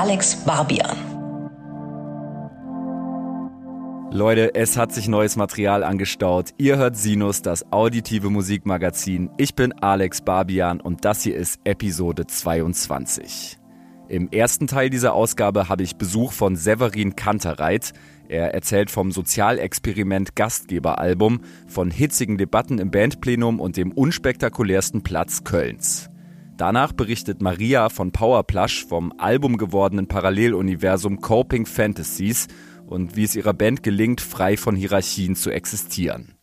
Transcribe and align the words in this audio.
Alex 0.00 0.34
Barbian. 0.46 0.96
Leute, 4.10 4.54
es 4.54 4.78
hat 4.78 4.92
sich 4.92 5.08
neues 5.08 5.36
Material 5.36 5.84
angestaut. 5.84 6.54
Ihr 6.56 6.78
hört 6.78 6.96
Sinus, 6.96 7.42
das 7.42 7.70
auditive 7.70 8.30
Musikmagazin. 8.30 9.28
Ich 9.36 9.54
bin 9.54 9.74
Alex 9.74 10.22
Barbian 10.22 10.80
und 10.80 11.04
das 11.04 11.22
hier 11.22 11.36
ist 11.36 11.60
Episode 11.64 12.26
22. 12.26 13.58
Im 14.08 14.30
ersten 14.30 14.68
Teil 14.68 14.88
dieser 14.88 15.12
Ausgabe 15.12 15.68
habe 15.68 15.82
ich 15.82 15.96
Besuch 15.96 16.32
von 16.32 16.56
Severin 16.56 17.14
Kantereit. 17.14 17.92
Er 18.26 18.54
erzählt 18.54 18.90
vom 18.90 19.12
Sozialexperiment 19.12 20.34
Gastgeberalbum, 20.34 21.42
von 21.66 21.90
hitzigen 21.90 22.38
Debatten 22.38 22.78
im 22.78 22.90
Bandplenum 22.90 23.60
und 23.60 23.76
dem 23.76 23.92
unspektakulärsten 23.92 25.02
Platz 25.02 25.44
Kölns. 25.44 26.08
Danach 26.60 26.92
berichtet 26.92 27.40
Maria 27.40 27.88
von 27.88 28.12
Powerplush 28.12 28.84
vom 28.84 29.14
Album 29.16 29.56
gewordenen 29.56 30.08
Paralleluniversum 30.08 31.22
Coping 31.22 31.64
Fantasies 31.64 32.48
und 32.86 33.16
wie 33.16 33.24
es 33.24 33.34
ihrer 33.34 33.54
Band 33.54 33.82
gelingt, 33.82 34.20
frei 34.20 34.58
von 34.58 34.76
Hierarchien 34.76 35.36
zu 35.36 35.48
existieren. 35.48 36.34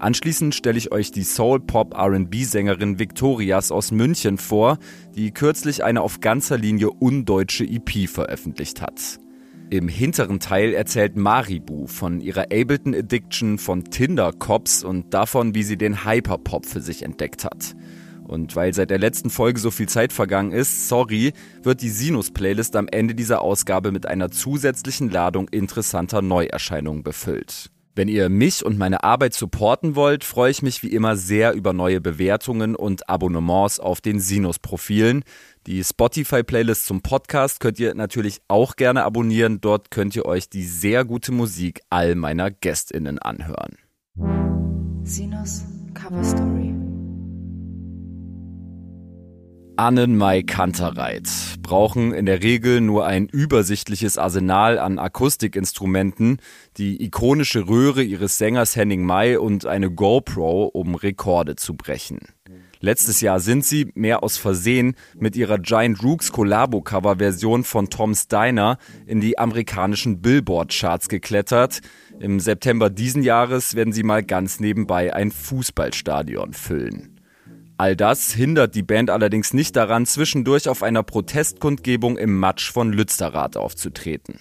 Anschließend 0.00 0.56
stelle 0.56 0.78
ich 0.78 0.90
euch 0.90 1.12
die 1.12 1.22
Soul-Pop-RB-Sängerin 1.22 2.98
Victorias 2.98 3.70
aus 3.70 3.92
München 3.92 4.36
vor, 4.36 4.78
die 5.14 5.30
kürzlich 5.30 5.84
eine 5.84 6.00
auf 6.00 6.18
ganzer 6.18 6.58
Linie 6.58 6.90
undeutsche 6.90 7.62
EP 7.62 8.08
veröffentlicht 8.08 8.82
hat. 8.82 9.20
Im 9.70 9.86
hinteren 9.86 10.40
Teil 10.40 10.74
erzählt 10.74 11.16
Maribu 11.16 11.86
von 11.86 12.20
ihrer 12.20 12.46
Ableton 12.52 12.96
Addiction 12.96 13.58
von 13.58 13.84
Tinder 13.84 14.32
Cops 14.32 14.82
und 14.82 15.14
davon, 15.14 15.54
wie 15.54 15.62
sie 15.62 15.76
den 15.76 16.04
Hyperpop 16.04 16.66
für 16.66 16.80
sich 16.80 17.04
entdeckt 17.04 17.44
hat. 17.44 17.76
Und 18.32 18.56
weil 18.56 18.72
seit 18.72 18.90
der 18.90 18.98
letzten 18.98 19.28
Folge 19.28 19.60
so 19.60 19.70
viel 19.70 19.88
Zeit 19.88 20.12
vergangen 20.12 20.52
ist, 20.52 20.88
sorry, 20.88 21.34
wird 21.62 21.82
die 21.82 21.90
Sinus-Playlist 21.90 22.74
am 22.76 22.88
Ende 22.88 23.14
dieser 23.14 23.42
Ausgabe 23.42 23.92
mit 23.92 24.06
einer 24.06 24.30
zusätzlichen 24.30 25.10
Ladung 25.10 25.48
interessanter 25.48 26.22
Neuerscheinungen 26.22 27.02
befüllt. 27.02 27.70
Wenn 27.94 28.08
ihr 28.08 28.30
mich 28.30 28.64
und 28.64 28.78
meine 28.78 29.04
Arbeit 29.04 29.34
supporten 29.34 29.96
wollt, 29.96 30.24
freue 30.24 30.50
ich 30.50 30.62
mich 30.62 30.82
wie 30.82 30.88
immer 30.88 31.14
sehr 31.14 31.52
über 31.52 31.74
neue 31.74 32.00
Bewertungen 32.00 32.74
und 32.74 33.06
Abonnements 33.06 33.78
auf 33.80 34.00
den 34.00 34.18
Sinus-Profilen. 34.18 35.24
Die 35.66 35.84
Spotify-Playlist 35.84 36.86
zum 36.86 37.02
Podcast 37.02 37.60
könnt 37.60 37.78
ihr 37.78 37.94
natürlich 37.94 38.40
auch 38.48 38.76
gerne 38.76 39.04
abonnieren. 39.04 39.60
Dort 39.60 39.90
könnt 39.90 40.16
ihr 40.16 40.24
euch 40.24 40.48
die 40.48 40.64
sehr 40.64 41.04
gute 41.04 41.32
Musik 41.32 41.82
all 41.90 42.14
meiner 42.14 42.50
GästInnen 42.50 43.18
anhören. 43.18 43.76
Sinus 45.04 45.64
Cover 45.92 46.24
Story. 46.24 46.81
Annenmai 49.76 50.42
Kantereit 50.42 51.28
brauchen 51.62 52.12
in 52.12 52.26
der 52.26 52.42
Regel 52.42 52.82
nur 52.82 53.06
ein 53.06 53.26
übersichtliches 53.26 54.18
Arsenal 54.18 54.78
an 54.78 54.98
Akustikinstrumenten, 54.98 56.38
die 56.76 57.02
ikonische 57.02 57.68
Röhre 57.68 58.02
ihres 58.02 58.36
Sängers 58.36 58.76
Henning 58.76 59.04
Mai 59.04 59.38
und 59.38 59.64
eine 59.64 59.90
GoPro, 59.90 60.66
um 60.66 60.94
Rekorde 60.94 61.56
zu 61.56 61.74
brechen. 61.74 62.18
Letztes 62.80 63.20
Jahr 63.22 63.40
sind 63.40 63.64
sie, 63.64 63.90
mehr 63.94 64.22
aus 64.22 64.36
Versehen, 64.36 64.94
mit 65.14 65.36
ihrer 65.36 65.58
Giant 65.58 66.02
Rooks 66.02 66.32
Collabo-Cover-Version 66.32 67.64
von 67.64 67.88
Tom 67.88 68.14
Steiner 68.14 68.76
in 69.06 69.20
die 69.20 69.38
amerikanischen 69.38 70.20
Billboard-Charts 70.20 71.08
geklettert. 71.08 71.80
Im 72.20 72.40
September 72.40 72.90
diesen 72.90 73.22
Jahres 73.22 73.74
werden 73.74 73.92
sie 73.92 74.02
mal 74.02 74.22
ganz 74.22 74.60
nebenbei 74.60 75.14
ein 75.14 75.30
Fußballstadion 75.30 76.52
füllen. 76.52 77.11
All 77.78 77.96
das 77.96 78.32
hindert 78.32 78.74
die 78.74 78.82
Band 78.82 79.10
allerdings 79.10 79.54
nicht 79.54 79.76
daran, 79.76 80.06
zwischendurch 80.06 80.68
auf 80.68 80.82
einer 80.82 81.02
Protestkundgebung 81.02 82.16
im 82.16 82.38
Matsch 82.38 82.70
von 82.70 82.92
Lützerath 82.92 83.56
aufzutreten. 83.56 84.38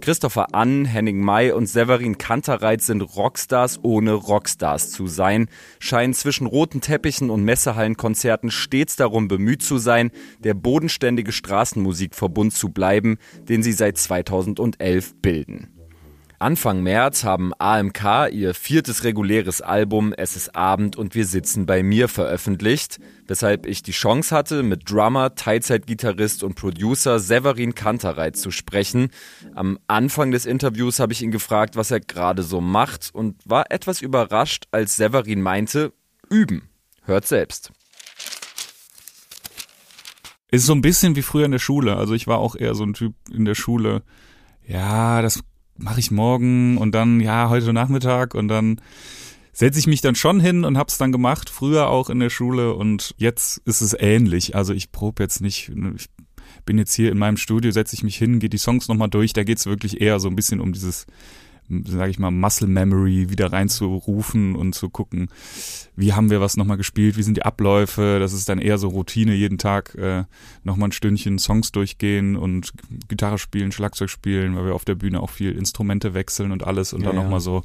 Christopher 0.00 0.54
Ann, 0.54 0.86
Henning 0.86 1.20
May 1.20 1.52
und 1.52 1.66
Severin 1.66 2.16
Kantereit 2.16 2.80
sind 2.80 3.02
Rockstars 3.02 3.80
ohne 3.82 4.12
Rockstars 4.12 4.90
zu 4.90 5.06
sein, 5.06 5.48
scheinen 5.78 6.14
zwischen 6.14 6.46
roten 6.46 6.80
Teppichen 6.80 7.28
und 7.28 7.44
Messehallenkonzerten 7.44 8.50
stets 8.50 8.96
darum 8.96 9.28
bemüht 9.28 9.62
zu 9.62 9.76
sein, 9.76 10.10
der 10.38 10.54
bodenständige 10.54 11.32
Straßenmusikverbund 11.32 12.54
zu 12.54 12.70
bleiben, 12.70 13.18
den 13.48 13.62
sie 13.62 13.72
seit 13.72 13.98
2011 13.98 15.16
bilden. 15.20 15.79
Anfang 16.40 16.82
März 16.82 17.22
haben 17.22 17.52
AMK 17.58 18.30
ihr 18.32 18.54
viertes 18.54 19.04
reguläres 19.04 19.60
Album 19.60 20.14
Es 20.14 20.36
ist 20.36 20.56
Abend 20.56 20.96
und 20.96 21.14
wir 21.14 21.26
sitzen 21.26 21.66
bei 21.66 21.82
mir 21.82 22.08
veröffentlicht, 22.08 22.98
weshalb 23.26 23.66
ich 23.66 23.82
die 23.82 23.92
Chance 23.92 24.34
hatte, 24.34 24.62
mit 24.62 24.90
Drummer, 24.90 25.34
Teilzeitgitarrist 25.34 26.42
und 26.42 26.54
Producer 26.54 27.18
Severin 27.18 27.74
Kantereit 27.74 28.38
zu 28.38 28.50
sprechen. 28.50 29.10
Am 29.54 29.78
Anfang 29.86 30.30
des 30.30 30.46
Interviews 30.46 30.98
habe 30.98 31.12
ich 31.12 31.20
ihn 31.20 31.30
gefragt, 31.30 31.76
was 31.76 31.90
er 31.90 32.00
gerade 32.00 32.42
so 32.42 32.62
macht 32.62 33.10
und 33.12 33.36
war 33.44 33.70
etwas 33.70 34.00
überrascht, 34.00 34.64
als 34.70 34.96
Severin 34.96 35.42
meinte, 35.42 35.92
üben. 36.30 36.70
Hört 37.02 37.26
selbst. 37.26 37.70
Ist 40.50 40.64
so 40.64 40.72
ein 40.72 40.80
bisschen 40.80 41.16
wie 41.16 41.22
früher 41.22 41.44
in 41.44 41.52
der 41.52 41.58
Schule. 41.58 41.96
Also 41.96 42.14
ich 42.14 42.26
war 42.26 42.38
auch 42.38 42.56
eher 42.56 42.74
so 42.74 42.84
ein 42.84 42.94
Typ 42.94 43.12
in 43.30 43.44
der 43.44 43.54
Schule. 43.54 44.02
Ja, 44.66 45.20
das 45.20 45.42
mache 45.80 46.00
ich 46.00 46.10
morgen 46.10 46.78
und 46.78 46.94
dann, 46.94 47.20
ja, 47.20 47.48
heute 47.48 47.72
Nachmittag 47.72 48.34
und 48.34 48.48
dann 48.48 48.80
setze 49.52 49.78
ich 49.78 49.86
mich 49.86 50.00
dann 50.00 50.14
schon 50.14 50.40
hin 50.40 50.64
und 50.64 50.78
hab's 50.78 50.98
dann 50.98 51.12
gemacht, 51.12 51.50
früher 51.50 51.88
auch 51.88 52.10
in 52.10 52.20
der 52.20 52.30
Schule 52.30 52.74
und 52.74 53.14
jetzt 53.18 53.58
ist 53.64 53.80
es 53.80 53.96
ähnlich. 53.98 54.54
Also 54.54 54.72
ich 54.72 54.92
probe 54.92 55.22
jetzt 55.22 55.40
nicht, 55.40 55.70
ich 55.96 56.08
bin 56.64 56.78
jetzt 56.78 56.94
hier 56.94 57.10
in 57.10 57.18
meinem 57.18 57.36
Studio, 57.36 57.70
setze 57.70 57.94
ich 57.94 58.02
mich 58.02 58.16
hin, 58.16 58.38
gehe 58.38 58.48
die 58.48 58.58
Songs 58.58 58.88
nochmal 58.88 59.08
durch, 59.08 59.32
da 59.32 59.44
geht's 59.44 59.66
wirklich 59.66 60.00
eher 60.00 60.20
so 60.20 60.28
ein 60.28 60.36
bisschen 60.36 60.60
um 60.60 60.72
dieses 60.72 61.06
sage 61.84 62.10
ich 62.10 62.18
mal, 62.18 62.30
Muscle 62.30 62.68
Memory 62.68 63.30
wieder 63.30 63.52
reinzurufen 63.52 64.56
und 64.56 64.74
zu 64.74 64.90
gucken, 64.90 65.28
wie 65.96 66.12
haben 66.12 66.30
wir 66.30 66.40
was 66.40 66.56
nochmal 66.56 66.76
gespielt, 66.76 67.16
wie 67.16 67.22
sind 67.22 67.36
die 67.36 67.44
Abläufe, 67.44 68.18
das 68.18 68.32
ist 68.32 68.48
dann 68.48 68.58
eher 68.58 68.78
so 68.78 68.88
Routine, 68.88 69.34
jeden 69.34 69.58
Tag 69.58 69.94
äh, 69.94 70.24
nochmal 70.64 70.88
ein 70.88 70.92
Stündchen 70.92 71.38
Songs 71.38 71.72
durchgehen 71.72 72.36
und 72.36 72.72
Gitarre 73.08 73.38
spielen, 73.38 73.72
Schlagzeug 73.72 74.10
spielen, 74.10 74.56
weil 74.56 74.66
wir 74.66 74.74
auf 74.74 74.84
der 74.84 74.94
Bühne 74.94 75.20
auch 75.20 75.30
viel 75.30 75.52
Instrumente 75.52 76.14
wechseln 76.14 76.52
und 76.52 76.64
alles 76.64 76.92
und 76.92 77.02
ja, 77.02 77.08
dann 77.08 77.16
nochmal 77.16 77.34
ja. 77.34 77.40
so 77.40 77.62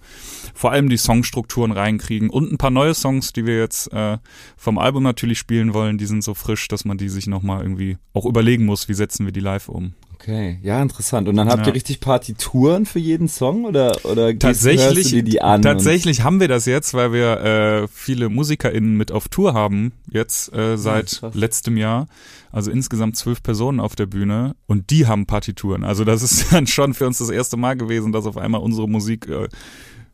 vor 0.53 0.71
allem 0.71 0.89
die 0.89 0.97
Songstrukturen 0.97 1.71
reinkriegen 1.71 2.29
und 2.29 2.51
ein 2.51 2.57
paar 2.57 2.71
neue 2.71 2.93
Songs, 2.93 3.33
die 3.33 3.45
wir 3.45 3.57
jetzt 3.57 3.91
äh, 3.93 4.17
vom 4.57 4.77
Album 4.77 5.03
natürlich 5.03 5.39
spielen 5.39 5.73
wollen, 5.73 5.97
die 5.97 6.05
sind 6.05 6.23
so 6.23 6.33
frisch, 6.33 6.67
dass 6.67 6.85
man 6.85 6.97
die 6.97 7.09
sich 7.09 7.27
nochmal 7.27 7.61
irgendwie 7.61 7.97
auch 8.13 8.25
überlegen 8.25 8.65
muss, 8.65 8.87
wie 8.87 8.93
setzen 8.93 9.25
wir 9.25 9.33
die 9.33 9.39
live 9.39 9.69
um. 9.69 9.93
Okay, 10.15 10.59
ja, 10.63 10.81
interessant. 10.81 11.27
Und 11.27 11.35
dann 11.35 11.49
habt 11.49 11.63
ja. 11.63 11.67
ihr 11.67 11.73
richtig 11.73 11.99
Partituren 11.99 12.85
für 12.85 12.99
jeden 12.99 13.27
Song 13.27 13.65
oder 13.65 14.05
oder 14.05 14.37
tatsächlich 14.39 15.11
du 15.11 15.23
die 15.23 15.41
an? 15.41 15.61
Tatsächlich 15.61 16.23
haben 16.23 16.39
wir 16.39 16.47
das 16.47 16.65
jetzt, 16.65 16.93
weil 16.93 17.11
wir 17.11 17.41
äh, 17.41 17.87
viele 17.91 18.29
MusikerInnen 18.29 18.95
mit 18.95 19.11
auf 19.11 19.27
Tour 19.27 19.53
haben 19.53 19.91
jetzt 20.09 20.53
äh, 20.53 20.77
seit 20.77 21.19
ja, 21.21 21.31
letztem 21.33 21.75
Jahr. 21.75 22.07
Also 22.49 22.71
insgesamt 22.71 23.17
zwölf 23.17 23.43
Personen 23.43 23.81
auf 23.81 23.97
der 23.97 24.05
Bühne 24.05 24.55
und 24.67 24.89
die 24.89 25.05
haben 25.05 25.25
Partituren. 25.25 25.83
Also 25.83 26.05
das 26.05 26.23
ist 26.23 26.45
dann 26.53 26.65
schon 26.65 26.93
für 26.93 27.07
uns 27.07 27.17
das 27.17 27.29
erste 27.29 27.57
Mal 27.57 27.75
gewesen, 27.75 28.13
dass 28.13 28.25
auf 28.25 28.37
einmal 28.37 28.61
unsere 28.61 28.87
Musik 28.87 29.27
äh, 29.27 29.49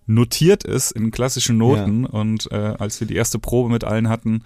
notiert 0.08 0.64
ist 0.64 0.92
in 0.94 1.12
klassischen 1.12 1.60
Noten 1.60 2.04
ja. 2.04 2.10
und 2.10 2.52
äh, 2.52 2.74
als 2.80 3.00
wir 3.00 3.08
die 3.08 3.16
erste 3.16 3.38
Probe 3.38 3.70
mit 3.70 3.84
allen 3.84 4.10
hatten, 4.10 4.44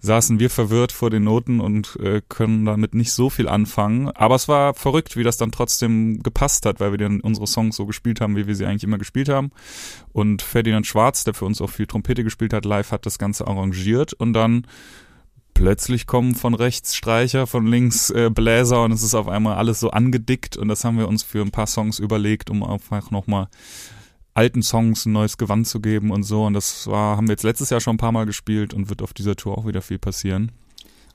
saßen 0.00 0.40
wir 0.40 0.50
verwirrt 0.50 0.92
vor 0.92 1.10
den 1.10 1.24
Noten 1.24 1.60
und 1.60 1.96
äh, 1.96 2.22
können 2.28 2.64
damit 2.64 2.94
nicht 2.94 3.12
so 3.12 3.30
viel 3.30 3.48
anfangen. 3.48 4.08
Aber 4.08 4.34
es 4.34 4.48
war 4.48 4.74
verrückt, 4.74 5.16
wie 5.16 5.22
das 5.22 5.36
dann 5.36 5.52
trotzdem 5.52 6.22
gepasst 6.22 6.66
hat, 6.66 6.80
weil 6.80 6.92
wir 6.92 6.98
dann 6.98 7.20
unsere 7.20 7.46
Songs 7.46 7.76
so 7.76 7.86
gespielt 7.86 8.20
haben, 8.20 8.36
wie 8.36 8.46
wir 8.46 8.56
sie 8.56 8.66
eigentlich 8.66 8.84
immer 8.84 8.98
gespielt 8.98 9.28
haben. 9.28 9.50
Und 10.12 10.42
Ferdinand 10.42 10.86
Schwarz, 10.86 11.24
der 11.24 11.34
für 11.34 11.44
uns 11.44 11.60
auch 11.60 11.70
viel 11.70 11.86
Trompete 11.86 12.24
gespielt 12.24 12.52
hat, 12.52 12.64
live 12.64 12.92
hat 12.92 13.06
das 13.06 13.18
Ganze 13.18 13.46
arrangiert 13.46 14.14
und 14.14 14.32
dann 14.32 14.66
plötzlich 15.52 16.06
kommen 16.06 16.34
von 16.34 16.54
rechts 16.54 16.96
Streicher, 16.96 17.46
von 17.46 17.66
links 17.66 18.08
äh, 18.08 18.30
Bläser 18.30 18.82
und 18.82 18.92
es 18.92 19.02
ist 19.02 19.14
auf 19.14 19.28
einmal 19.28 19.56
alles 19.56 19.80
so 19.80 19.90
angedickt 19.90 20.56
und 20.56 20.68
das 20.68 20.84
haben 20.84 20.96
wir 20.96 21.08
uns 21.08 21.22
für 21.22 21.42
ein 21.42 21.50
paar 21.50 21.66
Songs 21.66 21.98
überlegt, 21.98 22.48
um 22.48 22.62
einfach 22.62 23.10
nochmal 23.10 23.48
alten 24.40 24.62
Songs 24.62 25.04
ein 25.04 25.12
neues 25.12 25.36
Gewand 25.36 25.68
zu 25.68 25.80
geben 25.80 26.10
und 26.10 26.22
so. 26.22 26.46
Und 26.46 26.54
das 26.54 26.86
war, 26.86 27.18
haben 27.18 27.28
wir 27.28 27.34
jetzt 27.34 27.42
letztes 27.42 27.68
Jahr 27.68 27.80
schon 27.80 27.96
ein 27.96 27.98
paar 27.98 28.10
Mal 28.10 28.24
gespielt 28.24 28.72
und 28.72 28.88
wird 28.88 29.02
auf 29.02 29.12
dieser 29.12 29.36
Tour 29.36 29.58
auch 29.58 29.66
wieder 29.66 29.82
viel 29.82 29.98
passieren. 29.98 30.50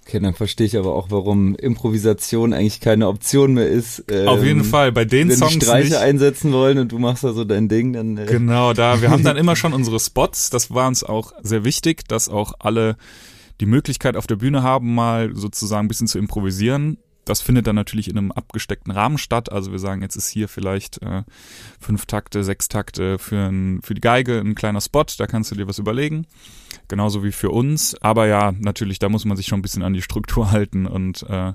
Okay, 0.06 0.19
dann 0.19 0.36
verstehe 0.36 0.68
ich 0.68 0.77
aber 0.77 0.94
auch, 0.94 1.07
warum 1.10 1.56
Improvisation 1.56 2.54
eigentlich 2.54 2.81
keine 2.81 3.07
Option 3.07 3.56
mehr 3.56 3.68
ist. 3.68 4.04
Ähm, 4.12 4.27
Auf 4.27 4.44
jeden 4.44 4.63
Fall, 4.63 4.92
bei 4.92 5.06
den 5.06 5.30
wenn 5.30 5.38
Songs 5.38 5.54
die 5.54 5.62
Streiche 5.62 5.89
nicht. 5.89 5.98
einsetzen 5.98 6.54
wollen 6.54 6.77
und 6.77 6.92
du 6.92 7.00
machst 7.00 7.24
da 7.24 7.33
so 7.33 7.44
dein 7.44 7.68
Ding, 7.68 7.94
dann. 7.94 8.16
Äh. 8.16 8.27
Genau, 8.27 8.74
da, 8.74 9.01
wir 9.01 9.10
haben 9.10 9.24
dann 9.24 9.38
immer 9.44 9.56
schon 9.56 9.74
unsere 9.74 10.00
Spots. 10.00 10.51
Das 10.51 10.69
war 10.69 10.88
uns 10.88 11.04
auch 11.04 11.33
sehr 11.42 11.63
wichtig, 11.63 12.07
dass 12.07 12.30
auch 12.30 12.54
alle 12.60 12.98
die 13.60 13.66
Möglichkeit 13.66 14.16
auf 14.16 14.28
der 14.28 14.36
Bühne 14.36 14.62
haben, 14.62 14.94
mal 14.94 15.36
sozusagen 15.36 15.86
ein 15.86 15.88
bisschen 15.88 16.06
zu 16.06 16.19
improvisieren. 16.19 17.00
Das 17.25 17.42
findet 17.42 17.68
dann 17.68 17.75
natürlich 17.75 18.07
in 18.07 18.18
einem 18.18 18.31
abgesteckten 18.31 18.92
Rahmen 18.92 19.18
statt. 19.18 19.51
Also 19.51 19.72
wir 19.72 19.80
sagen, 19.80 20.01
jetzt 20.01 20.16
ist 20.16 20.30
hier 20.30 20.48
vielleicht 20.48 21.01
äh, 21.01 21.24
fünf 21.80 22.06
Takte, 22.06 22.44
sechs 22.44 22.69
Takte 22.69 23.18
für, 23.18 23.50
ein, 23.50 23.81
für 23.81 23.95
die 23.95 24.01
Geige 24.01 24.39
ein 24.39 24.56
kleiner 24.56 24.81
Spot, 24.81 25.06
da 25.18 25.27
kannst 25.27 25.51
du 25.51 25.56
dir 25.56 25.68
was 25.68 25.80
überlegen. 25.80 26.27
Genauso 26.88 27.24
wie 27.24 27.31
für 27.31 27.50
uns. 27.50 27.95
Aber 28.01 28.27
ja, 28.27 28.54
natürlich, 28.60 29.00
da 29.00 29.10
muss 29.10 29.25
man 29.25 29.38
sich 29.38 29.48
schon 29.48 29.60
ein 29.60 29.63
bisschen 29.63 29.83
an 29.83 29.94
die 29.94 30.04
Struktur 30.04 30.51
halten 30.51 30.86
und 30.86 31.24
äh, 31.27 31.54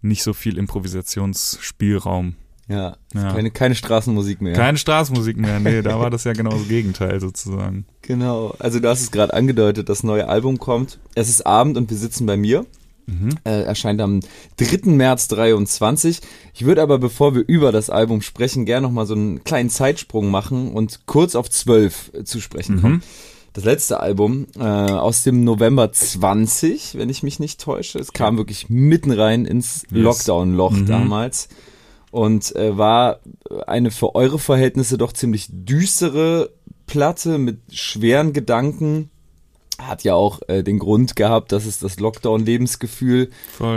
nicht 0.00 0.22
so 0.22 0.32
viel 0.32 0.56
Improvisationsspielraum. 0.56 2.36
Ja, 2.68 2.96
ja. 3.12 3.32
Keine, 3.32 3.50
keine 3.50 3.74
Straßenmusik 3.74 4.40
mehr. 4.40 4.54
Keine 4.54 4.78
Straßenmusik 4.78 5.36
mehr, 5.36 5.58
nee, 5.58 5.82
da 5.82 5.98
war 5.98 6.10
das 6.10 6.24
ja 6.24 6.32
genau 6.32 6.50
das 6.50 6.68
Gegenteil 6.68 7.20
sozusagen. 7.20 7.86
Genau, 8.02 8.54
also 8.58 8.78
du 8.78 8.88
hast 8.88 9.00
es 9.02 9.10
gerade 9.10 9.34
angedeutet, 9.34 9.88
das 9.88 10.04
neue 10.04 10.28
Album 10.28 10.58
kommt. 10.58 10.98
Es 11.14 11.28
ist 11.28 11.44
Abend 11.44 11.76
und 11.76 11.90
wir 11.90 11.96
sitzen 11.96 12.24
bei 12.24 12.36
mir. 12.36 12.64
Mhm. 13.20 13.30
Äh, 13.44 13.62
erscheint 13.62 14.00
am 14.00 14.20
3. 14.56 14.90
März 14.90 15.28
23. 15.28 16.20
Ich 16.54 16.64
würde 16.64 16.82
aber, 16.82 16.98
bevor 16.98 17.34
wir 17.34 17.44
über 17.46 17.72
das 17.72 17.90
Album 17.90 18.22
sprechen, 18.22 18.64
gerne 18.64 18.86
nochmal 18.86 19.06
so 19.06 19.14
einen 19.14 19.44
kleinen 19.44 19.70
Zeitsprung 19.70 20.30
machen 20.30 20.72
und 20.72 21.06
kurz 21.06 21.34
auf 21.34 21.50
12 21.50 22.12
äh, 22.14 22.24
zu 22.24 22.40
sprechen 22.40 22.80
kommen. 22.80 22.94
Mhm. 22.94 23.02
Das 23.54 23.64
letzte 23.64 24.00
Album 24.00 24.46
äh, 24.58 24.62
aus 24.62 25.24
dem 25.24 25.44
November 25.44 25.92
20, 25.92 26.96
wenn 26.96 27.10
ich 27.10 27.22
mich 27.22 27.38
nicht 27.38 27.60
täusche. 27.60 27.98
Es 27.98 28.14
kam 28.14 28.38
wirklich 28.38 28.70
mitten 28.70 29.12
rein 29.12 29.44
ins. 29.44 29.84
Lockdown-Loch 29.90 30.72
mhm. 30.72 30.86
damals 30.86 31.48
und 32.12 32.54
äh, 32.56 32.76
war 32.76 33.20
eine 33.66 33.90
für 33.90 34.14
eure 34.14 34.38
Verhältnisse 34.38 34.98
doch 34.98 35.12
ziemlich 35.12 35.48
düstere 35.50 36.50
Platte 36.86 37.38
mit 37.38 37.58
schweren 37.72 38.32
Gedanken. 38.32 39.10
Hat 39.78 40.04
ja 40.04 40.14
auch 40.14 40.40
äh, 40.48 40.62
den 40.62 40.78
Grund 40.78 41.16
gehabt, 41.16 41.52
dass 41.52 41.66
es 41.66 41.78
das 41.78 41.98
Lockdown-Lebensgefühl 41.98 43.30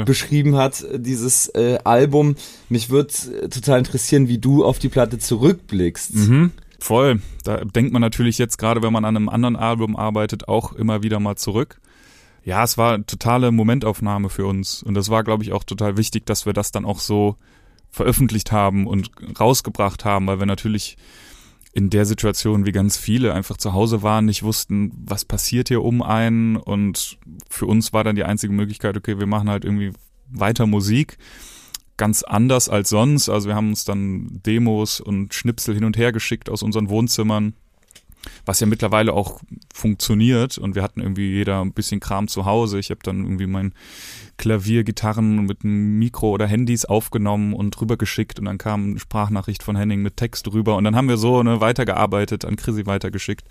beschrieben 0.06 0.56
hat, 0.56 0.84
äh, 0.84 1.00
dieses 1.00 1.48
äh, 1.56 1.80
Album. 1.84 2.36
Mich 2.70 2.90
würde 2.90 3.14
äh, 3.44 3.50
total 3.50 3.80
interessieren, 3.80 4.28
wie 4.28 4.38
du 4.38 4.66
auf 4.66 4.80
die 4.80 4.90
Platte 4.90 5.20
zurückblickst. 5.20 6.16
Mhm. 6.16 6.52
Voll. 6.80 7.22
Da 7.44 7.64
denkt 7.64 7.94
man 7.94 8.02
natürlich 8.02 8.38
jetzt 8.38 8.58
gerade, 8.58 8.84
wenn 8.84 8.94
man 8.94 9.06
an 9.06 9.16
einem 9.16 9.30
anderen 9.30 9.56
Album 9.56 9.96
arbeitet, 9.96 10.48
auch 10.48 10.74
immer 10.74 11.02
wieder 11.02 11.20
mal 11.20 11.36
zurück. 11.36 11.80
Ja, 12.44 12.64
es 12.64 12.78
war 12.78 12.94
eine 12.94 13.06
totale 13.06 13.52
Momentaufnahme 13.52 14.30
für 14.30 14.46
uns. 14.46 14.84
Und 14.84 14.94
das 14.94 15.10
war, 15.10 15.24
glaube 15.24 15.44
ich, 15.44 15.52
auch 15.52 15.64
total 15.64 15.98
wichtig, 15.98 16.26
dass 16.28 16.46
wir 16.46 16.54
das 16.54 16.72
dann 16.72 16.86
auch 16.86 17.00
so 17.00 17.38
veröffentlicht 17.90 18.52
haben 18.52 18.86
und 18.86 19.10
rausgebracht 19.40 20.06
haben, 20.06 20.28
weil 20.28 20.38
wir 20.38 20.46
natürlich 20.46 20.98
in 21.76 21.90
der 21.90 22.06
Situation 22.06 22.66
wie 22.66 22.72
ganz 22.72 22.98
viele 22.98 23.34
einfach 23.34 23.58
zu 23.58 23.74
Hause 23.74 24.02
waren, 24.02 24.26
nicht 24.26 24.44
wussten, 24.44 24.94
was 25.06 25.26
passiert 25.26 25.68
hier 25.68 25.84
um 25.84 26.02
einen. 26.02 26.56
Und 26.56 27.18
für 27.50 27.66
uns 27.66 27.92
war 27.92 28.06
dann 28.06 28.16
die 28.16 28.24
einzige 28.24 28.54
Möglichkeit, 28.54 28.96
okay, 28.96 29.20
wir 29.20 29.28
machen 29.28 29.50
halt 29.50 29.66
irgendwie 29.66 29.92
weiter 30.32 30.68
Musik, 30.68 31.18
ganz 31.98 32.24
anders 32.24 32.70
als 32.70 32.90
sonst, 32.90 33.28
also 33.28 33.50
wir 33.50 33.56
haben 33.56 33.70
uns 33.70 33.84
dann 33.84 34.42
Demos 34.46 35.02
und 35.02 35.34
Schnipsel 35.34 35.76
hin 35.76 35.84
und 35.84 35.98
her 35.98 36.14
geschickt 36.14 36.50
aus 36.50 36.64
unseren 36.64 36.90
Wohnzimmern, 36.90 37.54
was 38.46 38.60
ja 38.60 38.68
mittlerweile 38.68 39.14
auch 39.14 39.40
funktioniert 39.74 40.58
und 40.58 40.76
wir 40.76 40.84
hatten 40.84 41.02
irgendwie 41.02 41.32
jeder 41.32 41.62
ein 41.62 41.74
bisschen 41.74 42.00
Kram 42.00 42.28
zu 42.28 42.46
Hause, 42.46 42.80
ich 42.80 42.90
habe 42.90 43.02
dann 43.04 43.24
irgendwie 43.24 43.48
mein 43.48 43.74
Klavier, 44.38 44.84
Gitarren 44.84 45.46
mit 45.46 45.64
einem 45.64 45.98
Mikro 46.00 46.30
oder 46.30 46.48
Handys 46.48 46.86
aufgenommen 46.86 47.54
und 47.54 47.80
rübergeschickt 47.80 48.40
und 48.40 48.46
dann 48.46 48.58
kam 48.58 48.92
eine 48.92 49.00
Sprachnachricht 49.00 49.64
von 49.64 49.76
Henning 49.76 50.02
mit 50.02 50.18
Text 50.18 50.52
rüber 50.52 50.76
und 50.76 50.84
dann 50.84 50.96
haben 50.96 51.10
wir 51.10 51.18
so 51.18 51.42
ne, 51.44 51.62
weitergearbeitet, 51.62 52.46
an 52.46 52.56
Chrissy 52.56 52.86
weitergeschickt. 52.86 53.48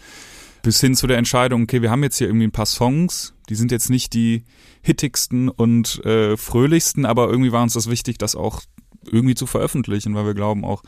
Bis 0.62 0.80
hin 0.80 0.94
zu 0.94 1.06
der 1.06 1.18
Entscheidung, 1.18 1.64
okay, 1.64 1.82
wir 1.82 1.90
haben 1.90 2.02
jetzt 2.02 2.16
hier 2.16 2.26
irgendwie 2.26 2.46
ein 2.46 2.52
paar 2.52 2.66
Songs, 2.66 3.34
die 3.50 3.54
sind 3.54 3.70
jetzt 3.70 3.90
nicht 3.90 4.14
die 4.14 4.44
hittigsten 4.80 5.50
und 5.50 6.02
äh, 6.04 6.36
fröhlichsten, 6.36 7.04
aber 7.04 7.28
irgendwie 7.28 7.52
war 7.52 7.62
uns 7.62 7.74
das 7.74 7.90
wichtig, 7.90 8.16
das 8.16 8.34
auch 8.34 8.62
irgendwie 9.10 9.34
zu 9.34 9.46
veröffentlichen, 9.46 10.14
weil 10.14 10.26
wir 10.26 10.34
glauben 10.34 10.64
auch, 10.64 10.82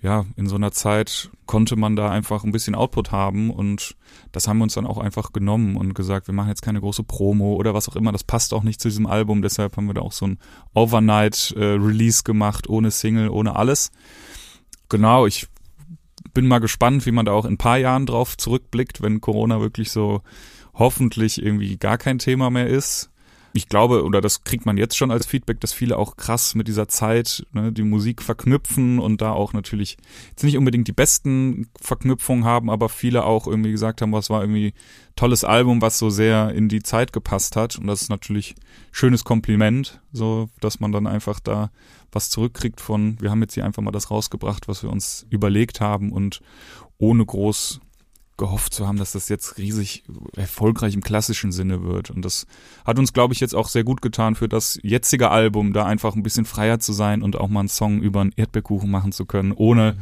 ja, 0.00 0.24
in 0.36 0.46
so 0.46 0.56
einer 0.56 0.70
Zeit 0.70 1.30
konnte 1.46 1.76
man 1.76 1.96
da 1.96 2.10
einfach 2.10 2.44
ein 2.44 2.52
bisschen 2.52 2.74
Output 2.74 3.10
haben 3.10 3.50
und 3.50 3.96
das 4.32 4.46
haben 4.46 4.58
wir 4.58 4.64
uns 4.64 4.74
dann 4.74 4.86
auch 4.86 4.98
einfach 4.98 5.32
genommen 5.32 5.76
und 5.76 5.94
gesagt, 5.94 6.28
wir 6.28 6.34
machen 6.34 6.50
jetzt 6.50 6.62
keine 6.62 6.80
große 6.80 7.02
Promo 7.02 7.54
oder 7.54 7.74
was 7.74 7.88
auch 7.88 7.96
immer, 7.96 8.12
das 8.12 8.22
passt 8.22 8.54
auch 8.54 8.62
nicht 8.62 8.80
zu 8.80 8.88
diesem 8.88 9.06
Album, 9.06 9.42
deshalb 9.42 9.76
haben 9.76 9.86
wir 9.86 9.94
da 9.94 10.02
auch 10.02 10.12
so 10.12 10.26
ein 10.26 10.38
Overnight-Release 10.74 12.20
äh, 12.20 12.24
gemacht, 12.24 12.68
ohne 12.68 12.90
Single, 12.90 13.28
ohne 13.28 13.56
alles. 13.56 13.90
Genau, 14.88 15.26
ich 15.26 15.48
bin 16.32 16.46
mal 16.46 16.60
gespannt, 16.60 17.04
wie 17.06 17.12
man 17.12 17.26
da 17.26 17.32
auch 17.32 17.44
in 17.44 17.54
ein 17.54 17.58
paar 17.58 17.78
Jahren 17.78 18.06
drauf 18.06 18.36
zurückblickt, 18.36 19.02
wenn 19.02 19.20
Corona 19.20 19.60
wirklich 19.60 19.90
so 19.90 20.22
hoffentlich 20.74 21.42
irgendwie 21.42 21.76
gar 21.76 21.98
kein 21.98 22.18
Thema 22.20 22.50
mehr 22.50 22.68
ist 22.68 23.10
ich 23.52 23.68
glaube, 23.68 24.04
oder 24.04 24.20
das 24.20 24.44
kriegt 24.44 24.66
man 24.66 24.76
jetzt 24.76 24.96
schon 24.96 25.10
als 25.10 25.26
Feedback, 25.26 25.60
dass 25.60 25.72
viele 25.72 25.96
auch 25.96 26.16
krass 26.16 26.54
mit 26.54 26.68
dieser 26.68 26.88
Zeit 26.88 27.46
ne, 27.52 27.72
die 27.72 27.82
Musik 27.82 28.22
verknüpfen 28.22 28.98
und 28.98 29.20
da 29.20 29.32
auch 29.32 29.52
natürlich 29.52 29.96
jetzt 30.30 30.44
nicht 30.44 30.58
unbedingt 30.58 30.86
die 30.86 30.92
besten 30.92 31.68
Verknüpfungen 31.80 32.44
haben, 32.44 32.70
aber 32.70 32.88
viele 32.88 33.24
auch 33.24 33.46
irgendwie 33.46 33.70
gesagt 33.70 34.02
haben, 34.02 34.12
was 34.12 34.30
war 34.30 34.42
irgendwie 34.42 34.74
tolles 35.16 35.44
Album, 35.44 35.82
was 35.82 35.98
so 35.98 36.10
sehr 36.10 36.50
in 36.54 36.68
die 36.68 36.82
Zeit 36.82 37.12
gepasst 37.12 37.56
hat. 37.56 37.76
Und 37.76 37.86
das 37.86 38.02
ist 38.02 38.10
natürlich 38.10 38.54
schönes 38.92 39.24
Kompliment, 39.24 40.00
so 40.12 40.48
dass 40.60 40.80
man 40.80 40.92
dann 40.92 41.06
einfach 41.06 41.40
da 41.40 41.70
was 42.12 42.30
zurückkriegt 42.30 42.80
von, 42.80 43.20
wir 43.20 43.30
haben 43.30 43.42
jetzt 43.42 43.54
hier 43.54 43.64
einfach 43.64 43.82
mal 43.82 43.90
das 43.90 44.10
rausgebracht, 44.10 44.68
was 44.68 44.82
wir 44.82 44.90
uns 44.90 45.26
überlegt 45.30 45.80
haben 45.80 46.12
und 46.12 46.40
ohne 46.98 47.24
groß 47.24 47.80
gehofft 48.38 48.72
zu 48.72 48.86
haben, 48.86 48.96
dass 48.96 49.12
das 49.12 49.28
jetzt 49.28 49.58
riesig 49.58 50.04
erfolgreich 50.34 50.94
im 50.94 51.02
klassischen 51.02 51.52
Sinne 51.52 51.82
wird. 51.82 52.10
Und 52.10 52.24
das 52.24 52.46
hat 52.84 52.98
uns, 52.98 53.12
glaube 53.12 53.34
ich, 53.34 53.40
jetzt 53.40 53.54
auch 53.54 53.68
sehr 53.68 53.84
gut 53.84 54.00
getan 54.00 54.36
für 54.36 54.48
das 54.48 54.78
jetzige 54.82 55.30
Album, 55.30 55.72
da 55.72 55.84
einfach 55.84 56.14
ein 56.14 56.22
bisschen 56.22 56.46
freier 56.46 56.80
zu 56.80 56.92
sein 56.92 57.22
und 57.22 57.36
auch 57.36 57.48
mal 57.48 57.60
einen 57.60 57.68
Song 57.68 58.00
über 58.00 58.22
einen 58.22 58.32
Erdbeerkuchen 58.36 58.90
machen 58.90 59.12
zu 59.12 59.26
können, 59.26 59.52
ohne 59.52 59.98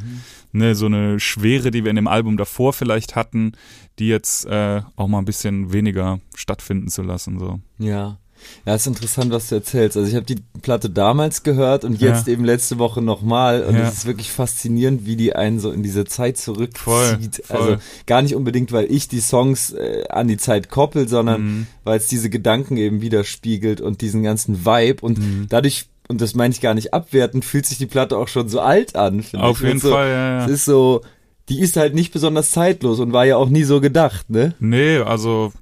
mhm. 0.52 0.60
ne, 0.60 0.74
so 0.74 0.86
eine 0.86 1.18
Schwere, 1.18 1.70
die 1.70 1.82
wir 1.82 1.90
in 1.90 1.96
dem 1.96 2.06
Album 2.06 2.36
davor 2.36 2.72
vielleicht 2.72 3.16
hatten, 3.16 3.52
die 3.98 4.08
jetzt 4.08 4.44
äh, 4.46 4.82
auch 4.94 5.08
mal 5.08 5.18
ein 5.18 5.24
bisschen 5.24 5.72
weniger 5.72 6.20
stattfinden 6.34 6.88
zu 6.88 7.02
lassen. 7.02 7.38
So. 7.38 7.60
Ja. 7.78 8.18
Ja, 8.64 8.74
ist 8.74 8.86
interessant, 8.86 9.30
was 9.32 9.48
du 9.48 9.56
erzählst. 9.56 9.96
Also 9.96 10.08
ich 10.08 10.14
habe 10.14 10.26
die 10.26 10.38
Platte 10.62 10.90
damals 10.90 11.42
gehört 11.42 11.84
und 11.84 12.00
jetzt 12.00 12.26
ja. 12.26 12.32
eben 12.32 12.44
letzte 12.44 12.78
Woche 12.78 13.02
nochmal 13.02 13.64
und 13.64 13.74
ja. 13.74 13.88
es 13.88 13.98
ist 13.98 14.06
wirklich 14.06 14.30
faszinierend, 14.30 15.06
wie 15.06 15.16
die 15.16 15.34
einen 15.34 15.60
so 15.60 15.70
in 15.70 15.82
diese 15.82 16.04
Zeit 16.04 16.38
zurückzieht. 16.38 16.76
Voll, 16.78 17.18
voll. 17.44 17.56
Also 17.56 17.76
gar 18.06 18.22
nicht 18.22 18.34
unbedingt, 18.34 18.72
weil 18.72 18.90
ich 18.90 19.08
die 19.08 19.20
Songs 19.20 19.72
äh, 19.72 20.04
an 20.08 20.28
die 20.28 20.36
Zeit 20.36 20.68
koppel, 20.68 21.08
sondern 21.08 21.42
mhm. 21.42 21.66
weil 21.84 21.98
es 21.98 22.08
diese 22.08 22.30
Gedanken 22.30 22.76
eben 22.76 23.00
widerspiegelt 23.00 23.80
und 23.80 24.00
diesen 24.00 24.22
ganzen 24.22 24.64
Vibe 24.64 25.04
und 25.04 25.18
mhm. 25.18 25.46
dadurch 25.48 25.86
und 26.08 26.20
das 26.20 26.34
meine 26.34 26.52
ich 26.54 26.60
gar 26.60 26.74
nicht 26.74 26.94
abwertend, 26.94 27.44
fühlt 27.44 27.66
sich 27.66 27.78
die 27.78 27.86
Platte 27.86 28.16
auch 28.16 28.28
schon 28.28 28.48
so 28.48 28.60
alt 28.60 28.94
an. 28.94 29.24
Auf 29.34 29.60
jeden 29.62 29.80
so, 29.80 29.90
Fall, 29.90 30.08
ja, 30.08 30.38
ja. 30.38 30.44
Es 30.44 30.50
ist 30.52 30.64
so, 30.64 31.00
die 31.48 31.60
ist 31.60 31.76
halt 31.76 31.94
nicht 31.94 32.12
besonders 32.12 32.50
zeitlos 32.50 33.00
und 33.00 33.12
war 33.12 33.24
ja 33.24 33.36
auch 33.36 33.48
nie 33.48 33.64
so 33.64 33.80
gedacht, 33.80 34.30
ne? 34.30 34.54
Nee, 34.58 34.98
also 34.98 35.52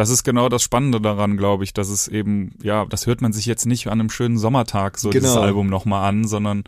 das 0.00 0.08
ist 0.08 0.24
genau 0.24 0.48
das 0.48 0.62
Spannende 0.62 0.98
daran, 0.98 1.36
glaube 1.36 1.62
ich, 1.62 1.74
dass 1.74 1.90
es 1.90 2.08
eben, 2.08 2.54
ja, 2.62 2.86
das 2.86 3.06
hört 3.06 3.20
man 3.20 3.34
sich 3.34 3.44
jetzt 3.44 3.66
nicht 3.66 3.86
an 3.88 4.00
einem 4.00 4.08
schönen 4.08 4.38
Sommertag 4.38 4.96
so 4.96 5.10
genau. 5.10 5.20
dieses 5.20 5.36
Album 5.36 5.66
nochmal 5.66 6.08
an, 6.08 6.26
sondern 6.26 6.64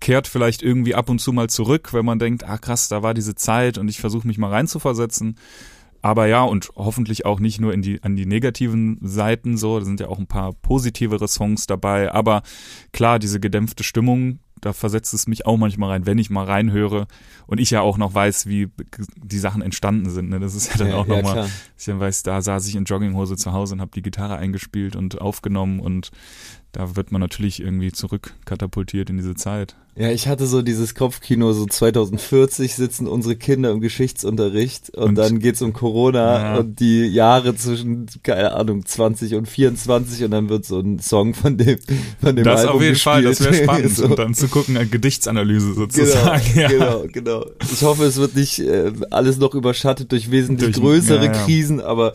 kehrt 0.00 0.26
vielleicht 0.26 0.62
irgendwie 0.62 0.94
ab 0.94 1.10
und 1.10 1.18
zu 1.18 1.34
mal 1.34 1.50
zurück, 1.50 1.92
wenn 1.92 2.06
man 2.06 2.18
denkt, 2.18 2.44
ah 2.44 2.56
krass, 2.56 2.88
da 2.88 3.02
war 3.02 3.12
diese 3.12 3.34
Zeit 3.34 3.76
und 3.76 3.88
ich 3.88 4.00
versuche 4.00 4.26
mich 4.26 4.38
mal 4.38 4.48
reinzuversetzen. 4.48 5.36
Aber 6.00 6.26
ja, 6.26 6.44
und 6.44 6.70
hoffentlich 6.74 7.26
auch 7.26 7.40
nicht 7.40 7.60
nur 7.60 7.74
in 7.74 7.82
die, 7.82 8.02
an 8.02 8.16
die 8.16 8.24
negativen 8.24 8.98
Seiten 9.02 9.58
so, 9.58 9.78
da 9.78 9.84
sind 9.84 10.00
ja 10.00 10.08
auch 10.08 10.18
ein 10.18 10.26
paar 10.26 10.54
positivere 10.54 11.28
Songs 11.28 11.66
dabei, 11.66 12.10
aber 12.10 12.42
klar, 12.94 13.18
diese 13.18 13.38
gedämpfte 13.38 13.84
Stimmung, 13.84 14.38
da 14.62 14.72
versetzt 14.72 15.12
es 15.12 15.26
mich 15.26 15.44
auch 15.44 15.58
manchmal 15.58 15.90
rein, 15.90 16.06
wenn 16.06 16.18
ich 16.18 16.30
mal 16.30 16.44
reinhöre 16.44 17.08
und 17.46 17.58
ich 17.58 17.70
ja 17.70 17.80
auch 17.82 17.98
noch 17.98 18.14
weiß, 18.14 18.46
wie 18.46 18.70
die 19.16 19.38
Sachen 19.38 19.60
entstanden 19.60 20.08
sind. 20.08 20.30
Ne? 20.30 20.38
Das 20.38 20.54
ist 20.54 20.70
ja 20.70 20.78
dann 20.78 20.88
ja, 20.88 20.94
auch 20.96 21.06
nochmal, 21.06 21.36
ja, 21.36 21.48
ich 21.76 21.84
dann 21.84 21.98
weiß, 22.00 22.22
da 22.22 22.40
saß 22.40 22.66
ich 22.68 22.76
in 22.76 22.84
Jogginghose 22.84 23.36
zu 23.36 23.52
Hause 23.52 23.74
und 23.74 23.80
habe 23.80 23.90
die 23.92 24.02
Gitarre 24.02 24.36
eingespielt 24.36 24.94
und 24.94 25.20
aufgenommen 25.20 25.80
und 25.80 26.12
da 26.70 26.94
wird 26.96 27.10
man 27.10 27.20
natürlich 27.20 27.60
irgendwie 27.60 27.92
zurückkatapultiert 27.92 29.10
in 29.10 29.16
diese 29.16 29.34
Zeit. 29.34 29.76
Ja, 29.94 30.10
ich 30.10 30.26
hatte 30.26 30.46
so 30.46 30.62
dieses 30.62 30.94
Kopfkino, 30.94 31.52
so 31.52 31.66
2040 31.66 32.74
sitzen 32.74 33.06
unsere 33.06 33.36
Kinder 33.36 33.72
im 33.72 33.82
Geschichtsunterricht 33.82 34.88
und, 34.96 35.10
und 35.10 35.14
dann 35.16 35.38
geht's 35.38 35.60
um 35.60 35.74
Corona 35.74 36.38
ja. 36.38 36.56
und 36.56 36.80
die 36.80 37.04
Jahre 37.08 37.54
zwischen, 37.56 38.06
keine 38.22 38.54
Ahnung, 38.54 38.86
20 38.86 39.34
und 39.34 39.46
24 39.46 40.24
und 40.24 40.30
dann 40.30 40.48
wird 40.48 40.64
so 40.64 40.78
ein 40.80 40.98
Song 40.98 41.34
von 41.34 41.58
dem, 41.58 41.76
von 42.22 42.34
dem 42.34 42.44
das 42.44 42.60
Album 42.60 42.76
auf 42.76 42.82
jeden 42.82 42.94
gespielt. 42.94 43.14
Fall, 43.14 43.22
das 43.22 43.44
wäre 43.44 43.54
spannend 43.54 43.90
so. 43.96 44.04
und 44.06 44.18
dann 44.18 44.32
zu 44.32 44.48
gucken, 44.48 44.78
eine 44.78 44.86
Gedichtsanalyse 44.86 45.74
sozusagen. 45.74 46.42
Genau, 46.54 46.62
ja. 46.62 46.68
genau, 46.68 47.04
genau. 47.12 47.46
Ich 47.70 47.82
hoffe, 47.82 48.04
es 48.04 48.16
wird 48.16 48.34
nicht 48.34 48.60
äh, 48.60 48.92
alles 49.10 49.36
noch 49.36 49.54
überschattet 49.54 50.10
durch 50.10 50.30
wesentlich 50.30 50.74
durch, 50.74 50.82
größere 50.82 51.26
ja, 51.26 51.32
Krisen, 51.32 51.82
aber 51.82 52.14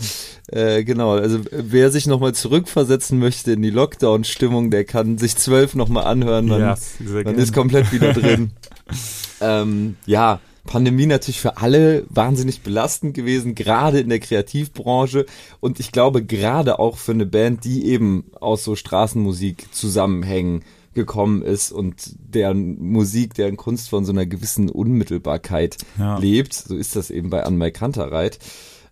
äh, 0.50 0.86
genau, 0.86 1.12
also 1.12 1.42
wer 1.52 1.92
sich 1.92 2.08
nochmal 2.08 2.34
zurückversetzen 2.34 3.20
möchte 3.20 3.52
in 3.52 3.62
die 3.62 3.70
Lockdown-Stimmung, 3.70 4.72
der 4.72 4.86
kann 4.86 5.18
sich 5.18 5.36
zwölf 5.36 5.76
nochmal 5.76 6.06
anhören, 6.06 6.48
dann, 6.48 6.62
ja, 6.62 6.76
dann 7.24 7.36
ist 7.36 7.52
komplett 7.68 7.92
wieder 7.92 8.14
drin. 8.14 8.52
ähm, 9.42 9.98
ja, 10.06 10.40
Pandemie 10.66 11.06
natürlich 11.06 11.40
für 11.40 11.58
alle 11.58 12.06
wahnsinnig 12.10 12.62
belastend 12.62 13.14
gewesen, 13.14 13.56
gerade 13.56 14.00
in 14.00 14.10
der 14.10 14.20
Kreativbranche 14.20 15.26
und 15.60 15.80
ich 15.80 15.92
glaube 15.92 16.24
gerade 16.24 16.80
auch 16.80 16.98
für 16.98 17.12
eine 17.12 17.26
Band, 17.26 17.64
die 17.64 17.86
eben 17.88 18.26
aus 18.40 18.64
so 18.64 18.76
Straßenmusik 18.76 19.74
zusammenhängen 19.74 20.64
gekommen 20.94 21.42
ist 21.42 21.72
und 21.72 22.16
deren 22.18 22.82
Musik, 22.82 23.34
deren 23.36 23.56
Kunst 23.56 23.90
von 23.90 24.04
so 24.04 24.12
einer 24.12 24.26
gewissen 24.26 24.70
Unmittelbarkeit 24.70 25.78
ja. 25.98 26.18
lebt. 26.18 26.54
So 26.54 26.76
ist 26.76 26.96
das 26.96 27.12
eben 27.12 27.30
bei 27.30 27.44
Anmai 27.44 27.72
Kantereit. 27.72 28.40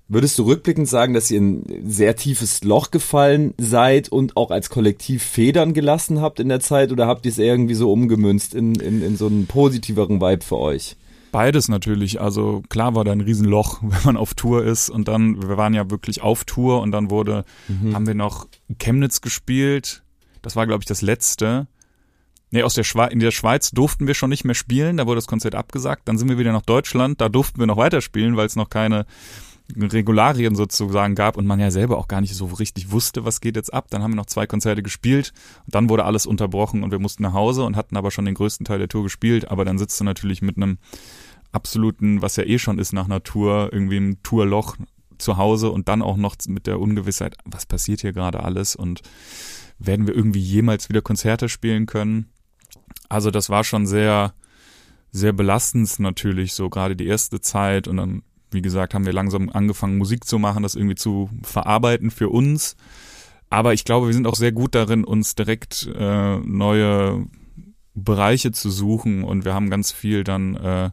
Würdest 0.08 0.38
du 0.38 0.44
rückblickend 0.44 0.88
sagen, 0.88 1.16
dass 1.16 1.32
ihr 1.32 1.42
ein 1.42 1.64
sehr 1.84 2.16
tiefes 2.16 2.64
Loch 2.64 2.92
gefallen 2.92 3.56
seid 3.58 4.10
und 4.10 4.38
auch 4.38 4.52
als 4.52 4.70
Kollektiv 4.70 5.24
Federn 5.24 5.74
gelassen 5.74 6.22
habt 6.22 6.40
in 6.40 6.48
der 6.48 6.60
Zeit 6.60 6.92
oder 6.92 7.08
habt 7.08 7.26
ihr 7.26 7.32
es 7.32 7.40
irgendwie 7.40 7.74
so 7.74 7.92
umgemünzt 7.92 8.54
in, 8.54 8.76
in, 8.76 9.02
in 9.02 9.18
so 9.18 9.26
einen 9.26 9.48
positiveren 9.48 10.22
Vibe 10.22 10.44
für 10.44 10.58
euch? 10.58 10.96
Beides 11.32 11.70
natürlich. 11.70 12.22
Also 12.22 12.62
klar 12.70 12.94
war 12.94 13.04
da 13.04 13.12
ein 13.12 13.22
Riesenloch, 13.22 13.80
wenn 13.82 14.04
man 14.04 14.16
auf 14.16 14.36
Tour 14.36 14.64
ist 14.64 14.92
und 14.92 15.08
dann, 15.08 15.42
wir 15.42 15.58
waren 15.58 15.74
ja 15.74 15.90
wirklich 15.90 16.22
auf 16.22 16.44
Tour 16.44 16.82
und 16.82 16.92
dann 16.92 17.10
wurde, 17.10 17.44
mhm. 17.68 17.96
haben 17.96 18.06
wir 18.06 18.14
noch 18.14 18.48
Chemnitz 18.78 19.22
gespielt. 19.22 20.04
Das 20.44 20.56
war, 20.56 20.68
glaube 20.68 20.84
ich, 20.84 20.86
das 20.86 21.02
letzte. 21.02 21.68
Nee, 22.52 22.62
aus 22.62 22.76
der 22.76 22.84
Schweiz, 22.84 23.12
in 23.12 23.20
der 23.20 23.32
Schweiz 23.32 23.72
durften 23.72 24.06
wir 24.06 24.14
schon 24.14 24.30
nicht 24.30 24.46
mehr 24.46 24.54
spielen, 24.54 24.98
da 24.98 25.08
wurde 25.08 25.18
das 25.18 25.28
Konzert 25.28 25.56
abgesagt. 25.56 26.04
Dann 26.08 26.20
sind 26.20 26.30
wir 26.30 26.38
wieder 26.38 26.54
nach 26.54 26.62
Deutschland, 26.62 27.20
da 27.20 27.28
durften 27.28 27.60
wir 27.60 27.66
noch 27.66 27.78
weiterspielen, 27.78 28.38
weil 28.38 28.46
es 28.46 28.56
noch 28.56 28.70
keine 28.70 29.08
Regularien 29.76 30.56
sozusagen 30.56 31.16
gab 31.16 31.38
und 31.38 31.46
man 31.46 31.60
ja 31.60 31.72
selber 31.72 31.98
auch 31.98 32.08
gar 32.08 32.22
nicht 32.22 32.36
so 32.36 32.46
richtig 32.46 32.92
wusste, 32.92 33.26
was 33.26 33.42
geht 33.42 33.56
jetzt 33.56 33.74
ab. 33.74 33.88
Dann 33.90 34.04
haben 34.04 34.12
wir 34.12 34.18
noch 34.18 34.28
zwei 34.28 34.46
Konzerte 34.46 34.84
gespielt 34.84 35.34
und 35.66 35.74
dann 35.76 35.90
wurde 35.90 36.06
alles 36.06 36.26
unterbrochen 36.26 36.84
und 36.84 36.92
wir 36.92 37.00
mussten 37.00 37.24
nach 37.24 37.34
Hause 37.34 37.64
und 37.64 37.76
hatten 37.76 37.98
aber 37.98 38.12
schon 38.12 38.26
den 38.26 38.36
größten 38.36 38.66
Teil 38.66 38.80
der 38.80 38.90
Tour 38.90 39.04
gespielt. 39.04 39.50
Aber 39.50 39.66
dann 39.66 39.78
sitzt 39.78 40.00
du 40.00 40.04
natürlich 40.04 40.42
mit 40.42 40.58
einem 40.58 40.78
absoluten, 41.52 42.22
was 42.22 42.36
ja 42.36 42.44
eh 42.44 42.60
schon 42.60 42.80
ist 42.80 42.94
nach 42.94 43.08
Tour, 43.24 43.70
irgendwie 43.72 43.98
ein 43.98 44.22
Tourloch 44.24 44.76
zu 45.18 45.38
Hause 45.38 45.72
und 45.72 45.88
dann 45.88 46.02
auch 46.02 46.18
noch 46.18 46.36
mit 46.48 46.68
der 46.68 46.80
Ungewissheit, 46.80 47.38
was 47.46 47.66
passiert 47.66 48.02
hier 48.02 48.14
gerade 48.14 48.44
alles 48.44 48.76
und 48.76 49.02
werden 49.80 50.08
wir 50.08 50.16
irgendwie 50.16 50.40
jemals 50.40 50.90
wieder 50.90 51.02
Konzerte 51.02 51.50
spielen 51.50 51.86
können? 51.86 52.30
Also 53.10 53.32
das 53.32 53.50
war 53.50 53.64
schon 53.64 53.88
sehr, 53.88 54.34
sehr 55.12 55.34
belastend 55.34 56.00
natürlich, 56.00 56.54
so 56.54 56.70
gerade 56.70 56.96
die 56.96 57.08
erste 57.08 57.42
Zeit 57.42 57.88
und 57.88 57.98
dann 57.98 58.24
wie 58.56 58.64
gesagt, 58.64 58.96
haben 58.96 59.06
wir 59.06 59.14
langsam 59.14 59.50
angefangen, 59.52 59.98
Musik 59.98 60.26
zu 60.26 60.40
machen, 60.40 60.64
das 60.64 60.74
irgendwie 60.74 60.96
zu 60.96 61.30
verarbeiten 61.44 62.10
für 62.10 62.30
uns. 62.30 62.76
Aber 63.50 63.74
ich 63.74 63.86
glaube, 63.86 64.08
wir 64.08 64.14
sind 64.14 64.26
auch 64.26 64.36
sehr 64.36 64.52
gut 64.52 64.74
darin, 64.74 65.04
uns 65.04 65.36
direkt 65.36 65.88
äh, 65.96 66.38
neue 66.40 67.28
Bereiche 67.94 68.52
zu 68.52 68.70
suchen 68.70 69.24
und 69.24 69.46
wir 69.46 69.54
haben 69.54 69.70
ganz 69.70 69.92
viel 69.92 70.26
dann 70.26 70.56
äh, 70.56 70.90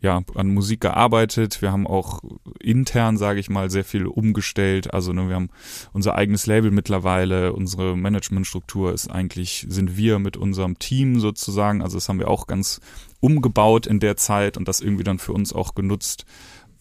ja 0.00 0.22
an 0.34 0.54
Musik 0.54 0.80
gearbeitet. 0.80 1.60
Wir 1.60 1.72
haben 1.72 1.86
auch 1.86 2.20
intern, 2.60 3.18
sage 3.18 3.40
ich 3.40 3.50
mal, 3.50 3.70
sehr 3.70 3.84
viel 3.84 4.06
umgestellt. 4.06 4.94
Also 4.94 5.12
ne, 5.12 5.28
wir 5.28 5.34
haben 5.34 5.50
unser 5.92 6.14
eigenes 6.14 6.46
Label 6.46 6.70
mittlerweile. 6.70 7.52
Unsere 7.52 7.96
Managementstruktur 7.96 8.92
ist 8.94 9.10
eigentlich 9.10 9.66
sind 9.68 9.96
wir 9.96 10.18
mit 10.18 10.36
unserem 10.36 10.78
Team 10.78 11.20
sozusagen. 11.20 11.82
Also 11.82 11.98
das 11.98 12.08
haben 12.08 12.18
wir 12.18 12.28
auch 12.28 12.46
ganz 12.46 12.80
umgebaut 13.20 13.86
in 13.86 14.00
der 14.00 14.16
Zeit 14.16 14.56
und 14.56 14.68
das 14.68 14.80
irgendwie 14.80 15.04
dann 15.04 15.18
für 15.18 15.32
uns 15.32 15.52
auch 15.52 15.74
genutzt 15.74 16.24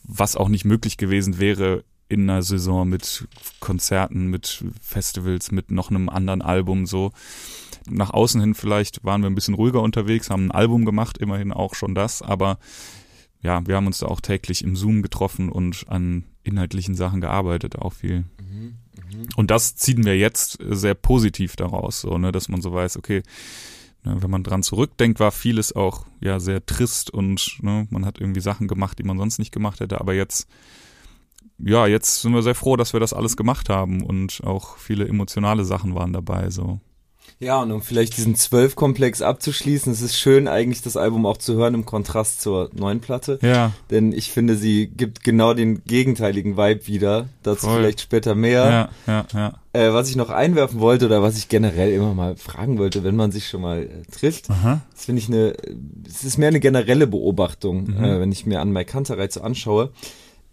was 0.07 0.35
auch 0.35 0.49
nicht 0.49 0.65
möglich 0.65 0.97
gewesen 0.97 1.39
wäre 1.39 1.83
in 2.07 2.29
einer 2.29 2.43
Saison 2.43 2.87
mit 2.87 3.27
Konzerten, 3.59 4.27
mit 4.27 4.63
Festivals, 4.81 5.51
mit 5.51 5.71
noch 5.71 5.89
einem 5.89 6.09
anderen 6.09 6.41
Album 6.41 6.85
so. 6.85 7.11
Nach 7.89 8.11
außen 8.11 8.41
hin 8.41 8.55
vielleicht 8.55 9.03
waren 9.03 9.21
wir 9.21 9.29
ein 9.29 9.35
bisschen 9.35 9.53
ruhiger 9.53 9.81
unterwegs, 9.81 10.29
haben 10.29 10.47
ein 10.47 10.51
Album 10.51 10.85
gemacht, 10.85 11.17
immerhin 11.17 11.51
auch 11.51 11.75
schon 11.75 11.95
das, 11.95 12.21
aber 12.21 12.57
ja, 13.41 13.65
wir 13.67 13.75
haben 13.75 13.87
uns 13.87 13.99
da 13.99 14.07
auch 14.07 14.21
täglich 14.21 14.63
im 14.63 14.75
Zoom 14.75 15.03
getroffen 15.03 15.49
und 15.49 15.85
an 15.87 16.23
inhaltlichen 16.43 16.95
Sachen 16.95 17.21
gearbeitet, 17.21 17.77
auch 17.77 17.93
viel. 17.93 18.25
Mhm, 18.39 18.77
mh. 18.95 19.27
Und 19.35 19.51
das 19.51 19.75
ziehen 19.75 20.03
wir 20.03 20.17
jetzt 20.17 20.57
sehr 20.67 20.95
positiv 20.95 21.55
daraus, 21.55 22.01
so, 22.01 22.17
ne, 22.17 22.31
dass 22.31 22.49
man 22.49 22.61
so 22.61 22.73
weiß, 22.73 22.97
okay, 22.97 23.21
Ne, 24.05 24.17
wenn 24.21 24.29
man 24.29 24.43
dran 24.43 24.61
zurückdenkt, 24.61 25.19
war 25.19 25.31
vieles 25.31 25.75
auch 25.75 26.05
ja 26.21 26.39
sehr 26.39 26.65
trist 26.65 27.09
und 27.09 27.57
ne, 27.61 27.87
man 27.89 28.05
hat 28.05 28.19
irgendwie 28.19 28.41
Sachen 28.41 28.67
gemacht, 28.67 28.99
die 28.99 29.03
man 29.03 29.17
sonst 29.17 29.39
nicht 29.39 29.51
gemacht 29.51 29.79
hätte. 29.79 29.99
Aber 29.99 30.13
jetzt, 30.13 30.47
ja, 31.57 31.87
jetzt 31.87 32.21
sind 32.21 32.33
wir 32.33 32.43
sehr 32.43 32.55
froh, 32.55 32.75
dass 32.75 32.93
wir 32.93 32.99
das 32.99 33.13
alles 33.13 33.35
gemacht 33.35 33.67
haben 33.69 34.03
und 34.03 34.41
auch 34.43 34.77
viele 34.77 35.07
emotionale 35.07 35.65
Sachen 35.65 35.95
waren 35.95 36.13
dabei. 36.13 36.51
So. 36.51 36.79
Ja, 37.39 37.61
und 37.61 37.71
um 37.71 37.81
vielleicht 37.81 38.15
diesen 38.17 38.35
Zwölf-Komplex 38.35 39.21
abzuschließen, 39.21 39.91
es 39.91 40.01
ist 40.01 40.17
schön 40.17 40.47
eigentlich 40.47 40.81
das 40.81 40.95
Album 40.95 41.25
auch 41.25 41.37
zu 41.37 41.55
hören 41.55 41.73
im 41.73 41.85
Kontrast 41.85 42.41
zur 42.41 42.69
neuen 42.73 43.01
Platte. 43.01 43.39
Ja. 43.41 43.71
Denn 43.89 44.13
ich 44.13 44.31
finde, 44.31 44.55
sie 44.55 44.87
gibt 44.87 45.23
genau 45.23 45.53
den 45.53 45.83
gegenteiligen 45.83 46.57
Vibe 46.57 46.87
wieder. 46.87 47.27
Dazu 47.43 47.67
Voll. 47.67 47.77
vielleicht 47.77 48.01
später 48.01 48.35
mehr. 48.35 48.89
Ja, 49.07 49.13
ja, 49.13 49.25
ja. 49.33 49.53
Äh, 49.75 49.93
was 49.93 50.09
ich 50.09 50.15
noch 50.15 50.29
einwerfen 50.29 50.79
wollte 50.79 51.05
oder 51.05 51.21
was 51.21 51.37
ich 51.37 51.49
generell 51.49 51.91
immer 51.91 52.13
mal 52.13 52.37
fragen 52.37 52.77
wollte, 52.77 53.03
wenn 53.03 53.17
man 53.17 53.31
sich 53.31 53.49
schon 53.49 53.61
mal 53.61 53.83
äh, 53.83 54.05
trifft, 54.09 54.49
Aha. 54.49 54.81
das 54.93 55.05
finde 55.05 55.21
ich 55.21 55.27
eine, 55.27 55.53
es 56.07 56.23
ist 56.23 56.37
mehr 56.37 56.47
eine 56.47 56.61
generelle 56.61 57.07
Beobachtung, 57.07 57.87
mhm. 57.87 58.03
äh, 58.03 58.19
wenn 58.21 58.31
ich 58.31 58.45
mir 58.45 58.61
an 58.61 58.71
Mike 58.71 58.91
Kantereit 58.91 59.33
so 59.33 59.41
anschaue. 59.41 59.91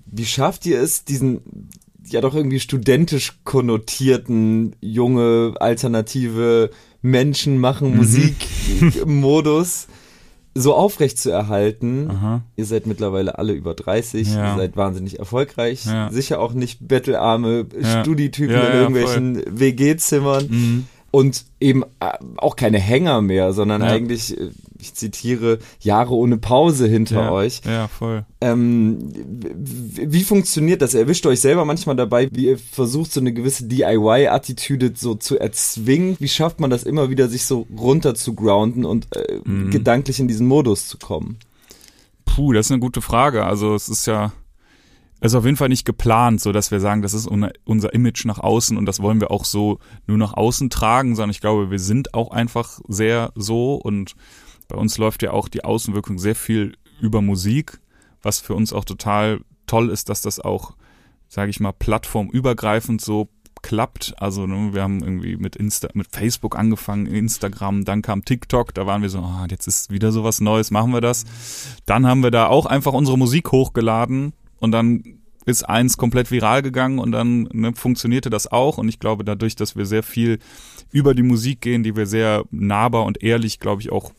Wie 0.07 0.25
schafft 0.25 0.67
ihr 0.67 0.81
es, 0.81 1.05
diesen 1.05 1.69
ja 2.05 2.21
doch 2.21 2.35
irgendwie 2.35 2.59
studentisch 2.59 3.38
konnotierten, 3.45 4.75
junge, 4.81 5.55
alternative 5.61 6.71
Menschen 7.00 7.59
machen 7.59 7.93
mhm. 7.93 7.99
So 10.54 10.75
aufrecht 10.75 11.18
zu 11.18 11.30
erhalten. 11.30 12.11
Aha. 12.11 12.42
Ihr 12.56 12.66
seid 12.66 12.87
mittlerweile 12.87 13.38
alle 13.38 13.52
über 13.52 13.75
30, 13.75 14.35
ja. 14.35 14.52
ihr 14.52 14.56
seid 14.59 14.76
wahnsinnig 14.76 15.18
erfolgreich, 15.18 15.87
ja. 15.87 16.11
sicher 16.11 16.40
auch 16.40 16.52
nicht 16.52 16.87
bettelarme 16.87 17.66
ja. 17.80 18.02
Studietypen 18.02 18.54
in 18.54 18.73
irgendwelchen 18.73 19.42
WG-Zimmern. 19.47 20.47
Mhm 20.49 20.87
und 21.12 21.45
eben 21.61 21.85
äh, 22.00 22.19
auch 22.38 22.57
keine 22.57 22.78
Hänger 22.78 23.21
mehr, 23.21 23.52
sondern 23.52 23.83
ja. 23.83 23.88
eigentlich, 23.88 24.37
äh, 24.37 24.50
ich 24.81 24.95
zitiere, 24.95 25.59
Jahre 25.78 26.14
ohne 26.14 26.38
Pause 26.38 26.88
hinter 26.88 27.25
ja, 27.25 27.31
euch. 27.31 27.61
Ja, 27.66 27.87
voll. 27.87 28.25
Ähm, 28.40 29.12
wie 29.14 30.25
funktioniert 30.25 30.81
das? 30.81 30.95
Erwischt 30.95 31.26
euch 31.26 31.40
selber 31.40 31.66
manchmal 31.66 31.97
dabei, 31.97 32.28
wie 32.33 32.47
ihr 32.47 32.59
versucht, 32.59 33.12
so 33.12 33.21
eine 33.21 33.35
gewisse 33.35 33.66
DIY-Attitüde 33.66 34.95
so 34.97 35.14
zu 35.14 35.38
erzwingen? 35.38 36.16
Wie 36.19 36.28
schafft 36.28 36.61
man 36.61 36.71
das 36.71 36.83
immer 36.83 37.11
wieder, 37.11 37.28
sich 37.28 37.45
so 37.45 37.66
runter 37.78 38.14
zu 38.14 38.35
grounden 38.35 38.87
und 38.87 39.14
äh, 39.14 39.38
mhm. 39.45 39.71
gedanklich 39.71 40.19
in 40.19 40.28
diesen 40.28 40.47
Modus 40.47 40.88
zu 40.88 40.97
kommen? 40.97 41.37
Puh, 42.25 42.54
das 42.54 42.66
ist 42.66 42.73
eine 42.73 42.81
gute 42.81 43.02
Frage. 43.02 43.45
Also 43.45 43.75
es 43.75 43.90
ist 43.90 44.07
ja 44.07 44.33
ist 45.23 45.35
auf 45.35 45.45
jeden 45.45 45.57
Fall 45.57 45.69
nicht 45.69 45.85
geplant, 45.85 46.41
so 46.41 46.50
dass 46.52 46.71
wir 46.71 46.81
sagen, 46.81 47.02
das 47.02 47.14
ist 47.14 47.29
unser 47.29 47.95
Image 47.95 48.25
nach 48.25 48.38
außen 48.38 48.76
und 48.76 48.87
das 48.87 49.00
wollen 49.00 49.21
wir 49.21 49.31
auch 49.31 49.45
so 49.45 49.79
nur 50.07 50.19
nach 50.19 50.35
außen 50.35 50.69
tragen, 50.69 51.14
sondern 51.14 51.31
ich 51.31 51.41
glaube, 51.41 51.71
wir 51.71 51.79
sind 51.79 52.14
auch 52.14 52.33
einfach 52.33 52.81
sehr 52.88 53.33
so 53.37 53.75
und 53.76 54.17
bei 54.69 54.76
uns 54.76 54.99
läuft 54.99 55.23
ja 55.23 55.31
auch 55.31 55.49
die 55.49 55.64
Außenwirkung 55.64 56.19
sehr 56.19 56.35
viel 56.35 56.76
über 57.00 57.23
Musik, 57.23 57.81
was 58.23 58.41
für 58.41 58.55
uns 58.55 58.73
auch 58.73 58.85
total 58.85 59.41
toll 59.67 59.91
ist, 59.91 60.09
dass 60.09 60.23
das 60.23 60.41
auch, 60.41 60.75
sage 61.29 61.50
ich 61.50 61.61
mal, 61.61 61.73
plattformübergreifend 61.73 63.00
so 63.00 63.29
klappt. 63.62 64.14
Also 64.19 64.47
ne, 64.49 64.75
wir 64.75 64.83
haben 64.83 65.05
irgendwie 65.05 65.37
mit 65.37 65.55
Insta, 65.55 65.88
mit 65.95 66.09
Facebook 66.11 66.59
angefangen, 66.59 67.07
Instagram, 67.07 67.85
dann 67.85 68.02
kam 68.02 68.25
TikTok, 68.25 68.75
da 68.75 68.87
waren 68.87 69.02
wir 69.02 69.09
so, 69.09 69.21
oh, 69.21 69.47
jetzt 69.49 69.69
ist 69.69 69.91
wieder 69.91 70.11
sowas 70.11 70.41
Neues, 70.41 70.73
machen 70.73 70.93
wir 70.93 71.00
das. 71.00 71.25
Dann 71.87 72.07
haben 72.07 72.25
wir 72.25 72.33
da 72.33 72.49
auch 72.49 72.67
einfach 72.67 72.93
unsere 72.93 73.17
Musik 73.17 73.52
hochgeladen 73.52 74.33
und 74.62 74.71
dann 74.71 75.02
ist 75.45 75.69
eins 75.69 75.97
komplett 75.97 76.31
viral 76.31 76.62
gegangen 76.62 77.00
und 77.00 77.11
dann 77.11 77.49
ne, 77.52 77.73
funktionierte 77.75 78.31
das 78.31 78.47
auch. 78.47 78.78
Und 78.78 78.88
ich 78.88 79.00
glaube, 79.00 79.25
dadurch, 79.25 79.57
dass 79.57 79.75
wir 79.75 79.87
sehr 79.87 80.04
viel 80.04 80.38
über 80.92 81.14
die 81.14 81.25
Musik 81.25 81.61
gehen, 81.61 81.83
die 81.83 81.97
wir 81.97 82.07
sehr 82.07 82.45
nahbar 82.52 83.04
und 83.04 83.25
ehrlich, 83.25 83.59
glaube 83.59 83.83
ich, 83.83 83.90
auch 83.90 84.12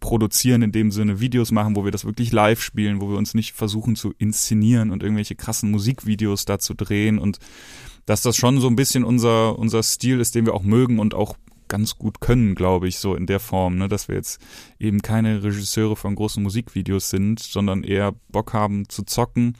produzieren, 0.00 0.62
in 0.62 0.72
dem 0.72 0.90
Sinne 0.90 1.20
Videos 1.20 1.52
machen, 1.52 1.76
wo 1.76 1.84
wir 1.84 1.92
das 1.92 2.04
wirklich 2.04 2.32
live 2.32 2.60
spielen, 2.60 3.00
wo 3.00 3.08
wir 3.08 3.18
uns 3.18 3.34
nicht 3.34 3.52
versuchen 3.52 3.94
zu 3.94 4.12
inszenieren 4.18 4.90
und 4.90 5.04
irgendwelche 5.04 5.36
krassen 5.36 5.70
Musikvideos 5.70 6.44
dazu 6.44 6.74
drehen 6.74 7.20
und 7.20 7.38
dass 8.04 8.22
das 8.22 8.36
schon 8.36 8.60
so 8.60 8.66
ein 8.66 8.76
bisschen 8.76 9.04
unser, 9.04 9.56
unser 9.58 9.82
Stil 9.82 10.18
ist, 10.18 10.34
den 10.34 10.44
wir 10.44 10.54
auch 10.54 10.64
mögen 10.64 10.98
und 10.98 11.14
auch 11.14 11.36
ganz 11.74 11.96
gut 11.98 12.20
können, 12.20 12.54
glaube 12.54 12.86
ich, 12.86 12.98
so 12.98 13.14
in 13.14 13.26
der 13.26 13.40
Form, 13.40 13.76
ne, 13.76 13.88
dass 13.88 14.08
wir 14.08 14.14
jetzt 14.14 14.40
eben 14.78 15.02
keine 15.02 15.42
Regisseure 15.42 15.96
von 15.96 16.14
großen 16.14 16.42
Musikvideos 16.42 17.10
sind, 17.10 17.40
sondern 17.40 17.82
eher 17.82 18.14
Bock 18.30 18.52
haben 18.52 18.88
zu 18.88 19.02
zocken 19.02 19.56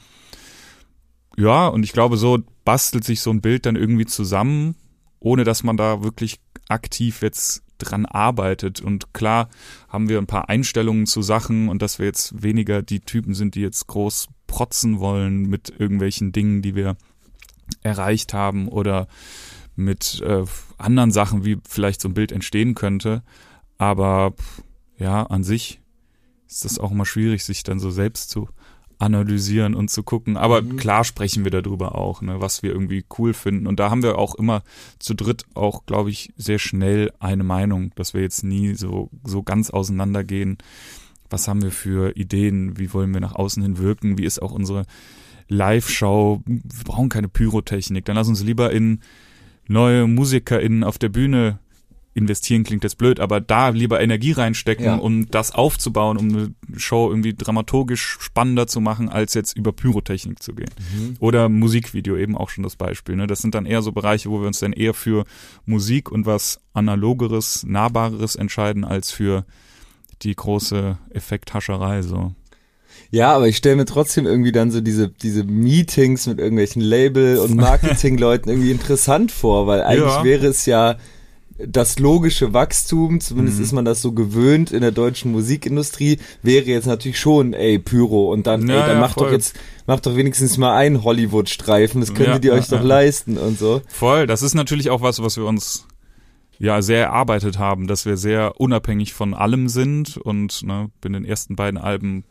ja, 1.37 1.67
und 1.67 1.83
ich 1.83 1.93
glaube, 1.93 2.17
so 2.17 2.39
bastelt 2.63 3.03
sich 3.03 3.21
so 3.21 3.29
ein 3.29 3.41
Bild 3.41 3.65
dann 3.65 3.75
irgendwie 3.75 4.05
zusammen, 4.05 4.75
ohne 5.19 5.43
dass 5.43 5.63
man 5.63 5.77
da 5.77 6.03
wirklich 6.03 6.39
aktiv 6.69 7.21
jetzt 7.21 7.63
dran 7.77 8.05
arbeitet. 8.05 8.81
Und 8.81 9.13
klar 9.13 9.49
haben 9.89 10.07
wir 10.07 10.17
ein 10.17 10.27
paar 10.27 10.49
Einstellungen 10.49 11.05
zu 11.05 11.21
Sachen 11.21 11.67
und 11.67 11.81
dass 11.81 11.99
wir 11.99 12.05
jetzt 12.05 12.41
weniger 12.41 12.81
die 12.81 13.01
Typen 13.01 13.33
sind, 13.33 13.55
die 13.55 13.61
jetzt 13.61 13.87
groß 13.87 14.27
protzen 14.47 14.99
wollen 14.99 15.49
mit 15.49 15.73
irgendwelchen 15.77 16.31
Dingen, 16.31 16.61
die 16.61 16.75
wir 16.75 16.95
erreicht 17.81 18.33
haben 18.33 18.67
oder 18.67 19.07
mit 19.75 20.21
äh, 20.21 20.43
anderen 20.77 21.11
Sachen, 21.11 21.45
wie 21.45 21.57
vielleicht 21.67 22.01
so 22.01 22.09
ein 22.09 22.13
Bild 22.13 22.31
entstehen 22.31 22.75
könnte. 22.75 23.23
Aber 23.77 24.33
ja, 24.97 25.23
an 25.23 25.43
sich 25.43 25.81
ist 26.47 26.65
das 26.65 26.79
auch 26.79 26.91
immer 26.91 27.05
schwierig, 27.05 27.43
sich 27.43 27.63
dann 27.63 27.79
so 27.79 27.91
selbst 27.91 28.29
zu 28.29 28.49
analysieren 28.97 29.75
und 29.75 29.89
zu 29.89 30.03
gucken. 30.03 30.37
Aber 30.37 30.61
mhm. 30.61 30.77
klar 30.77 31.03
sprechen 31.03 31.43
wir 31.43 31.51
darüber 31.51 31.95
auch, 31.95 32.21
ne, 32.21 32.39
was 32.39 32.63
wir 32.63 32.71
irgendwie 32.71 33.03
cool 33.17 33.33
finden. 33.33 33.67
Und 33.67 33.79
da 33.79 33.89
haben 33.89 34.03
wir 34.03 34.17
auch 34.17 34.35
immer 34.35 34.63
zu 34.99 35.13
dritt 35.13 35.43
auch, 35.53 35.85
glaube 35.85 36.09
ich, 36.09 36.33
sehr 36.37 36.59
schnell 36.59 37.11
eine 37.19 37.43
Meinung, 37.43 37.91
dass 37.95 38.13
wir 38.13 38.21
jetzt 38.21 38.43
nie 38.43 38.75
so, 38.75 39.09
so 39.23 39.43
ganz 39.43 39.69
auseinandergehen. 39.69 40.57
Was 41.29 41.47
haben 41.47 41.61
wir 41.61 41.71
für 41.71 42.15
Ideen? 42.15 42.77
Wie 42.77 42.93
wollen 42.93 43.13
wir 43.13 43.21
nach 43.21 43.35
außen 43.35 43.61
hin 43.61 43.77
wirken? 43.77 44.17
Wie 44.17 44.25
ist 44.25 44.41
auch 44.41 44.51
unsere 44.51 44.85
Live-Show, 45.47 46.41
wir 46.45 46.83
brauchen 46.83 47.09
keine 47.09 47.29
Pyrotechnik, 47.29 48.05
dann 48.05 48.15
lass 48.15 48.27
uns 48.27 48.41
lieber 48.41 48.71
in 48.71 49.01
neue 49.67 50.07
MusikerInnen 50.07 50.83
auf 50.83 50.97
der 50.97 51.09
Bühne 51.09 51.59
investieren 52.17 52.63
klingt 52.63 52.85
jetzt 52.85 52.97
blöd, 52.97 53.19
aber 53.19 53.41
da 53.41 53.69
lieber 53.69 53.99
Energie 53.99 54.31
reinstecken, 54.31 54.85
Ja. 54.85 54.95
um 54.95 55.29
das 55.29 55.51
aufzubauen, 55.51 56.15
um 56.15 56.29
eine 56.29 56.55
Show 56.77 57.09
irgendwie 57.09 57.33
dramaturgisch 57.33 58.17
spannender 58.21 58.67
zu 58.67 58.79
machen, 58.79 59.09
als 59.09 59.33
jetzt 59.33 59.57
über 59.57 59.73
Pyrotechnik 59.73 60.41
zu 60.41 60.55
gehen. 60.55 60.69
Oder 61.19 61.49
Musikvideo 61.49 62.15
eben 62.15 62.37
auch 62.37 62.49
schon 62.49 62.63
das 62.63 62.77
Beispiel. 62.77 63.17
Ne? 63.17 63.27
Das 63.27 63.39
sind 63.39 63.53
dann 63.53 63.65
eher 63.65 63.81
so 63.81 63.91
Bereiche, 63.91 64.29
wo 64.29 64.39
wir 64.39 64.47
uns 64.47 64.59
dann 64.59 64.71
eher 64.71 64.93
für 64.93 65.25
Musik 65.65 66.09
und 66.09 66.25
was 66.25 66.61
analogeres, 66.71 67.65
nahbareres 67.67 68.37
entscheiden, 68.37 68.85
als 68.85 69.11
für 69.11 69.45
die 70.21 70.33
große 70.35 70.97
Effekthascherei. 71.09 72.01
So. 72.01 72.33
Ja, 73.11 73.33
aber 73.33 73.47
ich 73.47 73.57
stelle 73.57 73.75
mir 73.77 73.85
trotzdem 73.85 74.25
irgendwie 74.25 74.51
dann 74.51 74.71
so 74.71 74.81
diese, 74.81 75.09
diese 75.09 75.43
Meetings 75.43 76.27
mit 76.27 76.39
irgendwelchen 76.39 76.81
Label- 76.81 77.37
und 77.39 77.55
Marketingleuten 77.55 78.49
irgendwie 78.51 78.71
interessant 78.71 79.31
vor, 79.31 79.67
weil 79.67 79.81
eigentlich 79.83 80.03
Ja. 80.15 80.23
wäre 80.23 80.47
es 80.47 80.65
ja 80.65 80.95
das 81.57 81.99
logische 81.99 82.53
Wachstum, 82.53 83.21
zumindest 83.21 83.59
Mhm. 83.59 83.63
ist 83.63 83.71
man 83.71 83.85
das 83.85 84.01
so 84.01 84.11
gewöhnt 84.11 84.71
in 84.71 84.81
der 84.81 84.91
deutschen 84.91 85.31
Musikindustrie, 85.31 86.17
wäre 86.43 86.65
jetzt 86.65 86.85
natürlich 86.85 87.17
schon, 87.17 87.53
ey, 87.53 87.79
Pyro 87.79 88.33
und 88.33 88.45
dann, 88.45 88.67
Ja, 88.67 88.75
ey, 88.75 88.79
dann 88.81 88.95
ja, 88.95 88.99
macht 88.99 89.15
doch 89.17 89.23
voll. 89.25 89.31
jetzt, 89.33 89.55
macht 89.87 90.05
doch 90.05 90.17
wenigstens 90.17 90.57
mal 90.57 90.75
einen 90.75 91.05
Hollywood-Streifen, 91.05 92.01
das 92.01 92.13
könntet 92.13 92.43
ihr 92.43 92.51
euch 92.51 92.67
doch 92.67 92.83
leisten 92.83 93.37
und 93.37 93.57
so. 93.57 93.81
Voll, 93.87 94.27
das 94.27 94.41
ist 94.41 94.53
natürlich 94.53 94.89
auch 94.89 95.01
was, 95.01 95.21
was 95.23 95.37
wir 95.37 95.45
uns 95.45 95.85
ja 96.59 96.81
sehr 96.81 97.05
erarbeitet 97.05 97.57
haben, 97.57 97.87
dass 97.87 98.05
wir 98.05 98.17
sehr 98.17 98.59
unabhängig 98.59 99.13
von 99.13 99.33
allem 99.33 99.69
sind 99.69 100.17
und 100.17 100.61
ne, 100.63 100.89
in 101.05 101.13
den 101.13 101.23
ersten 101.25 101.55
beiden 101.55 101.77
Alben 101.79 102.25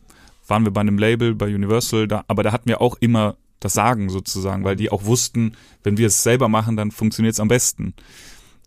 waren 0.47 0.63
wir 0.63 0.71
bei 0.71 0.81
einem 0.81 0.97
Label, 0.97 1.35
bei 1.35 1.53
Universal, 1.53 2.07
da, 2.07 2.23
aber 2.27 2.43
da 2.43 2.51
hatten 2.51 2.69
wir 2.69 2.81
auch 2.81 2.97
immer 2.99 3.37
das 3.59 3.73
Sagen 3.73 4.09
sozusagen, 4.09 4.63
weil 4.63 4.75
die 4.75 4.91
auch 4.91 5.05
wussten, 5.05 5.53
wenn 5.83 5.97
wir 5.97 6.07
es 6.07 6.23
selber 6.23 6.49
machen, 6.49 6.75
dann 6.75 6.91
funktioniert 6.91 7.33
es 7.33 7.39
am 7.39 7.47
besten. 7.47 7.93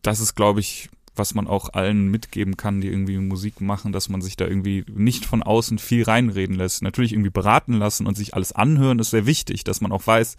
Das 0.03 0.21
ist, 0.21 0.35
glaube 0.35 0.61
ich, 0.61 0.89
was 1.15 1.35
man 1.35 1.47
auch 1.47 1.73
allen 1.73 2.09
mitgeben 2.11 2.57
kann, 2.57 2.81
die 2.81 2.89
irgendwie 2.89 3.19
Musik 3.19 3.61
machen, 3.61 3.93
dass 3.93 4.09
man 4.09 4.21
sich 4.21 4.37
da 4.37 4.47
irgendwie 4.47 4.85
nicht 4.89 5.27
von 5.27 5.43
außen 5.43 5.79
viel 5.79 6.05
reinreden 6.05 6.57
lässt. 6.57 6.83
Natürlich 6.83 7.13
irgendwie 7.13 7.31
beraten 7.31 7.75
lassen 7.75 8.07
und 8.07 8.17
sich 8.17 8.35
alles 8.35 8.53
anhören 8.53 8.99
ist 8.99 9.11
sehr 9.11 9.27
wichtig, 9.27 9.65
dass 9.65 9.81
man 9.81 9.93
auch 9.93 10.07
weiß, 10.07 10.37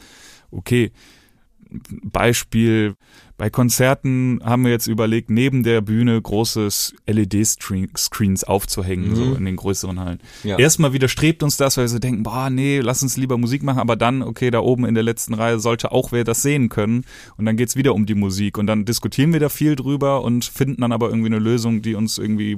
okay, 0.52 0.92
Beispiel, 1.70 2.96
bei 3.40 3.50
Konzerten 3.50 4.42
haben 4.44 4.66
wir 4.66 4.72
jetzt 4.72 4.88
überlegt, 4.88 5.30
neben 5.30 5.64
der 5.64 5.80
Bühne 5.80 6.22
großes 6.22 6.94
LED-Screens 7.08 8.44
aufzuhängen, 8.44 9.12
Mhm. 9.12 9.16
so 9.16 9.34
in 9.36 9.46
den 9.46 9.56
größeren 9.56 9.98
Hallen. 9.98 10.20
Ja. 10.44 10.60
Erstmal 10.60 10.92
widerstrebt 10.92 11.42
uns 11.42 11.56
das, 11.56 11.78
weil 11.78 11.86
wir 11.86 11.90
so 11.90 12.00
denken, 12.00 12.24
boah, 12.24 12.50
nee, 12.50 12.82
lass 12.82 13.02
uns 13.02 13.16
lieber 13.16 13.38
Musik 13.38 13.64
machen, 13.64 13.80
aber 13.80 13.96
dann, 13.96 14.22
okay, 14.24 14.52
da 14.52 14.60
oben 14.60 14.84
in 14.86 14.94
der 14.94 15.04
letzten 15.04 15.34
Reihe 15.34 15.58
sollte 15.60 15.94
auch 15.94 16.12
wer 16.12 16.26
das 16.26 16.42
sehen 16.42 16.68
können 16.68 17.06
und 17.38 17.46
dann 17.46 17.56
geht's 17.56 17.78
wieder 17.78 17.96
um 17.96 18.06
die 18.06 18.14
Musik 18.14 18.58
und 18.58 18.68
dann 18.68 18.84
diskutieren 18.84 19.32
wir 19.32 19.40
da 19.40 19.48
viel 19.48 19.78
drüber 19.78 20.22
und 20.22 20.44
finden 20.44 20.82
dann 20.82 20.92
aber 20.92 21.08
irgendwie 21.08 21.28
eine 21.30 21.40
Lösung, 21.40 21.82
die 21.82 21.96
uns 21.96 22.18
irgendwie 22.18 22.58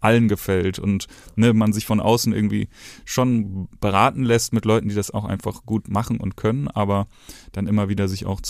allen 0.00 0.28
gefällt 0.28 0.78
und 0.78 1.06
ne, 1.36 1.52
man 1.52 1.74
sich 1.74 1.84
von 1.84 2.00
außen 2.00 2.32
irgendwie 2.32 2.68
schon 3.04 3.68
beraten 3.78 4.24
lässt 4.24 4.54
mit 4.54 4.64
Leuten, 4.64 4.88
die 4.88 4.94
das 4.94 5.10
auch 5.12 5.26
einfach 5.26 5.66
gut 5.66 5.88
machen 5.88 6.18
und 6.18 6.36
können, 6.36 6.68
aber 6.68 7.08
dann 7.52 7.66
immer 7.66 7.90
wieder 7.90 8.08
sich 8.08 8.24
auch 8.24 8.40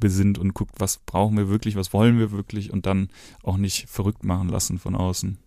zurückbesinnt 0.00 0.38
und 0.38 0.54
guckt, 0.54 0.74
was 0.78 0.98
brauchen 0.98 1.36
wir 1.36 1.48
wirklich, 1.48 1.76
was 1.76 1.92
wollen 1.92 2.18
wir 2.18 2.32
wirklich 2.32 2.72
und 2.72 2.86
dann 2.86 3.08
auch 3.42 3.56
nicht 3.56 3.88
verrückt 3.88 4.24
machen 4.24 4.48
lassen 4.48 4.78
von 4.78 4.96
außen. 4.96 5.38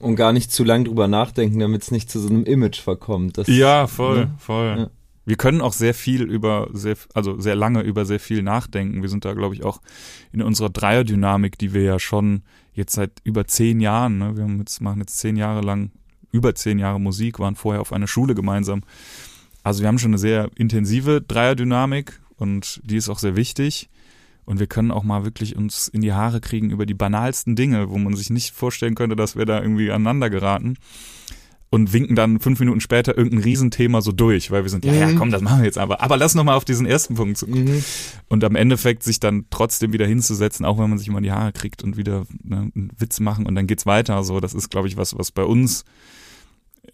Und 0.00 0.16
gar 0.16 0.32
nicht 0.32 0.50
zu 0.50 0.64
lang 0.64 0.84
drüber 0.84 1.08
nachdenken, 1.08 1.58
damit 1.58 1.82
es 1.82 1.90
nicht 1.90 2.10
zu 2.10 2.20
so 2.20 2.28
einem 2.28 2.44
Image 2.44 2.80
verkommt. 2.80 3.38
Das, 3.38 3.48
Ja, 3.48 3.86
voll, 3.86 4.26
ne? 4.26 4.34
voll. 4.38 4.76
Ja. 4.78 4.90
Wir 5.24 5.36
können 5.36 5.60
auch 5.60 5.72
sehr 5.72 5.94
viel 5.94 6.22
über 6.22 6.68
sehr, 6.72 6.96
also 7.14 7.38
sehr 7.38 7.54
lange 7.54 7.82
über 7.82 8.04
sehr 8.04 8.18
viel 8.18 8.42
nachdenken. 8.42 9.02
Wir 9.02 9.08
sind 9.08 9.24
da, 9.24 9.34
glaube 9.34 9.54
ich, 9.54 9.62
auch 9.62 9.80
in 10.32 10.42
unserer 10.42 10.70
Dreierdynamik, 10.70 11.58
die 11.58 11.72
wir 11.72 11.82
ja 11.82 11.98
schon 12.00 12.42
jetzt 12.74 12.94
seit 12.94 13.12
über 13.22 13.46
zehn 13.46 13.80
Jahren, 13.80 14.18
ne, 14.18 14.36
wir 14.36 14.46
jetzt, 14.58 14.80
machen 14.80 14.98
jetzt 14.98 15.18
zehn 15.18 15.36
Jahre 15.36 15.60
lang, 15.60 15.92
über 16.32 16.54
zehn 16.56 16.80
Jahre 16.80 17.00
Musik, 17.00 17.38
waren 17.38 17.54
vorher 17.54 17.80
auf 17.80 17.92
einer 17.92 18.08
Schule 18.08 18.34
gemeinsam. 18.34 18.82
Also 19.62 19.82
wir 19.82 19.88
haben 19.88 19.98
schon 19.98 20.10
eine 20.10 20.18
sehr 20.18 20.50
intensive 20.56 21.20
Dreierdynamik 21.20 22.20
und 22.42 22.80
die 22.82 22.96
ist 22.96 23.08
auch 23.08 23.20
sehr 23.20 23.36
wichtig. 23.36 23.88
Und 24.44 24.58
wir 24.60 24.66
können 24.66 24.90
auch 24.90 25.04
mal 25.04 25.24
wirklich 25.24 25.56
uns 25.56 25.88
in 25.88 26.00
die 26.00 26.12
Haare 26.12 26.40
kriegen 26.40 26.70
über 26.70 26.84
die 26.86 26.94
banalsten 26.94 27.54
Dinge, 27.56 27.90
wo 27.90 27.98
man 27.98 28.16
sich 28.16 28.28
nicht 28.30 28.52
vorstellen 28.54 28.94
könnte, 28.94 29.14
dass 29.16 29.36
wir 29.36 29.46
da 29.46 29.60
irgendwie 29.60 29.90
aneinander 29.92 30.30
geraten 30.30 30.76
und 31.70 31.92
winken 31.94 32.16
dann 32.16 32.38
fünf 32.38 32.60
Minuten 32.60 32.80
später 32.80 33.16
irgendein 33.16 33.44
Riesenthema 33.44 34.02
so 34.02 34.12
durch, 34.12 34.50
weil 34.50 34.62
wir 34.64 34.68
sind, 34.68 34.84
ja, 34.84 34.92
ja, 34.92 35.06
Mhm. 35.06 35.16
komm, 35.16 35.30
das 35.30 35.40
machen 35.40 35.60
wir 35.60 35.64
jetzt 35.64 35.78
aber. 35.78 36.02
Aber 36.02 36.16
lass 36.18 36.34
noch 36.34 36.44
mal 36.44 36.54
auf 36.54 36.66
diesen 36.66 36.84
ersten 36.86 37.14
Punkt 37.14 37.38
zu 37.38 37.46
Mhm. 37.46 37.82
und 38.28 38.44
am 38.44 38.56
Endeffekt 38.56 39.04
sich 39.04 39.20
dann 39.20 39.46
trotzdem 39.48 39.92
wieder 39.94 40.06
hinzusetzen, 40.06 40.66
auch 40.66 40.78
wenn 40.78 40.90
man 40.90 40.98
sich 40.98 41.08
immer 41.08 41.18
in 41.18 41.24
die 41.24 41.32
Haare 41.32 41.52
kriegt 41.52 41.82
und 41.82 41.96
wieder 41.96 42.26
ne, 42.42 42.70
einen 42.74 42.90
Witz 42.98 43.20
machen 43.20 43.46
und 43.46 43.54
dann 43.54 43.66
geht's 43.66 43.86
weiter. 43.86 44.22
So, 44.22 44.38
das 44.40 44.52
ist, 44.52 44.68
glaube 44.70 44.88
ich, 44.88 44.96
was, 44.98 45.16
was 45.16 45.30
bei 45.32 45.44
uns 45.44 45.84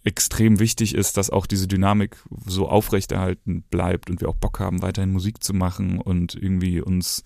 extrem 0.03 0.59
wichtig 0.59 0.95
ist, 0.95 1.17
dass 1.17 1.29
auch 1.29 1.45
diese 1.45 1.67
Dynamik 1.67 2.17
so 2.45 2.69
aufrechterhalten 2.69 3.63
bleibt 3.69 4.09
und 4.09 4.21
wir 4.21 4.29
auch 4.29 4.35
Bock 4.35 4.59
haben, 4.59 4.81
weiterhin 4.81 5.11
Musik 5.11 5.43
zu 5.43 5.53
machen 5.53 5.99
und 5.99 6.35
irgendwie 6.35 6.81
uns 6.81 7.23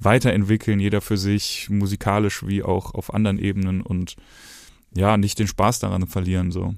weiterentwickeln, 0.00 0.80
jeder 0.80 1.00
für 1.00 1.16
sich, 1.16 1.70
musikalisch 1.70 2.46
wie 2.46 2.62
auch 2.62 2.94
auf 2.94 3.14
anderen 3.14 3.38
Ebenen 3.38 3.82
und 3.82 4.16
ja, 4.94 5.16
nicht 5.16 5.38
den 5.38 5.46
Spaß 5.46 5.78
daran 5.78 6.06
verlieren, 6.06 6.50
so. 6.50 6.74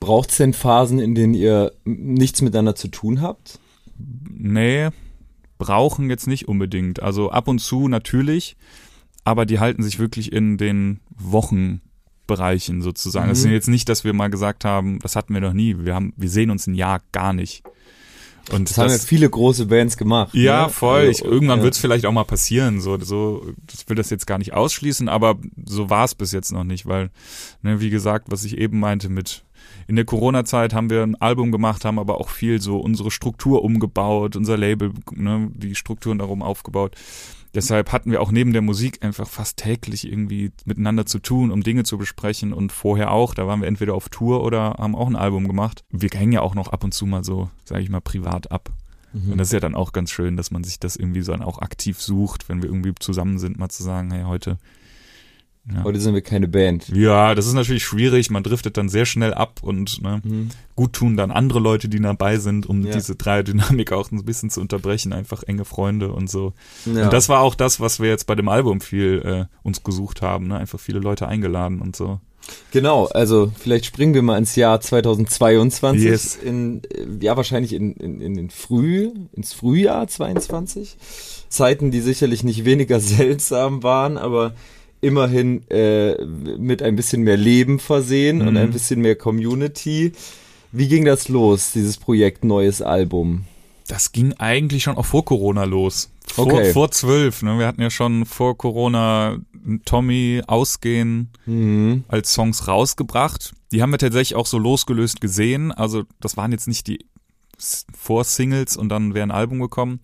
Braucht 0.00 0.30
es 0.30 0.38
denn 0.38 0.52
Phasen, 0.52 0.98
in 0.98 1.14
denen 1.14 1.34
ihr 1.34 1.72
nichts 1.84 2.42
miteinander 2.42 2.74
zu 2.74 2.88
tun 2.88 3.20
habt? 3.20 3.60
Nee, 3.98 4.88
brauchen 5.58 6.10
jetzt 6.10 6.26
nicht 6.26 6.48
unbedingt. 6.48 7.02
Also 7.02 7.30
ab 7.30 7.48
und 7.48 7.60
zu 7.60 7.88
natürlich, 7.88 8.56
aber 9.24 9.46
die 9.46 9.58
halten 9.58 9.82
sich 9.82 9.98
wirklich 9.98 10.32
in 10.32 10.56
den 10.56 11.00
Wochenbereichen 12.28 12.82
sozusagen. 12.82 13.28
Das 13.28 13.40
Mhm. 13.40 13.46
ist 13.46 13.52
jetzt 13.52 13.68
nicht, 13.68 13.88
dass 13.88 14.04
wir 14.04 14.12
mal 14.12 14.28
gesagt 14.28 14.64
haben, 14.64 14.98
das 15.00 15.16
hatten 15.16 15.34
wir 15.34 15.40
noch 15.40 15.52
nie. 15.52 15.76
Wir 15.78 15.94
haben, 15.94 16.12
wir 16.16 16.28
sehen 16.28 16.50
uns 16.50 16.66
ein 16.66 16.74
Jahr 16.74 17.00
gar 17.12 17.32
nicht. 17.32 17.62
Und 18.52 18.70
Das, 18.70 18.78
haben 18.78 18.90
ja 18.90 18.98
viele 18.98 19.28
große 19.28 19.66
Bands 19.66 19.96
gemacht. 19.96 20.32
ja, 20.32 20.64
ne? 20.64 20.68
voll. 20.72 21.00
Also, 21.06 21.10
Ich, 21.10 21.24
irgendwann 21.24 21.58
ja. 21.58 21.64
wird's 21.64 21.78
vielleicht 21.78 22.06
auch 22.06 22.12
mal 22.12 22.24
passieren. 22.24 22.80
So, 22.80 22.96
so, 23.00 23.44
ich 23.74 23.88
will 23.88 23.96
das 23.96 24.10
jetzt 24.10 24.26
gar 24.26 24.38
nicht 24.38 24.54
ausschließen, 24.54 25.08
aber 25.08 25.36
so 25.64 25.90
war's 25.90 26.14
bis 26.14 26.30
jetzt 26.30 26.52
noch 26.52 26.62
nicht, 26.62 26.86
weil, 26.86 27.10
ne, 27.62 27.80
wie 27.80 27.90
gesagt, 27.90 28.26
was 28.30 28.44
ich 28.44 28.56
eben 28.58 28.78
meinte 28.78 29.08
mit 29.08 29.42
in 29.88 29.96
der 29.96 30.04
Corona-Zeit 30.04 30.74
haben 30.74 30.90
wir 30.90 31.02
ein 31.02 31.14
Album 31.16 31.50
gemacht, 31.52 31.84
haben 31.84 31.98
aber 31.98 32.20
auch 32.20 32.28
viel 32.28 32.60
so 32.60 32.78
unsere 32.78 33.10
Struktur 33.10 33.62
umgebaut, 33.64 34.34
unser 34.36 34.56
Label, 34.56 34.92
ne, 35.12 35.48
die 35.54 35.74
Strukturen 35.74 36.18
darum 36.18 36.42
aufgebaut. 36.42 36.94
Deshalb 37.56 37.90
hatten 37.90 38.10
wir 38.10 38.20
auch 38.20 38.30
neben 38.30 38.52
der 38.52 38.60
Musik 38.60 39.02
einfach 39.02 39.26
fast 39.26 39.56
täglich 39.56 40.06
irgendwie 40.06 40.52
miteinander 40.66 41.06
zu 41.06 41.18
tun, 41.18 41.50
um 41.50 41.62
Dinge 41.62 41.84
zu 41.84 41.96
besprechen 41.96 42.52
und 42.52 42.70
vorher 42.70 43.10
auch. 43.10 43.32
Da 43.32 43.46
waren 43.46 43.62
wir 43.62 43.66
entweder 43.66 43.94
auf 43.94 44.10
Tour 44.10 44.44
oder 44.44 44.74
haben 44.78 44.94
auch 44.94 45.06
ein 45.06 45.16
Album 45.16 45.48
gemacht. 45.48 45.82
Wir 45.90 46.10
hängen 46.12 46.32
ja 46.32 46.42
auch 46.42 46.54
noch 46.54 46.68
ab 46.68 46.84
und 46.84 46.92
zu 46.92 47.06
mal 47.06 47.24
so, 47.24 47.48
sage 47.64 47.80
ich 47.80 47.88
mal, 47.88 48.02
privat 48.02 48.52
ab. 48.52 48.72
Mhm. 49.14 49.32
Und 49.32 49.38
das 49.38 49.48
ist 49.48 49.52
ja 49.52 49.60
dann 49.60 49.74
auch 49.74 49.92
ganz 49.92 50.10
schön, 50.10 50.36
dass 50.36 50.50
man 50.50 50.64
sich 50.64 50.78
das 50.80 50.96
irgendwie 50.96 51.22
so 51.22 51.32
dann 51.32 51.40
auch 51.40 51.60
aktiv 51.60 51.98
sucht, 52.02 52.50
wenn 52.50 52.60
wir 52.62 52.68
irgendwie 52.68 52.92
zusammen 52.98 53.38
sind, 53.38 53.58
mal 53.58 53.70
zu 53.70 53.82
sagen, 53.82 54.10
hey, 54.10 54.24
heute. 54.24 54.58
Ja. 55.74 55.82
Heute 55.82 56.00
sind 56.00 56.14
wir 56.14 56.20
keine 56.22 56.46
Band. 56.46 56.88
ja, 56.94 57.34
das 57.34 57.46
ist 57.46 57.54
natürlich 57.54 57.84
schwierig, 57.84 58.30
man 58.30 58.42
driftet 58.44 58.76
dann 58.76 58.88
sehr 58.88 59.04
schnell 59.04 59.34
ab 59.34 59.60
und 59.62 60.00
ne, 60.00 60.20
Mhm. 60.22 60.50
gut 60.76 60.92
tun 60.92 61.16
dann 61.16 61.30
andere 61.32 61.58
Leute, 61.58 61.88
die 61.88 62.00
dabei 62.00 62.36
sind, 62.38 62.66
um 62.66 62.84
Ja. 62.86 62.92
diese 62.94 63.16
Dreierdynamik 63.16 63.90
auch 63.92 64.10
ein 64.12 64.24
bisschen 64.24 64.48
zu 64.50 64.60
unterbrechen, 64.60 65.12
einfach 65.12 65.42
enge 65.42 65.64
Freunde 65.64 66.12
und 66.12 66.30
so. 66.30 66.52
Ja. 66.84 67.04
Und 67.04 67.12
das 67.12 67.28
war 67.28 67.40
auch 67.40 67.56
das, 67.56 67.80
was 67.80 67.98
wir 67.98 68.08
jetzt 68.08 68.26
bei 68.26 68.36
dem 68.36 68.48
Album 68.48 68.80
viel 68.80 69.22
äh, 69.48 69.56
uns 69.64 69.82
gesucht 69.82 70.22
haben, 70.22 70.46
ne? 70.46 70.56
einfach 70.56 70.78
viele 70.78 71.00
Leute 71.00 71.26
eingeladen 71.26 71.80
und 71.80 71.96
so. 71.96 72.20
Genau, 72.70 73.06
also 73.06 73.50
vielleicht 73.58 73.86
springen 73.86 74.14
wir 74.14 74.22
mal 74.22 74.38
ins 74.38 74.54
Jahr 74.54 74.80
2022, 74.80 76.04
Yes. 76.04 76.36
in, 76.36 76.82
äh, 76.84 77.06
ja 77.24 77.36
wahrscheinlich 77.36 77.72
in, 77.72 77.94
in, 77.94 78.20
in 78.20 78.34
den 78.34 78.50
Früh, 78.50 79.10
ins 79.32 79.52
Frühjahr 79.52 80.06
22. 80.06 80.96
Zeiten, 81.48 81.90
die 81.90 82.00
sicherlich 82.00 82.44
nicht 82.44 82.64
weniger 82.64 83.00
seltsam 83.00 83.82
waren, 83.82 84.16
aber 84.16 84.54
immerhin 85.00 85.62
äh, 85.70 86.22
mit 86.24 86.82
ein 86.82 86.96
bisschen 86.96 87.22
mehr 87.22 87.36
Leben 87.36 87.78
versehen 87.78 88.40
und 88.40 88.50
Mhm. 88.54 88.56
ein 88.56 88.70
bisschen 88.70 89.00
mehr 89.00 89.16
Community. 89.16 90.12
Wie 90.72 90.88
ging 90.88 91.04
das 91.04 91.28
los, 91.28 91.72
dieses 91.72 91.96
Projekt 91.96 92.44
Neues 92.44 92.82
Album? 92.82 93.44
Das 93.88 94.10
ging 94.12 94.32
eigentlich 94.34 94.82
schon 94.82 94.96
auch 94.96 95.06
vor 95.06 95.24
Corona 95.24 95.64
los. 95.64 96.10
Vor, 96.26 96.46
Okay. 96.46 96.72
vor 96.72 96.90
zwölf, 96.90 97.42
ne? 97.42 97.58
Wir 97.58 97.66
hatten 97.68 97.80
ja 97.82 97.90
schon 97.90 98.26
vor 98.26 98.58
Corona 98.58 99.38
Tommy 99.84 100.42
ausgehen 100.46 101.30
Mhm. 101.46 102.04
als 102.08 102.32
Songs 102.32 102.66
rausgebracht. 102.66 103.54
Die 103.72 103.82
haben 103.82 103.90
wir 103.92 103.98
tatsächlich 103.98 104.34
auch 104.34 104.46
so 104.46 104.58
losgelöst 104.58 105.20
gesehen. 105.20 105.70
Also 105.72 106.02
das 106.20 106.36
waren 106.36 106.50
jetzt 106.52 106.66
nicht 106.68 106.86
die 106.88 107.06
Vorsingles 107.96 108.76
und 108.76 108.88
dann 108.88 109.14
wäre 109.14 109.26
ein 109.26 109.30
Album 109.30 109.60
gekommen. 109.60 110.00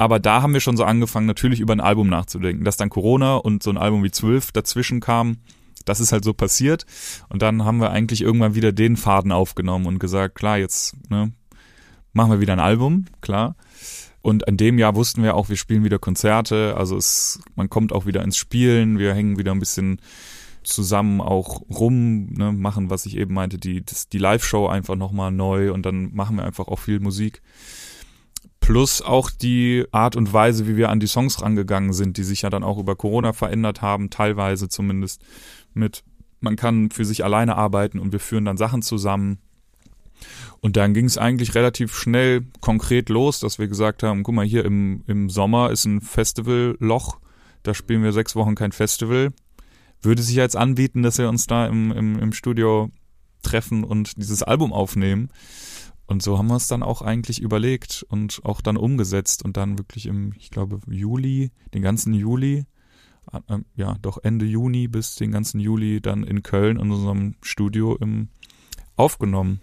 Aber 0.00 0.18
da 0.18 0.40
haben 0.40 0.54
wir 0.54 0.60
schon 0.60 0.78
so 0.78 0.84
angefangen, 0.84 1.26
natürlich 1.26 1.60
über 1.60 1.74
ein 1.74 1.80
Album 1.82 2.08
nachzudenken. 2.08 2.64
Dass 2.64 2.78
dann 2.78 2.88
Corona 2.88 3.36
und 3.36 3.62
so 3.62 3.68
ein 3.68 3.76
Album 3.76 4.02
wie 4.02 4.10
zwölf 4.10 4.50
dazwischen 4.50 5.00
kam, 5.00 5.36
das 5.84 6.00
ist 6.00 6.10
halt 6.10 6.24
so 6.24 6.32
passiert. 6.32 6.86
Und 7.28 7.42
dann 7.42 7.66
haben 7.66 7.82
wir 7.82 7.90
eigentlich 7.90 8.22
irgendwann 8.22 8.54
wieder 8.54 8.72
den 8.72 8.96
Faden 8.96 9.30
aufgenommen 9.30 9.84
und 9.84 9.98
gesagt, 9.98 10.36
klar, 10.36 10.56
jetzt 10.56 10.96
ne, 11.10 11.32
machen 12.14 12.32
wir 12.32 12.40
wieder 12.40 12.54
ein 12.54 12.60
Album, 12.60 13.04
klar. 13.20 13.56
Und 14.22 14.48
in 14.48 14.56
dem 14.56 14.78
Jahr 14.78 14.94
wussten 14.94 15.22
wir 15.22 15.34
auch, 15.34 15.50
wir 15.50 15.58
spielen 15.58 15.84
wieder 15.84 15.98
Konzerte, 15.98 16.78
also 16.78 16.96
es, 16.96 17.42
man 17.54 17.68
kommt 17.68 17.92
auch 17.92 18.06
wieder 18.06 18.24
ins 18.24 18.38
Spielen, 18.38 18.98
wir 18.98 19.12
hängen 19.12 19.36
wieder 19.36 19.52
ein 19.52 19.60
bisschen 19.60 20.00
zusammen 20.62 21.20
auch 21.20 21.60
rum, 21.68 22.32
ne, 22.32 22.52
machen, 22.52 22.88
was 22.88 23.04
ich 23.04 23.18
eben 23.18 23.34
meinte, 23.34 23.58
die, 23.58 23.84
die 24.12 24.18
Live-Show 24.18 24.66
einfach 24.66 24.96
nochmal 24.96 25.30
neu 25.30 25.74
und 25.74 25.84
dann 25.84 26.14
machen 26.14 26.36
wir 26.36 26.44
einfach 26.46 26.68
auch 26.68 26.78
viel 26.78 27.00
Musik. 27.00 27.42
Plus 28.60 29.02
auch 29.02 29.30
die 29.30 29.86
Art 29.90 30.16
und 30.16 30.32
Weise, 30.32 30.66
wie 30.66 30.76
wir 30.76 30.90
an 30.90 31.00
die 31.00 31.06
Songs 31.06 31.42
rangegangen 31.42 31.92
sind, 31.92 32.16
die 32.18 32.22
sich 32.22 32.42
ja 32.42 32.50
dann 32.50 32.62
auch 32.62 32.78
über 32.78 32.94
Corona 32.94 33.32
verändert 33.32 33.82
haben, 33.82 34.10
teilweise 34.10 34.68
zumindest 34.68 35.22
mit, 35.74 36.04
man 36.40 36.56
kann 36.56 36.90
für 36.90 37.04
sich 37.04 37.24
alleine 37.24 37.56
arbeiten 37.56 37.98
und 37.98 38.12
wir 38.12 38.20
führen 38.20 38.44
dann 38.44 38.56
Sachen 38.56 38.82
zusammen. 38.82 39.38
Und 40.60 40.76
dann 40.76 40.92
ging 40.92 41.06
es 41.06 41.16
eigentlich 41.16 41.54
relativ 41.54 41.96
schnell 41.96 42.46
konkret 42.60 43.08
los, 43.08 43.40
dass 43.40 43.58
wir 43.58 43.66
gesagt 43.66 44.02
haben, 44.02 44.22
guck 44.22 44.34
mal, 44.34 44.44
hier 44.44 44.64
im, 44.64 45.02
im 45.06 45.30
Sommer 45.30 45.70
ist 45.70 45.86
ein 45.86 46.02
Festivalloch, 46.02 47.18
da 47.62 47.74
spielen 47.74 48.02
wir 48.02 48.12
sechs 48.12 48.36
Wochen 48.36 48.54
kein 48.54 48.72
Festival. 48.72 49.30
Würde 50.02 50.22
sich 50.22 50.36
jetzt 50.36 50.56
anbieten, 50.56 51.02
dass 51.02 51.18
wir 51.18 51.28
uns 51.28 51.46
da 51.46 51.66
im, 51.66 51.92
im, 51.92 52.18
im 52.18 52.32
Studio 52.32 52.90
treffen 53.42 53.84
und 53.84 54.16
dieses 54.16 54.42
Album 54.42 54.72
aufnehmen. 54.72 55.30
Und 56.10 56.24
so 56.24 56.38
haben 56.38 56.48
wir 56.48 56.56
es 56.56 56.66
dann 56.66 56.82
auch 56.82 57.02
eigentlich 57.02 57.40
überlegt 57.40 58.04
und 58.08 58.40
auch 58.42 58.60
dann 58.60 58.76
umgesetzt 58.76 59.44
und 59.44 59.56
dann 59.56 59.78
wirklich 59.78 60.06
im, 60.06 60.32
ich 60.36 60.50
glaube, 60.50 60.80
Juli, 60.88 61.52
den 61.72 61.82
ganzen 61.82 62.12
Juli, 62.12 62.64
äh, 63.32 63.58
ja, 63.76 63.94
doch 64.02 64.18
Ende 64.24 64.44
Juni 64.44 64.88
bis 64.88 65.14
den 65.14 65.30
ganzen 65.30 65.60
Juli 65.60 66.00
dann 66.00 66.24
in 66.24 66.42
Köln 66.42 66.80
in 66.80 66.90
unserem 66.90 67.36
Studio 67.42 67.96
im, 67.96 68.26
aufgenommen. 68.96 69.60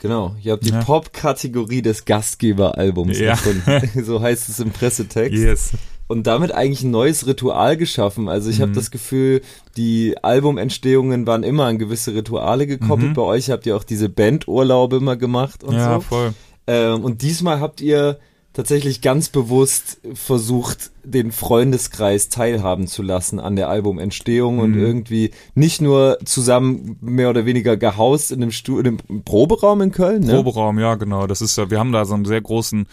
Genau, 0.00 0.34
ihr 0.42 0.54
habt 0.54 0.64
die 0.64 0.70
ja. 0.70 0.82
Pop-Kategorie 0.82 1.80
des 1.80 2.06
Gastgeberalbums 2.06 3.20
ja. 3.20 3.30
erfunden. 3.30 4.02
so 4.04 4.20
heißt 4.20 4.48
es 4.48 4.58
im 4.58 4.72
Pressetext. 4.72 5.38
Yes. 5.38 5.74
Und 6.12 6.26
damit 6.26 6.52
eigentlich 6.52 6.82
ein 6.82 6.90
neues 6.90 7.26
Ritual 7.26 7.78
geschaffen. 7.78 8.28
Also 8.28 8.50
ich 8.50 8.58
mhm. 8.58 8.62
habe 8.62 8.72
das 8.72 8.90
Gefühl, 8.90 9.40
die 9.78 10.14
Albumentstehungen 10.22 11.26
waren 11.26 11.42
immer 11.42 11.64
an 11.64 11.78
gewisse 11.78 12.14
Rituale 12.14 12.66
gekoppelt. 12.66 13.10
Mhm. 13.10 13.14
Bei 13.14 13.22
euch 13.22 13.50
habt 13.50 13.64
ihr 13.64 13.74
auch 13.74 13.82
diese 13.82 14.10
Bandurlaube 14.10 14.96
immer 14.96 15.16
gemacht 15.16 15.64
und 15.64 15.74
ja, 15.74 15.94
so. 15.94 16.00
voll. 16.00 16.34
Ähm, 16.66 17.02
und 17.02 17.22
diesmal 17.22 17.60
habt 17.60 17.80
ihr 17.80 18.18
tatsächlich 18.52 19.00
ganz 19.00 19.30
bewusst 19.30 20.00
versucht, 20.12 20.90
den 21.02 21.32
Freundeskreis 21.32 22.28
teilhaben 22.28 22.86
zu 22.86 23.02
lassen 23.02 23.40
an 23.40 23.56
der 23.56 23.70
Albumentstehung 23.70 24.56
mhm. 24.56 24.60
und 24.60 24.74
irgendwie 24.74 25.30
nicht 25.54 25.80
nur 25.80 26.18
zusammen 26.26 26.98
mehr 27.00 27.30
oder 27.30 27.46
weniger 27.46 27.78
gehaust 27.78 28.32
in 28.32 28.42
einem, 28.42 28.52
Stu 28.52 28.78
in 28.78 28.86
einem 28.86 29.22
Proberaum 29.24 29.80
in 29.80 29.92
Köln. 29.92 30.24
Ne? 30.24 30.34
Proberaum, 30.34 30.78
ja, 30.78 30.96
genau. 30.96 31.26
Das 31.26 31.40
ist 31.40 31.56
ja, 31.56 31.70
wir 31.70 31.78
haben 31.78 31.92
da 31.92 32.04
so 32.04 32.12
einen 32.12 32.26
sehr 32.26 32.42
großen 32.42 32.86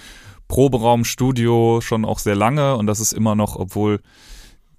Proberaumstudio 0.49 1.79
schon 1.79 2.03
auch 2.03 2.19
sehr 2.19 2.35
lange 2.35 2.75
und 2.75 2.87
das 2.87 2.99
ist 2.99 3.13
immer 3.13 3.35
noch, 3.35 3.55
obwohl 3.55 4.01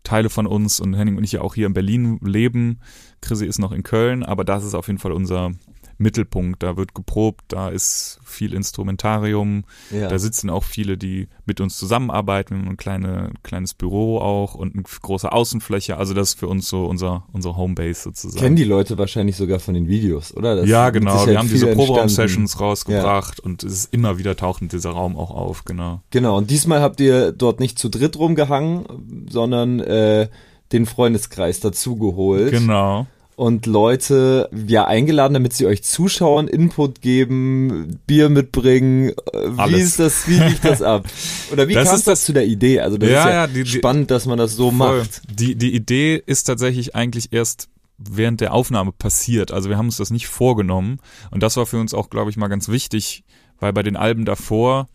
Teile 0.02 0.28
von 0.28 0.46
uns 0.46 0.80
und 0.80 0.94
Henning 0.94 1.16
und 1.16 1.24
ich 1.24 1.33
ja 1.33 1.40
auch 1.40 1.54
hier 1.54 1.66
in 1.66 1.72
Berlin 1.72 2.18
leben. 2.22 2.80
Chrissy 3.20 3.46
ist 3.46 3.59
noch 3.59 3.72
in 3.72 3.83
Köln, 3.83 4.22
aber 4.22 4.44
das 4.44 4.64
ist 4.64 4.74
auf 4.74 4.88
jeden 4.88 4.98
Fall 4.98 5.12
unser 5.12 5.52
Mittelpunkt. 6.00 6.62
Da 6.62 6.76
wird 6.76 6.94
geprobt, 6.94 7.44
da 7.48 7.68
ist 7.68 8.18
viel 8.24 8.54
Instrumentarium, 8.54 9.64
ja. 9.90 10.08
da 10.08 10.18
sitzen 10.18 10.50
auch 10.50 10.64
viele, 10.64 10.96
die 10.96 11.28
mit 11.44 11.60
uns 11.60 11.76
zusammenarbeiten, 11.78 12.54
wir 12.54 12.62
haben 12.62 12.70
ein 12.70 12.76
kleine, 12.76 13.32
kleines 13.42 13.74
Büro 13.74 14.18
auch 14.18 14.54
und 14.54 14.74
eine 14.74 14.82
große 14.82 15.30
Außenfläche. 15.30 15.96
Also 15.96 16.14
das 16.14 16.30
ist 16.30 16.38
für 16.38 16.48
uns 16.48 16.68
so 16.68 16.86
unser, 16.86 17.24
unsere 17.32 17.56
Homebase 17.56 18.02
sozusagen. 18.02 18.40
Kennen 18.40 18.56
die 18.56 18.64
Leute 18.64 18.98
wahrscheinlich 18.98 19.36
sogar 19.36 19.60
von 19.60 19.74
den 19.74 19.88
Videos, 19.88 20.34
oder? 20.34 20.56
Das 20.56 20.68
ja, 20.68 20.90
genau. 20.90 21.26
Wir 21.26 21.38
haben 21.38 21.48
diese 21.48 21.68
Proberaum-Sessions 21.68 22.58
rausgebracht 22.58 23.38
ja. 23.38 23.44
und 23.44 23.62
es 23.62 23.72
ist 23.72 23.94
immer 23.94 24.18
wieder 24.18 24.36
tauchend 24.36 24.72
dieser 24.72 24.90
Raum 24.90 25.16
auch 25.16 25.30
auf, 25.30 25.64
genau. 25.64 26.00
Genau, 26.10 26.38
und 26.38 26.50
diesmal 26.50 26.80
habt 26.80 27.00
ihr 27.00 27.32
dort 27.32 27.60
nicht 27.60 27.78
zu 27.78 27.88
dritt 27.88 28.18
rumgehangen, 28.18 29.26
sondern 29.28 29.80
äh, 29.80 30.28
den 30.72 30.86
Freundeskreis 30.86 31.60
dazugeholt. 31.60 32.50
Genau 32.50 33.06
und 33.40 33.64
Leute 33.64 34.50
ja 34.66 34.85
eingeladen, 34.85 35.33
damit 35.33 35.55
sie 35.55 35.64
euch 35.64 35.83
Zuschauern 35.83 36.46
Input 36.46 37.00
geben, 37.00 37.98
Bier 38.07 38.29
mitbringen. 38.29 39.14
Wie 39.33 39.59
Alles. 39.59 39.81
ist 39.81 39.98
das, 39.98 40.29
wie 40.29 40.38
liegt 40.38 40.62
das 40.62 40.83
ab? 40.83 41.07
Oder 41.50 41.66
wie 41.66 41.72
kam 41.72 41.87
das, 41.87 42.05
das 42.05 42.26
zu 42.26 42.35
der 42.35 42.44
Idee? 42.44 42.81
Also 42.81 42.98
das 42.98 43.09
ja, 43.09 43.20
ist 43.20 43.24
ja, 43.24 43.33
ja 43.33 43.46
die, 43.46 43.64
spannend, 43.64 44.11
dass 44.11 44.26
man 44.26 44.37
das 44.37 44.57
so 44.57 44.70
voll. 44.70 44.98
macht. 44.98 45.22
Die, 45.31 45.55
die 45.55 45.74
Idee 45.74 46.22
ist 46.26 46.44
tatsächlich 46.44 46.94
eigentlich 46.94 47.33
erst 47.33 47.70
während 47.96 48.42
der 48.42 48.53
Aufnahme 48.53 48.92
passiert. 48.92 49.53
Also 49.53 49.70
wir 49.70 49.79
haben 49.79 49.87
uns 49.87 49.96
das 49.96 50.11
nicht 50.11 50.26
vorgenommen. 50.26 50.98
Und 51.31 51.42
das 51.42 51.57
war 51.57 51.64
für 51.64 51.81
uns 51.81 51.94
auch, 51.94 52.11
glaube 52.11 52.29
ich, 52.29 52.37
mal 52.37 52.48
ganz 52.48 52.68
wichtig, 52.68 53.24
weil 53.59 53.72
bei 53.72 53.83
den 53.83 53.96
Alben 53.96 54.26
davor, 54.26 54.87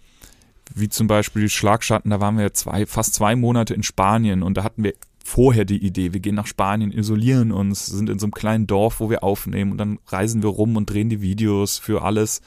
wie 0.71 0.89
zum 0.89 1.07
Beispiel 1.07 1.49
Schlagschatten, 1.49 2.11
da 2.11 2.19
waren 2.19 2.37
wir 2.37 2.53
zwei, 2.53 2.85
fast 2.85 3.15
zwei 3.15 3.35
Monate 3.35 3.73
in 3.73 3.81
Spanien 3.81 4.43
und 4.43 4.55
da 4.55 4.63
hatten 4.63 4.83
wir 4.83 4.93
vorher 5.25 5.65
die 5.65 5.83
Idee, 5.83 6.13
wir 6.13 6.19
gehen 6.19 6.35
nach 6.35 6.45
Spanien, 6.45 6.91
isolieren 6.91 7.51
uns, 7.51 7.87
sind 7.87 8.11
in 8.11 8.19
so 8.19 8.27
einem 8.27 8.31
kleinen 8.31 8.67
Dorf, 8.67 8.99
wo 8.99 9.09
wir 9.09 9.23
aufnehmen 9.23 9.71
und 9.71 9.79
dann 9.79 9.97
reisen 10.05 10.43
wir 10.43 10.51
rum 10.51 10.77
und 10.77 10.87
drehen 10.87 11.09
die 11.09 11.19
Videos 11.19 11.79
für 11.79 12.03
alles. 12.03 12.41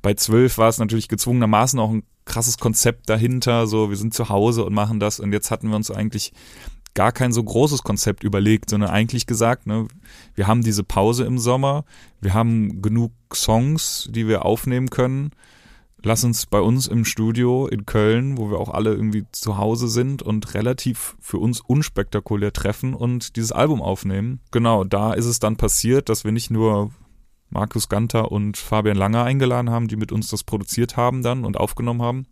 Bei 0.00 0.14
zwölf 0.14 0.56
war 0.56 0.68
es 0.68 0.78
natürlich 0.78 1.08
gezwungenermaßen 1.08 1.80
auch 1.80 1.90
ein 1.90 2.04
krasses 2.24 2.58
Konzept 2.58 3.10
dahinter, 3.10 3.66
so 3.66 3.90
wir 3.90 3.96
sind 3.96 4.14
zu 4.14 4.28
Hause 4.28 4.64
und 4.64 4.72
machen 4.72 5.00
das 5.00 5.18
und 5.18 5.32
jetzt 5.32 5.50
hatten 5.50 5.68
wir 5.70 5.76
uns 5.76 5.90
eigentlich 5.90 6.32
gar 6.94 7.10
kein 7.10 7.32
so 7.32 7.42
großes 7.42 7.82
Konzept 7.82 8.22
überlegt, 8.22 8.70
sondern 8.70 8.90
eigentlich 8.90 9.26
gesagt, 9.26 9.66
ne, 9.66 9.88
wir 10.36 10.46
haben 10.46 10.62
diese 10.62 10.84
Pause 10.84 11.24
im 11.24 11.38
Sommer, 11.40 11.84
wir 12.20 12.32
haben 12.32 12.80
genug 12.80 13.10
Songs, 13.34 14.08
die 14.12 14.28
wir 14.28 14.44
aufnehmen 14.44 14.88
können 14.88 15.32
lass 16.04 16.22
uns 16.22 16.46
bei 16.46 16.60
uns 16.60 16.86
im 16.86 17.04
Studio 17.04 17.66
in 17.66 17.86
Köln, 17.86 18.38
wo 18.38 18.50
wir 18.50 18.58
auch 18.58 18.68
alle 18.68 18.92
irgendwie 18.92 19.24
zu 19.32 19.58
Hause 19.58 19.88
sind 19.88 20.22
und 20.22 20.54
relativ 20.54 21.16
für 21.18 21.38
uns 21.38 21.60
unspektakulär 21.60 22.52
treffen 22.52 22.94
und 22.94 23.36
dieses 23.36 23.52
Album 23.52 23.82
aufnehmen. 23.82 24.40
Genau, 24.50 24.84
da 24.84 25.14
ist 25.14 25.26
es 25.26 25.40
dann 25.40 25.56
passiert, 25.56 26.08
dass 26.08 26.24
wir 26.24 26.32
nicht 26.32 26.50
nur 26.50 26.92
Markus 27.50 27.88
Ganter 27.88 28.30
und 28.30 28.56
Fabian 28.56 28.96
Langer 28.96 29.24
eingeladen 29.24 29.70
haben, 29.70 29.88
die 29.88 29.96
mit 29.96 30.12
uns 30.12 30.28
das 30.28 30.44
produziert 30.44 30.96
haben 30.96 31.22
dann 31.22 31.44
und 31.44 31.56
aufgenommen 31.56 32.02
haben, 32.02 32.26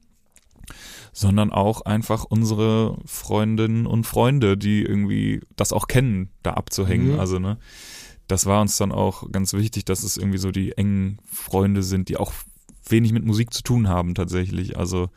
sondern 1.13 1.51
auch 1.51 1.83
einfach 1.83 2.25
unsere 2.25 2.99
Freundinnen 3.07 3.87
und 3.87 4.07
Freunde, 4.07 4.59
die 4.59 4.83
irgendwie 4.83 5.41
das 5.57 5.73
auch 5.73 5.89
kennen, 5.89 6.31
da 6.43 6.55
abzuhängen. 6.55 7.15
Mhm. 7.15 7.21
Also, 7.21 7.39
ne, 7.39 7.59
das 8.29 8.47
war 8.47 8.61
uns 8.61 8.77
dann 8.77 8.93
auch 8.93 9.31
ganz 9.31 9.53
wichtig, 9.53 9.85
dass 9.85 10.03
es 10.03 10.17
irgendwie 10.17 10.39
so 10.39 10.51
die 10.51 10.73
engen 10.73 11.19
Freunde 11.25 11.83
sind, 11.83 12.09
die 12.09 12.17
auch 12.17 12.33
wenig 12.88 13.12
mit 13.12 13.25
Musik 13.25 13.53
zu 13.53 13.62
tun 13.62 13.88
haben 13.88 14.14
tatsächlich. 14.14 14.77
Also 14.79 15.09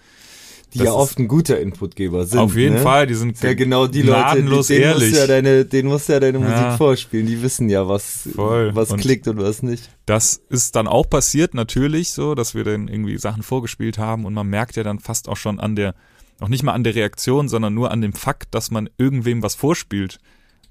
die 0.74 0.80
ja 0.80 0.92
oft 0.92 1.18
ein 1.20 1.28
guter 1.28 1.60
Inputgeber 1.60 2.26
sind. 2.26 2.40
Auf 2.40 2.56
jeden 2.56 2.76
ne? 2.76 2.82
Fall, 2.82 3.08
die 3.08 3.14
sind 3.14 3.42
ja 3.42 3.54
genau 3.54 3.88
die 3.88 4.02
Leute, 4.02 4.42
die, 4.42 4.50
denen 4.50 4.82
ehrlich. 4.82 5.10
Musst 5.10 5.22
ja 5.22 5.28
deine, 5.28 5.66
denen 5.66 5.90
musst 5.90 6.10
du 6.10 6.14
ja 6.14 6.20
deine 6.20 6.40
Musik 6.40 6.56
ja. 6.56 6.78
vorspielen. 6.78 7.28
Die 7.28 7.42
wissen 7.42 7.70
ja, 7.70 7.88
was 7.88 8.28
Voll. 8.36 8.76
was 8.76 8.92
und 8.92 9.00
klickt 9.00 9.28
und 9.28 9.38
was 9.38 9.64
nicht. 9.64 9.90
Das 10.06 10.42
ist 10.50 10.76
dann 10.76 10.88
auch 10.88 11.10
passiert 11.10 11.54
natürlich 11.54 12.12
so, 12.12 12.36
dass 12.36 12.56
wir 12.56 12.64
dann 12.64 12.88
irgendwie 12.88 13.18
Sachen 13.18 13.44
vorgespielt 13.44 13.98
haben 13.98 14.26
und 14.26 14.34
man 14.34 14.48
merkt 14.48 14.76
ja 14.76 14.84
dann 14.84 15.00
fast 15.00 15.30
auch 15.30 15.38
schon 15.38 15.60
an 15.60 15.76
der 15.76 15.96
auch 16.42 16.50
nicht 16.50 16.64
mal 16.64 16.74
an 16.74 16.84
der 16.84 16.96
Reaktion, 16.96 17.48
sondern 17.48 17.74
nur 17.74 17.92
an 17.92 18.02
dem 18.02 18.12
Fakt, 18.12 18.54
dass 18.54 18.70
man 18.70 18.90
irgendwem 18.98 19.42
was 19.42 19.56
vorspielt. 19.56 20.20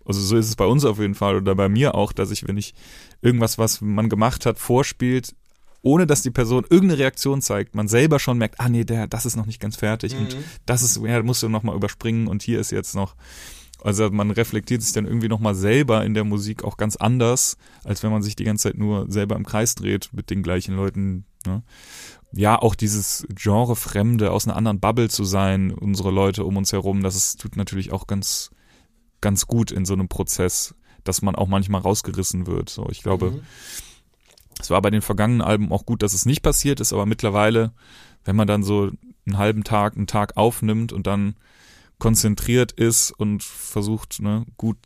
Also 0.05 0.21
so 0.21 0.37
ist 0.37 0.49
es 0.49 0.57
bei 0.57 0.67
uns 0.67 0.85
auf 0.85 0.99
jeden 0.99 1.15
Fall 1.15 1.37
oder 1.37 1.55
bei 1.55 1.71
mir 1.71 1.95
auch, 1.95 2.13
dass 2.13 2.31
ich, 2.31 2.47
wenn 2.47 2.59
ich 2.59 2.75
irgendwas, 3.23 3.57
was 3.57 3.81
man 3.81 4.11
gemacht 4.11 4.45
hat, 4.45 4.59
vorspielt, 4.59 5.35
ohne 5.85 6.07
dass 6.07 6.23
die 6.23 6.31
Person 6.31 6.65
irgendeine 6.69 6.99
Reaktion 6.99 7.43
zeigt, 7.43 7.75
man 7.75 7.89
selber 7.89 8.19
schon 8.19 8.39
merkt, 8.39 8.59
ah 8.59 8.71
nee, 8.71 8.85
der, 8.85 9.07
das 9.07 9.27
ist 9.27 9.37
noch 9.37 9.45
nicht 9.45 9.61
ganz 9.61 9.77
fertig 9.77 10.15
mhm. 10.15 10.21
und 10.21 10.37
das 10.65 10.83
ist, 10.83 10.99
ja, 11.05 11.23
musst 11.23 11.43
du 11.43 11.49
nochmal 11.51 11.77
überspringen 11.77 12.27
und 12.27 12.43
hier 12.43 12.59
ist 12.59 12.73
jetzt 12.73 12.95
noch. 12.95 13.15
Also 13.83 14.09
man 14.11 14.31
reflektiert 14.31 14.81
sich 14.81 14.95
dann 14.95 15.05
irgendwie 15.05 15.29
nochmal 15.29 15.55
selber 15.55 16.03
in 16.07 16.15
der 16.15 16.25
Musik 16.25 16.65
auch 16.65 16.79
ganz 16.79 16.97
anders, 16.97 17.59
als 17.85 18.03
wenn 18.03 18.11
man 18.11 18.23
sich 18.23 18.35
die 18.35 18.45
ganze 18.45 18.71
Zeit 18.71 18.79
nur 18.79 19.13
selber 19.13 19.37
im 19.37 19.45
Kreis 19.45 19.75
dreht 19.75 20.09
mit 20.15 20.31
den 20.31 20.43
gleichen 20.43 20.75
Leuten. 20.75 21.27
Ne? 21.47 21.63
Ja, 22.33 22.59
auch 22.59 22.75
dieses 22.75 23.27
Genre 23.35 23.77
Fremde, 23.77 24.33
aus 24.33 24.47
einer 24.47 24.57
anderen 24.57 24.81
Bubble 24.81 25.11
zu 25.11 25.25
sein, 25.25 25.71
unsere 25.71 26.11
Leute 26.11 26.45
um 26.45 26.57
uns 26.57 26.73
herum, 26.73 27.03
das 27.03 27.15
ist, 27.15 27.41
tut 27.43 27.59
natürlich 27.59 27.93
auch 27.93 28.07
ganz, 28.07 28.53
ganz 29.21 29.47
gut 29.47 29.71
in 29.71 29.85
so 29.85 29.93
einem 29.93 30.09
Prozess, 30.09 30.75
dass 31.05 31.21
man 31.21 31.35
auch 31.35 31.49
manchmal 31.49 31.83
rausgerissen 31.83 32.47
wird. 32.47 32.71
So, 32.71 32.89
ich 32.91 33.03
glaube, 33.03 33.33
mhm 33.33 33.41
es 34.65 34.71
war 34.71 34.81
bei 34.81 34.91
den 34.91 35.03
vergangenen 35.03 35.43
Alben 35.43 35.71
auch 35.71 35.85
gut, 35.85 36.03
dass 36.03 36.15
es 36.15 36.25
nicht 36.25 36.43
passiert 36.43 36.81
ist, 36.81 36.95
aber 36.95 37.05
mittlerweile, 37.05 37.73
wenn 38.25 38.35
man 38.35 38.47
dann 38.47 38.63
so 38.63 38.91
einen 39.27 39.37
halben 39.37 39.63
Tag, 39.63 39.95
einen 39.95 40.07
Tag 40.07 40.39
aufnimmt 40.39 40.91
und 40.91 41.07
dann 41.07 41.35
konzentriert 41.99 42.73
ist 42.73 43.11
und 43.11 43.43
versucht, 43.43 44.23
ne, 44.23 44.47
gut 44.57 44.79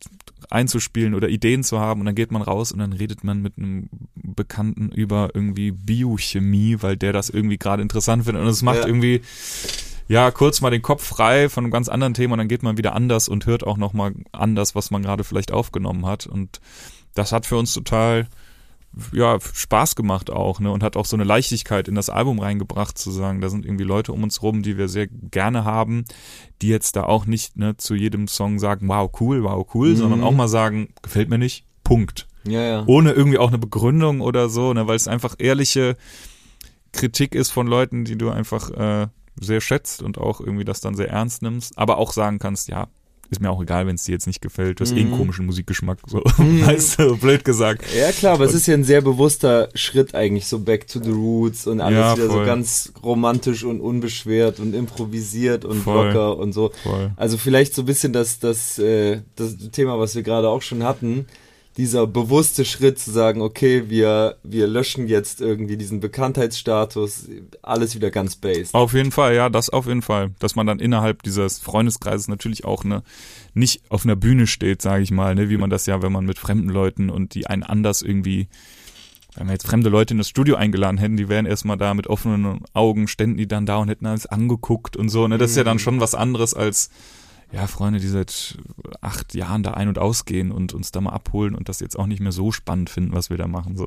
einzuspielen 0.50 1.14
oder 1.14 1.28
Ideen 1.28 1.62
zu 1.62 1.78
haben 1.78 2.00
und 2.00 2.06
dann 2.06 2.16
geht 2.16 2.32
man 2.32 2.42
raus 2.42 2.72
und 2.72 2.80
dann 2.80 2.92
redet 2.92 3.22
man 3.22 3.40
mit 3.40 3.56
einem 3.56 3.88
Bekannten 4.16 4.90
über 4.90 5.30
irgendwie 5.32 5.70
Biochemie, 5.70 6.78
weil 6.80 6.96
der 6.96 7.12
das 7.12 7.30
irgendwie 7.30 7.58
gerade 7.58 7.82
interessant 7.82 8.24
findet 8.24 8.42
und 8.42 8.48
es 8.48 8.62
macht 8.62 8.80
ja. 8.80 8.86
irgendwie 8.86 9.22
ja 10.08 10.32
kurz 10.32 10.60
mal 10.60 10.70
den 10.70 10.82
Kopf 10.82 11.04
frei 11.04 11.48
von 11.48 11.64
einem 11.64 11.70
ganz 11.70 11.88
anderen 11.88 12.14
Thema 12.14 12.32
und 12.32 12.38
dann 12.38 12.48
geht 12.48 12.64
man 12.64 12.78
wieder 12.78 12.96
anders 12.96 13.28
und 13.28 13.46
hört 13.46 13.64
auch 13.64 13.76
noch 13.76 13.92
mal 13.92 14.12
anders, 14.32 14.74
was 14.74 14.90
man 14.90 15.02
gerade 15.02 15.22
vielleicht 15.22 15.52
aufgenommen 15.52 16.04
hat 16.04 16.26
und 16.26 16.60
das 17.14 17.30
hat 17.30 17.46
für 17.46 17.56
uns 17.56 17.72
total 17.72 18.26
ja, 19.12 19.38
Spaß 19.40 19.96
gemacht 19.96 20.30
auch, 20.30 20.60
ne? 20.60 20.70
Und 20.70 20.82
hat 20.82 20.96
auch 20.96 21.04
so 21.04 21.16
eine 21.16 21.24
Leichtigkeit 21.24 21.88
in 21.88 21.94
das 21.94 22.10
Album 22.10 22.38
reingebracht, 22.38 22.98
zu 22.98 23.10
sagen, 23.10 23.40
da 23.40 23.48
sind 23.48 23.64
irgendwie 23.64 23.84
Leute 23.84 24.12
um 24.12 24.22
uns 24.22 24.42
rum, 24.42 24.62
die 24.62 24.76
wir 24.76 24.88
sehr 24.88 25.06
gerne 25.06 25.64
haben, 25.64 26.04
die 26.62 26.68
jetzt 26.68 26.96
da 26.96 27.04
auch 27.04 27.26
nicht 27.26 27.56
ne, 27.56 27.76
zu 27.76 27.94
jedem 27.94 28.28
Song 28.28 28.58
sagen, 28.58 28.88
wow, 28.88 29.10
cool, 29.20 29.44
wow, 29.44 29.66
cool, 29.74 29.90
mhm. 29.90 29.96
sondern 29.96 30.22
auch 30.22 30.32
mal 30.32 30.48
sagen, 30.48 30.88
gefällt 31.02 31.28
mir 31.28 31.38
nicht, 31.38 31.64
Punkt. 31.84 32.26
Ja, 32.44 32.62
ja. 32.62 32.84
Ohne 32.86 33.12
irgendwie 33.12 33.38
auch 33.38 33.48
eine 33.48 33.58
Begründung 33.58 34.20
oder 34.20 34.48
so, 34.48 34.72
ne? 34.72 34.86
Weil 34.86 34.96
es 34.96 35.08
einfach 35.08 35.36
ehrliche 35.38 35.96
Kritik 36.92 37.34
ist 37.34 37.50
von 37.50 37.66
Leuten, 37.66 38.04
die 38.04 38.16
du 38.16 38.30
einfach 38.30 38.70
äh, 38.70 39.08
sehr 39.40 39.60
schätzt 39.60 40.02
und 40.02 40.18
auch 40.18 40.40
irgendwie 40.40 40.64
das 40.64 40.80
dann 40.80 40.94
sehr 40.94 41.10
ernst 41.10 41.42
nimmst, 41.42 41.76
aber 41.78 41.98
auch 41.98 42.12
sagen 42.12 42.38
kannst, 42.38 42.68
ja, 42.68 42.88
ist 43.30 43.40
mir 43.40 43.50
auch 43.50 43.62
egal, 43.62 43.86
wenn 43.86 43.96
es 43.96 44.04
dir 44.04 44.12
jetzt 44.12 44.26
nicht 44.26 44.40
gefällt. 44.40 44.80
Du 44.80 44.82
hast 44.82 44.92
mhm. 44.92 44.98
eh 44.98 45.00
einen 45.02 45.10
mhm. 45.10 45.16
komischen 45.16 45.46
Musikgeschmack, 45.46 45.98
so 46.06 46.22
mhm. 46.38 46.66
weißt 46.66 47.00
du, 47.00 47.16
blöd 47.16 47.44
gesagt. 47.44 47.84
Ja 47.94 48.10
klar, 48.12 48.34
aber 48.34 48.44
und, 48.44 48.50
es 48.50 48.54
ist 48.54 48.66
ja 48.66 48.74
ein 48.74 48.84
sehr 48.84 49.00
bewusster 49.00 49.68
Schritt 49.74 50.14
eigentlich, 50.14 50.46
so 50.46 50.58
back 50.58 50.86
to 50.86 51.02
the 51.02 51.10
roots 51.10 51.66
und 51.66 51.80
alles 51.80 51.98
ja, 51.98 52.16
wieder 52.16 52.26
voll. 52.28 52.40
so 52.40 52.46
ganz 52.46 52.92
romantisch 53.02 53.64
und 53.64 53.80
unbeschwert 53.80 54.60
und 54.60 54.74
improvisiert 54.74 55.64
und 55.64 55.82
voll. 55.82 56.06
locker 56.06 56.38
und 56.38 56.52
so. 56.52 56.70
Voll. 56.82 57.12
Also 57.16 57.36
vielleicht 57.36 57.74
so 57.74 57.82
ein 57.82 57.86
bisschen 57.86 58.12
das, 58.12 58.38
das, 58.38 58.78
äh, 58.78 59.20
das 59.36 59.56
Thema, 59.72 59.98
was 59.98 60.14
wir 60.14 60.22
gerade 60.22 60.48
auch 60.48 60.62
schon 60.62 60.82
hatten, 60.82 61.26
dieser 61.78 62.08
bewusste 62.08 62.64
Schritt 62.64 62.98
zu 62.98 63.12
sagen, 63.12 63.40
okay, 63.40 63.84
wir, 63.88 64.36
wir 64.42 64.66
löschen 64.66 65.06
jetzt 65.06 65.40
irgendwie 65.40 65.76
diesen 65.76 66.00
Bekanntheitsstatus, 66.00 67.28
alles 67.62 67.94
wieder 67.94 68.10
ganz 68.10 68.34
based. 68.34 68.74
Auf 68.74 68.94
jeden 68.94 69.12
Fall, 69.12 69.36
ja, 69.36 69.48
das 69.48 69.70
auf 69.70 69.86
jeden 69.86 70.02
Fall. 70.02 70.32
Dass 70.40 70.56
man 70.56 70.66
dann 70.66 70.80
innerhalb 70.80 71.22
dieses 71.22 71.60
Freundeskreises 71.60 72.26
natürlich 72.26 72.64
auch 72.64 72.82
ne, 72.82 73.04
nicht 73.54 73.82
auf 73.90 74.04
einer 74.04 74.16
Bühne 74.16 74.48
steht, 74.48 74.82
sage 74.82 75.04
ich 75.04 75.12
mal, 75.12 75.36
ne, 75.36 75.50
wie 75.50 75.56
man 75.56 75.70
das 75.70 75.86
ja, 75.86 76.02
wenn 76.02 76.10
man 76.10 76.26
mit 76.26 76.40
fremden 76.40 76.68
Leuten 76.68 77.10
und 77.10 77.34
die 77.34 77.46
einen 77.46 77.62
anders 77.62 78.02
irgendwie 78.02 78.48
wenn 79.36 79.46
wir 79.46 79.52
jetzt 79.52 79.68
fremde 79.68 79.88
Leute 79.88 80.14
in 80.14 80.18
das 80.18 80.28
Studio 80.28 80.56
eingeladen 80.56 80.98
hätten, 80.98 81.16
die 81.16 81.28
wären 81.28 81.46
erstmal 81.46 81.76
da 81.76 81.94
mit 81.94 82.08
offenen 82.08 82.62
Augen, 82.72 83.06
ständen 83.06 83.36
die 83.36 83.46
dann 83.46 83.66
da 83.66 83.76
und 83.76 83.88
hätten 83.88 84.06
alles 84.06 84.26
angeguckt 84.26 84.96
und 84.96 85.10
so. 85.10 85.28
Ne? 85.28 85.38
Das 85.38 85.52
ist 85.52 85.56
ja 85.56 85.62
dann 85.62 85.76
mhm. 85.76 85.80
schon 85.80 86.00
was 86.00 86.16
anderes 86.16 86.54
als 86.54 86.90
ja, 87.52 87.66
Freunde, 87.66 88.00
die 88.00 88.08
seit 88.08 88.58
acht 89.00 89.34
Jahren 89.34 89.62
da 89.62 89.72
ein- 89.72 89.88
und 89.88 89.98
ausgehen 89.98 90.50
und 90.50 90.74
uns 90.74 90.92
da 90.92 91.00
mal 91.00 91.12
abholen 91.12 91.54
und 91.54 91.68
das 91.68 91.80
jetzt 91.80 91.98
auch 91.98 92.06
nicht 92.06 92.20
mehr 92.20 92.32
so 92.32 92.52
spannend 92.52 92.90
finden, 92.90 93.14
was 93.14 93.30
wir 93.30 93.36
da 93.36 93.46
machen, 93.46 93.76
so. 93.76 93.86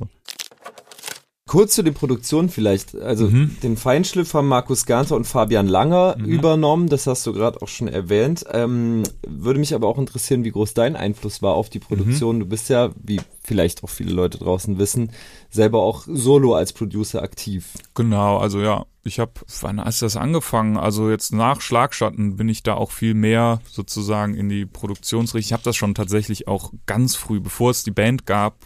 Kurz 1.52 1.76
zu 1.76 1.84
den 1.84 1.94
Produktionen 1.94 2.48
vielleicht. 2.48 2.96
Also 2.96 3.28
mhm. 3.28 3.58
den 3.62 3.76
Feinschliff 3.76 4.34
haben 4.34 4.48
Markus 4.48 4.86
Ganter 4.86 5.18
und 5.18 5.26
Fabian 5.26 5.68
Langer 5.68 6.16
mhm. 6.18 6.24
übernommen. 6.24 6.88
Das 6.88 7.08
hast 7.08 7.28
du 7.28 7.34
gerade 7.34 7.62
auch 7.62 7.68
schon 7.68 7.90
erwähnt. 7.90 8.46
Ähm, 8.54 9.04
würde 9.28 9.60
mich 9.60 9.76
aber 9.76 9.90
auch 9.90 9.98
interessieren, 9.98 10.46
wie 10.46 10.52
groß 10.52 10.76
dein 10.76 10.96
Einfluss 10.96 11.42
war 11.42 11.56
auf 11.56 11.70
die 11.70 11.80
Produktion. 11.80 12.38
Mhm. 12.38 12.40
Du 12.40 12.46
bist 12.46 12.70
ja, 12.70 12.92
wie 12.96 13.20
vielleicht 13.44 13.84
auch 13.84 13.90
viele 13.90 14.14
Leute 14.14 14.38
draußen 14.38 14.78
wissen, 14.78 15.12
selber 15.50 15.82
auch 15.82 16.06
solo 16.08 16.56
als 16.56 16.72
Producer 16.72 17.22
aktiv. 17.22 17.74
Genau, 17.96 18.38
also 18.38 18.62
ja, 18.62 18.86
ich 19.04 19.20
habe, 19.20 19.34
wann 19.62 19.84
hast 19.84 20.02
du 20.02 20.06
das 20.06 20.16
angefangen? 20.16 20.78
Also 20.78 21.10
jetzt 21.10 21.34
nach 21.34 21.62
Schlagschatten 21.62 22.36
bin 22.36 22.50
ich 22.50 22.62
da 22.62 22.76
auch 22.76 22.92
viel 22.92 23.14
mehr 23.14 23.62
sozusagen 23.68 24.36
in 24.36 24.48
die 24.48 24.66
Produktionsrichtung. 24.66 25.48
Ich 25.48 25.54
habe 25.54 25.64
das 25.64 25.76
schon 25.76 25.96
tatsächlich 25.96 26.48
auch 26.48 26.72
ganz 26.86 27.16
früh, 27.16 27.40
bevor 27.40 27.72
es 27.72 27.84
die 27.84 27.92
Band 27.92 28.26
gab, 28.26 28.58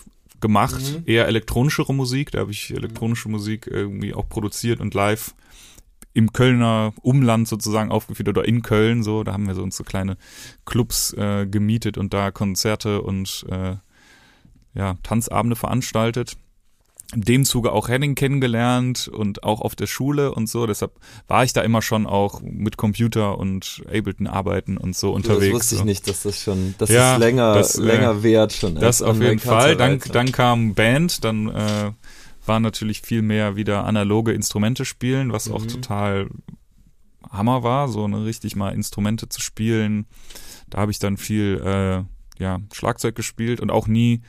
gemacht, 0.42 0.82
mhm. 0.82 1.04
eher 1.06 1.28
elektronischere 1.28 1.94
Musik. 1.94 2.32
Da 2.32 2.40
habe 2.40 2.52
ich 2.52 2.72
elektronische 2.72 3.30
Musik 3.30 3.68
irgendwie 3.68 4.14
auch 4.14 4.28
produziert 4.28 4.82
und 4.82 4.94
live 4.94 5.34
im 6.14 6.34
Kölner 6.34 6.94
Umland 7.02 7.48
sozusagen 7.48 7.92
aufgeführt 7.92 8.30
oder 8.30 8.46
in 8.46 8.62
Köln 8.62 9.04
so. 9.04 9.24
Da 9.24 9.34
haben 9.34 9.48
wir 9.48 9.56
so 9.56 9.64
uns 9.64 9.78
so 9.78 9.84
kleine 9.84 10.18
Clubs 10.66 11.14
äh, 11.14 11.48
gemietet 11.48 11.98
und 11.98 12.14
da 12.14 12.32
Konzerte 12.32 13.02
und 13.02 13.46
äh, 13.50 13.76
ja, 14.74 14.96
Tanzabende 15.04 15.56
veranstaltet 15.56 16.38
in 17.16 17.22
dem 17.22 17.46
Zuge 17.46 17.72
auch 17.72 17.88
Henning 17.88 18.14
kennengelernt 18.14 19.08
und 19.08 19.44
auch 19.44 19.62
auf 19.62 19.76
der 19.76 19.88
Schule 19.88 20.34
und 20.34 20.50
so. 20.50 20.68
Deshalb 20.68 20.92
war 21.28 21.44
ich 21.44 21.54
da 21.54 21.62
immer 21.62 21.82
schon 21.82 22.06
auch 22.06 22.42
mit 22.42 22.76
Computer 22.76 23.38
und 23.38 23.82
Ableton 23.88 24.28
arbeiten 24.28 24.78
und 24.78 24.96
so 24.96 25.14
unterwegs. 25.14 25.46
Das 25.46 25.54
wusste 25.54 25.76
ich 25.76 25.80
so. 25.80 25.86
nicht, 25.86 26.08
dass 26.08 26.24
das 26.24 26.42
schon, 26.42 26.76
dass 26.78 26.90
ja, 26.90 27.14
das 27.14 27.20
länger, 27.20 27.54
das, 27.54 27.76
äh, 27.78 27.82
länger 27.82 28.22
währt 28.22 28.54
schon. 28.54 28.76
Das 28.76 29.02
auf 29.02 29.20
jeden 29.20 29.40
Fall. 29.40 29.78
Dann, 29.78 30.00
dann 30.12 30.32
kam 30.32 30.74
Band, 30.74 31.24
dann 31.24 31.48
äh, 31.48 31.92
war 32.46 32.60
natürlich 32.60 33.02
viel 33.02 33.22
mehr 33.22 33.56
wieder 33.56 33.86
analoge 33.86 34.34
Instrumente 34.34 34.84
spielen, 34.84 35.32
was 35.32 35.48
mhm. 35.48 35.56
auch 35.56 35.66
total 35.66 36.28
Hammer 37.32 37.64
war, 37.64 37.88
so 37.88 38.08
ne, 38.08 38.26
richtig 38.26 38.58
mal 38.58 38.72
Instrumente 38.72 39.30
zu 39.30 39.42
spielen. 39.42 40.06
Da 40.70 40.80
habe 40.80 40.92
ich 40.92 41.00
dann 41.00 41.16
viel 41.16 41.62
äh, 41.64 42.44
ja 42.44 42.60
Schlagzeug 42.74 43.16
gespielt 43.16 43.62
und 43.62 43.72
auch 43.72 43.88
nie 43.88 44.22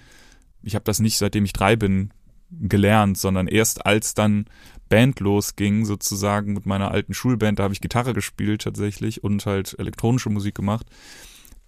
ich 0.66 0.74
habe 0.74 0.84
das 0.84 0.98
nicht, 0.98 1.16
seitdem 1.16 1.44
ich 1.44 1.52
drei 1.52 1.76
bin, 1.76 2.10
gelernt, 2.50 3.18
sondern 3.18 3.48
erst 3.48 3.86
als 3.86 4.14
dann 4.14 4.46
Band 4.88 5.20
losging, 5.20 5.84
sozusagen 5.84 6.52
mit 6.52 6.66
meiner 6.66 6.90
alten 6.90 7.14
Schulband, 7.14 7.58
da 7.58 7.64
habe 7.64 7.74
ich 7.74 7.80
Gitarre 7.80 8.14
gespielt 8.14 8.62
tatsächlich 8.62 9.24
und 9.24 9.44
halt 9.46 9.76
elektronische 9.78 10.30
Musik 10.30 10.54
gemacht. 10.54 10.86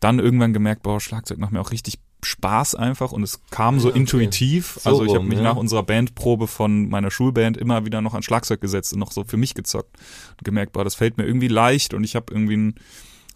Dann 0.01 0.21
irgendwann 0.21 0.53
gemerkt, 0.53 0.85
boah, 0.85 1.01
Schlagzeug 1.01 1.39
macht 1.39 1.53
mir 1.53 1.61
auch 1.61 1.73
richtig 1.73 1.99
Spaß 2.23 2.75
einfach 2.75 3.13
und 3.13 3.23
es 3.23 3.41
kam 3.51 3.79
so 3.79 3.89
okay. 3.89 3.99
intuitiv. 3.99 4.79
So 4.83 4.91
also 4.91 5.05
ich 5.05 5.15
habe 5.15 5.25
mich 5.25 5.39
ja. 5.39 5.45
nach 5.45 5.57
unserer 5.57 5.83
Bandprobe 5.83 6.47
von 6.47 6.89
meiner 6.89 7.11
Schulband 7.11 7.57
immer 7.57 7.85
wieder 7.85 8.01
noch 8.01 8.15
an 8.15 8.23
Schlagzeug 8.23 8.61
gesetzt 8.61 8.93
und 8.93 8.99
noch 8.99 9.13
so 9.13 9.25
für 9.25 9.37
mich 9.37 9.55
gezockt 9.55 9.97
und 10.37 10.45
gemerkt, 10.45 10.73
boah, 10.73 10.85
das 10.85 10.95
fällt 10.95 11.17
mir 11.17 11.27
irgendwie 11.27 11.49
leicht 11.49 11.95
und 11.95 12.05
ich 12.05 12.17
habe 12.17 12.33
irgendwie 12.33 12.57
ein 12.57 12.75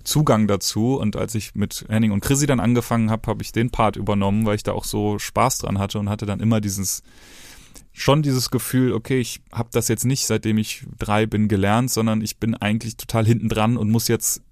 Zugang 0.05 0.47
dazu. 0.47 0.97
Und 0.97 1.17
als 1.17 1.35
ich 1.35 1.55
mit 1.55 1.85
Henning 1.89 2.13
und 2.13 2.21
Chrissy 2.21 2.47
dann 2.47 2.61
angefangen 2.61 3.11
habe, 3.11 3.27
habe 3.27 3.43
ich 3.43 3.53
den 3.53 3.71
Part 3.71 3.97
übernommen, 3.97 4.47
weil 4.47 4.57
ich 4.57 4.63
da 4.63 4.73
auch 4.73 4.85
so 4.85 5.19
Spaß 5.19 5.59
dran 5.59 5.79
hatte 5.79 5.99
und 5.99 6.09
hatte 6.09 6.27
dann 6.27 6.41
immer 6.41 6.61
dieses 6.61 7.03
schon 7.93 8.23
dieses 8.23 8.51
Gefühl, 8.51 8.93
okay, 8.93 9.21
ich 9.21 9.43
habe 9.53 9.69
das 9.73 9.89
jetzt 9.89 10.05
nicht, 10.05 10.27
seitdem 10.27 10.59
ich 10.59 10.87
drei 10.99 11.27
bin, 11.27 11.49
gelernt, 11.49 11.91
sondern 11.91 12.23
ich 12.23 12.39
bin 12.39 12.55
eigentlich 12.55 12.97
total 12.97 13.27
hinten 13.27 13.49
dran 13.49 13.77
und 13.77 13.91
muss 13.91 14.09
jetzt 14.09 14.43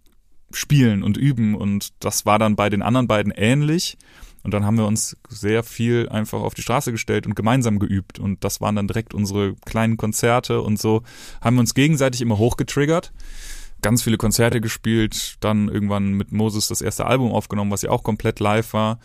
spielen 0.53 1.03
und 1.03 1.17
üben. 1.17 1.55
Und 1.55 1.91
das 2.01 2.27
war 2.27 2.39
dann 2.39 2.57
bei 2.57 2.69
den 2.69 2.83
anderen 2.83 3.09
beiden 3.09 3.33
ähnlich. 3.33 3.97
Und 4.43 4.55
dann 4.55 4.65
haben 4.65 4.79
wir 4.79 4.87
uns 4.87 5.17
sehr 5.29 5.63
viel 5.63 6.09
einfach 6.09 6.41
auf 6.41 6.55
die 6.55 6.63
Straße 6.63 6.93
gestellt 6.93 7.27
und 7.27 7.35
gemeinsam 7.35 7.79
geübt. 7.79 8.19
Und 8.19 8.43
das 8.45 8.61
waren 8.61 8.77
dann 8.77 8.89
direkt 8.89 9.15
unsere 9.15 9.55
kleinen 9.67 9.97
Konzerte 9.97 10.63
und 10.63 10.79
so 10.79 11.03
haben 11.43 11.57
wir 11.57 11.61
uns 11.61 11.75
gegenseitig 11.75 12.23
immer 12.23 12.39
hochgetriggert 12.39 13.13
ganz 13.83 14.03
viele 14.03 14.17
Konzerte 14.17 14.61
gespielt, 14.61 15.37
dann 15.41 15.69
irgendwann 15.69 16.13
mit 16.13 16.33
Moses 16.33 16.69
das 16.69 16.81
erste 16.81 17.07
Album 17.07 17.33
aufgenommen, 17.33 17.71
was 17.71 17.83
ja 17.83 17.91
auch 17.91 18.03
komplett 18.03 18.41
live 18.41 18.73
war. 18.73 18.99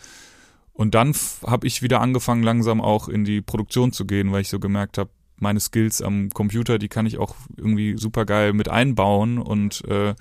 Und 0.72 0.94
dann 0.94 1.14
habe 1.46 1.66
ich 1.66 1.82
wieder 1.82 2.00
angefangen, 2.00 2.42
langsam 2.42 2.80
auch 2.80 3.08
in 3.08 3.24
die 3.24 3.40
Produktion 3.40 3.92
zu 3.92 4.04
gehen, 4.04 4.32
weil 4.32 4.42
ich 4.42 4.50
so 4.50 4.58
gemerkt 4.58 4.98
habe, 4.98 5.10
meine 5.38 5.60
Skills 5.60 6.02
am 6.02 6.30
Computer, 6.30 6.78
die 6.78 6.88
kann 6.88 7.06
ich 7.06 7.18
auch 7.18 7.34
irgendwie 7.56 7.96
super 7.96 8.24
geil 8.24 8.52
mit 8.52 8.68
einbauen 8.68 9.38
und 9.38 9.84
äh, 9.86 10.14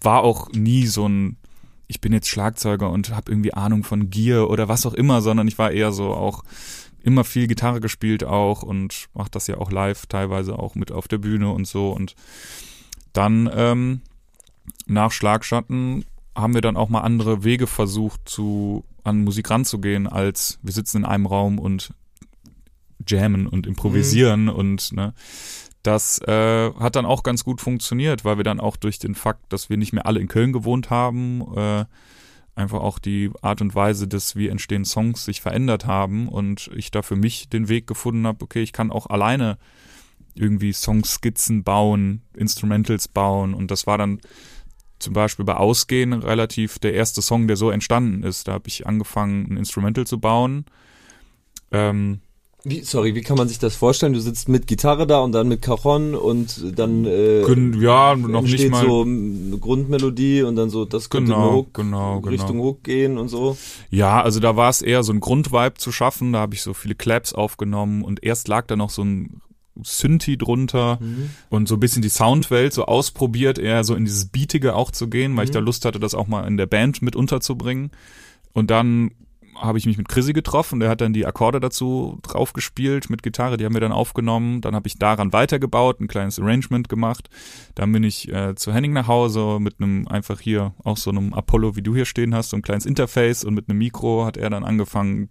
war 0.00 0.22
auch 0.22 0.50
nie 0.52 0.86
so 0.86 1.08
ein, 1.08 1.36
ich 1.86 2.00
bin 2.00 2.12
jetzt 2.12 2.28
Schlagzeuger 2.28 2.90
und 2.90 3.14
habe 3.14 3.30
irgendwie 3.30 3.54
Ahnung 3.54 3.84
von 3.84 4.10
Gear 4.10 4.48
oder 4.50 4.68
was 4.68 4.86
auch 4.86 4.94
immer, 4.94 5.22
sondern 5.22 5.48
ich 5.48 5.58
war 5.58 5.70
eher 5.70 5.92
so 5.92 6.12
auch 6.12 6.44
immer 7.02 7.24
viel 7.24 7.46
Gitarre 7.46 7.80
gespielt 7.80 8.24
auch 8.24 8.62
und 8.62 9.08
mache 9.12 9.30
das 9.30 9.46
ja 9.46 9.58
auch 9.58 9.70
live, 9.70 10.06
teilweise 10.06 10.58
auch 10.58 10.74
mit 10.74 10.92
auf 10.92 11.08
der 11.08 11.18
Bühne 11.18 11.50
und 11.50 11.66
so 11.66 11.90
und 11.90 12.14
dann 13.14 13.50
ähm, 13.54 14.02
nach 14.86 15.10
Schlagschatten 15.10 16.04
haben 16.36 16.54
wir 16.54 16.60
dann 16.60 16.76
auch 16.76 16.88
mal 16.88 17.00
andere 17.00 17.44
Wege 17.44 17.66
versucht, 17.66 18.28
zu, 18.28 18.84
an 19.04 19.24
Musik 19.24 19.48
ranzugehen, 19.50 20.06
als 20.06 20.58
wir 20.62 20.72
sitzen 20.72 20.98
in 20.98 21.04
einem 21.04 21.26
Raum 21.26 21.58
und 21.58 21.94
jammen 23.06 23.46
und 23.46 23.66
improvisieren 23.66 24.44
mhm. 24.44 24.48
und 24.50 24.92
ne, 24.92 25.14
das 25.82 26.18
äh, 26.22 26.72
hat 26.74 26.96
dann 26.96 27.06
auch 27.06 27.22
ganz 27.22 27.44
gut 27.44 27.60
funktioniert, 27.60 28.24
weil 28.24 28.38
wir 28.38 28.44
dann 28.44 28.58
auch 28.58 28.76
durch 28.76 28.98
den 28.98 29.14
Fakt, 29.14 29.52
dass 29.52 29.68
wir 29.68 29.76
nicht 29.76 29.92
mehr 29.92 30.06
alle 30.06 30.20
in 30.20 30.28
Köln 30.28 30.52
gewohnt 30.52 30.90
haben, 30.90 31.44
äh, 31.54 31.84
einfach 32.56 32.80
auch 32.80 32.98
die 32.98 33.30
Art 33.42 33.60
und 33.60 33.74
Weise, 33.74 34.08
dass 34.08 34.34
wie 34.34 34.48
entstehen 34.48 34.84
Songs 34.84 35.24
sich 35.24 35.40
verändert 35.40 35.86
haben 35.86 36.28
und 36.28 36.70
ich 36.74 36.90
da 36.90 37.02
für 37.02 37.16
mich 37.16 37.48
den 37.48 37.68
Weg 37.68 37.86
gefunden 37.86 38.26
habe, 38.26 38.42
okay, 38.44 38.62
ich 38.62 38.72
kann 38.72 38.90
auch 38.90 39.06
alleine 39.06 39.58
irgendwie 40.34 40.72
Songskizzen 40.72 41.62
bauen, 41.62 42.22
Instrumentals 42.36 43.08
bauen 43.08 43.54
und 43.54 43.70
das 43.70 43.86
war 43.86 43.98
dann 43.98 44.20
zum 44.98 45.12
Beispiel 45.12 45.44
bei 45.44 45.56
Ausgehen 45.56 46.12
relativ 46.12 46.78
der 46.78 46.94
erste 46.94 47.22
Song, 47.22 47.46
der 47.46 47.56
so 47.56 47.70
entstanden 47.70 48.22
ist. 48.22 48.48
Da 48.48 48.52
habe 48.52 48.68
ich 48.68 48.86
angefangen, 48.86 49.46
ein 49.50 49.56
Instrumental 49.58 50.06
zu 50.06 50.18
bauen. 50.18 50.64
Ähm, 51.70 52.20
wie, 52.66 52.80
sorry, 52.80 53.14
wie 53.14 53.20
kann 53.20 53.36
man 53.36 53.46
sich 53.46 53.58
das 53.58 53.76
vorstellen? 53.76 54.14
Du 54.14 54.20
sitzt 54.20 54.48
mit 54.48 54.66
Gitarre 54.66 55.06
da 55.06 55.20
und 55.20 55.32
dann 55.32 55.48
mit 55.48 55.60
Cajon 55.60 56.14
und 56.14 56.78
dann 56.78 57.04
äh, 57.04 57.42
können, 57.44 57.78
ja 57.78 58.16
noch 58.16 58.40
nicht 58.40 58.70
mal 58.70 58.86
so 58.86 59.02
eine 59.02 59.58
Grundmelodie 59.58 60.42
und 60.42 60.56
dann 60.56 60.70
so 60.70 60.86
das 60.86 61.10
könnte 61.10 61.32
genau, 61.32 61.52
Hook, 61.52 61.74
genau, 61.74 62.20
genau. 62.20 62.30
Richtung. 62.30 62.60
Hook 62.60 62.82
gehen 62.82 63.18
und 63.18 63.28
so. 63.28 63.58
Ja, 63.90 64.22
also 64.22 64.40
da 64.40 64.56
war 64.56 64.70
es 64.70 64.80
eher 64.80 65.02
so 65.02 65.12
ein 65.12 65.20
Grundvibe 65.20 65.74
zu 65.76 65.92
schaffen. 65.92 66.32
Da 66.32 66.38
habe 66.38 66.54
ich 66.54 66.62
so 66.62 66.72
viele 66.72 66.94
Claps 66.94 67.34
aufgenommen 67.34 68.02
und 68.02 68.24
erst 68.24 68.48
lag 68.48 68.66
da 68.66 68.76
noch 68.76 68.88
so 68.88 69.02
ein 69.02 69.42
Synthi 69.82 70.36
drunter 70.36 70.98
mhm. 71.00 71.30
und 71.50 71.68
so 71.68 71.76
ein 71.76 71.80
bisschen 71.80 72.02
die 72.02 72.08
Soundwelt 72.08 72.72
so 72.72 72.86
ausprobiert, 72.86 73.58
eher 73.58 73.84
so 73.84 73.94
in 73.94 74.04
dieses 74.04 74.26
Beatige 74.26 74.74
auch 74.74 74.90
zu 74.90 75.08
gehen, 75.08 75.36
weil 75.36 75.44
mhm. 75.44 75.48
ich 75.48 75.50
da 75.50 75.58
Lust 75.58 75.84
hatte, 75.84 75.98
das 75.98 76.14
auch 76.14 76.26
mal 76.26 76.46
in 76.46 76.56
der 76.56 76.66
Band 76.66 77.02
mit 77.02 77.16
unterzubringen. 77.16 77.90
Und 78.52 78.70
dann 78.70 79.10
habe 79.56 79.78
ich 79.78 79.86
mich 79.86 79.98
mit 79.98 80.08
Chrissy 80.08 80.32
getroffen, 80.32 80.80
der 80.80 80.88
hat 80.88 81.00
dann 81.00 81.12
die 81.12 81.26
Akkorde 81.26 81.60
dazu 81.60 82.18
drauf 82.22 82.52
gespielt 82.52 83.10
mit 83.10 83.22
Gitarre, 83.22 83.56
die 83.56 83.64
haben 83.64 83.74
wir 83.74 83.80
dann 83.80 83.92
aufgenommen, 83.92 84.60
dann 84.60 84.74
habe 84.74 84.88
ich 84.88 84.98
daran 84.98 85.32
weitergebaut, 85.32 86.00
ein 86.00 86.08
kleines 86.08 86.38
Arrangement 86.38 86.88
gemacht, 86.88 87.28
dann 87.74 87.92
bin 87.92 88.02
ich 88.02 88.32
äh, 88.32 88.54
zu 88.54 88.72
Henning 88.72 88.92
nach 88.92 89.06
Hause 89.06 89.58
mit 89.60 89.80
einem 89.80 90.08
einfach 90.08 90.40
hier 90.40 90.74
auch 90.82 90.96
so 90.96 91.10
einem 91.10 91.32
Apollo, 91.32 91.76
wie 91.76 91.82
du 91.82 91.94
hier 91.94 92.04
stehen 92.04 92.34
hast, 92.34 92.50
so 92.50 92.56
ein 92.56 92.62
kleines 92.62 92.86
Interface 92.86 93.44
und 93.44 93.54
mit 93.54 93.68
einem 93.68 93.78
Mikro 93.78 94.24
hat 94.24 94.36
er 94.36 94.50
dann 94.50 94.64
angefangen 94.64 95.28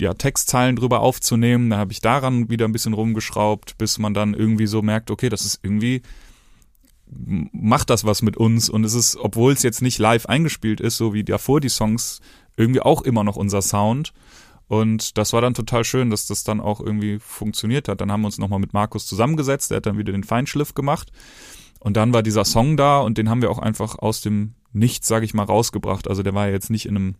ja, 0.00 0.14
Textzeilen 0.14 0.76
drüber 0.76 1.00
aufzunehmen. 1.00 1.70
Da 1.70 1.78
habe 1.78 1.92
ich 1.92 2.00
daran 2.00 2.48
wieder 2.50 2.66
ein 2.66 2.72
bisschen 2.72 2.94
rumgeschraubt, 2.94 3.78
bis 3.78 3.98
man 3.98 4.14
dann 4.14 4.34
irgendwie 4.34 4.66
so 4.66 4.82
merkt, 4.82 5.10
okay, 5.10 5.28
das 5.28 5.44
ist 5.44 5.60
irgendwie 5.62 6.02
macht 7.10 7.90
das 7.90 8.04
was 8.04 8.22
mit 8.22 8.36
uns 8.36 8.68
und 8.68 8.84
es 8.84 8.94
ist, 8.94 9.16
obwohl 9.16 9.52
es 9.52 9.62
jetzt 9.62 9.82
nicht 9.82 9.98
live 9.98 10.26
eingespielt 10.26 10.80
ist, 10.80 10.96
so 10.96 11.14
wie 11.14 11.24
davor 11.24 11.60
die 11.60 11.68
Songs, 11.68 12.20
irgendwie 12.56 12.80
auch 12.80 13.02
immer 13.02 13.24
noch 13.24 13.36
unser 13.36 13.62
Sound. 13.62 14.12
Und 14.66 15.16
das 15.16 15.32
war 15.32 15.40
dann 15.40 15.54
total 15.54 15.84
schön, 15.84 16.10
dass 16.10 16.26
das 16.26 16.44
dann 16.44 16.60
auch 16.60 16.80
irgendwie 16.80 17.18
funktioniert 17.18 17.88
hat. 17.88 18.02
Dann 18.02 18.12
haben 18.12 18.20
wir 18.20 18.26
uns 18.26 18.38
nochmal 18.38 18.58
mit 18.58 18.74
Markus 18.74 19.06
zusammengesetzt, 19.06 19.70
der 19.70 19.78
hat 19.78 19.86
dann 19.86 19.96
wieder 19.96 20.12
den 20.12 20.24
Feinschliff 20.24 20.74
gemacht. 20.74 21.10
Und 21.80 21.96
dann 21.96 22.12
war 22.12 22.22
dieser 22.22 22.44
Song 22.44 22.76
da 22.76 22.98
und 22.98 23.16
den 23.16 23.30
haben 23.30 23.40
wir 23.40 23.50
auch 23.50 23.58
einfach 23.58 23.98
aus 23.98 24.20
dem 24.20 24.54
Nichts, 24.72 25.08
sage 25.08 25.24
ich 25.24 25.32
mal, 25.32 25.44
rausgebracht. 25.44 26.08
Also 26.08 26.22
der 26.22 26.34
war 26.34 26.46
ja 26.46 26.52
jetzt 26.52 26.68
nicht 26.68 26.84
in 26.84 26.96
einem 26.96 27.14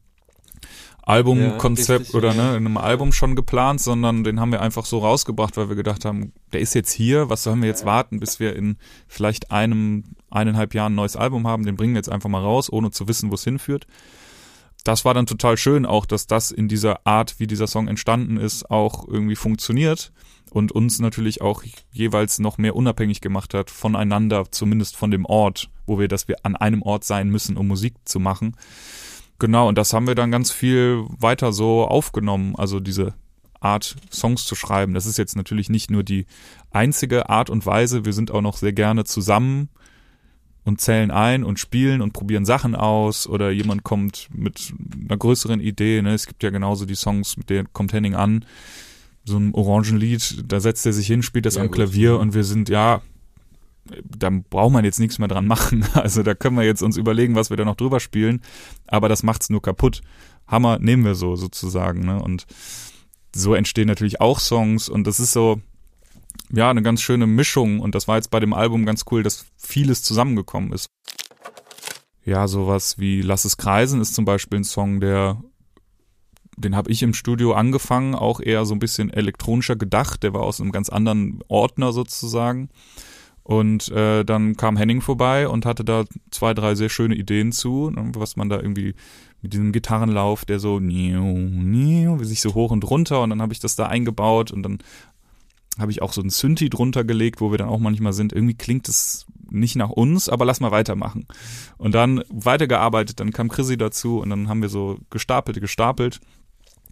Albumkonzept 1.02 2.10
ja, 2.10 2.14
oder 2.14 2.34
ne, 2.34 2.50
in 2.50 2.66
einem 2.66 2.76
Album 2.76 3.12
schon 3.12 3.34
geplant, 3.34 3.80
sondern 3.80 4.24
den 4.24 4.40
haben 4.40 4.52
wir 4.52 4.60
einfach 4.60 4.84
so 4.84 4.98
rausgebracht, 4.98 5.56
weil 5.56 5.70
wir 5.70 5.76
gedacht 5.76 6.04
haben, 6.04 6.32
der 6.52 6.60
ist 6.60 6.74
jetzt 6.74 6.92
hier, 6.92 7.30
was 7.30 7.42
sollen 7.42 7.62
wir 7.62 7.68
jetzt 7.68 7.86
warten, 7.86 8.20
bis 8.20 8.40
wir 8.40 8.54
in 8.54 8.76
vielleicht 9.06 9.50
einem, 9.50 10.04
eineinhalb 10.30 10.74
Jahren 10.74 10.92
ein 10.92 10.96
neues 10.96 11.16
Album 11.16 11.46
haben, 11.46 11.64
den 11.64 11.76
bringen 11.76 11.94
wir 11.94 11.98
jetzt 11.98 12.12
einfach 12.12 12.28
mal 12.28 12.42
raus, 12.42 12.70
ohne 12.70 12.90
zu 12.90 13.08
wissen, 13.08 13.30
wo 13.30 13.36
es 13.36 13.44
hinführt. 13.44 13.86
Das 14.84 15.06
war 15.06 15.14
dann 15.14 15.24
total 15.24 15.56
schön 15.56 15.86
auch, 15.86 16.04
dass 16.04 16.26
das 16.26 16.50
in 16.50 16.68
dieser 16.68 17.06
Art, 17.06 17.40
wie 17.40 17.46
dieser 17.46 17.66
Song 17.66 17.88
entstanden 17.88 18.36
ist, 18.36 18.70
auch 18.70 19.08
irgendwie 19.08 19.36
funktioniert 19.36 20.12
und 20.50 20.72
uns 20.72 20.98
natürlich 20.98 21.40
auch 21.40 21.62
jeweils 21.92 22.38
noch 22.38 22.58
mehr 22.58 22.76
unabhängig 22.76 23.20
gemacht 23.20 23.54
hat 23.54 23.70
voneinander, 23.70 24.50
zumindest 24.50 24.96
von 24.96 25.10
dem 25.10 25.24
Ort, 25.24 25.70
wo 25.86 25.98
wir, 25.98 26.08
dass 26.08 26.28
wir 26.28 26.36
an 26.44 26.54
einem 26.54 26.82
Ort 26.82 27.04
sein 27.04 27.28
müssen, 27.30 27.56
um 27.56 27.66
Musik 27.66 27.94
zu 28.04 28.20
machen. 28.20 28.56
Genau, 29.38 29.68
und 29.68 29.78
das 29.78 29.92
haben 29.92 30.06
wir 30.06 30.14
dann 30.14 30.32
ganz 30.32 30.50
viel 30.50 31.04
weiter 31.18 31.52
so 31.52 31.86
aufgenommen, 31.86 32.54
also 32.56 32.80
diese 32.80 33.14
Art, 33.60 33.96
Songs 34.12 34.46
zu 34.46 34.54
schreiben. 34.54 34.94
Das 34.94 35.06
ist 35.06 35.18
jetzt 35.18 35.36
natürlich 35.36 35.68
nicht 35.68 35.90
nur 35.90 36.02
die 36.02 36.26
einzige 36.70 37.28
Art 37.28 37.50
und 37.50 37.66
Weise. 37.66 38.04
Wir 38.04 38.12
sind 38.12 38.30
auch 38.30 38.40
noch 38.40 38.56
sehr 38.56 38.72
gerne 38.72 39.04
zusammen 39.04 39.68
und 40.64 40.80
zählen 40.80 41.10
ein 41.10 41.44
und 41.44 41.58
spielen 41.58 42.00
und 42.00 42.12
probieren 42.12 42.44
Sachen 42.44 42.74
aus 42.74 43.26
oder 43.26 43.50
jemand 43.50 43.84
kommt 43.84 44.28
mit 44.32 44.72
einer 45.04 45.16
größeren 45.16 45.60
Idee. 45.60 46.02
Ne? 46.02 46.14
Es 46.14 46.26
gibt 46.26 46.42
ja 46.42 46.50
genauso 46.50 46.84
die 46.84 46.94
Songs, 46.94 47.36
mit 47.36 47.50
denen 47.50 47.72
kommt 47.72 47.92
Henning 47.92 48.14
an, 48.14 48.44
so 49.24 49.38
ein 49.38 49.54
Orangenlied, 49.54 50.44
da 50.46 50.60
setzt 50.60 50.86
er 50.86 50.92
sich 50.92 51.06
hin, 51.06 51.22
spielt 51.22 51.46
das 51.46 51.56
ja, 51.56 51.62
am 51.62 51.70
Klavier 51.70 52.18
und 52.18 52.34
wir 52.34 52.44
sind, 52.44 52.68
ja, 52.68 53.02
da 54.04 54.30
braucht 54.30 54.72
man 54.72 54.84
jetzt 54.84 55.00
nichts 55.00 55.18
mehr 55.18 55.28
dran 55.28 55.46
machen. 55.46 55.84
Also 55.94 56.22
da 56.22 56.34
können 56.34 56.56
wir 56.56 56.64
jetzt 56.64 56.82
uns 56.82 56.96
überlegen, 56.96 57.34
was 57.34 57.50
wir 57.50 57.56
da 57.56 57.64
noch 57.64 57.76
drüber 57.76 58.00
spielen, 58.00 58.42
aber 58.86 59.08
das 59.08 59.22
macht's 59.22 59.50
nur 59.50 59.62
kaputt. 59.62 60.02
Hammer 60.46 60.78
nehmen 60.78 61.04
wir 61.04 61.14
so 61.14 61.36
sozusagen, 61.36 62.06
ne? 62.06 62.22
Und 62.22 62.46
so 63.34 63.54
entstehen 63.54 63.88
natürlich 63.88 64.20
auch 64.20 64.40
Songs 64.40 64.88
und 64.88 65.06
das 65.06 65.20
ist 65.20 65.32
so 65.32 65.60
ja, 66.50 66.70
eine 66.70 66.82
ganz 66.82 67.02
schöne 67.02 67.26
Mischung 67.26 67.80
und 67.80 67.94
das 67.94 68.08
war 68.08 68.16
jetzt 68.16 68.30
bei 68.30 68.40
dem 68.40 68.54
Album 68.54 68.86
ganz 68.86 69.04
cool, 69.10 69.22
dass 69.22 69.46
vieles 69.56 70.02
zusammengekommen 70.02 70.72
ist. 70.72 70.88
Ja, 72.24 72.48
sowas 72.48 72.98
wie 72.98 73.22
Lass 73.22 73.44
es 73.44 73.56
kreisen 73.56 74.00
ist 74.00 74.14
zum 74.14 74.24
Beispiel 74.24 74.60
ein 74.60 74.64
Song, 74.64 75.00
der 75.00 75.42
den 76.58 76.74
habe 76.74 76.90
ich 76.90 77.02
im 77.02 77.14
Studio 77.14 77.52
angefangen, 77.52 78.14
auch 78.14 78.40
eher 78.40 78.64
so 78.64 78.74
ein 78.74 78.80
bisschen 78.80 79.10
elektronischer 79.10 79.76
gedacht. 79.76 80.22
Der 80.22 80.34
war 80.34 80.42
aus 80.42 80.60
einem 80.60 80.72
ganz 80.72 80.88
anderen 80.88 81.40
Ordner 81.48 81.92
sozusagen. 81.92 82.68
Und 83.48 83.88
äh, 83.92 84.26
dann 84.26 84.58
kam 84.58 84.76
Henning 84.76 85.00
vorbei 85.00 85.48
und 85.48 85.64
hatte 85.64 85.82
da 85.82 86.04
zwei, 86.30 86.52
drei 86.52 86.74
sehr 86.74 86.90
schöne 86.90 87.14
Ideen 87.14 87.50
zu, 87.50 87.88
ne, 87.88 88.10
was 88.14 88.36
man 88.36 88.50
da 88.50 88.56
irgendwie 88.56 88.94
mit 89.40 89.54
diesem 89.54 89.72
Gitarrenlauf, 89.72 90.44
der 90.44 90.58
so 90.58 90.78
wie 90.82 92.24
sich 92.26 92.42
so 92.42 92.52
hoch 92.52 92.72
und 92.72 92.84
runter 92.84 93.22
und 93.22 93.30
dann 93.30 93.40
habe 93.40 93.54
ich 93.54 93.58
das 93.58 93.74
da 93.74 93.86
eingebaut 93.86 94.50
und 94.50 94.64
dann 94.64 94.78
habe 95.78 95.90
ich 95.90 96.02
auch 96.02 96.12
so 96.12 96.20
ein 96.20 96.28
Synthi 96.28 96.68
drunter 96.68 97.04
gelegt, 97.04 97.40
wo 97.40 97.50
wir 97.50 97.56
dann 97.56 97.70
auch 97.70 97.78
manchmal 97.78 98.12
sind. 98.12 98.34
Irgendwie 98.34 98.52
klingt 98.52 98.86
es 98.86 99.24
nicht 99.50 99.76
nach 99.76 99.88
uns, 99.88 100.28
aber 100.28 100.44
lass 100.44 100.60
mal 100.60 100.70
weitermachen. 100.70 101.26
Und 101.78 101.94
dann 101.94 102.22
weitergearbeitet, 102.28 103.18
dann 103.18 103.32
kam 103.32 103.48
Chrissy 103.48 103.78
dazu 103.78 104.18
und 104.18 104.28
dann 104.28 104.50
haben 104.50 104.60
wir 104.60 104.68
so 104.68 104.98
gestapelt, 105.08 105.58
gestapelt. 105.58 106.20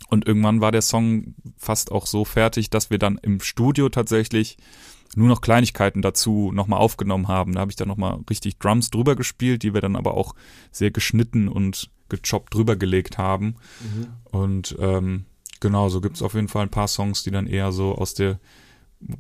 Und 0.09 0.27
irgendwann 0.27 0.63
war 0.63 0.73
der 0.73 0.81
Song 0.81 1.35
fast 1.59 1.93
auch 1.93 2.07
so 2.07 2.25
fertig, 2.25 2.71
dass 2.71 2.89
wir 2.89 2.99
dann 2.99 3.19
im 3.21 3.41
Studio 3.41 3.91
tatsächlich 3.91 4.57
nur 5.15 5.29
noch 5.29 5.41
Kleinigkeiten 5.41 6.03
dazu 6.03 6.51
nochmal 6.53 6.81
aufgenommen 6.81 7.29
haben. 7.29 7.55
Da 7.55 7.61
habe 7.61 7.71
ich 7.71 7.77
dann 7.77 7.89
nochmal 7.89 8.19
richtig 8.29 8.59
Drums 8.59 8.91
drüber 8.91 9.17
gespielt, 9.17 9.63
die 9.63 9.75
wir 9.75 9.81
dann 9.81 9.97
aber 9.97 10.15
auch 10.15 10.35
sehr 10.73 10.91
geschnitten 10.91 11.49
und 11.49 11.91
gechoppt 12.09 12.55
drüber 12.55 12.77
gelegt 12.77 13.19
haben. 13.19 13.57
Mhm. 13.81 14.07
Und 14.25 14.77
ähm, 14.79 15.25
genau, 15.61 15.89
so 15.89 16.01
gibt 16.01 16.17
es 16.17 16.23
auf 16.23 16.35
jeden 16.35 16.49
Fall 16.49 16.63
ein 16.63 16.71
paar 16.71 16.89
Songs, 16.89 17.23
die 17.23 17.31
dann 17.31 17.47
eher 17.47 17.73
so 17.73 17.95
aus 17.95 18.15
der 18.15 18.39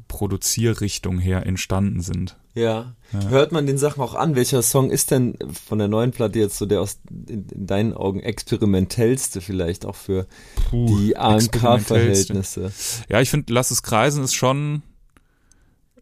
Produzierrichtung 0.09 1.18
her 1.18 1.46
entstanden 1.46 2.01
sind. 2.01 2.37
Ja. 2.55 2.94
ja. 3.12 3.29
Hört 3.29 3.53
man 3.53 3.66
den 3.66 3.77
Sachen 3.77 4.03
auch 4.03 4.14
an? 4.14 4.35
Welcher 4.35 4.62
Song 4.62 4.90
ist 4.90 5.11
denn 5.11 5.37
von 5.66 5.79
der 5.79 5.88
neuen 5.88 6.12
Platte 6.12 6.38
jetzt 6.38 6.57
so 6.57 6.64
der 6.64 6.81
aus 6.81 6.99
in, 7.29 7.46
in 7.49 7.66
deinen 7.66 7.92
Augen 7.92 8.20
experimentellste 8.20 9.42
vielleicht 9.42 9.85
auch 9.85 9.94
für 9.94 10.27
Puh, 10.70 10.87
die 10.87 11.16
AMK-Verhältnisse? 11.18 12.72
Ja, 13.11 13.20
ich 13.20 13.29
finde, 13.29 13.53
Lass 13.53 13.70
es 13.70 13.83
kreisen 13.83 14.25
ist 14.25 14.35
schon 14.35 14.83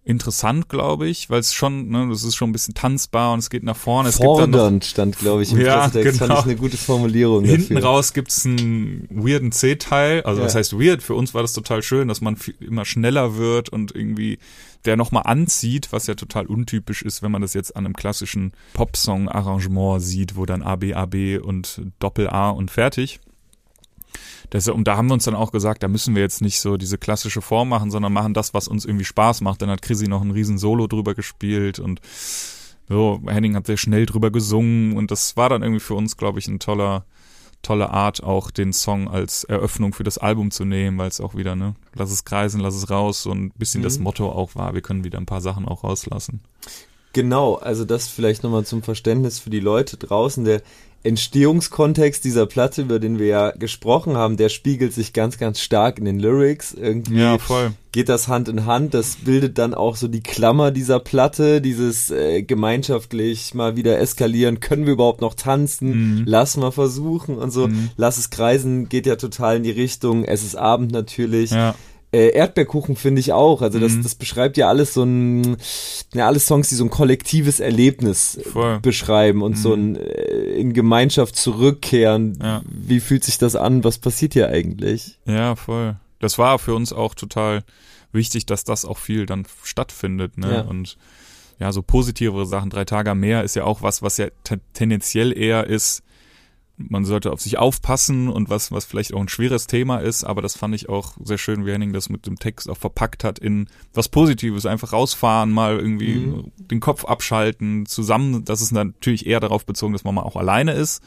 interessant, 0.05 0.69
glaube 0.69 1.09
ich, 1.09 1.31
weil 1.31 1.41
es 1.41 1.55
schon, 1.55 1.89
ne, 1.89 2.07
das 2.11 2.25
ist 2.25 2.37
schon 2.37 2.51
ein 2.51 2.53
bisschen 2.53 2.75
tanzbar 2.75 3.33
und 3.33 3.39
es 3.39 3.49
geht 3.49 3.63
nach 3.63 3.77
vorne. 3.77 4.11
Es 4.11 4.17
Fordernd 4.17 4.83
noch, 4.83 4.89
stand, 4.89 5.19
glaube 5.19 5.43
ich, 5.43 5.53
im 5.53 5.61
ja, 5.61 5.81
Pressetext. 5.81 6.21
Genau. 6.21 6.35
Fand 6.35 6.41
ich 6.41 6.53
eine 6.53 6.57
gute 6.61 6.77
Formulierung 6.77 7.45
Hinten 7.45 7.75
dafür. 7.75 7.89
raus 7.89 8.13
gibt's 8.13 8.45
einen 8.45 9.09
weirden 9.11 9.51
C-Teil. 9.51 10.23
Also 10.23 10.41
ja. 10.41 10.47
was 10.47 10.55
heißt 10.55 10.79
weird? 10.79 11.03
Für 11.03 11.15
uns 11.15 11.33
war 11.33 11.43
das 11.43 11.55
total 11.55 11.83
schön, 11.83 12.09
dass 12.09 12.21
man 12.21 12.37
viel, 12.37 12.55
immer 12.61 12.85
schneller 12.85 13.37
wird 13.37 13.71
und 13.71 13.95
irgendwie 13.95 14.39
der 14.85 14.97
nochmal 14.97 15.23
anzieht, 15.25 15.89
was 15.93 16.07
ja 16.07 16.15
total 16.15 16.47
untypisch 16.47 17.01
ist, 17.01 17.23
wenn 17.23 17.33
man 17.33 17.41
das 17.41 17.55
jetzt 17.55 17.75
an 17.75 17.87
einem 17.87 17.95
klassischen 17.95 18.53
Popsong-Arrangement 18.75 20.03
sieht, 20.03 20.37
wo 20.37 20.45
dann 20.45 20.63
A, 20.63 20.77
B, 20.77 20.93
A, 20.93 21.07
B 21.07 21.39
und 21.39 21.81
Doppel 21.99 22.29
A 22.29 22.51
und 22.51 22.71
fertig. 22.71 23.21
Das, 24.51 24.69
und 24.69 24.87
da 24.87 24.97
haben 24.97 25.09
wir 25.09 25.15
uns 25.15 25.25
dann 25.25 25.35
auch 25.35 25.53
gesagt, 25.53 25.83
da 25.83 25.89
müssen 25.89 26.15
wir 26.15 26.23
jetzt 26.23 26.41
nicht 26.41 26.61
so 26.61 26.77
diese 26.77 26.99
klassische 26.99 27.43
Form 27.43 27.69
machen, 27.69 27.91
sondern 27.91 28.13
machen 28.13 28.35
das, 28.35 28.55
was 28.55 28.69
uns 28.69 28.85
irgendwie 28.85 29.05
Spaß 29.05 29.41
macht. 29.41 29.63
Dann 29.63 29.71
hat 29.71 29.83
Chrissy 29.83 30.09
noch 30.09 30.23
ein 30.23 30.31
riesen 30.31 30.59
Solo 30.59 30.87
drüber 30.87 31.15
gespielt 31.15 31.79
und 31.79 32.01
so, 32.89 33.21
Henning 33.27 33.57
hat 33.57 33.67
sehr 33.67 33.79
schnell 33.79 34.05
drüber 34.07 34.31
gesungen 34.31 34.97
und 34.97 35.11
das 35.11 35.37
war 35.37 35.49
dann 35.49 35.63
irgendwie 35.63 35.81
für 35.81 35.95
uns, 35.95 36.17
glaube 36.17 36.39
ich, 36.39 36.49
ein 36.49 36.59
toller, 36.59 37.05
tolle 37.63 37.91
Art, 37.91 38.23
auch 38.23 38.51
den 38.51 38.73
Song 38.75 39.09
als 39.09 39.45
Eröffnung 39.45 39.95
für 39.95 40.05
das 40.05 40.19
Album 40.19 40.51
zu 40.51 40.67
nehmen, 40.67 40.99
weil 40.99 41.09
es 41.09 41.21
auch 41.21 41.35
wieder, 41.35 41.57
ne, 41.57 41.77
lass 41.95 42.11
es 42.11 42.25
kreisen, 42.27 42.61
lass 42.61 42.75
es 42.75 42.91
raus, 42.91 43.23
so 43.23 43.33
ein 43.33 43.53
bisschen 43.57 43.81
mhm. 43.81 43.85
das 43.85 43.99
Motto 43.99 44.31
auch 44.31 44.55
war, 44.55 44.75
wir 44.75 44.83
können 44.83 45.03
wieder 45.03 45.19
ein 45.19 45.27
paar 45.27 45.41
Sachen 45.41 45.67
auch 45.67 45.83
rauslassen. 45.83 46.41
Genau, 47.15 47.55
also 47.55 47.85
das 47.85 48.09
vielleicht 48.09 48.43
nochmal 48.43 48.67
zum 48.67 48.83
Verständnis 48.83 49.39
für 49.39 49.51
die 49.51 49.61
Leute 49.61 49.97
draußen. 49.97 50.45
Der 50.45 50.63
Entstehungskontext 51.05 52.25
dieser 52.25 52.47
Platte, 52.47 52.83
über 52.83 52.99
den 52.99 53.19
wir 53.19 53.27
ja 53.27 53.51
gesprochen 53.51 54.17
haben, 54.17 54.37
der 54.39 54.49
spiegelt 54.49 54.95
sich 54.95 55.13
ganz, 55.13 55.39
ganz 55.39 55.61
stark 55.61 55.99
in 55.99 56.07
den 56.07 56.19
Lyrics. 56.19 56.73
Irgendwie 56.73 57.21
ja, 57.21 57.39
voll. 57.39 57.73
geht 57.93 58.09
das 58.09 58.27
Hand 58.27 58.49
in 58.49 58.65
Hand. 58.65 58.95
Das 58.95 59.17
bildet 59.17 59.59
dann 59.59 59.75
auch 59.75 59.97
so 59.97 60.09
die 60.09 60.23
Klammer 60.23 60.71
dieser 60.71 61.01
Platte, 61.01 61.61
dieses 61.61 62.11
äh, 62.11 62.43
gemeinschaftlich 62.43 63.53
mal 63.53 63.77
wieder 63.77 63.99
eskalieren. 63.99 64.61
Können 64.61 64.87
wir 64.87 64.95
überhaupt 64.95 65.21
noch 65.21 65.35
tanzen? 65.35 65.89
Mhm. 65.89 66.23
Lass 66.27 66.57
mal 66.57 66.73
versuchen 66.73 67.37
und 67.37 67.51
so. 67.51 67.69
Mhm. 67.69 67.91
Lass 67.97 68.17
es 68.17 68.31
kreisen 68.31 68.89
geht 68.89 69.07
ja 69.07 69.17
total 69.17 69.59
in 69.59 69.63
die 69.63 69.71
Richtung. 69.71 70.25
Es 70.25 70.43
ist 70.43 70.57
Abend 70.57 70.91
natürlich. 70.91 71.51
Ja 71.51 71.75
äh, 72.15 72.29
Erdbeerkuchen 72.29 72.95
finde 72.95 73.21
ich 73.21 73.33
auch. 73.33 73.61
Also 73.61 73.81
das, 73.81 73.93
mhm. 73.93 74.03
das 74.05 74.15
beschreibt 74.15 74.57
ja 74.57 74.69
alles 74.69 74.95
so 74.95 75.03
ein, 75.03 75.57
ja, 76.15 76.27
alles 76.29 76.47
Songs, 76.47 76.69
die 76.69 76.77
so 76.77 76.85
ein 76.85 76.91
kollektives 76.91 77.59
Erlebnis 77.59 78.39
Voll. 78.53 78.79
beschreiben 78.81 79.43
und 79.43 79.53
mhm. 79.53 79.57
so 79.57 79.75
ein 79.75 79.97
äh, 79.97 80.55
in 80.55 80.73
Gemeinschaft 80.73 81.35
zurückkehren. 81.35 82.39
Ja. 82.41 82.63
Wie 82.67 83.01
fühlt 83.01 83.25
sich 83.25 83.39
das 83.39 83.57
an? 83.57 83.83
Was 83.83 83.99
passiert 83.99 84.35
hier 84.35 84.49
eigentlich? 84.49 85.19
Ja, 85.27 85.57
voll. 85.57 85.97
Das 86.21 86.39
war 86.39 86.59
für 86.59 86.75
uns 86.75 86.93
auch 86.93 87.15
total 87.15 87.65
wichtig, 88.13 88.47
dass 88.47 88.63
das 88.63 88.85
auch 88.85 88.99
viel 88.99 89.27
dann 89.27 89.45
stattfindet, 89.65 90.39
ne? 90.39 90.55
Ja. 90.55 90.61
Und 90.63 90.97
ja, 91.59 91.73
so 91.73 91.83
positivere 91.83 92.47
Sachen, 92.47 92.71
drei 92.71 92.85
Tage 92.85 93.15
mehr 93.15 93.43
ist 93.43 93.57
ja 93.57 93.65
auch 93.65 93.83
was, 93.83 94.03
was 94.03 94.19
ja 94.19 94.29
tendenziell 94.73 95.37
eher 95.37 95.67
ist, 95.67 96.03
man 96.77 97.05
sollte 97.05 97.33
auf 97.33 97.41
sich 97.41 97.59
aufpassen 97.59 98.29
und 98.29 98.51
was, 98.51 98.73
was 98.73 98.85
vielleicht 98.85 99.15
auch 99.15 99.21
ein 99.21 99.29
schweres 99.29 99.67
Thema 99.67 99.99
ist, 99.99 100.25
aber 100.25 100.43
das 100.43 100.57
fand 100.57 100.75
ich 100.75 100.89
auch 100.89 101.13
sehr 101.23 101.39
schön, 101.39 101.65
wie 101.65 101.73
Henning 101.73 101.93
das 101.93 102.09
mit 102.09 102.27
dem 102.27 102.39
Text 102.39 102.69
auch 102.69 102.77
verpackt 102.77 103.23
hat 103.23 103.39
in 103.39 103.69
was 103.93 104.09
Positives, 104.09 104.67
einfach 104.67 104.93
rausfahren, 104.93 105.53
mal 105.53 105.79
irgendwie 105.79 106.17
mhm. 106.17 106.53
den 106.57 106.81
Kopf 106.81 107.05
abschalten, 107.05 107.87
zusammen, 107.87 108.45
das 108.45 108.61
ist 108.61 108.73
natürlich 108.73 109.27
eher 109.27 109.41
darauf 109.41 109.67
bezogen, 109.67 109.93
dass 109.93 110.05
man 110.05 110.17
mal 110.17 110.23
auch 110.23 110.37
alleine 110.37 110.73
ist, 110.73 111.03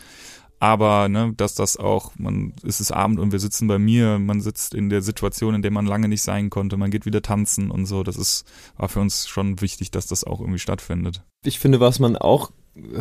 aber 0.60 1.08
ne, 1.08 1.34
dass 1.38 1.54
das 1.54 1.78
auch, 1.78 2.14
man 2.18 2.54
es 2.66 2.82
ist 2.82 2.92
Abend 2.92 3.20
und 3.20 3.32
wir 3.32 3.40
sitzen 3.40 3.68
bei 3.68 3.78
mir, 3.78 4.18
man 4.18 4.42
sitzt 4.42 4.74
in 4.74 4.90
der 4.90 5.02
Situation, 5.02 5.54
in 5.54 5.62
der 5.62 5.72
man 5.72 5.86
lange 5.86 6.08
nicht 6.08 6.24
sein 6.24 6.50
konnte, 6.50 6.78
man 6.78 6.90
geht 6.90 7.06
wieder 7.06 7.22
tanzen 7.22 7.70
und 7.70 7.86
so. 7.86 8.04
Das 8.04 8.16
ist 8.16 8.46
war 8.76 8.90
für 8.90 9.00
uns 9.00 9.28
schon 9.28 9.62
wichtig, 9.62 9.92
dass 9.92 10.08
das 10.08 10.24
auch 10.24 10.40
irgendwie 10.40 10.60
stattfindet. 10.60 11.24
Ich 11.44 11.60
finde, 11.60 11.80
was 11.80 12.00
man 12.00 12.16
auch 12.16 12.52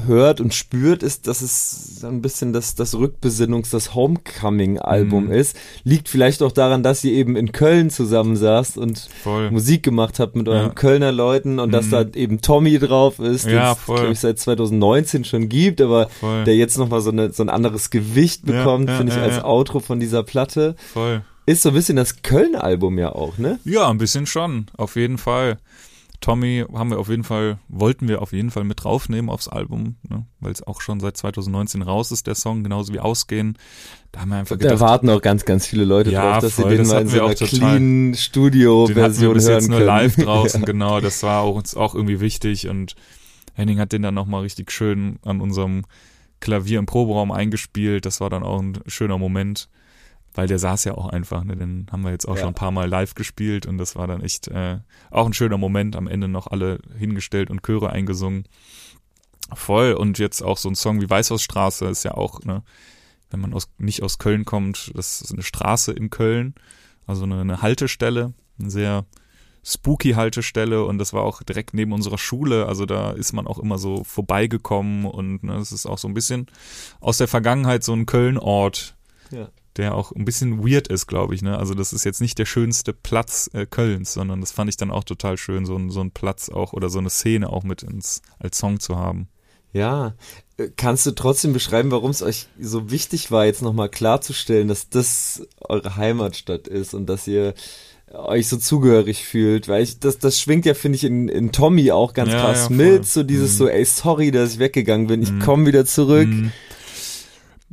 hört 0.07 0.41
und 0.41 0.55
spürt, 0.55 1.03
ist, 1.03 1.27
dass 1.27 1.43
es 1.43 2.01
so 2.01 2.07
ein 2.07 2.22
bisschen 2.22 2.53
das, 2.53 2.74
das 2.74 2.95
Rückbesinnungs-, 2.95 3.70
das 3.70 3.95
Homecoming-Album 3.95 5.27
Mhm. 5.27 5.33
ist. 5.33 5.57
Liegt 5.85 6.09
vielleicht 6.09 6.43
auch 6.43 6.53
daran, 6.53 6.83
dass 6.83 7.05
ihr 7.05 7.12
eben 7.12 7.37
in 7.37 7.53
Köln 7.53 7.91
zusammensaßt 7.91 8.79
und 8.79 9.09
Voll. 9.22 9.51
Musik 9.51 9.83
gemacht 9.83 10.18
habt 10.18 10.37
mit 10.37 10.49
euren 10.49 10.68
Ja. 10.68 10.72
Kölner 10.74 11.12
Leuten 11.12 11.59
und 11.59 11.72
dass 11.72 11.87
Mhm. 11.87 11.91
da 11.91 12.05
eben 12.14 12.41
Tommy 12.41 12.79
drauf 12.79 13.18
ist, 13.18 13.47
den 13.47 13.55
Ja, 13.55 13.72
es, 13.72 13.79
voll. 13.79 13.97
glaube 13.97 14.12
ich, 14.12 14.20
seit 14.20 14.39
2019 14.39 15.24
schon 15.24 15.49
gibt, 15.49 15.81
aber 15.81 16.09
Voll. 16.09 16.45
der 16.45 16.57
jetzt 16.57 16.79
nochmal 16.79 17.01
so, 17.01 17.11
eine, 17.11 17.33
so 17.33 17.43
ein 17.43 17.51
anderes 17.51 17.91
Gewicht 17.91 18.45
bekommt, 18.45 18.89
ja, 18.89 18.97
finde 18.97 19.12
ich, 19.12 19.18
als. 19.18 19.45
Outro 19.45 19.81
von 19.81 20.01
dieser 20.01 20.22
Platte. 20.22 20.74
Voll. 20.93 21.22
Ist 21.49 21.62
so 21.62 21.68
ein 21.68 21.74
bisschen 21.74 21.97
das 21.97 22.22
Köln-Album 22.22 22.99
ja 22.99 23.12
auch, 23.12 23.39
ne? 23.39 23.61
Ja, 23.64 23.89
ein 23.89 23.99
bisschen 23.99 24.27
schon, 24.27 24.66
auf 24.77 24.97
jeden 24.97 25.16
Fall. 25.18 25.59
Tommy 26.21 26.64
haben 26.73 26.91
wir 26.91 26.99
auf 26.99 27.09
jeden 27.09 27.25
Fall, 27.25 27.59
wollten 27.69 28.09
wir 28.09 28.23
auf 28.23 28.33
jeden 28.33 28.51
Fall 28.51 28.64
mit 28.64 28.83
draufnehmen 28.83 29.31
aufs 29.31 29.49
Album, 29.49 29.97
ne, 30.09 30.27
weil 30.41 30.53
es 30.53 30.62
auch 30.62 30.81
schon 30.81 31.01
seit 31.01 31.17
2019 31.17 31.83
raus 31.83 32.11
ist, 32.12 32.27
der 32.27 32.35
Song, 32.35 32.64
genauso 32.64 32.93
wie 32.93 33.01
Ausgehen. 33.01 33.59
Da 34.12 34.21
haben 34.21 34.31
wir 34.31 34.37
einfach 34.37 34.57
Da 34.57 34.64
gedacht, 34.64 34.81
warten 34.81 35.11
auch 35.11 35.23
ganz, 35.23 35.45
ganz 35.45 35.67
viele 35.67 35.85
Leute 35.85 36.11
Ja, 36.11 36.33
drauf, 36.33 36.43
dass 36.43 36.55
voll, 36.55 36.71
sie 36.71 36.77
den 36.77 36.79
das 36.79 36.89
mal 36.89 37.03
in 37.03 37.09
so 37.09 37.14
wir 37.14 37.25
einer 37.25 37.35
clean 37.35 38.14
Studio-Version 38.14 39.41
hören 39.41 39.53
jetzt 39.53 39.69
nur 39.69 39.79
können. 39.79 39.87
live 39.87 40.17
draußen, 40.25 40.61
ja. 40.61 40.67
genau. 40.67 41.01
Das 41.01 41.23
war 41.23 41.43
auch, 41.43 41.55
uns 41.55 41.77
auch 41.77 41.95
irgendwie 41.95 42.21
wichtig 42.21 42.69
und 42.69 42.95
Henning 43.55 43.79
hat 43.79 43.93
den 43.93 44.03
dann 44.03 44.14
nochmal 44.14 44.43
richtig 44.43 44.71
schön 44.71 45.19
an 45.25 45.41
unserem 45.41 45.85
Klavier 46.41 46.79
im 46.79 46.87
Proberaum 46.87 47.31
eingespielt. 47.31 48.07
Das 48.07 48.21
war 48.21 48.31
dann 48.31 48.43
auch 48.43 48.61
ein 48.61 48.79
schöner 48.87 49.19
Moment, 49.19 49.69
weil 50.37 50.47
der 50.47 50.59
saß 50.61 50.84
ja 50.84 50.95
auch 50.95 51.07
einfach. 51.09 51.43
Ne? 51.43 51.57
Den 51.57 51.87
haben 51.91 52.03
wir 52.03 52.12
jetzt 52.12 52.28
auch 52.28 52.34
Ja. 52.37 52.43
schon 52.43 52.49
ein 52.51 52.55
paar 52.55 52.70
Mal 52.70 52.89
live 52.89 53.14
gespielt 53.14 53.66
und 53.66 53.78
das 53.78 53.97
war 53.97 54.07
dann 54.07 54.20
echt 54.22 54.47
äh, 54.49 54.78
auch 55.11 55.26
ein 55.26 55.32
schöner 55.32 55.59
Moment. 55.59 55.97
Am 55.97 56.07
Ende 56.07 56.28
noch 56.28 56.47
alle 56.47 56.78
hingestellt 56.97 57.51
und 57.51 57.62
Chöre 57.64 57.91
eingesungen. 57.91 58.45
Voll. 59.55 59.93
Und 59.95 60.18
jetzt 60.18 60.43
auch 60.43 60.59
so 60.59 60.68
ein 60.68 60.74
Song 60.74 61.01
wie 61.01 61.09
Weißhausstraße 61.11 61.87
ist 61.87 62.05
ja 62.05 62.12
auch, 62.14 62.41
ne, 62.45 62.62
wenn 63.30 63.41
man 63.41 63.55
aus, 63.55 63.68
nicht 63.78 64.03
aus 64.03 64.18
Köln 64.18 64.45
kommt, 64.45 64.93
das 64.95 65.20
ist 65.22 65.32
eine 65.32 65.43
Straße 65.43 65.93
in 65.93 66.11
Köln, 66.11 66.55
also 67.07 67.24
eine, 67.24 67.41
eine 67.41 67.62
Haltestelle, 67.62 68.34
eine 68.59 68.70
sehr 68.70 69.05
spooky 69.64 70.12
Haltestelle 70.12 70.84
und 70.84 70.99
das 70.99 71.12
war 71.12 71.22
auch 71.22 71.43
direkt 71.43 71.74
neben 71.74 71.93
unserer 71.93 72.18
Schule, 72.18 72.66
also 72.66 72.87
da 72.87 73.11
ist 73.11 73.32
man 73.32 73.49
auch 73.49 73.59
immer 73.59 73.78
so 73.78 74.05
vorbeigekommen 74.05 75.07
und 75.07 75.43
ne, 75.43 75.57
es 75.57 75.72
ist 75.72 75.87
auch 75.87 75.99
so 75.99 76.07
ein 76.07 76.14
bisschen 76.14 76.47
aus 77.01 77.18
der 77.18 77.26
Vergangenheit 77.26 77.82
so 77.82 77.93
ein 77.93 78.07
Köln-Ort, 78.07 78.97
Ja. 79.32 79.49
Der 79.77 79.95
auch 79.95 80.12
ein 80.12 80.24
bisschen 80.24 80.66
weird 80.66 80.89
ist, 80.89 81.07
glaube 81.07 81.35
ich, 81.35 81.43
ne, 81.43 81.59
also 81.59 81.74
das 81.74 81.93
ist 81.93 82.05
jetzt 82.05 82.20
nicht 82.20 82.39
der 82.39 82.47
schönste 82.47 82.93
Platz 82.93 83.51
äh, 83.53 83.66
Kölns, 83.66 84.12
sondern 84.12 84.41
das 84.41 84.53
fand 84.53 84.68
ich 84.70 84.77
dann 84.77 84.91
auch 84.91 85.05
total 85.05 85.37
schön, 85.37 85.66
so 85.66 85.77
ein, 85.77 85.91
so 85.91 86.01
ein 86.01 86.11
Platz 86.11 86.49
auch 86.49 86.72
oder 86.72 86.89
so 86.89 86.99
eine 86.99 87.11
Szene 87.11 87.51
auch 87.51 87.62
mit 87.64 87.83
ins, 87.83 88.22
als 88.39 88.59
Song 88.59 88.81
zu 88.81 88.97
haben. 88.97 89.29
Ja, 89.72 90.14
Äh, 90.59 90.70
kannst 90.74 91.05
du 91.05 91.11
trotzdem 91.11 91.53
beschreiben, 91.53 91.91
warum 91.91 92.11
es 92.11 92.22
euch 92.22 92.47
so 92.59 92.91
wichtig 92.91 93.31
war, 93.31 93.45
jetzt 93.45 93.61
nochmal 93.61 93.91
klarzustellen, 93.91 94.68
dass 94.68 94.89
das 94.89 95.47
eure 95.61 95.97
Heimatstadt 95.97 96.66
ist 96.66 96.95
und 96.95 97.07
dass 97.07 97.27
ihr 97.27 97.53
euch 98.14 98.49
so 98.49 98.57
zugehörig 98.57 99.24
fühlt, 99.24 99.68
weil 99.68 99.83
ich, 99.83 99.99
das, 99.99 100.18
das 100.18 100.41
schwingt 100.41 100.64
ja, 100.64 100.72
finde 100.74 100.97
ich, 100.97 101.05
in, 101.05 101.29
in 101.29 101.53
Tommy 101.53 101.91
auch 101.91 102.14
ganz 102.14 102.33
Ja, 102.33 102.41
krass 102.41 102.68
ja, 102.70 102.74
mit, 102.74 103.07
so 103.07 103.22
dieses 103.24 103.53
Mhm. 103.55 103.57
so, 103.59 103.68
ey, 103.68 103.85
sorry, 103.85 104.31
dass 104.31 104.55
ich 104.55 104.59
weggegangen 104.59 105.09
bin, 105.09 105.22
ich 105.22 105.33
Mhm. 105.33 105.41
komme 105.41 105.66
wieder 105.66 105.85
zurück. 105.85 106.29
Mhm. 106.29 106.53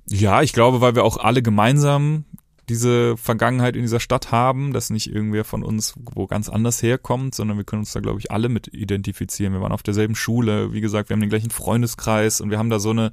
Ja, 0.07 0.41
ich 0.41 0.53
glaube, 0.53 0.81
weil 0.81 0.95
wir 0.95 1.03
auch 1.03 1.17
alle 1.17 1.41
gemeinsam 1.41 2.25
diese 2.69 3.17
Vergangenheit 3.17 3.75
in 3.75 3.81
dieser 3.81 3.99
Stadt 3.99 4.31
haben, 4.31 4.71
dass 4.71 4.89
nicht 4.89 5.11
irgendwer 5.11 5.43
von 5.43 5.63
uns 5.63 5.95
wo 5.97 6.27
ganz 6.27 6.47
anders 6.47 6.81
herkommt, 6.81 7.35
sondern 7.35 7.57
wir 7.57 7.65
können 7.65 7.81
uns 7.81 7.91
da, 7.91 7.99
glaube 7.99 8.19
ich, 8.19 8.31
alle 8.31 8.47
mit 8.47 8.73
identifizieren. 8.73 9.53
Wir 9.53 9.61
waren 9.61 9.73
auf 9.73 9.83
derselben 9.83 10.15
Schule, 10.15 10.71
wie 10.71 10.79
gesagt, 10.79 11.09
wir 11.09 11.15
haben 11.15 11.21
den 11.21 11.29
gleichen 11.29 11.51
Freundeskreis 11.51 12.39
und 12.39 12.51
wir 12.51 12.57
haben 12.57 12.69
da 12.69 12.79
so 12.79 12.91
eine, 12.91 13.11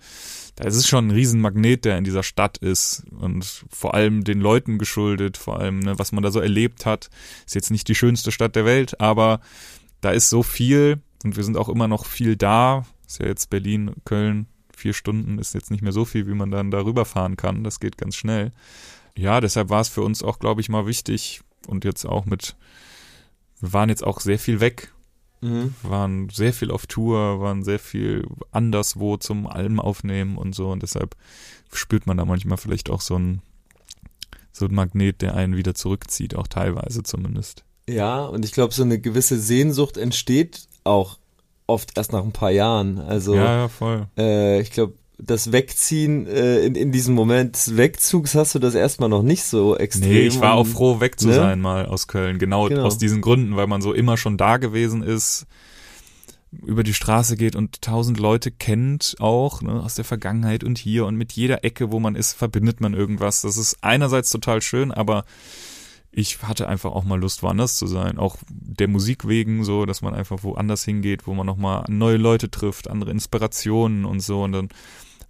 da 0.55 0.65
ist 0.65 0.77
es 0.77 0.87
schon 0.87 1.09
ein 1.09 1.11
Riesenmagnet, 1.11 1.85
der 1.85 1.99
in 1.99 2.05
dieser 2.05 2.23
Stadt 2.23 2.59
ist 2.59 3.05
und 3.11 3.65
vor 3.69 3.95
allem 3.95 4.23
den 4.23 4.41
Leuten 4.41 4.79
geschuldet, 4.79 5.37
vor 5.37 5.59
allem, 5.59 5.81
ne, 5.81 5.99
was 5.99 6.13
man 6.13 6.23
da 6.23 6.31
so 6.31 6.39
erlebt 6.39 6.87
hat. 6.87 7.11
Ist 7.45 7.57
jetzt 7.57 7.73
nicht 7.73 7.89
die 7.89 7.97
schönste 7.97 8.31
Stadt 8.31 8.55
der 8.55 8.65
Welt, 8.65 9.01
aber 9.01 9.41
da 10.01 10.11
ist 10.11 10.31
so 10.31 10.45
viel 10.45 11.01
und 11.25 11.37
wir 11.37 11.43
sind 11.43 11.57
auch 11.57 11.69
immer 11.69 11.89
noch 11.89 12.07
viel 12.07 12.37
da. 12.37 12.87
Ist 13.07 13.19
ja 13.19 13.27
jetzt 13.27 13.51
Berlin, 13.51 13.91
Köln, 14.05 14.47
vier 14.81 14.93
Stunden 14.95 15.39
ist 15.39 15.55
jetzt 15.55 15.71
nicht 15.71 15.83
mehr 15.83 15.93
so 15.93 16.05
viel, 16.05 16.27
wie 16.27 16.35
man 16.35 16.51
dann 16.51 16.71
darüber 16.71 17.05
fahren 17.05 17.37
kann. 17.37 17.63
Das 17.65 17.79
geht 17.81 17.99
ganz 17.99 18.17
schnell. 18.17 18.53
Ja, 19.17 19.41
deshalb 19.41 19.69
war 19.69 19.81
es 19.81 19.89
für 19.89 20.03
uns 20.03 20.23
auch, 20.23 20.39
glaube 20.39 20.61
ich, 20.61 20.69
mal 20.69 20.87
wichtig 20.87 21.43
und 21.67 21.85
jetzt 21.85 22.05
auch 22.07 22.25
mit, 22.27 22.57
wir 23.61 23.73
waren 23.73 23.89
jetzt 23.89 24.05
auch 24.05 24.21
sehr 24.21 24.39
viel 24.39 24.61
weg, 24.61 24.93
Mhm. 25.43 25.75
waren 25.83 26.29
sehr 26.29 26.53
viel 26.53 26.71
auf 26.71 26.87
Tour, 26.87 27.41
waren 27.41 27.63
sehr 27.63 27.79
viel 27.79 28.27
anderswo 28.51 29.17
zum 29.17 29.47
Alben 29.47 29.81
aufnehmen 29.81 30.37
und 30.37 30.55
so 30.55 30.71
und 30.71 30.83
deshalb 30.83 31.17
spürt 31.73 32.07
man 32.07 32.19
da 32.19 32.27
manchmal 32.27 32.59
vielleicht 32.59 32.91
auch 32.91 33.01
so 33.01 33.19
ein, 33.19 33.41
so 34.53 34.67
ein 34.67 34.75
Magnet, 34.75 35.23
der 35.23 35.35
einen 35.35 35.57
wieder 35.57 35.75
zurückzieht, 35.75 36.35
auch 36.35 36.47
teilweise 36.47 37.03
zumindest. 37.05 37.65
Ja, 37.89 38.25
und 38.27 38.45
ich 38.45 38.53
glaube, 38.53 38.75
so 38.75 38.83
eine 38.83 39.01
gewisse 39.01 39.39
Sehnsucht 39.41 39.97
entsteht 39.97 40.69
auch 40.85 41.19
oft 41.71 41.97
erst 41.97 42.13
nach 42.13 42.23
ein 42.23 42.33
paar 42.33 42.51
Jahren. 42.51 42.99
Also 42.99 43.35
ja, 43.35 43.45
ja, 43.63 43.69
voll. 43.69 44.07
äh, 44.19 44.61
ich 44.61 44.71
glaube, 44.71 44.95
das 45.23 45.53
Wegziehen 45.53 46.27
äh, 46.27 46.61
in, 46.61 46.75
in 46.75 46.93
diesem 46.93 47.15
Moment 47.15 47.55
des 47.55 47.77
Wegzugs 47.77 48.35
hast 48.35 48.55
du 48.55 48.59
das 48.59 48.75
erstmal 48.75 49.09
noch 49.11 49.23
nicht 49.23 49.45
so 49.45 49.77
extrem. 49.77 50.09
Nee, 50.11 50.27
ich 50.27 50.41
war 50.41 50.55
auch 50.55 50.67
froh, 50.67 51.01
weg 51.01 51.21
zu 51.21 51.29
ne? 51.29 51.35
sein 51.35 51.61
mal 51.61 51.87
aus 51.87 52.07
Köln. 52.07 52.39
Genau, 52.39 52.69
Genau. 52.69 52.85
aus 52.85 52.97
diesen 52.99 53.21
Gründen, 53.21 53.55
weil 53.57 53.67
man 53.67 53.83
so 53.83 53.93
immer 53.93 54.17
schon 54.17 54.37
da 54.39 54.57
gewesen 54.57 55.03
ist, 55.03 55.47
über 56.65 56.83
die 56.83 56.95
Straße 56.95 57.37
geht 57.37 57.55
und 57.55 57.81
tausend 57.83 58.19
Leute 58.19 58.51
kennt 58.51 59.15
auch, 59.21 59.63
ne, 59.63 59.83
aus 59.83 59.95
der 59.95 60.05
Vergangenheit 60.05 60.65
und 60.65 60.79
hier 60.79 61.07
und 61.07 61.15
mit 61.17 61.33
jeder 61.33 61.65
Ecke, 61.65 61.93
wo 61.93 62.01
man 62.01 62.17
ist, 62.17 62.33
verbindet 62.33 62.81
man 62.81 62.93
irgendwas. 62.95 63.43
Das 63.43 63.57
ist 63.57 63.77
einerseits 63.83 64.31
total 64.31 64.61
schön, 64.63 64.91
aber 64.91 65.25
ich 66.13 66.43
hatte 66.43 66.69
einfach 66.69 66.91
auch 66.91 67.05
mal 67.05 67.21
Lust, 67.21 67.43
woanders 67.43 67.77
zu 67.77 67.87
sein. 67.87 68.19
Auch 68.19 68.37
der 68.49 68.89
Musik 68.89 69.29
wegen 69.29 69.65
so, 69.65 69.87
dass 69.87 70.03
man 70.03 70.15
einfach 70.15 70.43
woanders 70.43 70.85
hingeht, 70.85 71.27
wo 71.27 71.35
man 71.35 71.47
nochmal 71.47 71.85
neue 71.89 72.17
Leute 72.17 72.51
trifft, 72.51 72.91
andere 72.91 73.13
Inspirationen 73.13 74.05
und 74.05 74.21
so. 74.21 74.43
Und 74.43 74.53
dann 74.53 74.69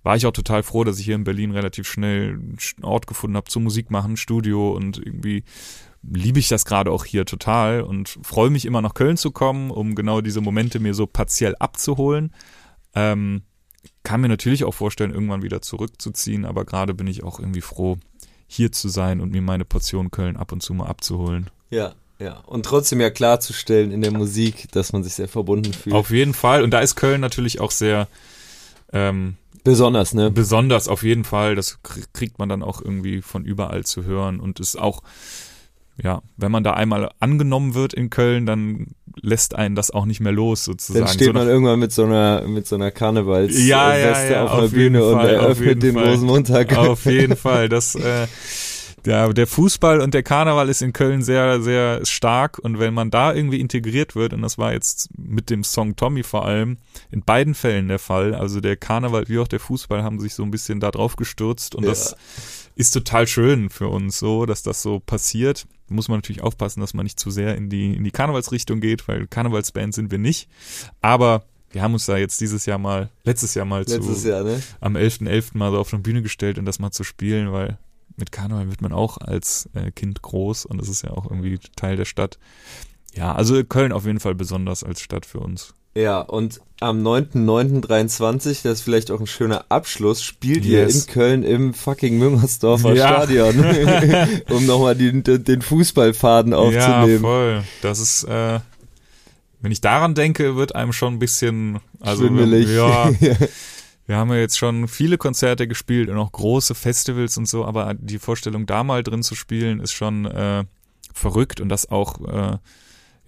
war 0.03 0.17
ich 0.17 0.25
auch 0.25 0.33
total 0.33 0.63
froh, 0.63 0.85
dass 0.85 0.99
ich 0.99 1.05
hier 1.05 1.17
in 1.17 1.25
Berlin 1.25 1.51
relativ 1.51 1.87
schnell 1.87 2.31
einen 2.31 2.59
Ort 2.83 3.07
gefunden 3.07 3.37
habe 3.37 3.51
zum 3.51 3.65
Musik 3.65 3.91
machen, 3.91 4.17
Studio 4.17 4.75
und 4.75 4.99
irgendwie 4.99 5.45
liebe 6.03 6.39
ich 6.39 6.49
das 6.49 6.65
gerade 6.65 6.91
auch 6.91 7.05
hier 7.05 7.27
total 7.27 7.83
und 7.83 8.09
freue 8.23 8.49
mich 8.49 8.65
immer 8.65 8.81
nach 8.81 8.95
Köln 8.95 9.19
zu 9.19 9.31
kommen, 9.33 9.71
um 9.71 9.95
genau 9.95 10.23
diese 10.23 10.41
Momente 10.41 10.81
mir 10.81 10.95
so 10.95 11.07
partiell 11.07 11.55
abzuholen. 11.59 12.33
Ähm, 12.95 13.43
kann 14.03 14.23
mir 14.23 14.29
natürlich 14.29 14.65
auch 14.65 14.73
vorstellen, 14.73 15.13
irgendwann 15.13 15.43
wieder 15.43 15.61
zurückzuziehen, 15.61 16.47
aber 16.47 16.65
gerade 16.65 16.95
bin 16.95 17.07
ich 17.07 17.23
auch 17.23 17.39
irgendwie 17.39 17.61
froh, 17.61 17.99
hier 18.53 18.73
zu 18.73 18.89
sein 18.89 19.21
und 19.21 19.31
mir 19.31 19.43
meine 19.43 19.65
Portion 19.65 20.11
Köln 20.11 20.37
ab 20.37 20.51
und 20.51 20.61
zu 20.61 20.75
mal 20.75 20.87
abzuholen. 20.87 21.51
Ja, 21.71 21.95
ja. 22.19 22.41
Und 22.47 22.67
trotzdem 22.67 23.01
ja 23.01 23.09
klarzustellen 23.09 23.93
in 23.93 24.01
der 24.01 24.11
Musik, 24.11 24.67
dass 24.73 24.93
man 24.93 25.05
sich 25.05 25.15
sehr 25.15 25.29
verbunden 25.29 25.73
fühlt. 25.73 25.95
Auf 25.95 26.11
jeden 26.11 26.35
Fall. 26.35 26.65
Und 26.65 26.73
da 26.73 26.81
ist 26.81 26.97
Köln 26.97 27.21
natürlich 27.21 27.61
auch 27.61 27.71
sehr 27.71 28.09
ähm, 28.93 29.37
Besonders, 29.63 30.15
ne? 30.15 30.33
besonders, 30.33 30.89
auf 30.89 31.05
jeden 31.05 31.23
Fall. 31.23 31.55
Das 31.55 31.79
krie- 31.85 32.07
kriegt 32.13 32.41
man 32.41 32.49
dann 32.49 32.65
auch 32.65 32.83
irgendwie 32.83 33.23
von 33.23 33.45
überall 33.45 33.85
zu 33.85 34.03
hören 34.03 34.41
und 34.41 34.59
ist 34.59 34.77
auch, 34.77 35.03
ja, 36.03 36.21
wenn 36.37 36.51
man 36.51 36.65
da 36.65 36.73
einmal 36.73 37.13
angenommen 37.21 37.75
wird 37.75 37.95
in 37.95 38.11
Köln, 38.11 38.47
dann 38.47 38.89
lässt 39.21 39.55
einen 39.55 39.75
das 39.75 39.91
auch 39.91 40.05
nicht 40.07 40.21
mehr 40.21 40.33
los 40.33 40.65
sozusagen. 40.65 41.05
Dann 41.07 41.15
steht 41.15 41.27
So 41.29 41.33
man 41.33 41.49
irgendwann 41.49 41.79
mit 41.81 41.93
so 41.93 42.05
einer 42.05 42.43
mit 42.47 42.67
so 42.67 42.77
einer 42.77 42.91
Karnevalsweste 42.91 43.63
Ja, 43.63 43.97
ja, 43.97 44.25
ja, 44.31 44.45
auf 44.45 44.51
auf 44.53 44.63
jeden 44.63 44.75
Bühne 44.75 45.05
und 45.05 45.15
Fall, 45.15 45.37
auf 45.37 45.43
eröffnet 45.43 45.83
den 45.83 45.95
Fall. 45.95 46.09
Rosenmontag. 46.11 46.77
Auf 46.79 47.05
jeden 47.07 47.37
Fall. 47.37 47.69
Das, 47.69 47.95
äh, 47.95 48.27
der, 49.07 49.33
der 49.33 49.47
Fußball 49.47 50.01
und 50.01 50.13
der 50.13 50.23
Karneval 50.23 50.69
ist 50.69 50.83
in 50.83 50.93
Köln 50.93 51.23
sehr, 51.23 51.63
sehr 51.63 52.05
stark 52.05 52.59
und 52.59 52.79
wenn 52.79 52.93
man 52.93 53.11
da 53.11 53.33
irgendwie 53.33 53.59
integriert 53.61 54.15
wird, 54.15 54.35
und 54.35 54.43
das 54.43 54.59
war 54.59 54.73
jetzt 54.75 55.09
mit 55.17 55.49
dem 55.49 55.65
Song 55.65 55.97
Tommy 55.97 56.23
vor 56.23 56.45
allem, 56.45 56.77
in 57.11 57.23
beiden 57.23 57.55
Fällen 57.55 57.89
der 57.89 57.99
Fall, 57.99 58.35
also 58.35 58.61
der 58.61 58.77
Karneval 58.77 59.25
wie 59.29 59.39
auch 59.39 59.49
der 59.49 59.59
Fußball 59.61 60.03
haben 60.03 60.21
sich 60.21 60.35
so 60.35 60.43
ein 60.43 60.51
bisschen 60.51 60.81
da 60.81 60.91
drauf 60.91 61.17
gestürzt 61.17 61.75
und 61.75 61.85
Ja. 61.85 61.91
das 61.91 62.15
ist 62.77 62.91
total 62.93 63.27
schön 63.27 63.71
für 63.71 63.89
uns 63.89 64.19
so, 64.19 64.45
dass 64.47 64.63
das 64.63 64.83
so 64.83 65.01
passiert. 65.01 65.67
Muss 65.91 66.09
man 66.09 66.19
natürlich 66.19 66.43
aufpassen, 66.43 66.81
dass 66.81 66.95
man 66.95 67.05
nicht 67.05 67.19
zu 67.19 67.31
sehr 67.31 67.57
in 67.57 67.69
die, 67.69 67.95
in 67.95 68.05
die 68.05 68.11
Karnevalsrichtung 68.11 68.81
geht, 68.81 69.07
weil 69.09 69.27
Karnevalsband 69.27 69.95
sind 69.95 70.11
wir 70.11 70.19
nicht. 70.19 70.49
Aber 71.01 71.45
wir 71.71 71.83
haben 71.83 71.95
uns 71.95 72.07
da 72.07 72.17
jetzt 72.17 72.41
dieses 72.41 72.67
Jahr 72.67 72.79
mal, 72.79 73.11
letztes 73.25 73.55
Jahr 73.55 73.65
mal 73.65 73.81
Letztes 73.81 74.23
zu, 74.23 74.29
Jahr, 74.29 74.45
ne? 74.45 74.63
am 74.81 74.97
11.11. 74.97 75.57
mal 75.57 75.71
so 75.71 75.79
auf 75.79 75.93
eine 75.93 76.03
Bühne 76.03 76.23
gestellt 76.23 76.59
und 76.59 76.65
das 76.65 76.79
mal 76.79 76.91
zu 76.91 77.05
spielen, 77.05 77.53
weil 77.53 77.79
mit 78.17 78.33
Karneval 78.33 78.69
wird 78.69 78.83
man 78.83 78.93
auch 78.93 79.19
als 79.19 79.69
äh, 79.75 79.91
Kind 79.91 80.23
groß 80.23 80.67
und 80.67 80.79
das 80.81 80.89
ist 80.89 81.03
ja 81.03 81.11
auch 81.11 81.25
irgendwie 81.25 81.59
Teil 81.77 81.97
der 81.97 82.05
Stadt. 82.05 82.39
Ja, 83.15 83.35
also 83.35 83.65
Köln 83.65 83.93
auf 83.93 84.07
jeden 84.07 84.21
Fall 84.21 84.35
besonders 84.35 84.85
als 84.85 85.01
Stadt 85.01 85.27
für 85.27 85.41
uns. 85.41 85.75
Ja, 85.95 86.21
und 86.21 86.61
am 86.81 87.07
9.9.23, 87.07 88.63
das 88.63 88.79
ist 88.79 88.81
vielleicht 88.83 89.11
auch 89.11 89.21
ein 89.21 89.27
schöner 89.27 89.67
Abschluss, 89.69 90.23
spielt 90.23 90.65
yes. 90.65 90.95
ihr 90.95 91.01
in 91.01 91.07
Köln 91.07 91.43
im 91.43 91.75
fucking 91.75 92.17
Müngersdorfer 92.19 92.95
ja. 92.95 93.09
Stadion, 93.09 93.65
um 94.49 94.67
nochmal 94.67 94.95
den, 94.95 95.23
den 95.23 95.63
Fußballfaden 95.63 96.55
aufzunehmen. 96.55 97.13
Ja, 97.15 97.19
voll. 97.19 97.65
Das 97.83 97.99
ist, 97.99 98.25
äh, 98.25 98.61
wenn 99.61 99.73
ich 99.73 99.81
daran 99.81 100.15
denke, 100.15 100.57
wird 100.57 100.75
einem 100.75 100.93
schon 100.93 101.15
ein 101.15 101.19
bisschen, 101.19 101.81
also 101.99 102.27
Schwindelig. 102.27 102.69
ja, 102.75 103.11
wir 104.07 104.17
haben 104.17 104.31
ja 104.31 104.37
jetzt 104.37 104.59
schon 104.59 104.89
viele 104.89 105.19
Konzerte 105.19 105.69
gespielt 105.69 106.09
und 106.09 106.19
auch 106.19 106.33
große 106.33 106.75
Festivals 106.75 107.37
und 107.37 107.47
so, 107.47 107.65
aber 107.65 107.95
die 107.95 108.19
Vorstellung, 108.19 108.65
da 108.67 108.85
mal 108.85 109.03
drin 109.03 109.23
zu 109.23 109.35
spielen, 109.35 109.81
ist 109.81 109.93
schon 109.93 110.25
äh, 110.25 110.65
verrückt 111.13 111.61
und 111.61 111.69
das 111.69 111.91
auch 111.91 112.21
äh, 112.27 112.59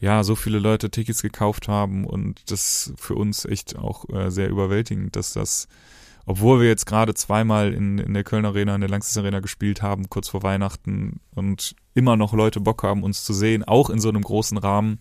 ja, 0.03 0.25
so 0.25 0.35
viele 0.35 0.59
Leute 0.59 0.91
Tickets 0.91 1.23
gekauft 1.23 1.69
haben 1.69 2.05
und 2.05 2.51
das 2.51 2.93
für 2.97 3.15
uns 3.15 3.45
echt 3.45 3.79
auch 3.79 4.09
äh, 4.09 4.33
sehr 4.33 4.51
überwältigend, 4.51 5.15
dass 5.15 5.33
das, 5.33 5.69
obwohl 6.27 6.61
wir 6.61 6.67
jetzt 6.67 6.87
gerade 6.87 7.15
zweimal 7.15 7.73
in, 7.73 7.99
in 7.99 8.13
der 8.13 8.25
Köln 8.25 8.45
Arena, 8.45 8.75
in 8.75 8.81
der 8.81 8.91
Langsys 8.91 9.17
Arena 9.17 9.39
gespielt 9.39 9.81
haben, 9.81 10.11
kurz 10.11 10.29
vor 10.29 10.43
Weihnachten 10.43 11.21
und 11.37 11.77
immer 11.95 12.17
noch 12.17 12.33
Leute 12.33 12.61
Bock 12.61 12.83
haben, 12.83 13.05
uns 13.05 13.23
zu 13.23 13.33
sehen, 13.33 13.63
auch 13.63 13.91
in 13.91 14.01
so 14.01 14.09
einem 14.09 14.23
großen 14.23 14.59
Rahmen. 14.59 14.99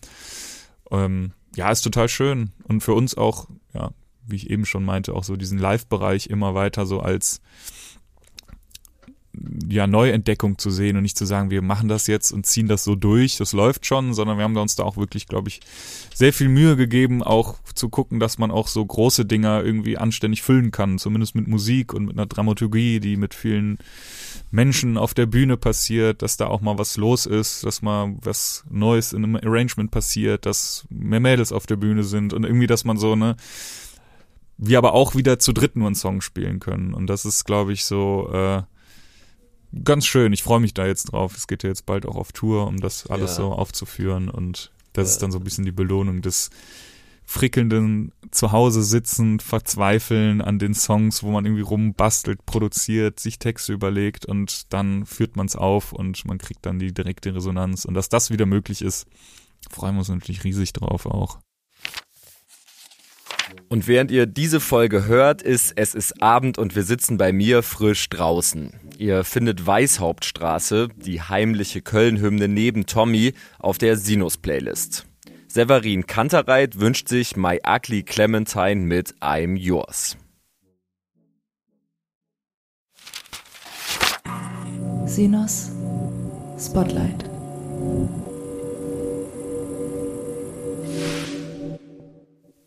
Ähm, 0.91 1.34
ja, 1.56 1.72
ist 1.72 1.82
total 1.82 2.08
schön 2.08 2.52
und 2.66 2.82
für 2.82 2.93
uns 2.93 3.18
auch, 3.18 3.49
ja, 3.74 3.89
wie 4.28 4.36
ich 4.36 4.52
eben 4.52 4.68
schon 4.68 4.86
meinte, 4.86 5.16
auch 5.16 5.24
so 5.24 5.36
diesen 5.36 5.58
Live-Bereich 5.58 6.28
immer 6.28 6.54
weiter 6.54 6.86
so 6.86 6.99
als 6.99 7.41
ja, 9.69 9.87
Neuentdeckung 9.87 10.57
zu 10.57 10.69
sehen 10.69 10.97
und 10.97 11.03
nicht 11.03 11.17
zu 11.17 11.25
sagen, 11.25 11.49
wir 11.49 11.61
machen 11.61 11.87
das 11.87 12.07
jetzt 12.07 12.31
und 12.31 12.45
ziehen 12.45 12.67
das 12.67 12.83
so 12.83 12.95
durch, 12.95 13.37
das 13.37 13.53
läuft 13.53 13.85
schon, 13.85 14.13
sondern 14.13 14.37
wir 14.37 14.43
haben 14.43 14.57
uns 14.57 14.75
da 14.75 14.83
auch 14.83 14.97
wirklich, 14.97 15.27
glaube 15.27 15.49
ich, 15.49 15.61
sehr 16.13 16.33
viel 16.33 16.49
Mühe 16.49 16.75
gegeben, 16.75 17.23
auch 17.23 17.55
zu 17.73 17.89
gucken, 17.89 18.19
dass 18.19 18.37
man 18.37 18.51
auch 18.51 18.67
so 18.67 18.85
große 18.85 19.25
Dinger 19.25 19.63
irgendwie 19.63 19.97
anständig 19.97 20.41
füllen 20.41 20.71
kann, 20.71 20.99
zumindest 20.99 21.35
mit 21.35 21.47
Musik 21.47 21.93
und 21.93 22.05
mit 22.05 22.17
einer 22.17 22.27
Dramaturgie, 22.27 22.99
die 22.99 23.17
mit 23.17 23.33
vielen 23.33 23.77
Menschen 24.51 24.97
auf 24.97 25.13
der 25.13 25.25
Bühne 25.25 25.57
passiert, 25.57 26.21
dass 26.21 26.37
da 26.37 26.47
auch 26.47 26.61
mal 26.61 26.77
was 26.77 26.97
los 26.97 27.25
ist, 27.25 27.65
dass 27.65 27.81
mal 27.81 28.15
was 28.21 28.63
Neues 28.69 29.13
in 29.13 29.23
einem 29.23 29.35
Arrangement 29.37 29.91
passiert, 29.91 30.45
dass 30.45 30.85
mehr 30.89 31.19
Mädels 31.19 31.51
auf 31.51 31.65
der 31.65 31.77
Bühne 31.77 32.03
sind 32.03 32.33
und 32.33 32.43
irgendwie, 32.43 32.67
dass 32.67 32.83
man 32.83 32.97
so, 32.97 33.15
ne, 33.15 33.35
wir 34.57 34.77
aber 34.77 34.93
auch 34.93 35.15
wieder 35.15 35.39
zu 35.39 35.53
dritt 35.53 35.75
nur 35.75 35.87
einen 35.87 35.95
Song 35.95 36.21
spielen 36.21 36.59
können. 36.59 36.93
Und 36.93 37.07
das 37.07 37.25
ist, 37.25 37.45
glaube 37.45 37.73
ich, 37.73 37.83
so, 37.83 38.29
äh, 38.31 38.61
ganz 39.84 40.05
schön. 40.05 40.34
Ich 40.34 40.43
freue 40.43 40.59
mich 40.59 40.74
da 40.74 40.86
jetzt 40.86 41.11
drauf. 41.11 41.36
Es 41.36 41.47
geht 41.47 41.63
ja 41.63 41.69
jetzt 41.69 41.86
bald 41.86 42.05
auch 42.05 42.15
auf 42.15 42.32
Tour, 42.32 42.67
um 42.67 42.80
das 42.80 43.07
alles 43.07 43.32
ja. 43.32 43.38
so 43.38 43.51
aufzuführen. 43.51 44.30
Und 44.30 44.72
das 44.93 45.07
ja. 45.07 45.11
ist 45.13 45.24
dann 45.24 45.32
so 45.32 45.39
ein 45.39 45.43
bisschen 45.43 45.65
die 45.65 45.72
Belohnung 45.72 46.22
des 46.22 46.49
frickelnden 47.26 48.11
Zuhause 48.32 48.84
sitzen, 48.84 49.39
verzweifeln 49.39 50.41
an 50.41 50.59
den 50.59 50.74
Songs, 50.74 51.24
wo 51.24 51.32
man 51.32 51.45
irgendwie 51.45 51.61
rumbastelt, 51.61 52.45
produziert, 52.45 53.22
sich 53.22 53.39
Texte 53.39 53.72
überlegt 53.72 54.26
und 54.26 54.74
dann 54.74 55.05
führt 55.05 55.38
man 55.38 55.45
es 55.45 55.55
auf 55.55 55.93
und 55.93 56.26
man 56.26 56.39
kriegt 56.39 56.65
dann 56.65 56.78
die 56.78 56.93
direkte 56.93 57.34
Resonanz. 57.34 57.86
Und 57.86 57.93
dass 57.93 58.09
das 58.09 58.32
wieder 58.32 58.45
möglich 58.45 58.82
ist, 58.82 59.07
freuen 59.69 59.95
wir 59.95 59.99
uns 59.99 60.09
natürlich 60.09 60.43
riesig 60.43 60.74
drauf 60.74 61.05
auch. 61.05 61.39
Und 63.69 63.88
während 63.88 64.11
ihr 64.11 64.26
diese 64.26 64.59
Folge 64.59 65.05
hört, 65.05 65.41
ist 65.41 65.74
es 65.78 65.95
ist 65.95 66.22
Abend 66.22 66.57
und 66.57 66.76
wir 66.76 66.84
sitzen 66.84 67.17
bei 67.17 67.32
mir 67.32 67.63
frisch 67.63 68.09
draußen. 68.09 68.74
Ihr 69.02 69.24
findet 69.24 69.66
Weißhauptstraße, 69.66 70.89
die 70.95 71.24
heimliche 71.24 71.82
Köln-Hymne 71.82 72.47
neben 72.47 72.86
Tommy, 72.86 73.34
auf 73.58 73.80
der 73.80 73.97
Sinus-Playlist. 73.97 75.08
Severin 75.47 76.06
Kantereit 76.06 76.80
wünscht 76.80 77.08
sich 77.08 77.36
My 77.36 77.60
Ugly 77.68 78.04
Clementine 78.04 78.76
mit 78.76 79.16
I'm 79.16 79.58
Yours. 79.58 80.18
Sinus 85.08 85.72
Spotlight. 86.60 87.26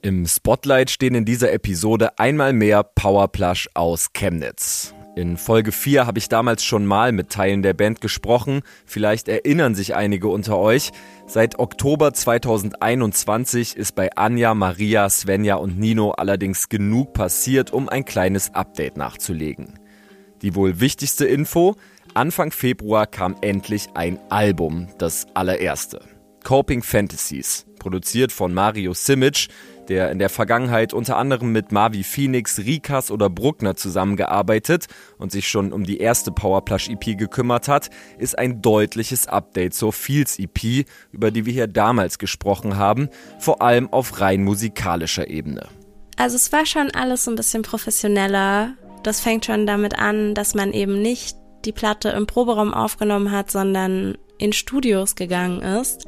Im 0.03 0.27
Spotlight 0.27 0.91
stehen 0.91 1.15
in 1.15 1.25
dieser 1.25 1.53
Episode 1.53 2.19
einmal 2.19 2.53
mehr 2.53 2.83
Powerplush 2.83 3.69
aus 3.75 4.13
Chemnitz. 4.13 4.93
In 5.17 5.37
Folge 5.37 5.71
4 5.71 6.07
habe 6.07 6.19
ich 6.19 6.29
damals 6.29 6.65
schon 6.65 6.87
mal 6.87 7.13
mit 7.13 7.31
Teilen 7.31 7.63
der 7.63 7.73
Band 7.73 8.01
gesprochen. 8.01 8.63
Vielleicht 8.85 9.29
erinnern 9.29 9.77
sich 9.77 9.95
einige 9.95 10.27
unter 10.27 10.59
euch. 10.59 10.91
Seit 11.29 11.61
Oktober 11.61 12.13
2021 12.13 13.77
ist 13.77 13.95
bei 13.95 14.17
Anja, 14.17 14.55
Maria, 14.55 15.09
Svenja 15.09 15.55
und 15.55 15.79
Nino 15.79 16.11
allerdings 16.11 16.69
genug 16.69 17.13
passiert, 17.13 17.73
um 17.73 17.89
ein 17.89 18.05
kleines 18.05 18.55
Update 18.55 18.97
nachzulegen. 18.97 19.79
Die 20.43 20.57
wohl 20.57 20.81
wichtigste 20.81 21.27
Info? 21.27 21.77
Anfang 22.15 22.51
Februar 22.51 23.07
kam 23.07 23.37
endlich 23.41 23.91
ein 23.95 24.19
Album, 24.31 24.89
das 24.99 25.29
allererste. 25.35 26.01
Coping 26.43 26.83
Fantasies, 26.83 27.67
produziert 27.79 28.33
von 28.33 28.53
Mario 28.53 28.93
Simic, 28.95 29.47
der 29.89 30.11
in 30.11 30.19
der 30.19 30.29
Vergangenheit 30.29 30.93
unter 30.93 31.17
anderem 31.17 31.53
mit 31.53 31.73
Marvi 31.73 32.03
Phoenix, 32.03 32.59
Rikas 32.59 33.11
oder 33.11 33.31
Bruckner 33.31 33.77
zusammengearbeitet 33.77 34.87
und 35.19 35.33
sich 35.33 35.49
schon 35.49 35.73
um 35.73 35.85
die 35.85 35.99
erste 35.99 36.33
Powerplush 36.33 36.89
EP 36.89 37.17
gekümmert 37.19 37.69
hat, 37.69 37.91
ist 38.19 38.39
ein 38.39 38.63
deutliches 38.63 39.27
Update 39.27 39.75
zur 39.75 39.93
Fields 39.93 40.39
EP, 40.39 40.87
über 41.13 41.31
die 41.31 41.47
wir 41.47 41.53
hier 41.53 41.67
damals 41.67 42.19
gesprochen 42.19 42.77
haben, 42.77 43.09
vor 43.39 43.63
allem 43.63 43.93
auf 43.93 44.21
rein 44.21 44.45
musikalischer 44.45 45.29
Ebene. 45.29 45.69
Also 46.17 46.37
es 46.37 46.53
war 46.53 46.67
schon 46.67 46.91
alles 46.93 47.29
ein 47.29 47.35
bisschen 47.35 47.63
professioneller. 47.63 48.75
Das 49.03 49.21
fängt 49.21 49.45
schon 49.45 49.67
damit 49.67 49.99
an, 49.99 50.35
dass 50.35 50.55
man 50.55 50.73
eben 50.73 51.03
nicht 51.03 51.37
die 51.65 51.73
Platte 51.73 52.11
im 52.11 52.27
Proberaum 52.27 52.73
aufgenommen 52.73 53.31
hat, 53.31 53.51
sondern 53.51 54.17
in 54.39 54.53
Studios 54.53 55.15
gegangen 55.17 55.63
ist 55.63 56.07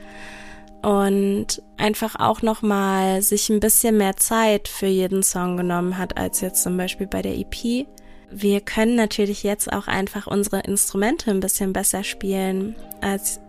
und 0.83 1.63
einfach 1.77 2.17
auch 2.19 2.43
nochmal 2.43 3.23
sich 3.23 3.49
ein 3.51 3.61
bisschen 3.61 3.97
mehr 3.97 4.17
Zeit 4.17 4.69
für 4.69 4.87
jeden 4.87 5.23
Song 5.23 5.57
genommen 5.57 5.99
hat, 5.99 6.17
als 6.17 6.41
jetzt 6.41 6.63
zum 6.63 6.77
Beispiel 6.77 7.07
bei 7.07 7.23
der 7.23 7.37
EP. 7.37 7.87
Wir 8.31 8.61
können 8.61 8.97
natürlich 8.97 9.43
jetzt 9.43 9.73
auch 9.73 9.87
einfach 9.87 10.27
unsere 10.27 10.61
Instrumente 10.61 11.31
ein 11.31 11.41
bisschen 11.41 11.73
besser 11.73 12.05
spielen 12.05 12.75
als 13.01 13.41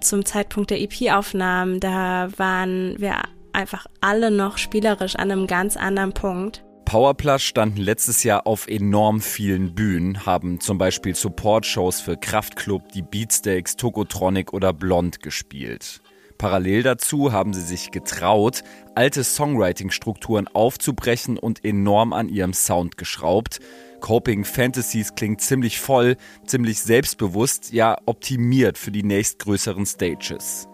zum 0.00 0.24
Zeitpunkt 0.24 0.70
der 0.70 0.80
EP-Aufnahmen. 0.80 1.80
Da 1.80 2.28
waren 2.36 2.94
wir 2.98 3.16
einfach 3.52 3.86
alle 4.00 4.30
noch 4.30 4.58
spielerisch 4.58 5.16
an 5.16 5.30
einem 5.30 5.46
ganz 5.46 5.76
anderen 5.76 6.12
Punkt. 6.12 6.64
Powerplush 6.84 7.44
standen 7.44 7.80
letztes 7.80 8.24
Jahr 8.24 8.48
auf 8.48 8.66
enorm 8.66 9.20
vielen 9.20 9.76
Bühnen, 9.76 10.26
haben 10.26 10.58
zum 10.58 10.76
Beispiel 10.76 11.14
Support-Shows 11.14 12.00
für 12.00 12.16
Kraftklub, 12.16 12.90
die 12.90 13.02
Beatsteaks, 13.02 13.76
Tokotronic 13.76 14.52
oder 14.52 14.72
Blond 14.72 15.22
gespielt. 15.22 16.00
Parallel 16.40 16.82
dazu 16.82 17.32
haben 17.32 17.52
sie 17.52 17.60
sich 17.60 17.90
getraut, 17.90 18.62
alte 18.94 19.24
Songwriting-Strukturen 19.24 20.48
aufzubrechen 20.48 21.36
und 21.36 21.66
enorm 21.66 22.14
an 22.14 22.30
ihrem 22.30 22.54
Sound 22.54 22.96
geschraubt. 22.96 23.60
Coping 24.00 24.46
Fantasies 24.46 25.14
klingt 25.14 25.42
ziemlich 25.42 25.78
voll, 25.80 26.16
ziemlich 26.46 26.80
selbstbewusst, 26.80 27.74
ja 27.74 27.98
optimiert 28.06 28.78
für 28.78 28.90
die 28.90 29.02
nächstgrößeren 29.02 29.84
Stages. 29.84 30.66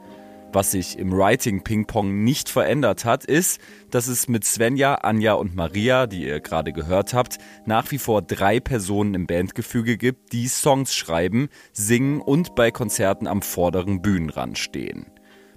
Was 0.53 0.71
sich 0.71 1.01
im 1.01 1.11
Writing 1.11 1.65
Ping-Pong 1.65 2.23
nicht 2.23 2.49
verändert 2.49 3.05
hat, 3.05 3.25
ist, 3.25 3.61
dass 3.91 4.07
es 4.07 4.29
mit 4.29 4.45
Svenja, 4.45 4.95
Anja 4.95 5.33
und 5.33 5.57
Maria, 5.57 6.07
die 6.07 6.23
ihr 6.23 6.39
gerade 6.39 6.73
gehört 6.73 7.13
habt, 7.13 7.39
nach 7.65 7.91
wie 7.91 7.99
vor 7.99 8.23
drei 8.23 8.61
Personen 8.61 9.15
im 9.15 9.27
Bandgefüge 9.27 9.99
gibt, 9.99 10.33
die 10.33 10.47
Songs 10.47 10.95
schreiben, 10.95 11.49
singen 11.73 12.21
und 12.21 12.55
bei 12.55 12.71
Konzerten 12.71 13.27
am 13.27 13.43
vorderen 13.43 14.01
Bühnenrand 14.01 14.59
stehen. 14.59 15.07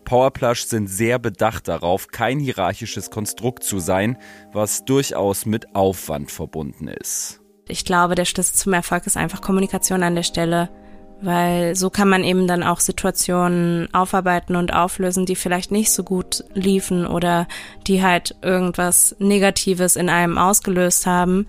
Powerplush 0.10 0.64
sind 0.64 0.88
sehr 0.88 1.20
bedacht 1.20 1.68
darauf, 1.68 2.08
kein 2.08 2.40
hierarchisches 2.40 3.12
Konstrukt 3.12 3.64
zu 3.64 3.78
sein, 3.78 4.18
was 4.52 4.84
durchaus 4.84 5.46
mit 5.46 5.76
Aufwand 5.76 6.32
verbunden 6.32 6.88
ist. 6.88 7.42
Ich 7.68 7.86
glaube, 7.86 8.16
der 8.16 8.26
Schlüssel 8.26 8.56
zum 8.56 8.74
Erfolg 8.74 9.06
ist 9.06 9.18
einfach 9.18 9.40
Kommunikation 9.40 10.02
an 10.02 10.16
der 10.16 10.24
Stelle, 10.24 10.70
weil 11.22 11.76
so 11.76 11.92
kann 11.92 12.10
man 12.10 12.24
eben 12.24 12.48
dann 12.48 12.64
auch 12.64 12.80
Situationen 12.80 13.94
aufarbeiten 13.94 14.56
und 14.56 14.74
auflösen, 14.74 15.28
die 15.28 15.36
vielleicht 15.36 15.72
nicht 15.72 15.92
so 15.92 16.04
gut 16.04 16.44
liefen 16.56 17.06
oder 17.06 17.48
die 17.86 18.02
halt 18.02 18.36
irgendwas 18.42 19.16
Negatives 19.20 19.96
in 19.96 20.10
einem 20.10 20.40
ausgelöst 20.40 21.06
haben. 21.06 21.46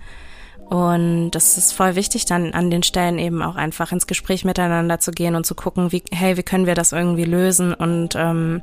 Und 0.71 1.31
das 1.31 1.57
ist 1.57 1.73
voll 1.73 1.95
wichtig, 1.95 2.23
dann 2.23 2.53
an 2.53 2.71
den 2.71 2.81
Stellen 2.81 3.19
eben 3.19 3.41
auch 3.41 3.57
einfach 3.57 3.91
ins 3.91 4.07
Gespräch 4.07 4.45
miteinander 4.45 5.01
zu 5.01 5.11
gehen 5.11 5.35
und 5.35 5.45
zu 5.45 5.53
gucken, 5.53 5.91
wie, 5.91 6.01
hey, 6.13 6.37
wie 6.37 6.43
können 6.43 6.65
wir 6.65 6.75
das 6.75 6.93
irgendwie 6.93 7.25
lösen 7.25 7.73
und 7.73 8.15
ähm, 8.15 8.61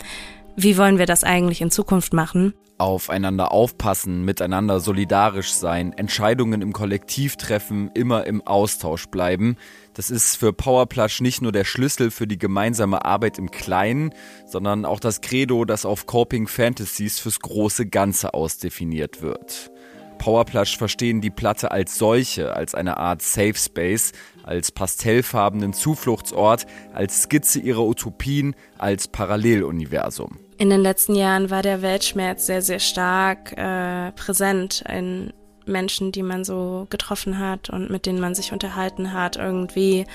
wie 0.56 0.78
wollen 0.78 0.96
wir 0.96 1.04
das 1.04 1.22
eigentlich 1.22 1.60
in 1.60 1.70
Zukunft 1.70 2.14
machen? 2.14 2.54
Aufeinander 2.78 3.52
aufpassen, 3.52 4.24
miteinander 4.24 4.80
solidarisch 4.80 5.52
sein, 5.52 5.92
Entscheidungen 5.92 6.62
im 6.62 6.72
Kollektiv 6.72 7.36
treffen, 7.36 7.90
immer 7.92 8.26
im 8.26 8.40
Austausch 8.40 9.08
bleiben. 9.08 9.58
Das 9.92 10.08
ist 10.08 10.36
für 10.36 10.54
Powerplush 10.54 11.20
nicht 11.20 11.42
nur 11.42 11.52
der 11.52 11.64
Schlüssel 11.64 12.10
für 12.10 12.26
die 12.26 12.38
gemeinsame 12.38 13.04
Arbeit 13.04 13.36
im 13.36 13.50
Kleinen, 13.50 14.14
sondern 14.46 14.86
auch 14.86 15.00
das 15.00 15.20
Credo, 15.20 15.66
das 15.66 15.84
auf 15.84 16.06
Coping 16.06 16.48
Fantasies 16.48 17.18
fürs 17.18 17.40
große 17.40 17.84
Ganze 17.84 18.32
ausdefiniert 18.32 19.20
wird. 19.20 19.70
Powerplush 20.18 20.76
verstehen 20.76 21.20
die 21.20 21.30
Platte 21.30 21.70
als 21.70 21.96
solche, 21.96 22.54
als 22.54 22.74
eine 22.74 22.98
Art 22.98 23.22
Safe 23.22 23.54
Space, 23.54 24.12
als 24.42 24.72
pastellfarbenen 24.72 25.72
Zufluchtsort, 25.72 26.66
als 26.92 27.22
Skizze 27.22 27.60
ihrer 27.60 27.84
Utopien, 27.84 28.54
als 28.76 29.08
Paralleluniversum. 29.08 30.38
In 30.58 30.70
den 30.70 30.80
letzten 30.80 31.14
Jahren 31.14 31.50
war 31.50 31.62
der 31.62 31.82
Weltschmerz 31.82 32.46
sehr, 32.46 32.62
sehr 32.62 32.80
stark 32.80 33.56
äh, 33.56 34.10
präsent 34.12 34.84
in 34.88 35.32
Menschen, 35.66 36.10
die 36.12 36.22
man 36.22 36.44
so 36.44 36.86
getroffen 36.90 37.38
hat 37.38 37.70
und 37.70 37.90
mit 37.90 38.06
denen 38.06 38.20
man 38.20 38.34
sich 38.34 38.52
unterhalten 38.52 39.12
hat. 39.12 39.36
Irgendwie 39.36 40.06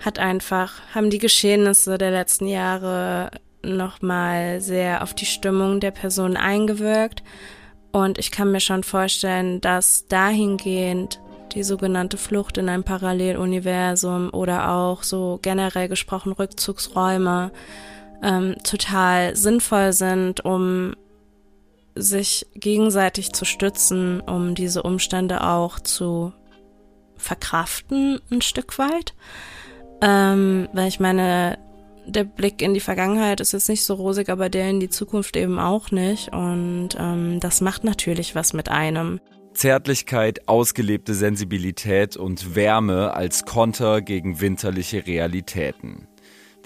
hat 0.00 0.18
einfach, 0.18 0.80
haben 0.94 1.10
die 1.10 1.18
Geschehnisse 1.18 1.98
der 1.98 2.10
letzten 2.10 2.46
Jahre 2.46 3.30
nochmal 3.62 4.60
sehr 4.60 5.02
auf 5.02 5.14
die 5.14 5.26
Stimmung 5.26 5.80
der 5.80 5.90
Person 5.90 6.36
eingewirkt. 6.36 7.22
Und 7.92 8.18
ich 8.18 8.30
kann 8.30 8.50
mir 8.50 8.60
schon 8.60 8.84
vorstellen, 8.84 9.60
dass 9.60 10.06
dahingehend 10.06 11.20
die 11.52 11.62
sogenannte 11.62 12.16
Flucht 12.16 12.56
in 12.56 12.68
ein 12.68 12.82
Paralleluniversum 12.82 14.30
oder 14.32 14.70
auch 14.70 15.02
so 15.02 15.38
generell 15.42 15.88
gesprochen 15.88 16.32
Rückzugsräume 16.32 17.52
ähm, 18.22 18.56
total 18.64 19.36
sinnvoll 19.36 19.92
sind, 19.92 20.44
um 20.44 20.94
sich 21.94 22.46
gegenseitig 22.54 23.34
zu 23.34 23.44
stützen, 23.44 24.20
um 24.20 24.54
diese 24.54 24.82
Umstände 24.82 25.44
auch 25.44 25.78
zu 25.78 26.32
verkraften 27.16 28.20
ein 28.30 28.40
Stück 28.40 28.78
weit. 28.78 29.14
Ähm, 30.00 30.68
weil 30.72 30.88
ich 30.88 31.00
meine, 31.00 31.58
der 32.06 32.24
Blick 32.24 32.62
in 32.62 32.74
die 32.74 32.80
Vergangenheit 32.80 33.40
ist 33.40 33.52
jetzt 33.52 33.68
nicht 33.68 33.84
so 33.84 33.94
rosig, 33.94 34.28
aber 34.28 34.48
der 34.48 34.68
in 34.68 34.80
die 34.80 34.88
Zukunft 34.88 35.36
eben 35.36 35.58
auch 35.58 35.90
nicht. 35.90 36.32
Und 36.32 36.90
ähm, 36.98 37.40
das 37.40 37.60
macht 37.60 37.84
natürlich 37.84 38.34
was 38.34 38.52
mit 38.52 38.68
einem. 38.68 39.20
Zärtlichkeit, 39.54 40.48
ausgelebte 40.48 41.14
Sensibilität 41.14 42.16
und 42.16 42.54
Wärme 42.54 43.14
als 43.14 43.44
Konter 43.44 44.00
gegen 44.00 44.40
winterliche 44.40 45.06
Realitäten. 45.06 46.08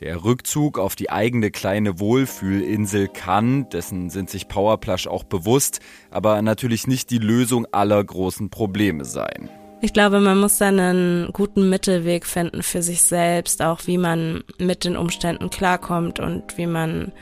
Der 0.01 0.25
Rückzug 0.25 0.79
auf 0.79 0.95
die 0.95 1.11
eigene 1.11 1.51
kleine 1.51 1.99
Wohlfühlinsel 1.99 3.09
kann, 3.09 3.69
dessen 3.71 4.11
sind 4.11 4.29
sich 4.29 4.47
Powerplush 4.47 5.07
auch 5.07 5.25
bewusst, 5.25 5.81
aber 6.11 6.43
natürlich 6.43 6.87
nicht 6.87 7.11
die 7.11 7.19
Lösung 7.19 7.67
aller 7.73 8.05
großen 8.05 8.51
Probleme 8.51 9.05
sein. 9.07 9.49
Ich 9.83 9.93
glaube, 9.93 10.21
man 10.21 10.39
muss 10.39 10.59
dann 10.59 10.81
einen 10.81 11.33
guten 11.33 11.69
Mittelweg 11.69 12.25
finden 12.25 12.63
für 12.63 12.83
sich 12.83 13.03
selbst, 13.03 13.61
auch 13.63 13.81
wie 13.87 13.99
man 13.99 14.43
mit 14.59 14.85
den 14.85 14.97
Umständen 14.97 15.51
klarkommt 15.51 16.19
und 16.19 16.57
wie 16.57 16.67
man 16.67 17.13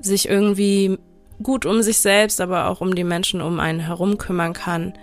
sich 0.00 0.28
irgendwie 0.28 0.98
gut 1.42 1.64
um 1.64 1.82
sich 1.82 1.98
selbst, 1.98 2.40
aber 2.40 2.68
auch 2.68 2.80
um 2.80 2.94
die 2.94 3.04
Menschen 3.04 3.40
um 3.40 3.60
einen 3.60 3.80
herum 3.80 4.18
kümmern 4.18 4.52
kann 4.52 4.94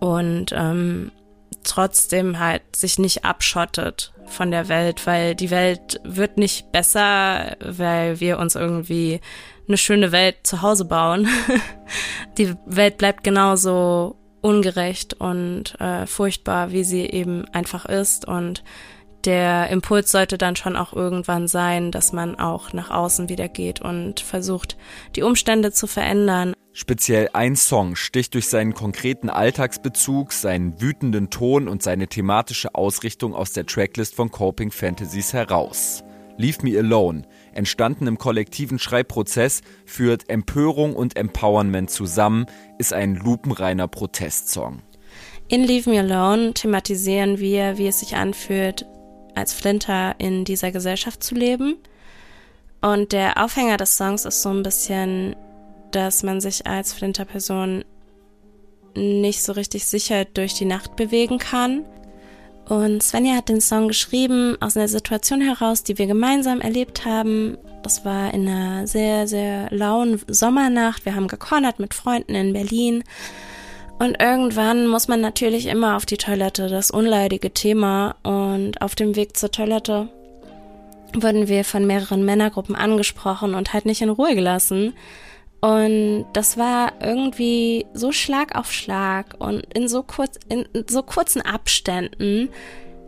und 0.00 0.52
ähm, 0.52 1.12
trotzdem 1.64 2.38
halt 2.38 2.62
sich 2.74 2.98
nicht 2.98 3.24
abschottet 3.24 4.12
von 4.26 4.50
der 4.50 4.68
Welt, 4.68 5.06
weil 5.06 5.34
die 5.34 5.50
Welt 5.50 6.00
wird 6.04 6.38
nicht 6.38 6.72
besser, 6.72 7.56
weil 7.60 8.20
wir 8.20 8.38
uns 8.38 8.54
irgendwie 8.54 9.20
eine 9.68 9.76
schöne 9.76 10.12
Welt 10.12 10.36
zu 10.44 10.62
Hause 10.62 10.84
bauen. 10.84 11.28
die 12.38 12.54
Welt 12.66 12.98
bleibt 12.98 13.24
genauso 13.24 14.16
ungerecht 14.46 15.14
und 15.14 15.78
äh, 15.80 16.06
furchtbar, 16.06 16.70
wie 16.70 16.84
sie 16.84 17.04
eben 17.04 17.46
einfach 17.52 17.84
ist. 17.84 18.28
Und 18.28 18.62
der 19.24 19.70
Impuls 19.70 20.12
sollte 20.12 20.38
dann 20.38 20.54
schon 20.54 20.76
auch 20.76 20.92
irgendwann 20.92 21.48
sein, 21.48 21.90
dass 21.90 22.12
man 22.12 22.38
auch 22.38 22.72
nach 22.72 22.90
außen 22.90 23.28
wieder 23.28 23.48
geht 23.48 23.80
und 23.80 24.20
versucht, 24.20 24.76
die 25.16 25.22
Umstände 25.22 25.72
zu 25.72 25.88
verändern. 25.88 26.54
Speziell 26.72 27.30
ein 27.32 27.56
Song 27.56 27.96
sticht 27.96 28.34
durch 28.34 28.46
seinen 28.46 28.72
konkreten 28.72 29.30
Alltagsbezug, 29.30 30.32
seinen 30.32 30.80
wütenden 30.80 31.28
Ton 31.30 31.66
und 31.66 31.82
seine 31.82 32.06
thematische 32.06 32.72
Ausrichtung 32.74 33.34
aus 33.34 33.52
der 33.52 33.66
Tracklist 33.66 34.14
von 34.14 34.30
Coping 34.30 34.70
Fantasies 34.70 35.32
heraus. 35.32 36.04
Leave 36.36 36.58
Me 36.62 36.78
Alone, 36.78 37.22
entstanden 37.56 38.06
im 38.06 38.18
kollektiven 38.18 38.78
Schreibprozess, 38.78 39.62
führt 39.84 40.28
Empörung 40.28 40.94
und 40.94 41.16
Empowerment 41.16 41.90
zusammen, 41.90 42.46
ist 42.78 42.92
ein 42.92 43.16
lupenreiner 43.16 43.88
Protestsong. 43.88 44.82
In 45.48 45.64
Leave 45.64 45.90
Me 45.90 46.00
Alone 46.00 46.54
thematisieren 46.54 47.38
wir, 47.38 47.78
wie 47.78 47.86
es 47.86 48.00
sich 48.00 48.16
anfühlt, 48.16 48.86
als 49.34 49.52
Flinter 49.52 50.14
in 50.18 50.44
dieser 50.44 50.72
Gesellschaft 50.72 51.22
zu 51.22 51.34
leben. 51.34 51.76
Und 52.80 53.12
der 53.12 53.42
Aufhänger 53.42 53.76
des 53.76 53.96
Songs 53.96 54.24
ist 54.24 54.42
so 54.42 54.50
ein 54.50 54.62
bisschen 54.62 55.36
dass 55.96 56.22
man 56.22 56.40
sich 56.42 56.66
als 56.66 56.92
Flinterperson 56.92 57.84
nicht 58.94 59.42
so 59.42 59.52
richtig 59.52 59.86
sicher 59.86 60.24
durch 60.24 60.54
die 60.54 60.64
Nacht 60.64 60.96
bewegen 60.96 61.38
kann. 61.38 61.84
Und 62.68 63.02
Svenja 63.02 63.36
hat 63.36 63.48
den 63.48 63.60
Song 63.60 63.88
geschrieben 63.88 64.56
aus 64.60 64.76
einer 64.76 64.88
Situation 64.88 65.40
heraus, 65.40 65.84
die 65.84 65.98
wir 65.98 66.06
gemeinsam 66.06 66.60
erlebt 66.60 67.04
haben. 67.04 67.58
Das 67.82 68.04
war 68.04 68.34
in 68.34 68.48
einer 68.48 68.88
sehr, 68.88 69.28
sehr 69.28 69.68
lauen 69.70 70.20
Sommernacht. 70.26 71.04
Wir 71.04 71.14
haben 71.14 71.28
gekornert 71.28 71.78
mit 71.78 71.94
Freunden 71.94 72.34
in 72.34 72.52
Berlin. 72.52 73.04
Und 74.00 74.20
irgendwann 74.20 74.88
muss 74.88 75.06
man 75.06 75.20
natürlich 75.20 75.66
immer 75.66 75.96
auf 75.96 76.06
die 76.06 76.16
Toilette, 76.16 76.68
das 76.68 76.90
unleidige 76.90 77.52
Thema. 77.52 78.16
Und 78.24 78.82
auf 78.82 78.96
dem 78.96 79.14
Weg 79.14 79.36
zur 79.36 79.52
Toilette 79.52 80.08
wurden 81.14 81.46
wir 81.46 81.64
von 81.64 81.86
mehreren 81.86 82.24
Männergruppen 82.24 82.74
angesprochen 82.74 83.54
und 83.54 83.72
halt 83.72 83.86
nicht 83.86 84.02
in 84.02 84.10
Ruhe 84.10 84.34
gelassen. 84.34 84.94
Und 85.66 86.26
das 86.32 86.56
war 86.56 86.92
irgendwie 87.02 87.86
so 87.92 88.12
Schlag 88.12 88.54
auf 88.54 88.70
Schlag 88.70 89.34
und 89.40 89.66
in 89.74 89.88
so, 89.88 90.04
kurz, 90.04 90.38
in 90.48 90.64
so 90.88 91.02
kurzen 91.02 91.42
Abständen, 91.42 92.50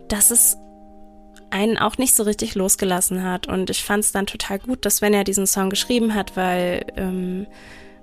dass 0.08 0.32
es 0.32 0.56
einen 1.50 1.78
auch 1.78 1.98
nicht 1.98 2.16
so 2.16 2.24
richtig 2.24 2.56
losgelassen 2.56 3.22
hat. 3.22 3.46
Und 3.46 3.70
ich 3.70 3.84
fand 3.84 4.02
es 4.02 4.10
dann 4.10 4.26
total 4.26 4.58
gut, 4.58 4.84
dass 4.84 5.00
wenn 5.02 5.14
er 5.14 5.22
diesen 5.22 5.46
Song 5.46 5.70
geschrieben 5.70 6.14
hat, 6.16 6.36
weil 6.36 6.84
ähm, 6.96 7.46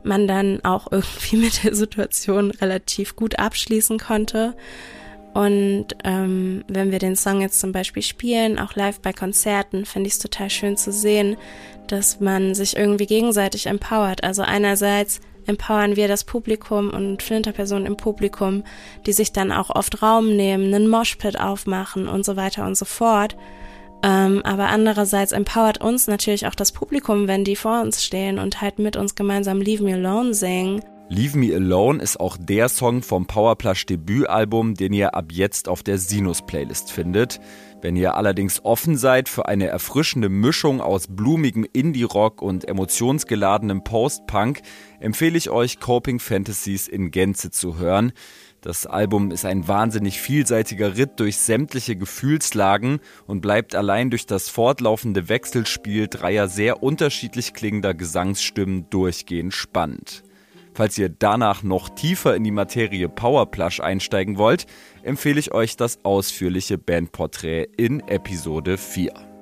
man 0.04 0.26
dann 0.26 0.64
auch 0.64 0.88
irgendwie 0.92 1.36
mit 1.36 1.66
der 1.66 1.76
Situation 1.76 2.52
relativ 2.52 3.18
gut 3.18 3.38
abschließen 3.38 4.00
konnte. 4.00 4.56
Und 5.36 5.88
ähm, 6.06 6.64
wenn 6.70 6.94
wir 6.94 7.00
den 7.00 7.18
Song 7.18 7.42
jetzt 7.42 7.60
zum 7.60 7.74
Beispiel 7.74 8.02
spielen, 8.02 8.58
auch 8.58 8.74
live 8.76 9.02
bei 9.02 9.12
Konzerten, 9.12 9.86
finde 9.86 10.08
ich 10.08 10.14
es 10.14 10.20
total 10.20 10.50
schön 10.50 10.78
zu 10.78 10.94
sehen, 10.94 11.36
dass 11.88 12.22
man 12.22 12.56
sich 12.56 12.78
irgendwie 12.78 13.06
gegenseitig 13.06 13.66
empowert. 13.66 14.24
Also 14.24 14.44
einerseits 14.44 15.20
empowern 15.46 15.98
wir 15.98 16.08
das 16.08 16.24
Publikum 16.24 16.90
und 16.90 17.22
Flinterpersonen 17.22 17.86
im 17.86 17.98
Publikum, 17.98 18.64
die 19.06 19.12
sich 19.12 19.34
dann 19.34 19.52
auch 19.52 19.70
oft 19.70 20.02
Raum 20.02 20.38
nehmen, 20.38 20.74
einen 20.74 20.88
Moshpit 20.88 21.38
aufmachen 21.38 22.08
und 22.08 22.24
so 22.24 22.38
weiter 22.38 22.66
und 22.66 22.78
so 22.78 22.86
fort. 22.86 23.36
Ähm, 24.04 24.42
aber 24.46 24.68
andererseits 24.68 25.34
empowert 25.34 25.82
uns 25.82 26.08
natürlich 26.08 26.48
auch 26.48 26.56
das 26.56 26.72
Publikum, 26.72 27.28
wenn 27.28 27.44
die 27.44 27.58
vor 27.58 27.82
uns 27.82 28.06
stehen 28.06 28.40
und 28.40 28.62
halt 28.62 28.80
mit 28.80 28.96
uns 28.96 29.16
gemeinsam 29.16 29.60
Leave 29.60 29.84
Me 29.84 29.96
Alone 29.96 30.34
singen. 30.34 30.82
Leave 31.08 31.38
Me 31.38 31.54
Alone 31.54 32.02
ist 32.02 32.20
auch 32.20 32.36
der 32.36 32.68
Song 32.68 33.04
vom 33.04 33.28
Powerplush 33.28 33.86
Debütalbum, 33.86 34.74
den 34.74 34.92
ihr 34.92 35.14
ab 35.14 35.26
jetzt 35.32 35.70
auf 35.70 35.84
der 35.84 36.00
Sinus-Playlist 36.00 36.92
findet. 36.92 37.40
Wenn 37.80 37.96
ihr 37.96 38.16
allerdings 38.16 38.66
offen 38.66 38.98
seid 38.98 39.30
für 39.30 39.48
eine 39.48 39.68
erfrischende 39.68 40.30
Mischung 40.30 40.82
aus 40.82 41.06
blumigem 41.08 41.64
Indie-Rock 41.72 42.42
und 42.42 42.68
emotionsgeladenem 42.68 43.84
Post-Punk, 43.84 44.64
empfehle 45.00 45.38
ich 45.38 45.52
euch 45.52 45.80
Coping 45.80 46.18
Fantasies 46.18 46.88
in 46.88 47.12
Gänze 47.12 47.52
zu 47.52 47.78
hören. 47.78 48.12
Das 48.62 48.88
Album 48.88 49.30
ist 49.30 49.46
ein 49.46 49.68
wahnsinnig 49.68 50.20
vielseitiger 50.20 50.98
Ritt 50.98 51.20
durch 51.20 51.38
sämtliche 51.38 51.96
Gefühlslagen 51.96 53.00
und 53.28 53.42
bleibt 53.42 53.76
allein 53.76 54.10
durch 54.10 54.26
das 54.26 54.50
fortlaufende 54.50 55.30
Wechselspiel 55.30 56.08
dreier 56.08 56.48
sehr 56.48 56.82
unterschiedlich 56.82 57.54
klingender 57.54 57.94
Gesangsstimmen 57.94 58.90
durchgehend 58.90 59.54
spannend. 59.54 60.24
Falls 60.76 60.98
ihr 60.98 61.08
danach 61.08 61.64
noch 61.64 61.88
tiefer 61.88 62.36
in 62.36 62.44
die 62.44 62.52
Materie 62.52 63.08
Powerplush 63.08 63.80
einsteigen 63.80 64.38
wollt, 64.38 64.66
empfehle 65.04 65.40
ich 65.40 65.54
euch 65.54 65.78
das 65.78 66.04
ausführliche 66.04 66.78
Bandporträt 66.78 67.70
in 67.78 68.02
Episode 68.10 68.78
4. 68.78 69.35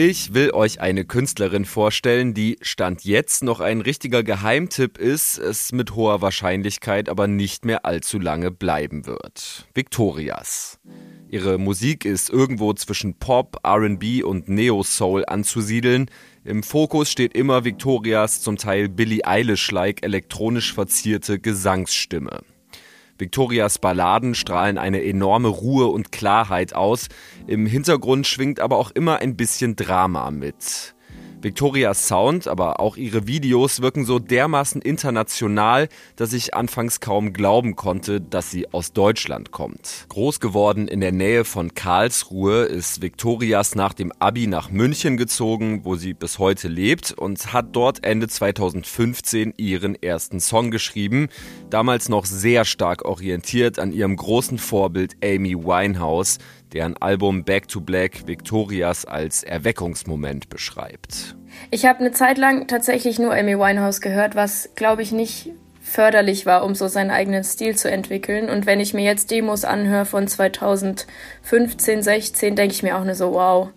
Ich 0.00 0.32
will 0.32 0.52
euch 0.52 0.80
eine 0.80 1.04
Künstlerin 1.04 1.64
vorstellen, 1.64 2.32
die 2.32 2.56
Stand 2.62 3.04
jetzt 3.04 3.42
noch 3.42 3.58
ein 3.58 3.80
richtiger 3.80 4.22
Geheimtipp 4.22 4.96
ist, 4.96 5.38
es 5.38 5.72
mit 5.72 5.96
hoher 5.96 6.22
Wahrscheinlichkeit 6.22 7.08
aber 7.08 7.26
nicht 7.26 7.64
mehr 7.64 7.84
allzu 7.84 8.20
lange 8.20 8.52
bleiben 8.52 9.06
wird. 9.06 9.66
Victorias. 9.74 10.78
Ihre 11.28 11.58
Musik 11.58 12.04
ist 12.04 12.30
irgendwo 12.30 12.74
zwischen 12.74 13.18
Pop, 13.18 13.56
RB 13.66 14.22
und 14.22 14.48
Neo-Soul 14.48 15.24
anzusiedeln. 15.26 16.08
Im 16.44 16.62
Fokus 16.62 17.10
steht 17.10 17.34
immer 17.34 17.64
Victorias 17.64 18.40
zum 18.40 18.56
Teil 18.56 18.88
Billie 18.88 19.26
Eilish-like 19.26 20.04
elektronisch 20.04 20.74
verzierte 20.74 21.40
Gesangsstimme. 21.40 22.42
Victorias 23.18 23.78
Balladen 23.78 24.34
strahlen 24.34 24.78
eine 24.78 25.04
enorme 25.04 25.48
Ruhe 25.48 25.88
und 25.88 26.12
Klarheit 26.12 26.72
aus, 26.74 27.08
im 27.46 27.66
Hintergrund 27.66 28.26
schwingt 28.26 28.60
aber 28.60 28.76
auch 28.76 28.90
immer 28.92 29.18
ein 29.18 29.36
bisschen 29.36 29.76
Drama 29.76 30.30
mit. 30.30 30.94
Victorias 31.40 32.08
Sound, 32.08 32.48
aber 32.48 32.80
auch 32.80 32.96
ihre 32.96 33.26
Videos 33.26 33.80
wirken 33.80 34.04
so 34.04 34.18
dermaßen 34.18 34.82
international, 34.82 35.88
dass 36.16 36.32
ich 36.32 36.54
anfangs 36.54 37.00
kaum 37.00 37.32
glauben 37.32 37.76
konnte, 37.76 38.20
dass 38.20 38.50
sie 38.50 38.72
aus 38.72 38.92
Deutschland 38.92 39.52
kommt. 39.52 40.06
Groß 40.08 40.40
geworden 40.40 40.88
in 40.88 41.00
der 41.00 41.12
Nähe 41.12 41.44
von 41.44 41.74
Karlsruhe 41.74 42.64
ist 42.64 43.02
Victorias 43.02 43.74
nach 43.76 43.92
dem 43.92 44.12
Abi 44.18 44.46
nach 44.48 44.70
München 44.70 45.16
gezogen, 45.16 45.84
wo 45.84 45.94
sie 45.94 46.12
bis 46.12 46.38
heute 46.38 46.66
lebt 46.66 47.12
und 47.12 47.52
hat 47.52 47.68
dort 47.72 48.04
Ende 48.04 48.26
2015 48.26 49.54
ihren 49.56 49.94
ersten 50.02 50.40
Song 50.40 50.70
geschrieben, 50.70 51.28
damals 51.70 52.08
noch 52.08 52.26
sehr 52.26 52.64
stark 52.64 53.04
orientiert 53.04 53.78
an 53.78 53.92
ihrem 53.92 54.16
großen 54.16 54.58
Vorbild 54.58 55.14
Amy 55.22 55.54
Winehouse, 55.54 56.38
deren 56.72 56.96
Album 56.96 57.44
Back 57.44 57.68
to 57.68 57.80
Black 57.80 58.26
Victorias 58.26 59.04
als 59.04 59.42
Erweckungsmoment 59.42 60.48
beschreibt. 60.48 61.36
Ich 61.70 61.86
habe 61.86 62.00
eine 62.00 62.12
Zeit 62.12 62.38
lang 62.38 62.66
tatsächlich 62.66 63.18
nur 63.18 63.34
Amy 63.34 63.58
Winehouse 63.58 64.00
gehört, 64.00 64.34
was 64.34 64.70
glaube 64.74 65.02
ich 65.02 65.12
nicht 65.12 65.50
förderlich 65.88 66.46
war, 66.46 66.64
um 66.64 66.74
so 66.74 66.86
seinen 66.86 67.10
eigenen 67.10 67.44
Stil 67.44 67.76
zu 67.76 67.90
entwickeln. 67.90 68.48
Und 68.48 68.66
wenn 68.66 68.80
ich 68.80 68.94
mir 68.94 69.04
jetzt 69.04 69.30
Demos 69.30 69.64
anhöre 69.64 70.04
von 70.04 70.28
2015, 70.28 72.02
16, 72.02 72.56
denke 72.56 72.74
ich 72.74 72.82
mir 72.82 72.96
auch 72.96 73.04
nur 73.04 73.14
so, 73.14 73.32
wow. 73.32 73.70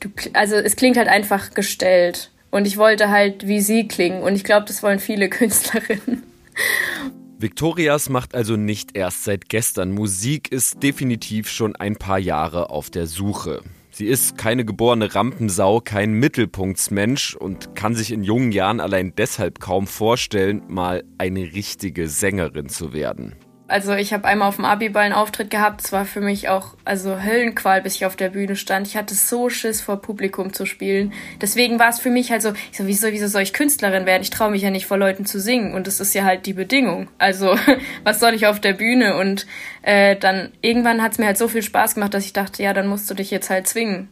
Du, 0.00 0.08
also 0.32 0.56
es 0.56 0.76
klingt 0.76 0.96
halt 0.96 1.08
einfach 1.08 1.54
gestellt. 1.54 2.30
Und 2.50 2.66
ich 2.66 2.76
wollte 2.76 3.10
halt 3.10 3.46
wie 3.46 3.60
sie 3.60 3.88
klingen. 3.88 4.22
Und 4.22 4.34
ich 4.34 4.44
glaube, 4.44 4.66
das 4.66 4.82
wollen 4.82 4.98
viele 4.98 5.28
Künstlerinnen. 5.30 6.22
Victorias 7.42 8.08
macht 8.08 8.36
also 8.36 8.54
nicht 8.54 8.96
erst 8.96 9.24
seit 9.24 9.48
gestern 9.48 9.90
Musik, 9.90 10.52
ist 10.52 10.80
definitiv 10.80 11.50
schon 11.50 11.74
ein 11.74 11.96
paar 11.96 12.20
Jahre 12.20 12.70
auf 12.70 12.88
der 12.88 13.08
Suche. 13.08 13.62
Sie 13.90 14.06
ist 14.06 14.38
keine 14.38 14.64
geborene 14.64 15.12
Rampensau, 15.12 15.80
kein 15.80 16.12
Mittelpunktsmensch 16.12 17.34
und 17.34 17.74
kann 17.74 17.96
sich 17.96 18.12
in 18.12 18.22
jungen 18.22 18.52
Jahren 18.52 18.78
allein 18.78 19.12
deshalb 19.16 19.58
kaum 19.58 19.88
vorstellen, 19.88 20.62
mal 20.68 21.02
eine 21.18 21.52
richtige 21.52 22.08
Sängerin 22.08 22.68
zu 22.68 22.92
werden. 22.92 23.34
Also 23.72 23.94
ich 23.94 24.12
habe 24.12 24.26
einmal 24.26 24.48
auf 24.48 24.56
dem 24.56 24.66
Abiball 24.66 25.04
einen 25.04 25.14
Auftritt 25.14 25.48
gehabt. 25.48 25.80
Es 25.80 25.92
war 25.92 26.04
für 26.04 26.20
mich 26.20 26.50
auch 26.50 26.74
also 26.84 27.22
Höllenqual, 27.22 27.80
bis 27.80 27.94
ich 27.94 28.04
auf 28.04 28.16
der 28.16 28.28
Bühne 28.28 28.54
stand. 28.54 28.86
Ich 28.86 28.98
hatte 28.98 29.14
so 29.14 29.48
Schiss 29.48 29.80
vor 29.80 30.02
Publikum 30.02 30.52
zu 30.52 30.66
spielen. 30.66 31.14
Deswegen 31.40 31.78
war 31.78 31.88
es 31.88 31.98
für 31.98 32.10
mich 32.10 32.30
halt 32.30 32.42
so, 32.42 32.52
ich 32.70 32.76
so, 32.76 32.86
wieso, 32.86 33.08
wieso 33.12 33.28
soll 33.28 33.40
ich 33.40 33.54
Künstlerin 33.54 34.04
werden? 34.04 34.20
Ich 34.20 34.28
traue 34.28 34.50
mich 34.50 34.60
ja 34.60 34.68
nicht 34.68 34.84
vor 34.84 34.98
Leuten 34.98 35.24
zu 35.24 35.40
singen. 35.40 35.72
Und 35.72 35.86
das 35.86 36.00
ist 36.00 36.12
ja 36.12 36.24
halt 36.24 36.44
die 36.44 36.52
Bedingung. 36.52 37.08
Also 37.16 37.56
was 38.04 38.20
soll 38.20 38.34
ich 38.34 38.46
auf 38.46 38.60
der 38.60 38.74
Bühne? 38.74 39.16
Und 39.16 39.46
äh, 39.80 40.16
dann 40.16 40.52
irgendwann 40.60 41.02
hat 41.02 41.12
es 41.12 41.18
mir 41.18 41.24
halt 41.24 41.38
so 41.38 41.48
viel 41.48 41.62
Spaß 41.62 41.94
gemacht, 41.94 42.12
dass 42.12 42.26
ich 42.26 42.34
dachte, 42.34 42.62
ja, 42.62 42.74
dann 42.74 42.88
musst 42.88 43.08
du 43.08 43.14
dich 43.14 43.30
jetzt 43.30 43.48
halt 43.48 43.66
zwingen, 43.66 44.10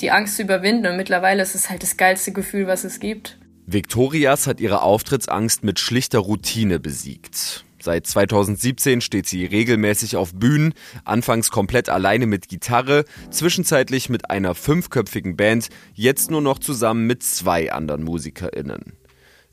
die 0.00 0.10
Angst 0.10 0.36
zu 0.36 0.42
überwinden. 0.42 0.88
Und 0.88 0.98
mittlerweile 0.98 1.42
ist 1.42 1.54
es 1.54 1.70
halt 1.70 1.82
das 1.82 1.96
geilste 1.96 2.32
Gefühl, 2.32 2.66
was 2.66 2.84
es 2.84 3.00
gibt. 3.00 3.38
Victorias 3.64 4.46
hat 4.46 4.60
ihre 4.60 4.82
Auftrittsangst 4.82 5.64
mit 5.64 5.80
schlichter 5.80 6.18
Routine 6.18 6.80
besiegt. 6.80 7.64
Seit 7.84 8.06
2017 8.06 9.02
steht 9.02 9.26
sie 9.26 9.44
regelmäßig 9.44 10.16
auf 10.16 10.32
Bühnen, 10.32 10.72
anfangs 11.04 11.50
komplett 11.50 11.90
alleine 11.90 12.26
mit 12.26 12.48
Gitarre, 12.48 13.04
zwischenzeitlich 13.28 14.08
mit 14.08 14.30
einer 14.30 14.54
fünfköpfigen 14.54 15.36
Band, 15.36 15.68
jetzt 15.92 16.30
nur 16.30 16.40
noch 16.40 16.58
zusammen 16.58 17.06
mit 17.06 17.22
zwei 17.22 17.70
anderen 17.70 18.02
MusikerInnen. 18.02 19.03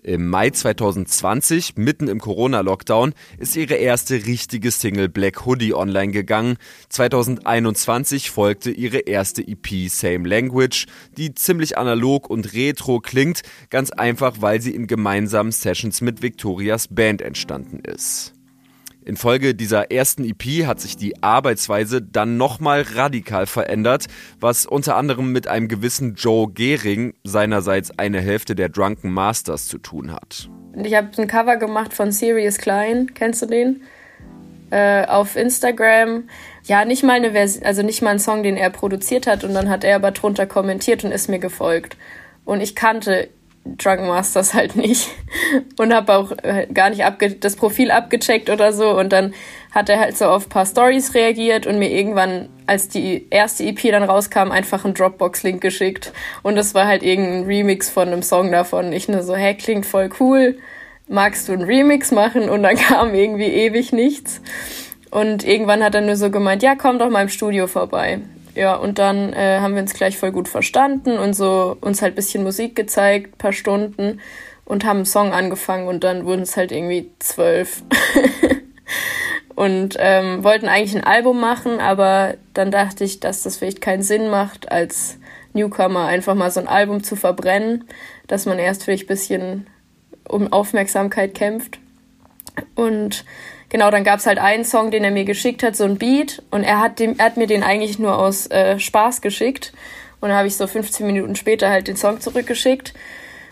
Im 0.04 0.28
Mai 0.30 0.50
2020, 0.50 1.78
mitten 1.78 2.08
im 2.08 2.20
Corona-Lockdown, 2.20 3.14
ist 3.38 3.56
ihre 3.56 3.76
erste 3.76 4.26
richtige 4.26 4.72
Single 4.72 5.10
Black 5.10 5.46
Hoodie 5.46 5.76
online 5.76 6.12
gegangen. 6.12 6.58
2021 6.90 8.32
folgte 8.32 8.72
ihre 8.72 8.98
erste 9.00 9.48
EP 9.48 9.90
Same 9.90 10.28
Language, 10.28 10.88
die 11.18 11.36
ziemlich 11.36 11.78
analog 11.78 12.30
und 12.32 12.54
retro 12.54 13.00
klingt, 13.00 13.44
ganz 13.70 13.92
einfach, 13.92 14.38
weil 14.40 14.60
sie 14.60 14.74
in 14.74 14.88
gemeinsamen 14.88 15.52
Sessions 15.52 16.02
mit 16.02 16.24
Victorias 16.24 16.88
Band 16.88 17.22
entstanden 17.22 17.80
ist. 17.80 18.34
Infolge 19.04 19.56
dieser 19.56 19.92
ersten 19.92 20.24
EP 20.24 20.66
hat 20.68 20.80
sich 20.80 20.96
die 20.96 21.24
Arbeitsweise 21.24 22.02
dann 22.02 22.38
nochmal 22.38 22.86
radikal 22.94 23.46
verändert, 23.46 24.06
was 24.40 24.66
unter 24.66 24.96
anderem 24.96 25.32
mit 25.32 25.48
einem 25.48 25.68
gewissen 25.68 26.16
Joe 26.16 26.52
Gehring, 26.52 27.14
seinerseits 27.24 27.98
eine 27.98 28.22
Hälfte 28.22 28.56
der 28.56 28.70
Drunken 28.70 29.12
Masters, 29.12 29.68
zu 29.68 29.80
tun 29.80 30.12
hat. 30.12 30.50
Ich 30.84 30.94
habe 30.94 31.10
ein 31.18 31.28
Cover 31.28 31.58
gemacht 31.58 31.94
von 31.94 32.12
Sirius 32.12 32.58
Klein, 32.58 33.14
kennst 33.14 33.42
du 33.42 33.46
den? 33.48 33.82
Äh, 34.70 35.06
auf 35.06 35.36
Instagram. 35.36 36.30
Ja, 36.64 36.86
nicht 36.86 37.04
mal 37.04 37.14
eine 37.14 37.32
Version, 37.32 37.66
also 37.66 37.82
nicht 37.82 38.02
mal 38.02 38.12
ein 38.12 38.20
Song, 38.20 38.44
den 38.44 38.56
er 38.56 38.70
produziert 38.70 39.28
hat 39.28 39.44
und 39.44 39.54
dann 39.54 39.70
hat 39.70 39.84
er 39.84 39.98
aber 39.98 40.12
drunter 40.12 40.46
kommentiert 40.46 41.04
und 41.04 41.12
ist 41.12 41.28
mir 41.28 41.40
gefolgt. 41.40 41.98
Und 42.46 42.62
ich 42.62 42.76
kannte 42.76 43.30
Drunken 43.64 44.08
Masters 44.08 44.54
halt 44.54 44.76
nicht 44.76 45.10
und 45.78 45.94
habe 45.94 46.14
auch 46.14 46.32
äh, 46.44 46.68
gar 46.74 46.90
nicht 46.90 47.04
das 47.44 47.56
Profil 47.56 47.92
abgecheckt 47.92 48.50
oder 48.50 48.74
so 48.74 48.98
und 48.98 49.14
dann 49.14 49.34
hat 49.72 49.90
er 49.90 50.00
halt 50.00 50.18
so 50.18 50.26
auf 50.26 50.50
paar 50.50 50.66
Stories 50.66 51.14
reagiert 51.14 51.68
und 51.68 51.80
mir 51.80 51.92
irgendwann, 51.92 52.50
als 52.66 52.90
die 52.90 53.28
erste 53.30 53.64
EP 53.64 53.82
dann 53.92 54.04
rauskam, 54.04 54.52
einfach 54.52 54.84
einen 54.84 54.96
Dropbox-Link 54.96 55.62
geschickt 55.62 56.12
und 56.44 56.56
das 56.56 56.74
war 56.74 56.88
halt 56.88 57.04
irgendein 57.04 57.46
Remix 57.46 57.90
von 57.90 58.08
einem 58.08 58.24
Song 58.24 58.52
davon. 58.52 58.92
Ich 58.94 59.08
nur 59.08 59.24
so, 59.24 59.36
hä, 59.36 59.54
klingt 59.54 59.86
voll 59.86 60.10
cool, 60.20 60.58
magst 61.08 61.48
du 61.48 61.54
einen 61.54 61.64
Remix 61.64 62.12
machen? 62.12 62.50
Und 62.50 62.64
dann 62.64 62.76
kam 62.78 63.14
irgendwie 63.14 63.46
ewig 63.46 63.94
nichts 63.94 64.42
und 65.12 65.44
irgendwann 65.44 65.84
hat 65.84 65.94
er 65.94 66.02
nur 66.02 66.16
so 66.16 66.32
gemeint, 66.32 66.64
ja, 66.64 66.76
komm 66.76 66.98
doch 66.98 67.10
mal 67.10 67.22
im 67.22 67.30
Studio 67.30 67.68
vorbei. 67.68 68.22
Ja, 68.56 68.76
und 68.76 69.00
dann 69.00 69.34
äh, 69.34 69.60
haben 69.60 69.76
wir 69.76 69.82
uns 69.82 69.94
gleich 69.94 70.18
voll 70.18 70.32
gut 70.32 70.48
verstanden 70.48 71.18
und 71.18 71.34
so 71.34 71.78
uns 71.80 72.02
halt 72.02 72.16
bisschen 72.16 72.44
Musik 72.44 72.76
gezeigt, 72.76 73.38
paar 73.38 73.54
Stunden 73.54 74.20
und 74.66 74.86
haben 74.86 74.98
einen 74.98 75.06
Song 75.06 75.32
angefangen 75.32 75.88
und 75.88 76.04
dann 76.04 76.26
wurden 76.26 76.42
es 76.42 76.58
halt 76.58 76.72
irgendwie 76.72 77.10
zwölf. 77.20 77.84
und 79.56 79.96
ähm, 80.00 80.44
wollten 80.44 80.68
eigentlich 80.68 80.96
ein 80.96 81.04
Album 81.04 81.40
machen, 81.40 81.80
aber 81.80 82.36
dann 82.54 82.72
dachte 82.72 83.04
ich, 83.04 83.20
dass 83.20 83.44
das 83.44 83.58
vielleicht 83.58 83.82
keinen 83.82 84.04
Sinn 84.04 84.30
macht, 84.30 84.72
als 84.72 85.18
Newcomer 85.54 86.06
einfach 86.06 86.36
mal 86.36 86.52
so 86.52 86.60
ein 86.60 86.68
Album 86.68 87.04
zu 87.04 87.16
verbrennen, 87.16 87.86
dass 88.28 88.46
man 88.46 88.60
erst 88.60 88.84
vielleicht 88.84 89.08
bisschen 89.08 89.68
um 90.28 90.52
Aufmerksamkeit 90.52 91.36
kämpft. 91.36 91.80
Und 92.76 93.26
genau, 93.72 93.90
dann 93.90 94.04
gab 94.04 94.20
es 94.20 94.28
halt 94.28 94.38
einen 94.38 94.64
Song, 94.66 94.92
den 94.92 95.04
er 95.04 95.10
mir 95.10 95.26
geschickt 95.26 95.64
hat, 95.64 95.76
so 95.76 95.86
ein 95.86 95.98
Beat. 95.98 96.44
Und 96.52 96.64
er 96.64 96.80
hat, 96.80 97.00
dem, 97.00 97.18
er 97.18 97.26
hat 97.26 97.38
mir 97.38 97.48
den 97.48 97.64
eigentlich 97.64 97.98
nur 97.98 98.20
aus 98.20 98.46
äh, 98.52 98.78
Spaß 98.78 99.22
geschickt. 99.22 99.74
Und 100.20 100.30
dann 100.30 100.38
habe 100.38 100.48
ich 100.48 100.56
so 100.56 100.68
15 100.68 101.08
Minuten 101.08 101.36
später 101.36 101.70
halt 101.72 101.88
den 101.88 101.96
Song 101.96 102.22
zurückgeschickt. 102.22 102.94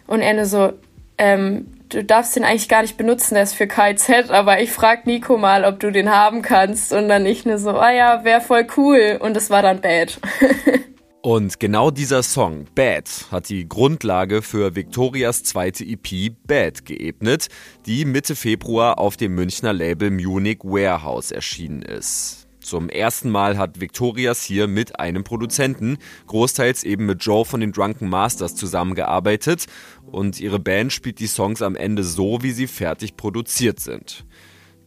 Und 0.06 0.22
er 0.22 0.36
nur 0.36 0.46
so, 0.46 0.74
ähm, 1.18 1.66
du 1.90 2.04
darfst 2.04 2.36
den 2.36 2.44
eigentlich 2.44 2.70
gar 2.70 2.84
nicht 2.84 2.98
benutzen, 2.98 3.34
der 3.34 3.44
ist 3.44 3.56
für 3.56 3.68
KZ, 3.68 4.30
aber 4.30 4.62
ich 4.62 4.72
frag 4.72 5.08
Nico 5.08 5.38
mal, 5.38 5.66
ob 5.66 5.80
du 5.80 5.92
den 5.92 6.12
haben 6.12 6.44
kannst. 6.44 6.94
Und 6.94 7.10
dann 7.10 7.26
ich 7.26 7.46
nur 7.46 7.58
so, 7.58 7.72
ah 7.72 7.92
ja, 7.92 8.24
wär 8.24 8.42
voll 8.42 8.68
cool. 8.78 9.18
Und 9.20 9.36
es 9.36 9.50
war 9.50 9.64
dann 9.64 9.82
bad. 9.82 10.20
Und 11.22 11.60
genau 11.60 11.92
dieser 11.92 12.24
Song, 12.24 12.66
Bad, 12.76 13.26
hat 13.30 13.50
die 13.50 13.68
Grundlage 13.68 14.42
für 14.42 14.76
Victorias 14.76 15.44
zweite 15.44 15.84
EP 15.84 16.34
Bad 16.48 16.86
geebnet, 16.86 17.50
die 17.86 18.06
Mitte 18.06 18.38
Februar 18.38 19.00
auf 19.00 19.18
dem 19.18 19.36
Münchner 19.36 19.74
Label 19.74 20.12
Munich 20.12 20.60
Warehouse 20.64 21.32
erschienen 21.32 21.82
ist. 21.82 22.48
Zum 22.62 22.88
ersten 22.88 23.32
Mal 23.32 23.58
hat 23.58 23.82
Victorias 23.82 24.44
hier 24.44 24.68
mit 24.68 24.98
einem 24.98 25.26
Produzenten, 25.26 25.98
großteils 26.28 26.86
eben 26.86 27.06
mit 27.06 27.22
Joe 27.22 27.44
von 27.44 27.60
den 27.60 27.74
Drunken 27.74 28.08
Masters 28.08 28.56
zusammengearbeitet 28.56 29.66
und 30.10 30.40
ihre 30.40 30.60
Band 30.60 30.94
spielt 30.94 31.20
die 31.20 31.28
Songs 31.28 31.62
am 31.62 31.76
Ende 31.76 32.06
so, 32.06 32.44
wie 32.44 32.52
sie 32.52 32.68
fertig 32.68 33.18
produziert 33.18 33.82
sind. 33.82 34.26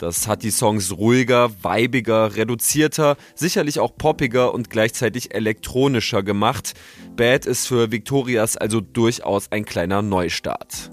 Das 0.03 0.27
hat 0.27 0.43
die 0.43 0.51
Songs 0.51 0.99
ruhiger, 0.99 1.53
weibiger, 1.63 2.35
reduzierter, 2.35 3.17
sicherlich 3.37 3.79
auch 3.79 3.97
poppiger 3.97 4.53
und 4.53 4.69
gleichzeitig 4.69 5.33
elektronischer 5.33 6.25
gemacht. 6.25 6.75
Bad 7.15 7.47
ist 7.47 7.69
für 7.69 7.93
Victorias 7.93 8.57
also 8.57 8.81
durchaus 8.81 9.53
ein 9.53 9.65
kleiner 9.65 10.03
Neustart. 10.03 10.91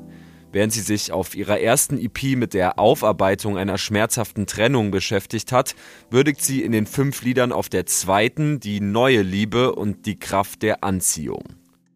Während 0.51 0.74
sie 0.74 0.82
sich 0.82 1.12
auf 1.12 1.34
ihrer 1.34 1.60
ersten 1.60 1.97
EP 1.97 2.38
mit 2.38 2.53
der 2.53 2.78
Aufarbeitung 2.78 3.57
einer 3.57 3.80
schmerzhaften 3.80 4.45
Trennung 4.45 4.91
beschäftigt 4.91 5.51
hat, 5.51 5.74
würdigt 6.12 6.43
sie 6.43 6.62
in 6.62 6.72
den 6.72 6.86
fünf 6.86 7.24
Liedern 7.24 7.51
auf 7.51 7.68
der 7.68 7.88
zweiten 7.88 8.60
die 8.60 8.80
neue 8.80 9.24
Liebe 9.24 9.74
und 9.74 10.05
die 10.05 10.20
Kraft 10.20 10.62
der 10.62 10.84
Anziehung. 10.84 11.45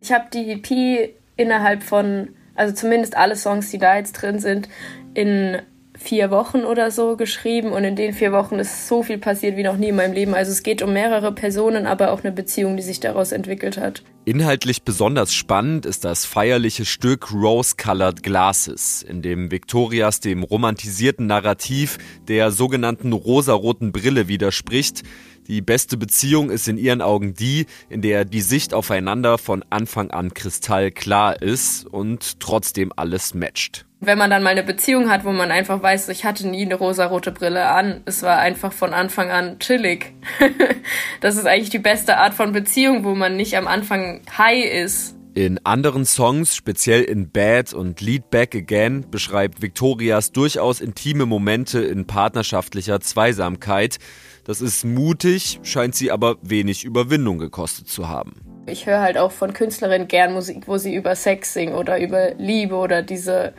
Ich 0.01 0.11
habe 0.11 0.26
die 0.34 0.49
EP 0.49 1.14
innerhalb 1.36 1.84
von, 1.84 2.30
also 2.55 2.74
zumindest 2.74 3.16
alle 3.16 3.36
Songs, 3.36 3.70
die 3.70 3.78
da 3.78 3.97
jetzt 3.97 4.14
drin 4.14 4.39
sind, 4.39 4.68
in 5.14 5.61
vier 5.98 6.32
Wochen 6.32 6.64
oder 6.64 6.91
so 6.91 7.16
geschrieben 7.16 7.72
und 7.72 7.84
in 7.84 7.96
den 7.96 8.14
vier 8.14 8.32
Wochen 8.32 8.56
ist 8.56 8.88
so 8.88 9.04
viel 9.04 9.18
passiert 9.18 9.58
wie 9.58 9.64
noch 9.64 9.78
nie 9.78 9.89
in 9.89 9.96
meinem 9.96 10.14
Leben. 10.14 10.34
Also 10.34 10.52
es 10.52 10.64
geht 10.64 10.82
um 10.82 10.94
mehrere 10.94 11.32
Personen, 11.32 11.86
aber 11.86 12.12
auch 12.12 12.24
eine 12.24 12.32
Beziehung, 12.32 12.78
die 12.78 12.84
sich 12.84 13.00
daraus 13.00 13.32
entwickelt 13.32 13.78
hat. 13.78 14.04
Inhaltlich 14.26 14.84
besonders 14.84 15.34
spannend 15.34 15.86
ist 15.86 16.06
das 16.06 16.26
feierliche 16.26 16.86
Stück 16.86 17.34
Rose 17.34 17.76
Colored 17.78 18.24
Glasses, 18.24 19.04
in 19.04 19.22
dem 19.22 19.52
Victorias 19.52 20.20
dem 20.20 20.44
romantisierten 20.44 21.28
Narrativ 21.28 21.98
der 22.28 22.52
sogenannten 22.52 23.14
rosaroten 23.14 23.91
Brille 23.91 24.28
widerspricht. 24.28 25.04
Die 25.48 25.62
beste 25.62 25.98
Beziehung 25.98 26.50
ist 26.50 26.70
in 26.70 26.78
ihren 26.78 27.02
Augen 27.02 27.34
die, 27.34 27.66
in 27.89 28.02
der 28.02 28.24
die 28.24 28.41
Sicht 28.41 28.74
aufeinander 28.74 29.38
von 29.38 29.64
Anfang 29.70 30.10
an 30.10 30.34
kristallklar 30.34 31.41
ist 31.41 31.86
und 31.86 32.39
trotzdem 32.39 32.94
alles 32.96 33.34
matcht. 33.34 33.86
Wenn 34.06 34.18
man 34.18 34.30
dann 34.30 34.43
mal 34.43 34.49
eine 34.49 34.64
Beziehung 34.64 35.10
hat, 35.10 35.24
wo 35.24 35.32
man 35.32 35.49
einfach 35.49 35.82
weiß, 35.82 36.10
ich 36.10 36.26
hatte 36.26 36.45
nie 36.45 36.66
eine 36.66 36.76
rosarote 36.76 37.32
Brille 37.32 37.70
an, 37.70 38.01
es 38.06 38.22
war 38.22 38.38
einfach 38.38 38.74
von 38.74 38.93
Anfang 38.93 39.32
an 39.32 39.60
chillig. 39.60 40.14
das 41.22 41.38
ist 41.38 41.45
eigentlich 41.45 41.70
die 41.70 41.80
beste 41.80 42.18
Art 42.18 42.34
von 42.34 42.51
Beziehung, 42.51 43.06
wo 43.06 43.16
man 43.16 43.38
nicht 43.38 43.56
am 43.56 43.66
Anfang 43.66 44.22
high 44.38 44.66
ist. 44.66 45.16
In 45.36 45.66
anderen 45.66 46.04
Songs, 46.04 46.54
speziell 46.54 47.01
in 47.01 47.32
Bad 47.32 47.74
und 47.74 48.01
Lead 48.01 48.30
Back 48.30 48.54
Again, 48.56 49.06
beschreibt 49.10 49.62
Victorias 49.62 50.34
durchaus 50.34 50.82
intime 50.82 51.26
Momente 51.26 51.80
in 51.80 52.06
partnerschaftlicher 52.06 52.99
Zweisamkeit. 52.99 53.99
Das 54.43 54.60
ist 54.60 54.84
mutig, 54.84 55.62
scheint 55.64 55.95
sie 55.95 56.12
aber 56.12 56.36
wenig 56.41 56.84
Überwindung 56.84 57.38
gekostet 57.39 57.88
zu 57.88 58.10
haben. 58.10 58.34
Ich 58.66 58.86
höre 58.86 58.99
halt 58.99 59.18
auch 59.18 59.32
von 59.32 59.54
Künstlerinnen 59.54 60.10
gern 60.10 60.34
Musik, 60.34 60.68
wo 60.68 60.78
sie 60.78 60.93
über 60.93 61.16
Sex 61.16 61.54
singen 61.54 61.74
oder 61.74 61.99
über 61.99 62.34
Liebe 62.36 62.76
oder 62.76 63.01
diese, 63.01 63.54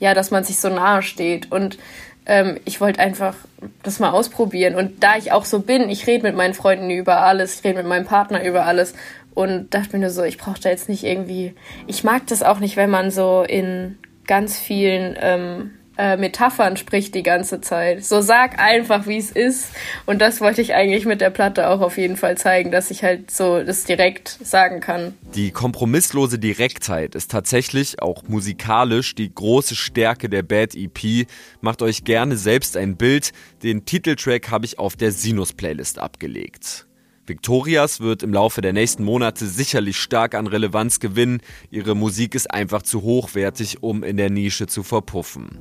ja, 0.00 0.14
dass 0.14 0.32
man 0.32 0.42
sich 0.42 0.58
so 0.58 0.68
nahe 0.68 1.02
steht. 1.02 1.52
Und 1.52 1.78
ähm, 2.26 2.58
ich 2.64 2.80
wollte 2.80 2.98
einfach 3.00 3.36
das 3.82 4.00
mal 4.00 4.10
ausprobieren. 4.10 4.74
Und 4.74 5.04
da 5.04 5.16
ich 5.16 5.30
auch 5.30 5.44
so 5.44 5.60
bin, 5.60 5.88
ich 5.88 6.06
rede 6.06 6.24
mit 6.24 6.36
meinen 6.36 6.54
Freunden 6.54 6.90
über 6.90 7.22
alles, 7.22 7.56
ich 7.60 7.64
rede 7.64 7.78
mit 7.78 7.86
meinem 7.86 8.06
Partner 8.06 8.44
über 8.44 8.64
alles 8.64 8.94
und 9.34 9.72
dachte 9.72 9.92
mir 9.92 10.00
nur 10.00 10.10
so, 10.10 10.24
ich 10.24 10.38
brauche 10.38 10.60
da 10.60 10.70
jetzt 10.70 10.88
nicht 10.88 11.04
irgendwie. 11.04 11.54
Ich 11.86 12.02
mag 12.02 12.26
das 12.26 12.42
auch 12.42 12.58
nicht, 12.58 12.76
wenn 12.76 12.90
man 12.90 13.10
so 13.10 13.44
in 13.46 13.98
ganz 14.26 14.58
vielen 14.58 15.16
ähm, 15.20 15.70
äh, 15.96 16.16
Metaphern 16.16 16.76
spricht 16.76 17.14
die 17.14 17.22
ganze 17.22 17.60
Zeit. 17.60 18.04
So 18.04 18.20
sag 18.20 18.58
einfach, 18.58 19.06
wie 19.06 19.18
es 19.18 19.30
ist. 19.30 19.70
Und 20.06 20.20
das 20.20 20.40
wollte 20.40 20.62
ich 20.62 20.74
eigentlich 20.74 21.06
mit 21.06 21.20
der 21.20 21.30
Platte 21.30 21.68
auch 21.68 21.80
auf 21.80 21.98
jeden 21.98 22.16
Fall 22.16 22.38
zeigen, 22.38 22.70
dass 22.70 22.90
ich 22.90 23.02
halt 23.02 23.30
so 23.30 23.62
das 23.62 23.84
direkt 23.84 24.38
sagen 24.42 24.80
kann. 24.80 25.14
Die 25.34 25.50
kompromisslose 25.50 26.38
Direktheit 26.38 27.14
ist 27.14 27.30
tatsächlich 27.30 28.02
auch 28.02 28.22
musikalisch 28.28 29.14
die 29.14 29.34
große 29.34 29.74
Stärke 29.74 30.28
der 30.28 30.42
Bad 30.42 30.74
EP. 30.74 31.26
Macht 31.60 31.82
euch 31.82 32.04
gerne 32.04 32.36
selbst 32.36 32.76
ein 32.76 32.96
Bild. 32.96 33.30
Den 33.62 33.84
Titeltrack 33.84 34.50
habe 34.50 34.66
ich 34.66 34.78
auf 34.78 34.96
der 34.96 35.12
Sinus-Playlist 35.12 35.98
abgelegt. 35.98 36.86
Victorias 37.30 38.00
wird 38.00 38.24
im 38.24 38.32
Laufe 38.32 38.60
der 38.60 38.72
nächsten 38.72 39.04
Monate 39.04 39.46
sicherlich 39.46 39.98
stark 39.98 40.34
an 40.34 40.48
Relevanz 40.48 40.98
gewinnen. 40.98 41.40
Ihre 41.70 41.94
Musik 41.94 42.34
ist 42.34 42.50
einfach 42.50 42.82
zu 42.82 43.02
hochwertig, 43.02 43.84
um 43.84 44.02
in 44.02 44.16
der 44.16 44.30
Nische 44.30 44.66
zu 44.66 44.82
verpuffen. 44.82 45.60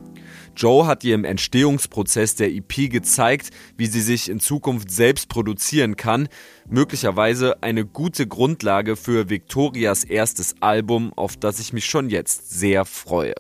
Joe 0.56 0.88
hat 0.88 1.04
ihr 1.04 1.14
im 1.14 1.26
Entstehungsprozess 1.26 2.34
der 2.34 2.52
EP 2.52 2.90
gezeigt, 2.90 3.52
wie 3.78 3.86
sie 3.86 4.02
sich 4.02 4.30
in 4.30 4.40
Zukunft 4.40 4.90
selbst 4.90 5.30
produzieren 5.30 5.96
kann. 5.96 6.28
Möglicherweise 6.68 7.62
eine 7.62 7.86
gute 7.86 8.26
Grundlage 8.26 8.96
für 8.96 9.30
Victorias 9.30 10.04
erstes 10.04 10.56
Album, 10.62 11.14
auf 11.16 11.38
das 11.38 11.60
ich 11.60 11.72
mich 11.72 11.86
schon 11.86 12.10
jetzt 12.10 12.50
sehr 12.50 12.84
freue. 12.84 13.36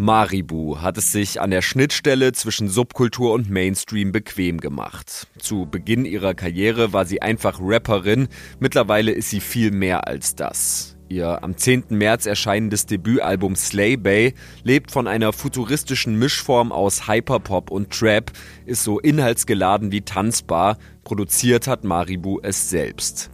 Maribu 0.00 0.80
hat 0.80 0.96
es 0.96 1.12
sich 1.12 1.42
an 1.42 1.50
der 1.50 1.60
Schnittstelle 1.60 2.32
zwischen 2.32 2.70
Subkultur 2.70 3.34
und 3.34 3.50
Mainstream 3.50 4.12
bequem 4.12 4.56
gemacht. 4.56 5.26
Zu 5.38 5.66
Beginn 5.70 6.06
ihrer 6.06 6.32
Karriere 6.32 6.94
war 6.94 7.04
sie 7.04 7.20
einfach 7.20 7.58
Rapperin, 7.60 8.28
mittlerweile 8.60 9.12
ist 9.12 9.28
sie 9.28 9.40
viel 9.40 9.70
mehr 9.70 10.06
als 10.06 10.34
das. 10.34 10.96
Ihr 11.10 11.44
am 11.44 11.54
10. 11.54 11.84
März 11.90 12.24
erscheinendes 12.24 12.86
Debütalbum 12.86 13.56
Slay 13.56 13.98
Bay 13.98 14.32
lebt 14.62 14.90
von 14.90 15.06
einer 15.06 15.34
futuristischen 15.34 16.18
Mischform 16.18 16.72
aus 16.72 17.06
Hyperpop 17.06 17.70
und 17.70 17.90
Trap, 17.90 18.32
ist 18.64 18.84
so 18.84 19.00
inhaltsgeladen 19.00 19.92
wie 19.92 20.00
tanzbar, 20.00 20.78
produziert 21.04 21.66
hat 21.66 21.84
Maribu 21.84 22.40
es 22.42 22.70
selbst. 22.70 23.30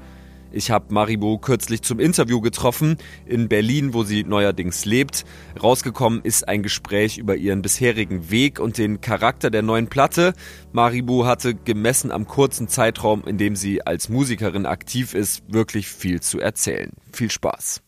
Ich 0.53 0.71
habe 0.71 0.93
Maribo 0.93 1.39
kürzlich 1.39 1.83
zum 1.83 2.01
Interview 2.01 2.41
getroffen 2.41 2.99
in 3.27 3.49
Berlin, 3.49 3.95
wo 3.95 4.05
sie 4.05 4.25
neuerdings 4.25 4.85
lebt. 4.85 5.25
Rausgekommen 5.63 6.23
ist 6.23 6.49
ein 6.49 6.63
Gespräch 6.63 7.19
über 7.19 7.37
ihren 7.37 7.63
bisherigen 7.63 8.31
Weg 8.31 8.61
und 8.61 8.79
den 8.79 9.01
Charakter 9.01 9.51
der 9.51 9.63
neuen 9.63 9.89
Platte. 9.89 10.35
Maribo 10.73 11.27
hatte 11.27 11.55
gemessen 11.55 12.11
am 12.11 12.27
kurzen 12.27 12.69
Zeitraum, 12.69 13.25
in 13.27 13.39
dem 13.39 13.57
sie 13.57 13.87
als 13.87 14.09
Musikerin 14.09 14.67
aktiv 14.67 15.15
ist, 15.15 15.43
wirklich 15.49 15.89
viel 15.89 16.21
zu 16.21 16.41
erzählen. 16.41 16.93
Viel 17.13 17.31
Spaß. 17.31 17.83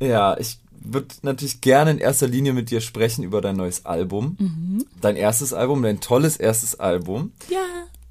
Ja, 0.00 0.36
ich 0.38 0.58
würde 0.84 1.14
natürlich 1.22 1.60
gerne 1.60 1.92
in 1.92 1.98
erster 1.98 2.26
Linie 2.26 2.52
mit 2.52 2.70
dir 2.70 2.80
sprechen 2.80 3.22
über 3.22 3.40
dein 3.40 3.56
neues 3.56 3.86
Album. 3.86 4.36
Mhm. 4.38 4.84
Dein 5.00 5.16
erstes 5.16 5.52
Album, 5.52 5.82
dein 5.82 6.00
tolles 6.00 6.36
erstes 6.36 6.78
Album. 6.78 7.32
Ja 7.48 7.60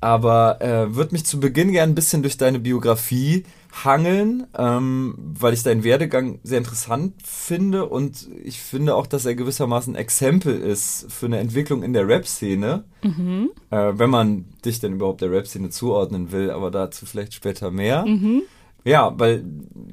aber 0.02 0.62
äh, 0.62 0.95
würde 0.95 1.14
mich 1.14 1.26
zu 1.26 1.39
Beginn 1.39 1.72
gern 1.72 1.91
ein 1.91 1.95
bisschen 1.95 2.24
durch 2.24 2.36
deine 2.36 2.60
Biografie 2.60 3.45
hangeln, 3.84 4.47
ähm, 4.58 5.16
weil 5.18 5.54
ich 5.54 5.64
deinen 5.64 5.84
Werdegang 5.84 6.39
sehr 6.43 6.58
interessant 6.58 7.14
finde 7.24 7.86
und 7.86 8.28
ich 8.43 8.60
finde 8.60 8.95
auch, 8.95 9.08
dass 9.08 9.26
er 9.26 9.36
gewissermaßen 9.36 9.95
Exempel 9.95 10.60
ist 10.60 11.06
für 11.10 11.28
eine 11.28 11.39
Entwicklung 11.39 11.84
in 11.84 11.93
der 11.93 12.08
Rap-Szene, 12.08 12.84
mhm. 13.04 13.52
äh, 13.70 13.93
wenn 13.93 14.10
man 14.10 14.45
dich 14.66 14.80
denn 14.80 14.93
überhaupt 14.93 15.22
der 15.22 15.32
Rap-Szene 15.32 15.70
zuordnen 15.70 16.32
will, 16.32 16.49
aber 16.49 16.72
dazu 16.72 17.06
vielleicht 17.06 17.34
später 17.34 17.72
mehr. 17.72 18.06
Mhm. 18.06 18.41
Ja, 18.84 19.14
weil 19.18 19.45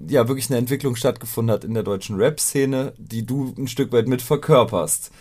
ja 0.09 0.27
wirklich 0.29 0.49
eine 0.49 0.59
Entwicklung 0.59 0.97
stattgefunden 0.97 1.53
hat 1.53 1.65
in 1.65 1.75
der 1.75 1.83
deutschen 1.83 2.17
Rap-Szene, 2.17 2.95
die 2.97 3.27
du 3.27 3.55
ein 3.59 3.69
Stück 3.69 3.93
weit 3.93 4.09
mit 4.09 4.23
verkörperst. 4.23 5.13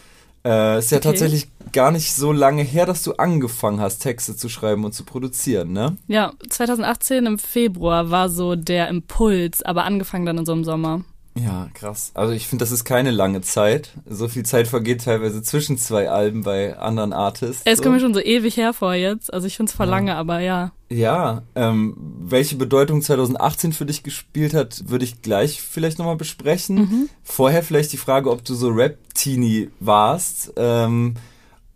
Äh, 0.48 0.80
ist 0.80 0.92
ja 0.92 1.00
okay. 1.00 1.10
tatsächlich 1.10 1.50
gar 1.74 1.92
nicht 1.92 2.14
so 2.14 2.32
lange 2.32 2.64
her, 2.64 2.86
dass 2.86 3.04
du 3.04 3.14
angefangen 3.14 3.82
hast, 3.82 4.00
Texte 4.00 4.36
zu 4.36 4.48
schreiben 4.48 4.86
und 4.86 4.94
zu 4.94 5.04
produzieren, 5.04 5.74
ne? 5.74 5.98
Ja, 6.08 6.32
2018 6.50 7.26
im 7.26 7.38
Februar 7.38 8.12
war 8.12 8.30
so 8.30 8.56
der 8.56 8.88
Impuls, 8.88 9.62
aber 9.62 9.84
angefangen 9.84 10.26
dann 10.26 10.38
in 10.38 10.46
so 10.46 10.54
einem 10.54 10.64
Sommer. 10.64 11.04
Ja, 11.44 11.70
krass. 11.74 12.12
Also 12.14 12.34
ich 12.34 12.48
finde, 12.48 12.64
das 12.64 12.72
ist 12.72 12.84
keine 12.84 13.12
lange 13.12 13.42
Zeit. 13.42 13.92
So 14.06 14.28
viel 14.28 14.44
Zeit 14.44 14.68
vergeht 14.68 15.04
teilweise 15.06 15.42
zwischen 15.42 15.78
zwei 15.78 16.10
Alben 16.10 16.44
bei 16.44 16.78
anderen 16.78 17.14
Artists. 17.14 17.62
Es 17.66 17.82
kommt 17.82 17.96
mir 17.96 18.02
schon 18.02 18.14
so 18.14 18.20
ewig 18.20 18.58
hervor 18.58 18.94
jetzt. 18.94 19.34
Also 19.34 19.48
ich 19.48 19.58
finde 19.58 19.70
es 19.70 19.76
voll 19.76 19.88
ja. 19.88 19.92
lange, 19.92 20.16
aber 20.16 20.40
ja. 20.40 20.72
Ja, 20.90 21.44
ähm, 21.56 21.96
welche 22.22 22.56
Bedeutung 22.56 23.02
2018 23.02 23.74
für 23.74 23.86
dich 23.86 24.04
gespielt 24.04 24.54
hat, 24.54 24.84
würde 24.88 25.06
ich 25.06 25.22
gleich 25.22 25.62
vielleicht 25.62 26.00
nochmal 26.00 26.16
besprechen. 26.16 26.76
Mhm. 26.76 27.10
Vorher 27.24 27.64
vielleicht 27.64 27.92
die 27.92 27.98
Frage, 27.98 28.32
ob 28.32 28.46
du 28.46 28.56
so 28.56 28.70
Rap-Teenie 28.70 29.70
warst. 29.80 30.54
Ähm, 30.56 31.16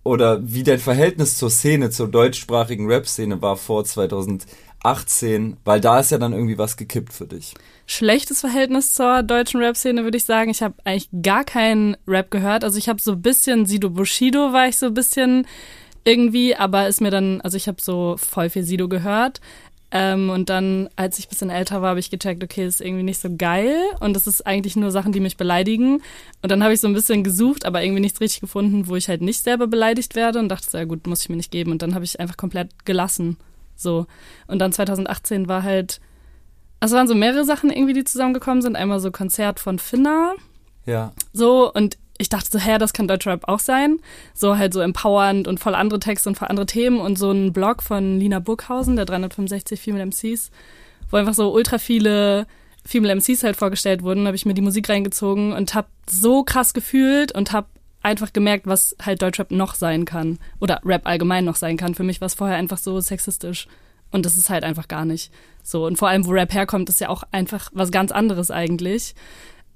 oder 0.03 0.39
wie 0.41 0.63
dein 0.63 0.79
Verhältnis 0.79 1.37
zur 1.37 1.49
Szene, 1.49 1.91
zur 1.91 2.07
deutschsprachigen 2.07 2.87
Rap-Szene 2.87 3.41
war 3.41 3.57
vor 3.57 3.85
2018, 3.85 4.49
weil 4.83 5.81
da 5.81 5.99
ist 5.99 6.11
ja 6.11 6.17
dann 6.17 6.33
irgendwie 6.33 6.57
was 6.57 6.77
gekippt 6.77 7.13
für 7.13 7.27
dich 7.27 7.53
schlechtes 7.91 8.39
Verhältnis 8.39 8.93
zur 8.93 9.21
deutschen 9.21 9.59
Rap-Szene, 9.59 10.03
würde 10.03 10.17
ich 10.17 10.23
sagen. 10.25 10.49
Ich 10.49 10.61
habe 10.61 10.75
eigentlich 10.85 11.09
gar 11.21 11.43
keinen 11.43 11.97
Rap 12.07 12.31
gehört. 12.31 12.63
Also 12.63 12.77
ich 12.77 12.87
habe 12.87 13.01
so 13.01 13.11
ein 13.11 13.21
bisschen 13.21 13.65
Sido 13.65 13.89
Bushido 13.89 14.53
war 14.53 14.67
ich 14.67 14.77
so 14.77 14.87
ein 14.87 14.93
bisschen 14.93 15.45
irgendwie, 16.05 16.55
aber 16.55 16.87
ist 16.87 17.01
mir 17.01 17.11
dann, 17.11 17.41
also 17.41 17.57
ich 17.57 17.67
habe 17.67 17.81
so 17.81 18.15
voll 18.17 18.49
viel 18.49 18.63
Sido 18.63 18.87
gehört. 18.87 19.41
Ähm, 19.93 20.29
und 20.29 20.49
dann, 20.49 20.87
als 20.95 21.19
ich 21.19 21.25
ein 21.25 21.29
bisschen 21.29 21.49
älter 21.49 21.81
war, 21.81 21.89
habe 21.89 21.99
ich 21.99 22.09
gecheckt, 22.09 22.41
okay, 22.41 22.65
ist 22.65 22.79
irgendwie 22.79 23.03
nicht 23.03 23.19
so 23.19 23.27
geil 23.35 23.75
und 23.99 24.13
das 24.13 24.25
ist 24.25 24.47
eigentlich 24.47 24.77
nur 24.77 24.89
Sachen, 24.89 25.11
die 25.11 25.19
mich 25.19 25.35
beleidigen. 25.35 26.01
Und 26.41 26.49
dann 26.49 26.63
habe 26.63 26.73
ich 26.73 26.79
so 26.79 26.87
ein 26.87 26.93
bisschen 26.93 27.25
gesucht, 27.25 27.65
aber 27.65 27.83
irgendwie 27.83 27.99
nichts 27.99 28.21
richtig 28.21 28.39
gefunden, 28.39 28.87
wo 28.87 28.95
ich 28.95 29.09
halt 29.09 29.21
nicht 29.21 29.43
selber 29.43 29.67
beleidigt 29.67 30.15
werde 30.15 30.39
und 30.39 30.47
dachte, 30.47 30.77
ja 30.77 30.85
gut, 30.85 31.07
muss 31.07 31.23
ich 31.23 31.29
mir 31.29 31.35
nicht 31.35 31.51
geben. 31.51 31.71
Und 31.71 31.81
dann 31.81 31.93
habe 31.93 32.05
ich 32.05 32.21
einfach 32.21 32.37
komplett 32.37 32.85
gelassen. 32.85 33.35
So. 33.81 34.05
Und 34.47 34.59
dann 34.59 34.71
2018 34.71 35.47
war 35.47 35.63
halt 35.63 35.99
es 36.81 36.91
waren 36.91 37.07
so 37.07 37.15
mehrere 37.15 37.45
Sachen 37.45 37.69
irgendwie, 37.69 37.93
die 37.93 38.03
zusammengekommen 38.03 38.61
sind. 38.61 38.75
Einmal 38.75 38.99
so 38.99 39.11
Konzert 39.11 39.59
von 39.59 39.77
Finna. 39.77 40.33
Ja. 40.85 41.13
So, 41.31 41.71
und 41.71 41.97
ich 42.17 42.27
dachte 42.27 42.49
so, 42.51 42.59
hä, 42.59 42.79
das 42.79 42.93
kann 42.93 43.07
Deutschrap 43.07 43.47
auch 43.47 43.59
sein. 43.59 43.99
So 44.33 44.57
halt 44.57 44.73
so 44.73 44.81
empowernd 44.81 45.47
und 45.47 45.59
voll 45.59 45.75
andere 45.75 45.99
Texte 45.99 46.27
und 46.27 46.37
voll 46.37 46.47
andere 46.47 46.65
Themen 46.65 46.99
und 46.99 47.17
so 47.17 47.31
ein 47.31 47.53
Blog 47.53 47.83
von 47.83 48.19
Lina 48.19 48.39
Burghausen, 48.39 48.95
der 48.95 49.05
365 49.05 49.79
Female 49.79 50.07
MCs, 50.07 50.49
wo 51.11 51.17
einfach 51.17 51.35
so 51.35 51.53
ultra 51.53 51.77
viele 51.77 52.47
Female 52.83 53.15
MCs 53.15 53.43
halt 53.43 53.57
vorgestellt 53.57 54.01
wurden, 54.01 54.25
habe 54.25 54.35
ich 54.35 54.47
mir 54.47 54.55
die 54.55 54.61
Musik 54.61 54.89
reingezogen 54.89 55.53
und 55.53 55.75
hab 55.75 55.87
so 56.09 56.43
krass 56.43 56.73
gefühlt 56.73 57.31
und 57.31 57.53
hab 57.53 57.69
einfach 58.03 58.33
gemerkt, 58.33 58.67
was 58.67 58.95
halt 59.01 59.21
Deutschrap 59.21 59.51
noch 59.51 59.75
sein 59.75 60.05
kann. 60.05 60.39
Oder 60.59 60.81
Rap 60.83 61.05
allgemein 61.05 61.45
noch 61.45 61.55
sein 61.55 61.77
kann. 61.77 61.95
Für 61.95 62.03
mich 62.03 62.21
war 62.21 62.25
es 62.27 62.33
vorher 62.33 62.57
einfach 62.57 62.77
so 62.77 62.99
sexistisch. 62.99 63.67
Und 64.11 64.25
das 64.25 64.37
ist 64.37 64.49
halt 64.49 64.63
einfach 64.63 64.87
gar 64.87 65.05
nicht 65.05 65.31
so. 65.63 65.85
Und 65.85 65.97
vor 65.97 66.09
allem, 66.09 66.25
wo 66.25 66.31
Rap 66.31 66.53
herkommt, 66.53 66.89
ist 66.89 66.99
ja 66.99 67.09
auch 67.09 67.23
einfach 67.31 67.69
was 67.73 67.91
ganz 67.91 68.11
anderes 68.11 68.51
eigentlich. 68.51 69.15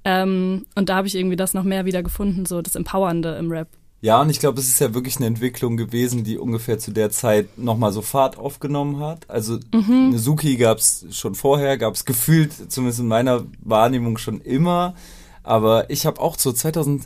Ähm, 0.04 0.66
und 0.74 0.88
da 0.88 0.96
habe 0.96 1.08
ich 1.08 1.14
irgendwie 1.14 1.36
das 1.36 1.54
noch 1.54 1.64
mehr 1.64 1.84
wieder 1.84 2.02
gefunden, 2.02 2.46
so 2.46 2.62
das 2.62 2.76
Empowernde 2.76 3.36
im 3.36 3.50
Rap. 3.50 3.68
Ja, 4.02 4.20
und 4.20 4.28
ich 4.28 4.38
glaube, 4.38 4.60
es 4.60 4.68
ist 4.68 4.78
ja 4.78 4.94
wirklich 4.94 5.16
eine 5.16 5.26
Entwicklung 5.26 5.76
gewesen, 5.76 6.22
die 6.22 6.38
ungefähr 6.38 6.78
zu 6.78 6.92
der 6.92 7.10
Zeit 7.10 7.58
nochmal 7.58 7.92
so 7.92 8.02
Fahrt 8.02 8.36
aufgenommen 8.36 9.00
hat. 9.00 9.28
Also 9.28 9.58
mhm. 9.72 10.08
eine 10.10 10.18
Suki 10.18 10.56
gab 10.56 10.78
es 10.78 11.06
schon 11.10 11.34
vorher, 11.34 11.78
gab 11.78 11.94
es 11.94 12.04
gefühlt, 12.04 12.52
zumindest 12.70 13.00
in 13.00 13.08
meiner 13.08 13.44
Wahrnehmung 13.60 14.18
schon 14.18 14.40
immer. 14.42 14.94
Aber 15.42 15.90
ich 15.90 16.04
habe 16.06 16.20
auch 16.20 16.38
so 16.38 16.52
2000 16.52 17.04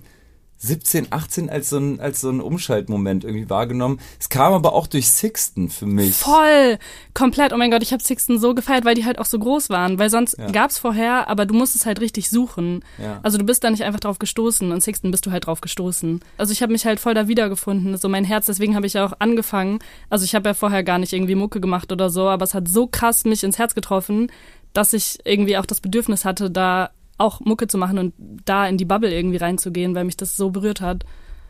17, 0.62 1.06
18 1.10 1.48
als 1.48 1.70
so 1.70 1.78
ein, 1.78 2.00
als 2.00 2.20
so 2.20 2.28
ein 2.28 2.42
Umschaltmoment 2.42 3.24
irgendwie 3.24 3.48
wahrgenommen. 3.48 3.98
Es 4.18 4.28
kam 4.28 4.52
aber 4.52 4.74
auch 4.74 4.86
durch 4.86 5.10
Sixten 5.10 5.70
für 5.70 5.86
mich. 5.86 6.14
Voll! 6.14 6.78
Komplett. 7.14 7.54
Oh 7.54 7.56
mein 7.56 7.70
Gott, 7.70 7.82
ich 7.82 7.92
habe 7.92 8.02
Sixten 8.02 8.38
so 8.38 8.54
gefeiert, 8.54 8.84
weil 8.84 8.94
die 8.94 9.06
halt 9.06 9.18
auch 9.18 9.24
so 9.24 9.38
groß 9.38 9.70
waren. 9.70 9.98
Weil 9.98 10.10
sonst 10.10 10.36
ja. 10.36 10.50
gab's 10.50 10.78
vorher, 10.78 11.28
aber 11.28 11.46
du 11.46 11.54
musst 11.54 11.76
es 11.76 11.86
halt 11.86 12.00
richtig 12.02 12.28
suchen. 12.28 12.84
Ja. 12.98 13.20
Also 13.22 13.38
du 13.38 13.44
bist 13.44 13.64
da 13.64 13.70
nicht 13.70 13.84
einfach 13.84 14.00
drauf 14.00 14.18
gestoßen 14.18 14.70
und 14.70 14.82
Sixten 14.82 15.10
bist 15.10 15.24
du 15.24 15.30
halt 15.30 15.46
drauf 15.46 15.62
gestoßen. 15.62 16.20
Also 16.36 16.52
ich 16.52 16.60
habe 16.60 16.72
mich 16.72 16.84
halt 16.84 17.00
voll 17.00 17.14
da 17.14 17.26
wiedergefunden. 17.26 17.96
So 17.96 18.10
mein 18.10 18.24
Herz, 18.24 18.44
deswegen 18.44 18.76
habe 18.76 18.86
ich 18.86 18.98
auch 18.98 19.14
angefangen. 19.18 19.78
Also 20.10 20.26
ich 20.26 20.34
habe 20.34 20.50
ja 20.50 20.54
vorher 20.54 20.84
gar 20.84 20.98
nicht 20.98 21.14
irgendwie 21.14 21.36
Mucke 21.36 21.62
gemacht 21.62 21.90
oder 21.90 22.10
so, 22.10 22.28
aber 22.28 22.44
es 22.44 22.52
hat 22.52 22.68
so 22.68 22.86
krass 22.86 23.24
mich 23.24 23.42
ins 23.44 23.58
Herz 23.58 23.74
getroffen, 23.74 24.30
dass 24.74 24.92
ich 24.92 25.20
irgendwie 25.24 25.56
auch 25.56 25.66
das 25.66 25.80
Bedürfnis 25.80 26.26
hatte, 26.26 26.50
da 26.50 26.90
auch 27.20 27.40
Mucke 27.40 27.66
zu 27.66 27.78
machen 27.78 27.98
und 27.98 28.14
da 28.44 28.66
in 28.66 28.76
die 28.76 28.84
Bubble 28.84 29.12
irgendwie 29.14 29.36
reinzugehen, 29.36 29.94
weil 29.94 30.04
mich 30.04 30.16
das 30.16 30.36
so 30.36 30.50
berührt 30.50 30.80
hat. 30.80 31.04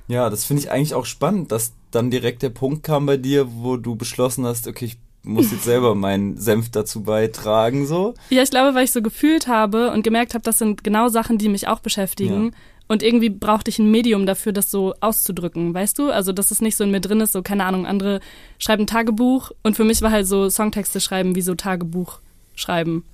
Ja, 0.09 0.29
das 0.29 0.45
finde 0.45 0.63
ich 0.63 0.71
eigentlich 0.71 0.95
auch 0.95 1.07
spannend, 1.07 1.53
dass 1.53 1.73
dann 1.91 2.11
direkt 2.11 2.43
der 2.43 2.51
Punkt 2.51 2.83
kam 2.83 3.07
bei 3.07 3.17
dir, 3.17 3.47
wo 3.49 3.77
du 3.77 3.95
beschlossen 3.95 4.45
hast, 4.45 4.67
okay, 4.67 4.87
ich 4.87 4.99
muss 5.23 5.53
jetzt 5.53 5.65
selber 5.65 5.95
meinen 5.95 6.37
Senf 6.37 6.71
dazu 6.71 7.03
beitragen, 7.03 7.87
so. 7.87 8.15
Ja, 8.31 8.43
ich 8.43 8.51
glaube, 8.51 8.75
weil 8.75 8.85
ich 8.85 8.93
so 8.93 9.03
gefühlt 9.03 9.47
habe 9.47 9.93
und 9.93 10.03
gemerkt 10.03 10.35
habe, 10.35 10.43
das 10.43 10.59
sind 10.59 10.83
genau 10.83 11.09
Sachen, 11.09 11.39
die 11.39 11.49
mich 11.49 11.69
auch 11.69 11.81
beschäftigen. 11.81 12.47
Ja. 12.47 12.51
Und 12.89 13.05
irgendwie 13.05 13.31
brauchte 13.31 13.71
ich 13.71 13.79
ein 13.79 13.89
Medium 13.89 14.27
dafür, 14.27 14.53
das 14.53 14.69
so 14.69 14.95
auszudrücken, 14.99 15.73
weißt 15.73 15.97
du? 15.97 16.11
Also, 16.11 16.33
dass 16.33 16.51
es 16.51 16.61
nicht 16.61 16.77
so 16.77 16.83
in 16.83 16.91
mir 16.91 17.01
drin 17.01 17.21
ist, 17.21 17.31
so, 17.31 17.41
keine 17.41 17.65
Ahnung, 17.65 17.87
andere 17.87 18.19
schreiben 18.59 18.89
Tagebuch 18.89 19.53
und 19.63 19.77
für 19.77 19.85
mich 19.85 20.03
war 20.03 20.11
halt 20.11 20.27
so 20.27 20.51
Songtexte 20.51 21.01
schreiben 21.01 21.37
wie 21.37 21.43
so 21.43 21.55
Tagebuch 21.55 22.19
schreiben. 22.57 23.05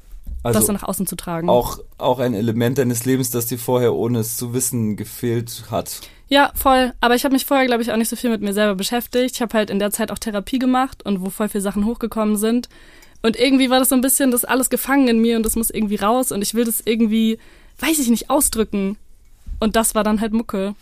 Also 0.43 0.61
das 0.61 0.66
so 0.66 0.72
nach 0.72 0.85
außen 0.85 1.07
zu 1.07 1.16
tragen. 1.16 1.49
Auch, 1.49 1.81
auch 1.99 2.18
ein 2.18 2.35
Element 2.35 2.79
deines 2.79 3.05
Lebens, 3.05 3.31
das 3.31 3.47
dir 3.47 3.59
vorher, 3.59 3.95
ohne 3.95 4.20
es 4.20 4.37
zu 4.37 4.55
wissen, 4.55 4.97
gefehlt 4.97 5.64
hat. 5.70 6.01
Ja, 6.29 6.53
voll. 6.55 6.93
Aber 7.01 7.14
ich 7.14 7.24
habe 7.24 7.33
mich 7.35 7.45
vorher, 7.45 7.66
glaube 7.66 7.83
ich, 7.83 7.93
auch 7.93 7.97
nicht 7.97 8.09
so 8.09 8.16
viel 8.16 8.31
mit 8.31 8.43
mir 8.43 8.53
selber 8.53 8.74
beschäftigt. 8.74 9.37
Ich 9.37 9.43
habe 9.43 9.57
halt 9.57 9.70
in 9.70 9.79
der 9.79 9.91
Zeit 9.91 10.11
auch 10.11 10.18
Therapie 10.18 10.59
gemacht 10.59 11.05
und 11.05 11.20
wo 11.20 11.31
voll 11.31 11.49
viele 11.49 11.62
Sachen 11.62 11.85
hochgekommen 11.85 12.37
sind. 12.37 12.68
Und 13.22 13.37
irgendwie 13.37 13.70
war 13.70 13.79
das 13.79 13.89
so 13.89 13.95
ein 13.95 14.01
bisschen 14.01 14.31
das 14.31 14.45
alles 14.45 14.70
gefangen 14.70 15.09
in 15.09 15.20
mir 15.20 15.37
und 15.37 15.45
das 15.45 15.57
muss 15.57 15.70
irgendwie 15.70 15.97
raus 15.97 16.33
und 16.33 16.43
ich 16.43 16.55
will 16.55 16.64
das 16.64 16.83
irgendwie, 16.85 17.39
weiß 17.79 17.99
ich 17.99 18.09
nicht, 18.09 18.31
ausdrücken. 18.31 18.97
Und 19.59 19.74
das 19.74 19.95
war 19.95 20.05
dann 20.05 20.20
halt 20.20 20.33
Mucke. 20.33 20.74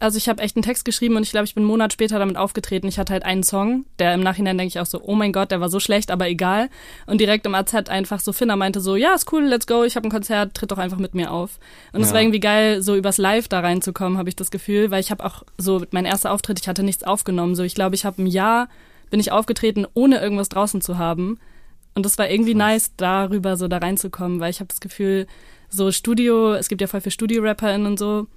Also 0.00 0.16
ich 0.16 0.28
habe 0.28 0.40
echt 0.42 0.54
einen 0.54 0.62
Text 0.62 0.84
geschrieben 0.84 1.16
und 1.16 1.24
ich 1.24 1.30
glaube, 1.30 1.46
ich 1.46 1.56
bin 1.56 1.62
einen 1.62 1.70
Monat 1.70 1.92
später 1.92 2.20
damit 2.20 2.36
aufgetreten. 2.36 2.86
Ich 2.86 3.00
hatte 3.00 3.12
halt 3.12 3.24
einen 3.24 3.42
Song, 3.42 3.84
der 3.98 4.14
im 4.14 4.20
Nachhinein 4.20 4.56
denke 4.56 4.68
ich 4.68 4.78
auch 4.78 4.86
so, 4.86 5.02
oh 5.02 5.16
mein 5.16 5.32
Gott, 5.32 5.50
der 5.50 5.60
war 5.60 5.68
so 5.68 5.80
schlecht, 5.80 6.12
aber 6.12 6.28
egal. 6.28 6.70
Und 7.06 7.20
direkt 7.20 7.46
im 7.46 7.54
AZ 7.56 7.74
einfach 7.74 8.20
so, 8.20 8.32
Finna 8.32 8.54
meinte 8.54 8.78
so, 8.80 8.94
ja, 8.94 9.12
ist 9.14 9.32
cool, 9.32 9.42
let's 9.42 9.66
go, 9.66 9.82
ich 9.82 9.96
habe 9.96 10.06
ein 10.06 10.10
Konzert, 10.12 10.54
tritt 10.54 10.70
doch 10.70 10.78
einfach 10.78 10.98
mit 10.98 11.16
mir 11.16 11.32
auf. 11.32 11.58
Und 11.92 12.02
es 12.02 12.10
ja. 12.10 12.14
war 12.14 12.22
irgendwie 12.22 12.38
geil, 12.38 12.80
so 12.80 12.94
übers 12.94 13.18
Live 13.18 13.48
da 13.48 13.58
reinzukommen, 13.58 14.18
habe 14.18 14.28
ich 14.28 14.36
das 14.36 14.52
Gefühl, 14.52 14.92
weil 14.92 15.00
ich 15.00 15.10
habe 15.10 15.24
auch 15.24 15.42
so, 15.56 15.84
mein 15.90 16.04
erster 16.04 16.30
Auftritt, 16.30 16.60
ich 16.60 16.68
hatte 16.68 16.84
nichts 16.84 17.02
aufgenommen. 17.02 17.56
So, 17.56 17.64
ich 17.64 17.74
glaube, 17.74 17.96
ich 17.96 18.04
habe 18.04 18.22
ein 18.22 18.28
Jahr, 18.28 18.68
bin 19.10 19.18
ich 19.18 19.32
aufgetreten, 19.32 19.84
ohne 19.94 20.20
irgendwas 20.20 20.48
draußen 20.48 20.80
zu 20.80 20.98
haben. 20.98 21.40
Und 21.96 22.06
das 22.06 22.18
war 22.18 22.30
irgendwie 22.30 22.54
nice, 22.54 22.92
darüber 22.96 23.56
so 23.56 23.66
da 23.66 23.78
reinzukommen, 23.78 24.38
weil 24.38 24.50
ich 24.50 24.60
habe 24.60 24.68
das 24.68 24.78
Gefühl, 24.78 25.26
so 25.70 25.90
Studio, 25.90 26.54
es 26.54 26.68
gibt 26.68 26.80
ja 26.80 26.86
voll 26.86 27.00
viele 27.00 27.10
Studio-RapperInnen 27.10 27.86
und 27.88 27.98
so, 27.98 28.28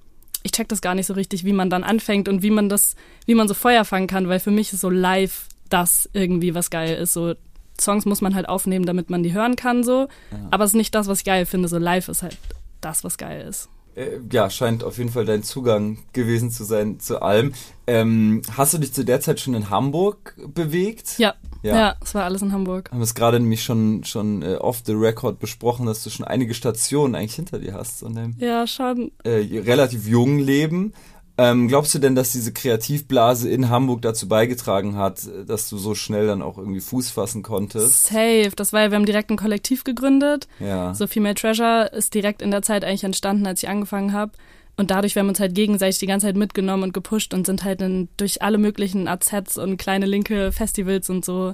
ich 0.43 0.51
check 0.51 0.67
das 0.69 0.81
gar 0.81 0.95
nicht 0.95 1.05
so 1.05 1.13
richtig, 1.13 1.45
wie 1.45 1.53
man 1.53 1.69
dann 1.69 1.83
anfängt 1.83 2.27
und 2.27 2.41
wie 2.41 2.51
man 2.51 2.69
das, 2.69 2.95
wie 3.25 3.35
man 3.35 3.47
so 3.47 3.53
Feuer 3.53 3.85
fangen 3.85 4.07
kann, 4.07 4.27
weil 4.27 4.39
für 4.39 4.51
mich 4.51 4.73
ist 4.73 4.81
so 4.81 4.89
live 4.89 5.47
das 5.69 6.09
irgendwie 6.13 6.53
was 6.53 6.69
geil 6.69 6.97
ist. 6.97 7.13
So 7.13 7.35
Songs 7.79 8.05
muss 8.05 8.21
man 8.21 8.35
halt 8.35 8.47
aufnehmen, 8.47 8.85
damit 8.85 9.09
man 9.09 9.23
die 9.23 9.33
hören 9.33 9.55
kann, 9.55 9.83
so. 9.83 10.07
Ja. 10.31 10.37
Aber 10.51 10.63
es 10.63 10.71
ist 10.71 10.77
nicht 10.77 10.93
das, 10.93 11.07
was 11.07 11.19
ich 11.19 11.25
geil 11.25 11.45
finde. 11.45 11.67
So 11.67 11.77
live 11.77 12.09
ist 12.09 12.23
halt 12.23 12.37
das, 12.81 13.03
was 13.03 13.17
geil 13.17 13.47
ist. 13.47 13.69
Äh, 13.95 14.19
ja, 14.31 14.49
scheint 14.49 14.83
auf 14.83 14.97
jeden 14.97 15.09
Fall 15.09 15.25
dein 15.25 15.43
Zugang 15.43 15.99
gewesen 16.13 16.51
zu 16.51 16.63
sein 16.63 16.99
zu 16.99 17.21
allem. 17.21 17.53
Ähm, 17.87 18.41
hast 18.55 18.73
du 18.73 18.77
dich 18.77 18.93
zu 18.93 19.03
der 19.03 19.19
Zeit 19.21 19.39
schon 19.39 19.53
in 19.53 19.69
Hamburg 19.69 20.35
bewegt? 20.53 21.17
Ja. 21.17 21.35
Ja, 21.63 21.75
ja 21.75 21.95
es 22.01 22.13
war 22.15 22.23
alles 22.23 22.41
in 22.41 22.51
Hamburg. 22.51 22.91
Haben 22.91 23.01
es 23.01 23.13
gerade 23.13 23.39
nämlich 23.39 23.63
schon, 23.63 24.03
schon 24.03 24.41
äh, 24.41 24.55
off 24.55 24.81
the 24.85 24.93
record 24.93 25.39
besprochen, 25.39 25.85
dass 25.85 26.03
du 26.03 26.09
schon 26.09 26.25
einige 26.25 26.53
Stationen 26.53 27.15
eigentlich 27.15 27.35
hinter 27.35 27.59
dir 27.59 27.73
hast. 27.73 28.01
In 28.03 28.15
deinem, 28.15 28.35
ja, 28.39 28.65
schon. 28.67 29.11
Äh, 29.23 29.61
relativ 29.61 30.07
jungen 30.07 30.39
Leben. 30.39 30.93
Ähm, 31.37 31.67
glaubst 31.67 31.95
du 31.95 31.99
denn, 31.99 32.13
dass 32.13 32.33
diese 32.33 32.51
Kreativblase 32.51 33.49
in 33.49 33.69
Hamburg 33.69 34.01
dazu 34.01 34.27
beigetragen 34.27 34.95
hat, 34.95 35.21
dass 35.47 35.69
du 35.69 35.77
so 35.77 35.95
schnell 35.95 36.27
dann 36.27 36.41
auch 36.41 36.57
irgendwie 36.57 36.81
Fuß 36.81 37.09
fassen 37.09 37.41
konntest? 37.41 38.07
Safe. 38.07 38.51
Das 38.55 38.73
war 38.73 38.81
ja, 38.81 38.91
wir 38.91 38.97
haben 38.97 39.05
direkt 39.05 39.31
ein 39.31 39.37
Kollektiv 39.37 39.83
gegründet. 39.83 40.47
Ja. 40.59 40.93
So 40.93 41.07
Female 41.07 41.35
Treasure 41.35 41.89
ist 41.93 42.13
direkt 42.13 42.41
in 42.41 42.51
der 42.51 42.61
Zeit 42.61 42.83
eigentlich 42.83 43.05
entstanden, 43.05 43.47
als 43.47 43.63
ich 43.63 43.69
angefangen 43.69 44.13
habe. 44.13 44.33
Und 44.77 44.91
dadurch 44.91 45.15
wir 45.15 45.21
haben 45.21 45.29
uns 45.29 45.39
halt 45.39 45.53
gegenseitig 45.53 45.99
die 45.99 46.07
ganze 46.07 46.27
Zeit 46.27 46.37
mitgenommen 46.37 46.83
und 46.83 46.93
gepusht 46.93 47.33
und 47.33 47.45
sind 47.45 47.63
halt 47.63 47.81
in, 47.81 48.09
durch 48.17 48.41
alle 48.41 48.57
möglichen 48.57 49.07
AZs 49.07 49.57
und 49.57 49.77
kleine 49.77 50.05
linke 50.05 50.51
Festivals 50.51 51.09
und 51.09 51.25
so, 51.25 51.53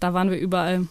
da 0.00 0.14
waren 0.14 0.30
wir 0.30 0.38
überall. 0.38 0.86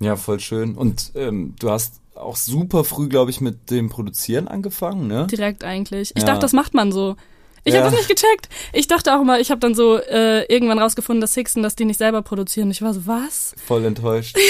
Ja, 0.00 0.16
voll 0.16 0.40
schön. 0.40 0.76
Und 0.76 1.12
ähm, 1.14 1.54
du 1.58 1.70
hast 1.70 2.00
auch 2.14 2.36
super 2.36 2.84
früh, 2.84 3.08
glaube 3.08 3.30
ich, 3.30 3.40
mit 3.40 3.70
dem 3.70 3.88
Produzieren 3.88 4.48
angefangen, 4.48 5.06
ne? 5.06 5.26
Direkt 5.28 5.64
eigentlich. 5.64 6.12
Ich 6.14 6.22
ja. 6.22 6.26
dachte, 6.26 6.40
das 6.40 6.52
macht 6.52 6.74
man 6.74 6.92
so. 6.92 7.16
Ich 7.64 7.74
ja. 7.74 7.80
habe 7.80 7.90
das 7.90 7.98
nicht 7.98 8.08
gecheckt. 8.08 8.48
Ich 8.72 8.86
dachte 8.88 9.14
auch 9.14 9.22
mal, 9.22 9.40
ich 9.40 9.50
habe 9.50 9.60
dann 9.60 9.74
so 9.74 9.98
äh, 9.98 10.44
irgendwann 10.52 10.78
rausgefunden, 10.78 11.20
dass 11.20 11.34
Sixten, 11.34 11.62
dass 11.62 11.76
die 11.76 11.84
nicht 11.84 11.98
selber 11.98 12.22
produzieren. 12.22 12.70
Ich 12.70 12.82
war 12.82 12.94
so, 12.94 13.06
was? 13.06 13.54
Voll 13.66 13.84
enttäuscht. 13.84 14.36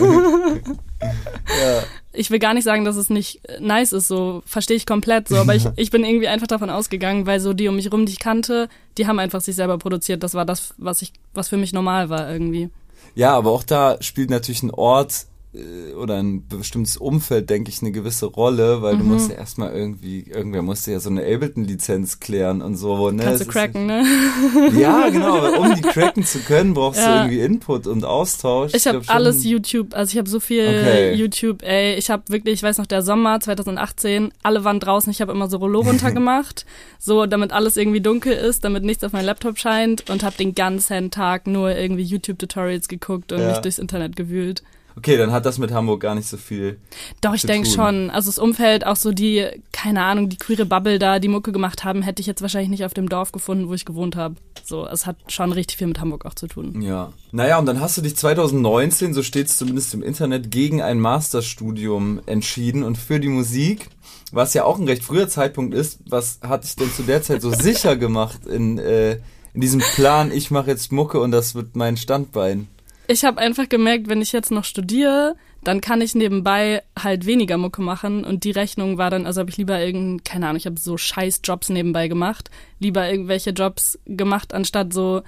ja. 1.02 1.82
Ich 2.12 2.30
will 2.30 2.38
gar 2.38 2.54
nicht 2.54 2.64
sagen, 2.64 2.84
dass 2.84 2.96
es 2.96 3.10
nicht 3.10 3.48
äh, 3.48 3.60
nice 3.60 3.92
ist, 3.92 4.08
so 4.08 4.42
verstehe 4.44 4.76
ich 4.76 4.86
komplett 4.86 5.28
so, 5.28 5.36
aber 5.36 5.54
ich, 5.54 5.66
ich 5.76 5.90
bin 5.90 6.04
irgendwie 6.04 6.28
einfach 6.28 6.46
davon 6.46 6.70
ausgegangen, 6.70 7.26
weil 7.26 7.40
so 7.40 7.52
die 7.52 7.68
um 7.68 7.76
mich 7.76 7.92
rum, 7.92 8.06
die 8.06 8.12
ich 8.12 8.18
kannte, 8.18 8.68
die 8.98 9.06
haben 9.06 9.18
einfach 9.18 9.40
sich 9.40 9.56
selber 9.56 9.78
produziert. 9.78 10.22
Das 10.22 10.34
war 10.34 10.44
das, 10.44 10.74
was 10.76 11.02
ich, 11.02 11.12
was 11.34 11.48
für 11.48 11.56
mich 11.56 11.72
normal 11.72 12.08
war 12.08 12.30
irgendwie. 12.30 12.70
Ja, 13.14 13.34
aber 13.34 13.50
auch 13.50 13.62
da 13.62 13.96
spielt 14.00 14.30
natürlich 14.30 14.62
ein 14.62 14.70
Ort 14.70 15.26
oder 15.52 16.22
ein 16.22 16.46
bestimmtes 16.46 16.96
Umfeld, 16.96 17.50
denke 17.50 17.70
ich, 17.70 17.82
eine 17.82 17.90
gewisse 17.90 18.26
Rolle, 18.26 18.82
weil 18.82 18.94
mhm. 18.94 18.98
du 19.00 19.04
musst 19.06 19.30
ja 19.30 19.36
erstmal 19.36 19.72
irgendwie, 19.72 20.20
irgendwer 20.20 20.62
musste 20.62 20.92
ja 20.92 21.00
so 21.00 21.10
eine 21.10 21.22
Ableton-Lizenz 21.22 22.20
klären 22.20 22.62
und 22.62 22.76
so, 22.76 23.10
ne? 23.10 23.24
Kannst 23.24 23.40
du 23.40 23.46
cracken, 23.46 23.86
ne? 23.86 24.04
Ja, 24.78 25.08
genau, 25.08 25.38
aber 25.38 25.58
um 25.58 25.74
die 25.74 25.80
cracken 25.80 26.24
zu 26.24 26.38
können, 26.38 26.74
brauchst 26.74 27.00
ja. 27.00 27.24
du 27.24 27.32
irgendwie 27.32 27.44
Input 27.44 27.88
und 27.88 28.04
Austausch. 28.04 28.74
Ich, 28.74 28.86
ich 28.86 28.86
habe 28.86 29.02
alles 29.08 29.44
YouTube, 29.44 29.92
also 29.92 30.12
ich 30.12 30.18
habe 30.18 30.28
so 30.28 30.38
viel 30.38 30.66
okay. 30.68 31.14
YouTube, 31.14 31.62
ey, 31.62 31.96
ich 31.96 32.10
habe 32.10 32.22
wirklich, 32.28 32.54
ich 32.54 32.62
weiß 32.62 32.78
noch, 32.78 32.86
der 32.86 33.02
Sommer 33.02 33.40
2018, 33.40 34.32
alle 34.44 34.62
waren 34.62 34.78
draußen, 34.78 35.10
ich 35.10 35.20
habe 35.20 35.32
immer 35.32 35.48
so 35.50 35.56
Rollo 35.56 35.80
runtergemacht, 35.80 36.64
so 37.00 37.26
damit 37.26 37.52
alles 37.52 37.76
irgendwie 37.76 38.00
dunkel 38.00 38.34
ist, 38.34 38.64
damit 38.64 38.84
nichts 38.84 39.02
auf 39.02 39.12
meinem 39.12 39.26
Laptop 39.26 39.58
scheint 39.58 40.08
und 40.10 40.22
habe 40.22 40.36
den 40.36 40.54
ganzen 40.54 41.10
Tag 41.10 41.48
nur 41.48 41.74
irgendwie 41.74 42.04
YouTube-Tutorials 42.04 42.86
geguckt 42.86 43.32
und 43.32 43.40
ja. 43.40 43.48
mich 43.48 43.58
durchs 43.58 43.80
Internet 43.80 44.14
gewühlt. 44.14 44.62
Okay, 44.96 45.16
dann 45.16 45.32
hat 45.32 45.46
das 45.46 45.58
mit 45.58 45.72
Hamburg 45.72 46.00
gar 46.00 46.14
nicht 46.14 46.28
so 46.28 46.36
viel. 46.36 46.78
Doch, 47.20 47.34
ich 47.34 47.42
denke 47.42 47.68
schon. 47.68 48.10
Also 48.10 48.28
das 48.28 48.38
Umfeld, 48.38 48.86
auch 48.86 48.96
so 48.96 49.12
die, 49.12 49.46
keine 49.72 50.02
Ahnung, 50.02 50.28
die 50.28 50.36
queere 50.36 50.66
Bubble 50.66 50.98
da, 50.98 51.18
die 51.18 51.28
Mucke 51.28 51.52
gemacht 51.52 51.84
haben, 51.84 52.02
hätte 52.02 52.20
ich 52.20 52.26
jetzt 52.26 52.42
wahrscheinlich 52.42 52.70
nicht 52.70 52.84
auf 52.84 52.94
dem 52.94 53.08
Dorf 53.08 53.32
gefunden, 53.32 53.68
wo 53.68 53.74
ich 53.74 53.84
gewohnt 53.84 54.16
habe. 54.16 54.36
So, 54.64 54.86
es 54.86 55.06
hat 55.06 55.16
schon 55.28 55.52
richtig 55.52 55.78
viel 55.78 55.86
mit 55.86 56.00
Hamburg 56.00 56.26
auch 56.26 56.34
zu 56.34 56.46
tun. 56.46 56.82
Ja. 56.82 57.12
Naja, 57.32 57.58
und 57.58 57.66
dann 57.66 57.80
hast 57.80 57.96
du 57.96 58.02
dich 58.02 58.16
2019, 58.16 59.14
so 59.14 59.22
steht 59.22 59.46
es 59.46 59.58
zumindest 59.58 59.94
im 59.94 60.02
Internet, 60.02 60.50
gegen 60.50 60.82
ein 60.82 60.98
Masterstudium 60.98 62.20
entschieden 62.26 62.82
und 62.82 62.98
für 62.98 63.20
die 63.20 63.28
Musik, 63.28 63.88
was 64.32 64.54
ja 64.54 64.64
auch 64.64 64.78
ein 64.78 64.86
recht 64.86 65.04
früher 65.04 65.28
Zeitpunkt 65.28 65.74
ist, 65.74 66.00
was 66.08 66.40
hat 66.42 66.64
dich 66.64 66.76
denn 66.76 66.92
zu 66.92 67.02
der 67.02 67.22
Zeit 67.22 67.42
so 67.42 67.50
sicher 67.58 67.96
gemacht 67.96 68.46
in, 68.46 68.78
äh, 68.78 69.18
in 69.54 69.60
diesem 69.60 69.80
Plan, 69.80 70.30
ich 70.32 70.50
mache 70.50 70.70
jetzt 70.70 70.92
Mucke 70.92 71.20
und 71.20 71.30
das 71.30 71.54
wird 71.54 71.76
mein 71.76 71.96
Standbein? 71.96 72.68
Ich 73.10 73.24
habe 73.24 73.40
einfach 73.40 73.68
gemerkt, 73.68 74.08
wenn 74.08 74.22
ich 74.22 74.32
jetzt 74.32 74.52
noch 74.52 74.64
studiere, 74.64 75.34
dann 75.64 75.80
kann 75.80 76.00
ich 76.00 76.14
nebenbei 76.14 76.82
halt 76.98 77.26
weniger 77.26 77.58
Mucke 77.58 77.82
machen 77.82 78.24
und 78.24 78.44
die 78.44 78.52
Rechnung 78.52 78.98
war 78.98 79.10
dann, 79.10 79.26
also 79.26 79.40
habe 79.40 79.50
ich 79.50 79.56
lieber 79.56 79.80
irgendein, 79.80 80.22
keine 80.24 80.46
Ahnung, 80.46 80.58
ich 80.58 80.66
habe 80.66 80.78
so 80.78 80.96
scheiß 80.96 81.40
Jobs 81.44 81.68
nebenbei 81.68 82.08
gemacht, 82.08 82.50
lieber 82.78 83.10
irgendwelche 83.10 83.50
Jobs 83.50 83.98
gemacht, 84.06 84.54
anstatt 84.54 84.92
so, 84.92 85.22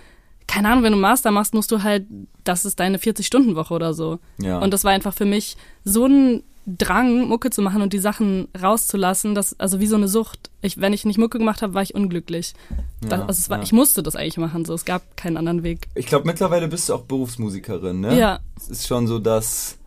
keine 0.47 0.69
Ahnung, 0.69 0.85
wenn 0.85 0.93
du 0.93 0.99
Master 0.99 1.33
machst, 1.33 1.55
musst 1.55 1.73
du 1.73 1.83
halt, 1.83 2.07
das 2.45 2.65
ist 2.65 2.79
deine 2.79 2.99
40-Stunden-Woche 2.99 3.75
oder 3.75 3.95
so. 3.95 4.19
Ja. 4.39 4.59
Und 4.59 4.73
das 4.73 4.85
war 4.85 4.93
einfach 4.93 5.15
für 5.15 5.25
mich 5.25 5.57
so 5.85 6.07
ein 6.07 6.43
Drang, 6.67 7.27
Mucke 7.27 7.51
zu 7.51 7.61
machen 7.61 7.83
und 7.83 7.93
die 7.93 7.99
Sachen 7.99 8.47
rauszulassen, 8.61 9.35
das, 9.35 9.59
also 9.59 9.81
wie 9.81 9.87
so 9.87 9.97
eine 9.97 10.07
Sucht. 10.07 10.51
Ich, 10.61 10.81
wenn 10.81 10.93
ich 10.93 11.05
nicht 11.05 11.19
Mucke 11.19 11.39
gemacht 11.39 11.61
habe, 11.63 11.75
war 11.75 11.83
ich 11.83 11.95
unglücklich. 11.95 12.55
Das, 13.01 13.19
Ja, 13.21 13.27
also 13.27 13.51
war, 13.51 13.59
ja. 13.59 13.63
ich 13.65 13.73
musste 13.73 14.03
das 14.03 14.15
eigentlich 14.15 14.37
machen, 14.37 14.65
so. 14.65 14.73
Es 14.75 14.85
gab 14.85 15.17
keinen 15.17 15.37
anderen 15.37 15.65
Weg. 15.65 15.89
Ich 15.97 16.07
glaube, 16.07 16.27
mittlerweile 16.27 16.69
bist 16.69 16.89
du 16.89 16.95
auch 16.95 17.03
Berufsmusikerin, 17.03 18.01
ne? 18.01 18.17
Ja. 18.19 18.39
Es 18.57 18.69
ist 18.69 18.87
schon 18.87 19.09
so 19.09 19.19
das, 19.19 19.79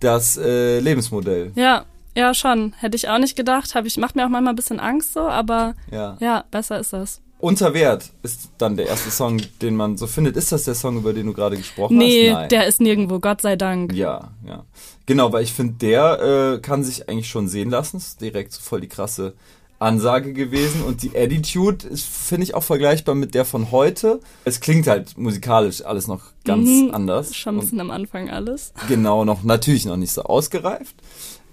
das 0.00 0.36
äh, 0.36 0.80
Lebensmodell. 0.80 1.52
Ja, 1.54 1.84
ja, 2.16 2.34
schon. 2.34 2.72
Hätte 2.78 2.96
ich 2.96 3.08
auch 3.08 3.18
nicht 3.18 3.36
gedacht. 3.36 3.74
Hab 3.74 3.86
ich, 3.86 3.96
macht 3.96 4.16
mir 4.16 4.24
auch 4.24 4.28
manchmal 4.30 4.52
ein 4.52 4.56
bisschen 4.56 4.80
Angst 4.80 5.12
so, 5.14 5.20
aber 5.20 5.74
Ja. 5.90 6.16
ja, 6.20 6.44
besser 6.50 6.78
ist 6.80 6.92
das. 6.92 7.20
Unter 7.44 7.74
Wert 7.74 8.10
ist 8.22 8.48
dann 8.56 8.76
der 8.78 8.86
erste 8.86 9.10
Song, 9.10 9.38
den 9.60 9.76
man 9.76 9.98
so 9.98 10.06
findet. 10.06 10.34
Ist 10.36 10.50
das 10.50 10.64
der 10.64 10.74
Song, 10.74 10.96
über 10.96 11.12
den 11.12 11.26
du 11.26 11.34
gerade 11.34 11.58
gesprochen 11.58 11.98
Nee, 11.98 12.30
hast? 12.30 12.34
Nein. 12.38 12.48
der 12.48 12.66
ist 12.66 12.80
nirgendwo, 12.80 13.18
Gott 13.20 13.42
sei 13.42 13.56
Dank. 13.56 13.92
Ja, 13.92 14.30
ja. 14.46 14.64
Genau, 15.04 15.30
weil 15.30 15.42
ich 15.44 15.52
finde, 15.52 15.74
der 15.74 16.54
äh, 16.54 16.58
kann 16.60 16.82
sich 16.84 17.06
eigentlich 17.08 17.28
schon 17.28 17.46
sehen 17.48 17.68
lassen. 17.68 17.98
Ist 17.98 18.22
direkt 18.22 18.52
so 18.54 18.62
voll 18.62 18.80
die 18.80 18.88
krasse 18.88 19.34
Ansage 19.78 20.32
gewesen. 20.32 20.82
Und 20.84 21.02
die 21.02 21.10
Attitude 21.14 21.86
ist, 21.86 22.06
finde 22.06 22.44
ich, 22.44 22.54
auch 22.54 22.62
vergleichbar 22.62 23.14
mit 23.14 23.34
der 23.34 23.44
von 23.44 23.70
heute. 23.70 24.20
Es 24.46 24.60
klingt 24.60 24.86
halt 24.86 25.18
musikalisch 25.18 25.84
alles 25.84 26.06
noch 26.06 26.22
ganz 26.46 26.66
Mhm, 26.66 26.90
anders. 26.94 27.34
Schon 27.36 27.56
ein 27.56 27.58
Und 27.58 27.64
bisschen 27.66 27.80
am 27.82 27.90
Anfang 27.90 28.30
alles. 28.30 28.72
genau, 28.88 29.26
noch 29.26 29.42
natürlich 29.42 29.84
noch 29.84 29.98
nicht 29.98 30.12
so 30.12 30.22
ausgereift. 30.22 30.94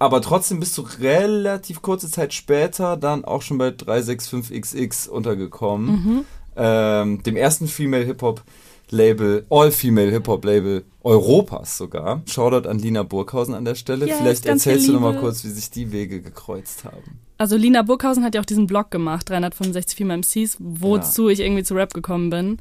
Aber 0.02 0.20
trotzdem 0.20 0.58
bist 0.58 0.76
du 0.76 0.84
relativ 0.98 1.80
kurze 1.80 2.10
Zeit 2.10 2.34
später 2.34 2.96
dann 2.96 3.24
auch 3.24 3.40
schon 3.40 3.56
bei 3.56 3.68
365XX 3.68 5.08
untergekommen. 5.08 6.24
Ähm, 6.56 7.22
dem 7.22 7.36
ersten 7.36 7.68
Female 7.68 8.04
Hip-Hop 8.04 8.42
Label, 8.90 9.46
All-Female 9.48 10.10
Hip-Hop 10.10 10.44
Label 10.44 10.84
Europas 11.04 11.78
sogar. 11.78 12.22
Shoutout 12.26 12.68
an 12.68 12.80
Lina 12.80 13.04
Burghausen 13.04 13.54
an 13.54 13.64
der 13.64 13.76
Stelle. 13.76 14.08
Yes, 14.08 14.18
Vielleicht 14.18 14.46
erzählst 14.46 14.88
du 14.88 14.90
viel 14.90 14.94
noch 14.94 15.02
mal 15.02 15.10
Liebe. 15.10 15.20
kurz, 15.20 15.44
wie 15.44 15.50
sich 15.50 15.70
die 15.70 15.92
Wege 15.92 16.20
gekreuzt 16.20 16.84
haben. 16.84 17.20
Also 17.38 17.56
Lina 17.56 17.82
Burghausen 17.82 18.24
hat 18.24 18.34
ja 18.34 18.40
auch 18.40 18.44
diesen 18.44 18.66
Blog 18.66 18.90
gemacht, 18.90 19.30
365 19.30 19.96
Female 19.96 20.18
MCs, 20.18 20.56
wozu 20.58 21.28
ich 21.28 21.38
irgendwie 21.38 21.62
zu 21.62 21.74
Rap 21.74 21.94
gekommen 21.94 22.28
bin. 22.28 22.58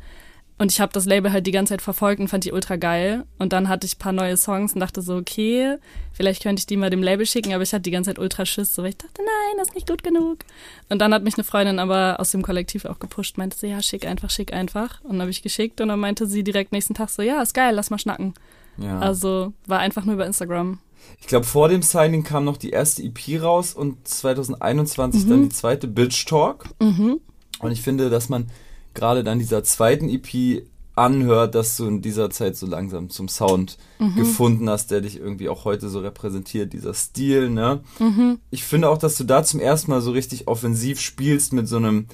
Und 0.62 0.72
ich 0.72 0.80
habe 0.80 0.94
das 0.94 1.08
Label 1.08 1.32
halt 1.32 1.48
die 1.48 1.52
ganze 1.52 1.74
Zeit 1.74 1.82
verfolgt 1.82 2.20
und 2.20 2.28
fand 2.28 2.46
die 2.46 2.52
ultra 2.52 2.76
geil. 2.76 3.26
Und 3.40 3.52
dann 3.52 3.68
hatte 3.68 3.88
ich 3.88 3.96
ein 3.96 3.98
paar 3.98 4.12
neue 4.12 4.38
Songs 4.38 4.74
und 4.74 4.80
dachte 4.80 5.02
so, 5.02 5.16
okay, 5.16 5.78
vielleicht 6.14 6.44
könnte 6.44 6.60
ich 6.60 6.68
die 6.68 6.78
mal 6.78 6.92
dem 6.92 7.02
Label 7.02 7.26
schicken, 7.26 7.52
aber 7.54 7.64
ich 7.64 7.74
hatte 7.74 7.82
die 7.82 7.90
ganze 7.90 8.12
Zeit 8.12 8.20
ultra 8.20 8.46
Schiss, 8.46 8.76
so 8.76 8.84
weil 8.84 8.90
ich 8.90 8.98
dachte, 8.98 9.24
nein, 9.24 9.58
das 9.58 9.70
ist 9.70 9.74
nicht 9.74 9.90
gut 9.90 10.04
genug. 10.04 10.46
Und 10.90 11.00
dann 11.00 11.16
hat 11.16 11.24
mich 11.24 11.34
eine 11.34 11.46
Freundin 11.46 11.80
aber 11.80 12.20
aus 12.20 12.30
dem 12.30 12.44
Kollektiv 12.44 12.86
auch 12.86 13.00
gepusht, 13.00 13.40
meinte 13.40 13.58
so, 13.58 13.66
ja, 13.66 13.82
schick 13.82 14.06
einfach, 14.06 14.30
schick 14.30 14.54
einfach. 14.54 15.02
Und 15.02 15.14
dann 15.14 15.22
habe 15.22 15.32
ich 15.32 15.42
geschickt 15.42 15.82
und 15.82 15.88
dann 15.88 16.00
meinte 16.00 16.28
sie 16.28 16.44
direkt 16.44 16.74
nächsten 16.74 16.94
Tag 16.94 17.10
so, 17.10 17.24
ja, 17.24 17.42
ist 17.42 17.56
geil, 17.56 17.74
lass 17.74 17.90
mal 17.90 17.98
schnacken. 17.98 18.36
Ja. 18.78 19.00
Also 19.00 19.54
war 19.66 19.80
einfach 19.80 20.06
nur 20.06 20.14
über 20.14 20.28
Instagram. 20.28 20.78
Ich 21.20 21.26
glaube, 21.26 21.48
vor 21.48 21.70
dem 21.70 21.82
Signing 21.82 22.24
kam 22.24 22.46
noch 22.46 22.58
die 22.58 22.70
erste 22.70 23.02
EP 23.02 23.42
raus 23.42 23.74
und 23.74 24.08
2021 24.08 25.26
Mhm. 25.26 25.30
dann 25.32 25.42
die 25.42 25.50
zweite 25.50 25.88
Bitch 25.88 26.28
Talk. 26.28 26.66
Und 26.78 27.72
ich 27.72 27.82
finde, 27.82 28.12
dass 28.12 28.30
man 28.30 28.46
gerade 28.94 29.24
dann 29.24 29.40
dieser 29.40 29.64
zweiten 29.64 30.10
EP 30.10 30.64
anhört, 30.96 31.56
dass 31.56 31.78
du 31.78 31.88
in 31.88 32.02
dieser 32.02 32.30
Zeit 32.30 32.58
so 32.58 32.68
langsam 32.68 33.10
zum 33.10 33.28
Sound 33.30 33.78
Mhm. 34.00 34.16
gefunden 34.16 34.70
hast, 34.70 34.92
der 34.92 35.02
dich 35.02 35.18
irgendwie 35.18 35.48
auch 35.48 35.64
heute 35.64 35.88
so 35.90 36.00
repräsentiert, 36.00 36.74
dieser 36.74 36.94
Stil, 36.94 37.50
ne? 37.50 37.80
Mhm. 38.00 38.40
Ich 38.52 38.64
finde 38.66 38.90
auch, 38.90 38.98
dass 38.98 39.16
du 39.16 39.24
da 39.24 39.44
zum 39.44 39.60
ersten 39.62 39.90
Mal 39.92 40.02
so 40.02 40.12
richtig 40.12 40.48
offensiv 40.48 41.00
spielst 41.00 41.54
mit 41.54 41.68
so 41.68 41.78
einem 41.78 42.08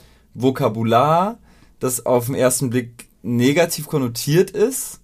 Vokabular, 0.52 1.38
das 1.80 2.06
auf 2.06 2.28
den 2.28 2.36
ersten 2.36 2.70
Blick 2.70 3.08
negativ 3.22 3.88
konnotiert 3.88 4.52
ist 4.52 5.02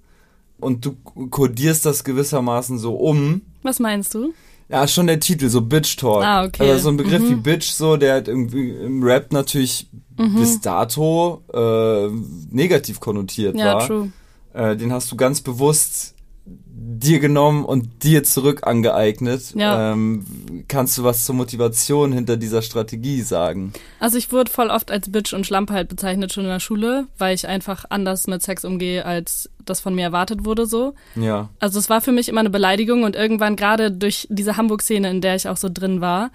und 0.59 0.85
du 0.85 0.93
kodierst 1.29 1.85
das 1.85 2.03
gewissermaßen 2.03 2.77
so 2.79 2.95
um, 2.95 3.41
Was 3.63 3.79
meinst 3.79 4.13
du? 4.13 4.33
ja, 4.69 4.87
schon 4.87 5.07
der 5.07 5.19
Titel, 5.19 5.49
so 5.49 5.61
Bitch 5.61 5.97
Talk. 5.97 6.23
Ah, 6.23 6.45
okay. 6.45 6.69
Also 6.71 6.83
so 6.85 6.89
ein 6.89 6.97
Begriff 6.97 7.21
Mhm. 7.21 7.29
wie 7.29 7.35
Bitch, 7.35 7.71
so, 7.71 7.97
der 7.97 8.13
halt 8.13 8.27
irgendwie 8.27 8.69
im 8.71 9.03
Rap 9.03 9.31
natürlich 9.33 9.87
Mhm. 10.17 10.35
bis 10.35 10.61
dato 10.61 11.41
äh, 11.53 12.07
negativ 12.51 12.99
konnotiert 12.99 13.57
Ja, 13.57 13.75
war. 13.75 13.87
true. 13.87 14.11
Äh, 14.53 14.75
den 14.75 14.91
hast 14.93 15.11
du 15.11 15.15
ganz 15.15 15.41
bewusst 15.41 16.13
dir 16.75 17.19
genommen 17.19 17.63
und 17.65 18.03
dir 18.03 18.23
zurück 18.23 18.67
angeeignet. 18.67 19.53
Ja. 19.55 19.93
Ähm, 19.93 20.25
kannst 20.67 20.97
du 20.97 21.03
was 21.03 21.25
zur 21.25 21.35
Motivation 21.35 22.11
hinter 22.11 22.35
dieser 22.37 22.61
Strategie 22.61 23.21
sagen? 23.21 23.73
Also 23.99 24.17
ich 24.17 24.31
wurde 24.31 24.51
voll 24.51 24.69
oft 24.69 24.91
als 24.91 25.11
Bitch 25.11 25.33
und 25.33 25.45
Schlampe 25.45 25.73
halt 25.73 25.87
bezeichnet 25.89 26.33
schon 26.33 26.43
in 26.43 26.49
der 26.49 26.59
Schule, 26.59 27.07
weil 27.17 27.35
ich 27.35 27.47
einfach 27.47 27.85
anders 27.89 28.27
mit 28.27 28.41
Sex 28.41 28.65
umgehe, 28.65 29.05
als 29.05 29.49
das 29.63 29.79
von 29.79 29.95
mir 29.95 30.03
erwartet 30.03 30.45
wurde 30.45 30.65
so. 30.65 30.93
Ja. 31.15 31.49
Also 31.59 31.79
es 31.79 31.89
war 31.89 32.01
für 32.01 32.11
mich 32.11 32.27
immer 32.27 32.41
eine 32.41 32.49
Beleidigung 32.49 33.03
und 33.03 33.15
irgendwann 33.15 33.55
gerade 33.55 33.91
durch 33.91 34.27
diese 34.29 34.57
Hamburg-Szene, 34.57 35.09
in 35.09 35.21
der 35.21 35.35
ich 35.35 35.47
auch 35.47 35.57
so 35.57 35.69
drin 35.71 36.01
war, 36.01 36.31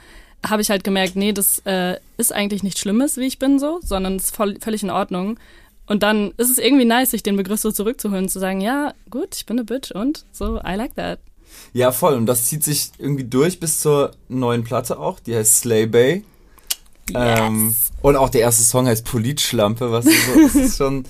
habe 0.47 0.63
ich 0.63 0.71
halt 0.71 0.85
gemerkt, 0.85 1.17
nee, 1.17 1.33
das 1.33 1.61
äh, 1.65 1.97
ist 2.17 2.33
eigentlich 2.33 2.63
nichts 2.63 2.81
Schlimmes, 2.81 3.17
wie 3.17 3.27
ich 3.27 3.39
bin 3.39 3.59
so, 3.59 3.81
sondern 3.83 4.17
es 4.17 4.27
ist 4.27 4.37
voll, 4.37 4.57
völlig 4.61 4.83
in 4.83 4.91
Ordnung. 4.91 5.39
Und 5.87 6.03
dann 6.03 6.33
ist 6.37 6.51
es 6.51 6.59
irgendwie 6.59 6.85
nice, 6.85 7.11
sich 7.11 7.23
den 7.23 7.37
Begriff 7.37 7.61
so 7.61 7.73
zurückzuholen 7.73 8.25
und 8.25 8.29
zu 8.29 8.39
sagen, 8.39 8.61
ja, 8.61 8.93
gut, 9.11 9.35
ich 9.35 9.47
bin 9.47 9.59
eine 9.59 9.65
Bitch 9.65 9.91
und 9.91 10.27
so, 10.33 10.59
I 10.59 10.75
like 10.75 10.95
that. 10.97 11.19
Ja, 11.73 11.93
voll. 11.93 12.15
Und 12.15 12.27
das 12.27 12.47
zieht 12.47 12.63
sich 12.63 12.91
irgendwie 12.99 13.25
durch 13.25 13.59
bis 13.59 13.81
zur 13.81 14.13
neuen 14.29 14.65
Platte 14.65 14.99
auch. 14.99 15.19
Die 15.21 15.35
heißt 15.35 15.61
Slay 15.61 15.87
Bay. 15.87 16.25
Ähm, 17.15 17.75
und 18.03 18.17
auch 18.17 18.29
der 18.29 18.43
erste 18.43 18.63
Song 18.63 18.87
heißt 18.87 19.05
Politschlampe, 19.07 19.91
was 19.91 20.05
so, 20.05 20.11
es 20.45 20.55
ist 20.55 20.77
schon, 20.77 21.05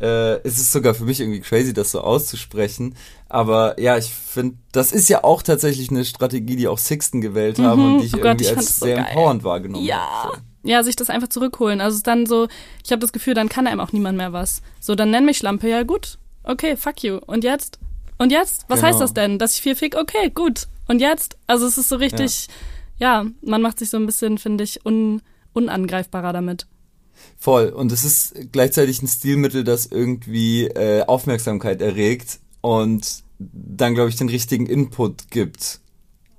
äh, 0.00 0.36
es 0.46 0.58
ist 0.58 0.72
sogar 0.72 0.94
für 0.94 1.04
mich 1.04 1.20
irgendwie 1.20 1.40
crazy, 1.40 1.72
das 1.72 1.90
so 1.90 2.00
auszusprechen. 2.00 2.94
Aber 3.28 3.78
ja, 3.80 3.96
ich 3.98 4.12
finde, 4.14 4.56
das 4.72 4.92
ist 4.92 5.08
ja 5.08 5.24
auch 5.24 5.42
tatsächlich 5.42 5.90
eine 5.90 6.04
Strategie, 6.04 6.56
die 6.56 6.68
auch 6.68 6.78
Sixten 6.78 7.20
gewählt 7.20 7.58
haben 7.58 7.94
und 7.94 8.00
die 8.00 8.06
ich 8.06 8.14
Oh 8.14 8.18
Gott, 8.18 8.40
irgendwie 8.40 8.44
ich 8.44 8.48
fand 8.48 8.58
als 8.58 8.66
das 8.66 8.78
so 8.78 8.86
sehr 8.86 8.96
geil. 8.96 9.06
empowernd 9.10 9.44
wahrgenommen 9.44 9.84
Ja. 9.84 10.24
habe. 10.24 10.38
Ja, 10.64 10.82
sich 10.82 10.96
das 10.96 11.08
einfach 11.10 11.28
zurückholen. 11.28 11.80
Also 11.80 11.94
es 11.94 11.98
ist 11.98 12.06
dann 12.06 12.26
so, 12.26 12.48
ich 12.84 12.90
habe 12.90 13.00
das 13.00 13.12
Gefühl, 13.12 13.34
dann 13.34 13.48
kann 13.48 13.66
einem 13.66 13.80
auch 13.80 13.92
niemand 13.92 14.16
mehr 14.18 14.32
was. 14.32 14.60
So, 14.80 14.94
dann 14.94 15.10
nenn 15.10 15.24
mich 15.24 15.38
Schlampe, 15.38 15.68
ja 15.68 15.82
gut. 15.82 16.18
Okay, 16.42 16.76
fuck 16.76 17.02
you. 17.02 17.18
Und 17.26 17.44
jetzt? 17.44 17.78
Und 18.18 18.32
jetzt? 18.32 18.64
Was 18.68 18.80
Genau. 18.80 18.88
heißt 18.92 19.00
das 19.00 19.14
denn? 19.14 19.38
Dass 19.38 19.54
ich 19.54 19.62
viel 19.62 19.76
fick? 19.76 19.96
Okay, 19.96 20.30
gut. 20.34 20.66
Und 20.88 21.00
jetzt? 21.00 21.36
Also 21.46 21.66
es 21.66 21.78
ist 21.78 21.88
so 21.88 21.96
richtig, 21.96 22.48
ja, 22.98 23.26
man 23.42 23.62
macht 23.62 23.78
sich 23.78 23.90
so 23.90 23.96
ein 23.96 24.06
bisschen, 24.06 24.38
finde 24.38 24.64
ich, 24.64 24.84
un, 24.84 25.22
unangreifbarer 25.52 26.32
damit. 26.32 26.66
Voll. 27.38 27.68
Und 27.68 27.92
es 27.92 28.04
ist 28.04 28.34
gleichzeitig 28.52 29.02
ein 29.02 29.08
Stilmittel, 29.08 29.64
das 29.64 29.86
irgendwie 29.86 30.64
äh, 30.66 31.04
Aufmerksamkeit 31.06 31.80
erregt 31.80 32.40
und 32.60 33.22
dann, 33.38 33.94
glaube 33.94 34.08
ich, 34.10 34.16
den 34.16 34.28
richtigen 34.28 34.66
Input 34.66 35.30
gibt 35.30 35.80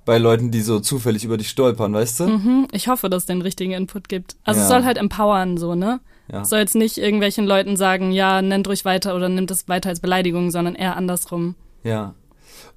bei 0.04 0.18
Leuten, 0.18 0.50
die 0.50 0.60
so 0.60 0.80
zufällig 0.80 1.24
über 1.24 1.36
dich 1.36 1.48
stolpern, 1.48 1.92
weißt 1.94 2.20
du? 2.20 2.24
Hm, 2.26 2.68
ich 2.72 2.88
hoffe, 2.88 3.08
dass 3.08 3.22
es 3.22 3.26
den 3.26 3.42
richtigen 3.42 3.72
Input 3.72 4.08
gibt. 4.08 4.36
Also 4.44 4.60
Ja. 4.60 4.64
es 4.64 4.70
soll 4.70 4.84
halt 4.84 4.98
empowern, 4.98 5.56
so, 5.56 5.74
ne? 5.74 6.00
Ja. 6.30 6.42
Es 6.42 6.50
soll 6.50 6.58
jetzt 6.60 6.74
nicht 6.74 6.98
irgendwelchen 6.98 7.46
Leuten 7.46 7.76
sagen, 7.76 8.12
ja, 8.12 8.40
nennt 8.42 8.68
ruhig 8.68 8.84
weiter 8.84 9.14
oder 9.16 9.28
nimmt 9.28 9.50
es 9.50 9.68
weiter 9.68 9.88
als 9.88 10.00
Beleidigung, 10.00 10.50
sondern 10.50 10.74
eher 10.74 10.96
andersrum. 10.96 11.54
Ja. 11.82 12.14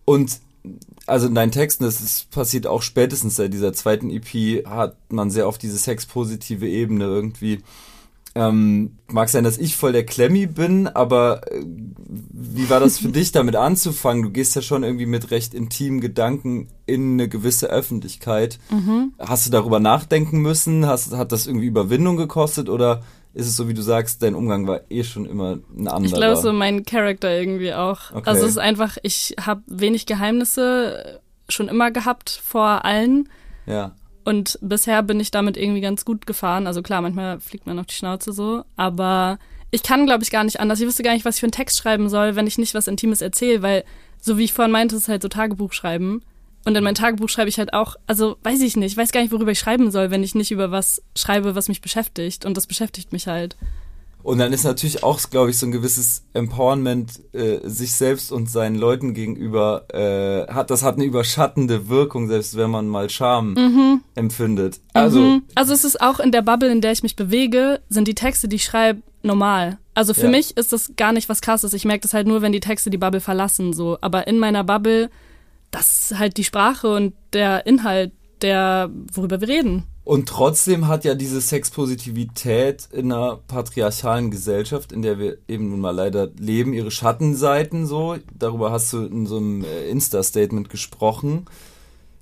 Und 0.06 0.40
also 1.08 1.28
in 1.28 1.36
deinen 1.36 1.52
Texten, 1.52 1.84
das 1.84 2.02
ist, 2.02 2.32
passiert 2.32 2.68
auch 2.68 2.82
spätestens 2.82 3.36
seit 3.36 3.54
dieser 3.54 3.74
zweiten 3.74 4.10
EP, 4.10 4.66
hat 4.66 4.96
man 5.12 5.30
sehr 5.30 5.48
auf 5.48 5.58
diese 5.58 5.78
sexpositive 5.78 6.68
Ebene 6.68 7.06
irgendwie. 7.06 7.60
Ähm, 8.36 8.98
mag 9.08 9.30
sein, 9.30 9.44
dass 9.44 9.60
ich 9.60 9.76
voll 9.76 9.92
der 9.92 10.06
Klemmi 10.06 10.48
bin, 10.48 10.88
aber 10.88 11.42
äh, 11.52 11.64
wie 11.64 12.70
war 12.70 12.80
das 12.80 12.98
für 12.98 13.08
dich, 13.10 13.32
damit 13.32 13.56
anzufangen? 13.56 14.24
Du 14.24 14.32
gehst 14.32 14.56
ja 14.56 14.62
schon 14.62 14.84
irgendwie 14.84 15.06
mit 15.06 15.30
recht 15.30 15.54
intimen 15.54 16.02
Gedanken 16.02 16.70
in 16.86 17.14
eine 17.14 17.30
gewisse 17.30 17.68
Öffentlichkeit. 17.68 18.60
Hast 19.20 19.46
du 19.46 19.52
darüber 19.52 19.80
nachdenken 19.80 20.40
müssen? 20.42 20.88
Hast, 20.88 21.14
hat 21.16 21.32
das 21.32 21.46
irgendwie 21.46 21.68
Überwindung 21.68 22.18
gekostet 22.18 22.70
oder 22.70 23.04
ist 23.34 23.48
es 23.48 23.56
so, 23.56 23.68
wie 23.68 23.74
du 23.74 23.82
sagst, 23.82 24.22
dein 24.22 24.36
Umgang 24.36 24.68
war 24.68 24.82
eh 24.90 25.04
schon 25.04 25.26
immer 25.26 25.58
ein 25.76 25.88
anderer? 25.88 26.06
Ich 26.06 26.14
glaube, 26.14 26.36
so 26.36 26.54
mein 26.54 26.86
Charakter 26.86 27.36
irgendwie 27.36 27.74
auch. 27.74 28.12
Okay. 28.12 28.30
Also 28.30 28.44
es 28.44 28.52
ist 28.52 28.58
einfach, 28.58 28.98
ich 29.02 29.36
habe 29.40 29.62
wenig 29.68 30.06
Geheimnisse 30.06 31.20
schon 31.50 31.68
immer 31.68 31.92
gehabt 31.92 32.42
vor 32.44 32.86
allen. 32.86 33.30
ja. 33.66 33.94
Und 34.24 34.58
bisher 34.62 35.04
bin 35.04 35.20
ich 35.20 35.32
damit 35.32 35.58
irgendwie 35.58 35.82
ganz 35.82 36.06
gut 36.06 36.26
gefahren. 36.26 36.68
Also 36.68 36.82
klar, 36.82 37.02
manchmal 37.02 37.40
fliegt 37.40 37.68
man 37.68 37.80
auf 37.80 37.86
die 37.86 37.96
Schnauze 37.96 38.32
so. 38.32 38.64
Aber 38.76 39.40
ich 39.72 39.84
kann, 39.84 40.06
glaube 40.06 40.24
ich, 40.24 40.32
gar 40.32 40.44
nicht 40.44 40.60
anders. 40.60 40.80
Ich 40.80 40.88
wüsste 40.88 41.04
gar 41.04 41.14
nicht, 41.14 41.26
was 41.26 41.36
ich 41.36 41.40
für 41.42 41.48
einen 41.48 41.52
Text 41.52 41.78
schreiben 41.78 42.10
soll, 42.10 42.36
wenn 42.36 42.48
ich 42.48 42.58
nicht 42.58 42.74
was 42.74 42.88
Intimes 42.88 43.22
erzähle. 43.22 43.62
Weil, 43.62 43.84
so 44.22 44.38
wie 44.38 44.44
ich 44.44 44.54
vorhin 44.54 44.72
meinte, 44.72 44.96
es 44.96 45.04
ist 45.04 45.10
halt 45.10 45.22
so 45.22 45.30
Tagebuch 45.30 45.74
schreiben. 45.74 46.22
Und 46.66 46.78
in 46.78 46.84
mein 46.84 46.96
Tagebuch 46.96 47.28
schreibe 47.28 47.50
ich 47.50 47.60
halt 47.60 47.74
auch, 47.74 47.98
also 48.08 48.38
weiß 48.44 48.62
ich 48.62 48.78
nicht, 48.78 48.94
ich 48.94 48.98
weiß 48.98 49.12
gar 49.12 49.22
nicht, 49.22 49.34
worüber 49.34 49.52
ich 49.52 49.60
schreiben 49.60 49.92
soll, 49.92 50.12
wenn 50.12 50.24
ich 50.24 50.34
nicht 50.34 50.52
über 50.52 50.72
was 50.72 51.04
schreibe, 51.16 51.56
was 51.56 51.68
mich 51.68 51.82
beschäftigt. 51.82 52.46
Und 52.46 52.56
das 52.56 52.68
beschäftigt 52.68 53.12
mich 53.12 53.28
halt. 53.28 53.58
Und 54.24 54.38
dann 54.40 54.54
ist 54.54 54.64
natürlich 54.64 55.04
auch, 55.04 55.20
glaube 55.30 55.50
ich, 55.50 55.58
so 55.58 55.66
ein 55.66 55.72
gewisses 55.72 56.24
Empowerment 56.34 57.20
äh, 57.34 57.60
sich 57.68 57.94
selbst 57.94 58.32
und 58.32 58.50
seinen 58.50 58.76
Leuten 58.76 59.14
gegenüber 59.14 59.86
äh, 59.94 60.52
hat. 60.52 60.72
Das 60.72 60.82
hat 60.82 60.96
eine 60.96 61.04
überschattende 61.04 61.90
Wirkung, 61.90 62.28
selbst 62.30 62.56
wenn 62.56 62.72
man 62.72 62.88
mal 62.88 63.10
Scham 63.10 64.02
empfindet. 64.16 64.80
Also 64.94 65.20
Mhm. 65.20 65.44
Also 65.56 65.74
es 65.74 65.84
ist 65.84 66.02
auch 66.02 66.20
in 66.20 66.32
der 66.32 66.42
Bubble, 66.42 66.72
in 66.72 66.82
der 66.82 66.94
ich 66.94 67.04
mich 67.04 67.16
bewege, 67.16 67.82
sind 67.90 68.08
die 68.08 68.16
Texte, 68.16 68.48
die 68.48 68.56
ich 68.56 68.64
schreibe, 68.64 69.02
normal. 69.24 69.78
Also 69.94 70.14
für 70.14 70.24
Ja. 70.26 70.30
mich 70.30 70.58
ist 70.58 70.74
das 70.74 70.94
gar 70.96 71.12
nicht 71.14 71.30
was 71.30 71.42
krasses. 71.42 71.74
Ich 71.74 71.86
merke 71.86 72.02
das 72.02 72.14
halt 72.14 72.26
nur, 72.28 72.42
wenn 72.42 72.52
die 72.52 72.60
Texte 72.60 72.90
die 72.90 72.98
Bubble 72.98 73.22
verlassen, 73.22 73.74
so. 73.74 73.98
Aber 74.02 74.28
in 74.28 74.40
meiner 74.40 74.64
Bubble 74.64 75.10
das 75.72 76.12
ist 76.12 76.20
halt 76.20 76.38
die 76.38 76.44
Sprache 76.44 76.88
und 76.94 77.14
der 77.34 77.66
Inhalt, 77.66 78.12
der, 78.44 78.92
worüber 79.12 79.42
wir 79.42 79.48
reden. 79.48 79.84
Und 80.06 80.28
trotzdem 80.28 80.88
hat 80.88 81.06
ja 81.06 81.16
diese 81.16 81.40
Sexpositivität 81.40 82.90
in 82.92 83.12
einer 83.12 83.38
patriarchalen 83.48 84.32
Gesellschaft, 84.32 84.92
in 84.92 85.02
der 85.02 85.18
wir 85.18 85.38
eben 85.48 85.70
nun 85.70 85.80
mal 85.80 85.96
leider 85.96 86.30
leben, 86.38 86.74
ihre 86.74 86.92
Schattenseiten 86.92 87.88
so. 87.88 88.18
Darüber 88.38 88.72
hast 88.72 88.92
du 88.92 89.06
in 89.06 89.26
so 89.26 89.38
einem 89.38 89.64
äh, 89.64 89.88
Insta-Statement 89.88 90.70
gesprochen. 90.70 91.46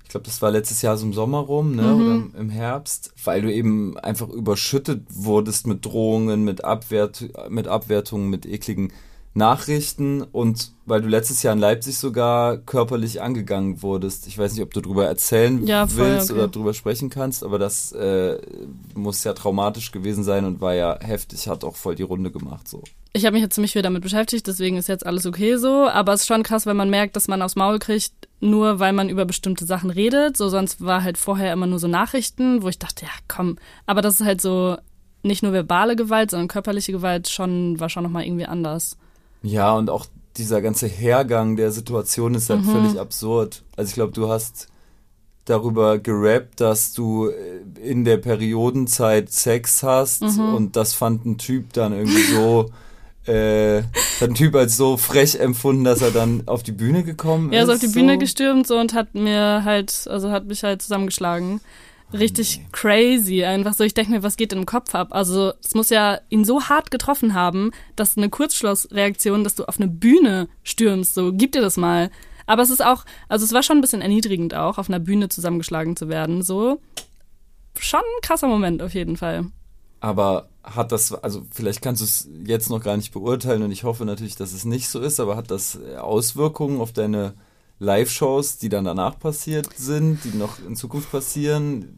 Ich 0.04 0.10
glaube, 0.10 0.26
das 0.26 0.42
war 0.42 0.52
letztes 0.52 0.82
Jahr 0.82 0.96
so 0.96 1.06
im 1.06 1.12
Sommer 1.12 1.38
rum, 1.38 1.74
ne? 1.74 1.82
Mhm. 1.82 2.00
Oder 2.00 2.40
im 2.40 2.50
Herbst, 2.50 3.12
weil 3.24 3.42
du 3.42 3.52
eben 3.52 3.98
einfach 3.98 4.28
überschüttet 4.28 5.04
wurdest 5.08 5.66
mit 5.66 5.84
Drohungen, 5.84 6.44
mit 6.44 6.64
Abwert, 6.64 7.30
mit 7.48 7.66
Abwertungen, 7.66 8.30
mit 8.30 8.46
ekligen 8.46 8.92
Nachrichten 9.34 10.22
und 10.22 10.72
weil 10.84 11.00
du 11.00 11.08
letztes 11.08 11.42
Jahr 11.42 11.54
in 11.54 11.60
Leipzig 11.60 11.96
sogar 11.96 12.58
körperlich 12.58 13.22
angegangen 13.22 13.82
wurdest. 13.82 14.26
Ich 14.26 14.36
weiß 14.36 14.52
nicht, 14.52 14.62
ob 14.62 14.74
du 14.74 14.80
darüber 14.80 15.06
erzählen 15.06 15.66
Ja, 15.66 15.86
voll, 15.86 16.06
willst 16.06 16.30
okay. 16.30 16.38
oder 16.38 16.48
drüber 16.48 16.74
sprechen 16.74 17.08
kannst, 17.08 17.42
aber 17.42 17.58
das 17.58 17.92
äh, 17.92 18.38
muss 18.94 19.24
ja 19.24 19.32
traumatisch 19.32 19.90
gewesen 19.92 20.22
sein 20.24 20.44
und 20.44 20.60
war 20.60 20.74
ja 20.74 20.98
heftig, 21.00 21.48
hat 21.48 21.64
auch 21.64 21.76
voll 21.76 21.94
die 21.94 22.02
Runde 22.02 22.30
gemacht 22.30 22.68
so. 22.68 22.82
Ich 23.14 23.26
habe 23.26 23.34
mich 23.34 23.42
jetzt 23.42 23.54
ziemlich 23.54 23.72
viel 23.72 23.82
damit 23.82 24.02
beschäftigt, 24.02 24.46
deswegen 24.46 24.76
ist 24.78 24.88
jetzt 24.88 25.04
alles 25.04 25.26
okay 25.26 25.56
so. 25.56 25.86
Aber 25.86 26.14
es 26.14 26.22
ist 26.22 26.28
schon 26.28 26.42
krass, 26.42 26.64
wenn 26.64 26.78
man 26.78 26.88
merkt, 26.88 27.14
dass 27.14 27.28
man 27.28 27.42
aufs 27.42 27.56
Maul 27.56 27.78
kriegt, 27.78 28.12
nur 28.40 28.78
weil 28.78 28.94
man 28.94 29.10
über 29.10 29.26
bestimmte 29.26 29.66
Sachen 29.66 29.90
redet. 29.90 30.36
So 30.38 30.48
sonst 30.48 30.82
war 30.82 31.02
halt 31.02 31.18
vorher 31.18 31.52
immer 31.52 31.66
nur 31.66 31.78
so 31.78 31.88
Nachrichten, 31.88 32.62
wo 32.62 32.68
ich 32.68 32.78
dachte, 32.78 33.04
ja 33.04 33.12
komm. 33.28 33.58
Aber 33.84 34.00
das 34.00 34.20
ist 34.20 34.26
halt 34.26 34.40
so 34.40 34.78
nicht 35.22 35.42
nur 35.42 35.52
verbale 35.52 35.94
Gewalt, 35.94 36.30
sondern 36.30 36.48
körperliche 36.48 36.92
Gewalt 36.92 37.28
schon 37.28 37.78
war 37.78 37.90
schon 37.90 38.02
noch 38.02 38.10
mal 38.10 38.24
irgendwie 38.24 38.46
anders. 38.46 38.96
Ja, 39.42 39.74
und 39.74 39.90
auch 39.90 40.06
dieser 40.36 40.62
ganze 40.62 40.86
Hergang 40.86 41.56
der 41.56 41.72
Situation 41.72 42.34
ist 42.34 42.48
halt 42.48 42.64
völlig 42.64 42.98
absurd. 42.98 43.62
Also 43.76 43.88
ich 43.90 43.94
glaube, 43.94 44.12
du 44.12 44.28
hast 44.28 44.68
darüber 45.44 45.98
gerappt, 45.98 46.60
dass 46.60 46.92
du 46.94 47.28
äh, 47.28 47.80
in 47.82 48.04
der 48.04 48.16
Periodenzeit 48.18 49.30
Sex 49.30 49.82
hast 49.82 50.22
und 50.22 50.76
das 50.76 50.94
fand 50.94 51.26
ein 51.26 51.38
Typ 51.38 51.72
dann 51.72 51.92
irgendwie 51.92 52.22
so, 52.22 52.70
äh, 53.30 53.82
hat 54.20 54.30
ein 54.30 54.34
Typ 54.34 54.54
als 54.54 54.76
so 54.76 54.96
frech 54.96 55.38
empfunden, 55.38 55.84
dass 55.84 56.00
er 56.00 56.12
dann 56.12 56.44
auf 56.46 56.62
die 56.62 56.72
Bühne 56.72 57.02
gekommen 57.04 57.52
Er 57.52 57.62
ist. 57.64 57.68
ist 57.68 57.74
auf 57.74 57.80
die 57.80 57.88
Bühne 57.98 58.14
so. 58.14 58.18
gestürmt 58.20 58.66
so 58.66 58.78
und 58.78 58.94
hat 58.94 59.14
mir 59.14 59.62
halt, 59.64 60.06
also 60.08 60.30
hat 60.30 60.46
mich 60.46 60.62
halt 60.64 60.80
zusammengeschlagen. 60.82 61.60
Richtig 62.12 62.60
crazy, 62.72 63.44
einfach 63.44 63.74
so. 63.74 63.84
Ich 63.84 63.94
denke 63.94 64.12
mir, 64.12 64.22
was 64.22 64.36
geht 64.36 64.52
im 64.52 64.66
Kopf 64.66 64.94
ab? 64.94 65.08
Also 65.10 65.52
es 65.62 65.74
muss 65.74 65.90
ja 65.90 66.20
ihn 66.28 66.44
so 66.44 66.64
hart 66.64 66.90
getroffen 66.90 67.34
haben, 67.34 67.70
dass 67.96 68.16
eine 68.16 68.28
Kurzschlussreaktion, 68.28 69.44
dass 69.44 69.54
du 69.54 69.64
auf 69.64 69.78
eine 69.78 69.88
Bühne 69.88 70.48
stürmst, 70.62 71.14
so 71.14 71.32
gib 71.32 71.52
dir 71.52 71.62
das 71.62 71.76
mal. 71.76 72.10
Aber 72.46 72.62
es 72.62 72.70
ist 72.70 72.84
auch, 72.84 73.04
also 73.28 73.44
es 73.44 73.52
war 73.52 73.62
schon 73.62 73.78
ein 73.78 73.80
bisschen 73.80 74.02
erniedrigend 74.02 74.54
auch, 74.54 74.78
auf 74.78 74.88
einer 74.88 74.98
Bühne 74.98 75.28
zusammengeschlagen 75.28 75.96
zu 75.96 76.08
werden. 76.08 76.42
So 76.42 76.80
schon 77.78 78.00
ein 78.00 78.22
krasser 78.22 78.48
Moment 78.48 78.82
auf 78.82 78.94
jeden 78.94 79.16
Fall. 79.16 79.46
Aber 80.00 80.48
hat 80.62 80.92
das, 80.92 81.12
also 81.12 81.42
vielleicht 81.50 81.82
kannst 81.82 82.02
du 82.02 82.04
es 82.04 82.28
jetzt 82.44 82.70
noch 82.70 82.82
gar 82.82 82.96
nicht 82.96 83.12
beurteilen 83.12 83.62
und 83.62 83.70
ich 83.72 83.84
hoffe 83.84 84.04
natürlich, 84.04 84.36
dass 84.36 84.52
es 84.52 84.64
nicht 84.64 84.88
so 84.88 85.00
ist, 85.00 85.20
aber 85.20 85.36
hat 85.36 85.50
das 85.50 85.78
Auswirkungen 85.98 86.80
auf 86.80 86.92
deine 86.92 87.34
Live-Shows, 87.78 88.58
die 88.58 88.68
dann 88.68 88.84
danach 88.84 89.18
passiert 89.18 89.68
sind, 89.76 90.24
die 90.24 90.36
noch 90.36 90.58
in 90.66 90.76
Zukunft 90.76 91.10
passieren? 91.10 91.96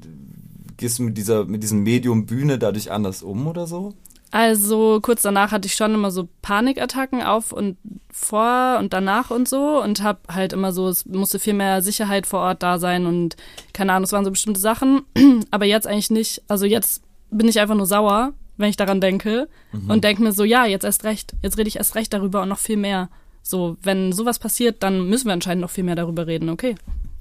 Gehst 0.76 0.98
du 0.98 1.04
mit 1.04 1.16
dieser, 1.16 1.44
mit 1.44 1.62
diesem 1.62 1.82
Medium 1.82 2.26
Bühne 2.26 2.58
dadurch 2.58 2.90
anders 2.90 3.22
um 3.22 3.46
oder 3.46 3.66
so? 3.66 3.94
Also 4.34 4.98
kurz 5.00 5.22
danach 5.22 5.52
hatte 5.52 5.66
ich 5.66 5.76
schon 5.76 5.94
immer 5.94 6.10
so 6.10 6.28
Panikattacken 6.42 7.22
auf 7.22 7.52
und 7.52 7.76
vor 8.10 8.78
und 8.80 8.92
danach 8.92 9.30
und 9.30 9.48
so 9.48 9.80
und 9.80 10.02
habe 10.02 10.18
halt 10.28 10.52
immer 10.52 10.72
so, 10.72 10.88
es 10.88 11.06
musste 11.06 11.38
viel 11.38 11.54
mehr 11.54 11.82
Sicherheit 11.82 12.26
vor 12.26 12.40
Ort 12.40 12.64
da 12.64 12.78
sein 12.80 13.06
und 13.06 13.36
keine 13.72 13.92
Ahnung, 13.92 14.02
es 14.02 14.12
waren 14.12 14.24
so 14.24 14.32
bestimmte 14.32 14.58
Sachen, 14.58 15.02
aber 15.52 15.66
jetzt 15.66 15.86
eigentlich 15.86 16.10
nicht. 16.10 16.42
Also 16.48 16.66
jetzt 16.66 17.04
bin 17.30 17.46
ich 17.46 17.60
einfach 17.60 17.76
nur 17.76 17.86
sauer, 17.86 18.32
wenn 18.56 18.70
ich 18.70 18.76
daran 18.76 19.00
denke 19.00 19.48
und 19.86 20.02
denke 20.02 20.22
mir 20.24 20.32
so, 20.32 20.42
ja, 20.42 20.66
jetzt 20.66 20.84
erst 20.84 21.04
recht, 21.04 21.34
jetzt 21.42 21.56
rede 21.56 21.68
ich 21.68 21.76
erst 21.76 21.94
recht 21.94 22.12
darüber 22.12 22.42
und 22.42 22.48
noch 22.48 22.58
viel 22.58 22.76
mehr. 22.76 23.10
So, 23.46 23.76
wenn 23.82 24.12
sowas 24.12 24.38
passiert, 24.38 24.82
dann 24.82 25.06
müssen 25.06 25.26
wir 25.26 25.34
anscheinend 25.34 25.60
noch 25.60 25.70
viel 25.70 25.84
mehr 25.84 25.94
darüber 25.96 26.26
reden, 26.26 26.48
okay. 26.48 26.74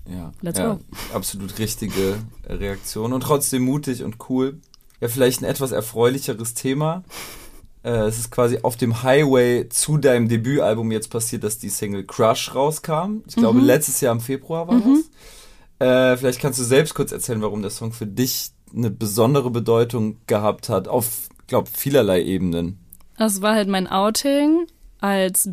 Ja, 0.09 0.31
Let's 0.41 0.57
ja 0.57 0.73
go. 0.75 0.79
absolut 1.13 1.59
richtige 1.59 2.15
Reaktion 2.47 3.11
und 3.13 3.21
trotzdem 3.21 3.63
mutig 3.63 4.03
und 4.03 4.15
cool. 4.29 4.59
Ja, 5.01 5.09
vielleicht 5.09 5.41
ein 5.41 5.45
etwas 5.45 5.71
erfreulicheres 5.73 6.53
Thema. 6.53 7.03
Äh, 7.83 7.89
es 8.07 8.17
ist 8.19 8.31
quasi 8.31 8.59
auf 8.63 8.77
dem 8.77 9.03
Highway 9.03 9.67
zu 9.67 9.97
deinem 9.97 10.29
Debütalbum 10.29 10.91
jetzt 10.93 11.09
passiert, 11.09 11.43
dass 11.43 11.59
die 11.59 11.67
Single 11.69 12.05
Crush 12.05 12.55
rauskam. 12.55 13.21
Ich 13.27 13.35
glaube, 13.35 13.59
Mhm. 13.59 13.65
letztes 13.65 13.99
Jahr 13.99 14.13
im 14.13 14.21
Februar 14.21 14.67
war 14.69 14.79
das. 14.79 15.09
Äh, 15.79 16.15
vielleicht 16.17 16.39
kannst 16.39 16.57
du 16.59 16.63
selbst 16.63 16.93
kurz 16.95 17.11
erzählen, 17.11 17.41
warum 17.41 17.61
der 17.61 17.71
Song 17.71 17.91
für 17.91 18.07
dich 18.07 18.51
eine 18.73 18.89
besondere 18.89 19.51
Bedeutung 19.51 20.17
gehabt 20.27 20.69
hat, 20.69 20.87
auf, 20.87 21.27
glaube 21.47 21.69
vielerlei 21.73 22.23
Ebenen. 22.23 22.79
Das 23.17 23.41
war 23.41 23.55
halt 23.55 23.67
mein 23.67 23.87
Outing 23.87 24.67
als 24.99 25.49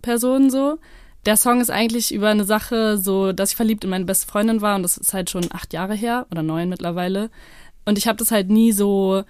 Bi-Person 0.00 0.50
so. 0.50 0.78
Der 1.26 1.36
Song 1.36 1.60
ist 1.60 1.70
eigentlich 1.70 2.14
über 2.14 2.28
eine 2.28 2.44
Sache, 2.44 2.96
so, 2.96 3.32
dass 3.32 3.50
ich 3.50 3.56
verliebt 3.56 3.84
in 3.84 3.90
meine 3.90 4.04
beste 4.04 4.26
Freundin 4.26 4.60
war 4.60 4.76
und 4.76 4.82
das 4.82 4.96
ist 4.96 5.12
halt 5.12 5.30
schon 5.30 5.46
acht 5.52 5.72
Jahre 5.72 5.94
her 5.94 6.26
oder 6.30 6.42
neun 6.42 6.68
mittlerweile. 6.68 7.30
Und 7.84 7.98
ich 7.98 8.06
habe 8.06 8.18
das 8.18 8.30
halt 8.30 8.48
nie 8.48 8.72
so, 8.72 9.24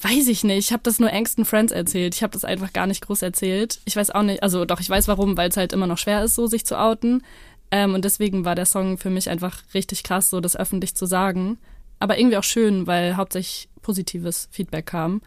weiß 0.00 0.28
ich 0.28 0.44
nicht, 0.44 0.58
ich 0.58 0.72
habe 0.72 0.82
das 0.82 0.98
nur 1.00 1.10
engsten 1.10 1.44
Friends 1.44 1.72
erzählt. 1.72 2.14
Ich 2.14 2.22
habe 2.22 2.32
das 2.32 2.44
einfach 2.44 2.72
gar 2.72 2.86
nicht 2.86 3.04
groß 3.04 3.22
erzählt. 3.22 3.80
Ich 3.84 3.96
weiß 3.96 4.10
auch 4.10 4.22
nicht, 4.22 4.42
also 4.42 4.64
doch, 4.64 4.80
ich 4.80 4.88
weiß 4.88 5.08
warum, 5.08 5.36
weil 5.36 5.48
es 5.48 5.56
halt 5.56 5.72
immer 5.72 5.86
noch 5.86 5.98
schwer 5.98 6.22
ist, 6.22 6.34
so 6.34 6.46
sich 6.46 6.64
zu 6.64 6.78
outen. 6.78 7.22
Ähm, 7.70 7.94
und 7.94 8.04
deswegen 8.04 8.44
war 8.44 8.54
der 8.54 8.66
Song 8.66 8.98
für 8.98 9.10
mich 9.10 9.28
einfach 9.28 9.62
richtig 9.74 10.04
krass, 10.04 10.30
so 10.30 10.40
das 10.40 10.56
öffentlich 10.56 10.94
zu 10.94 11.06
sagen. 11.06 11.58
Aber 11.98 12.18
irgendwie 12.18 12.36
auch 12.36 12.44
schön, 12.44 12.86
weil 12.86 13.16
hauptsächlich 13.16 13.68
positives 13.82 14.48
Feedback 14.50 14.86
kam. 14.86 15.22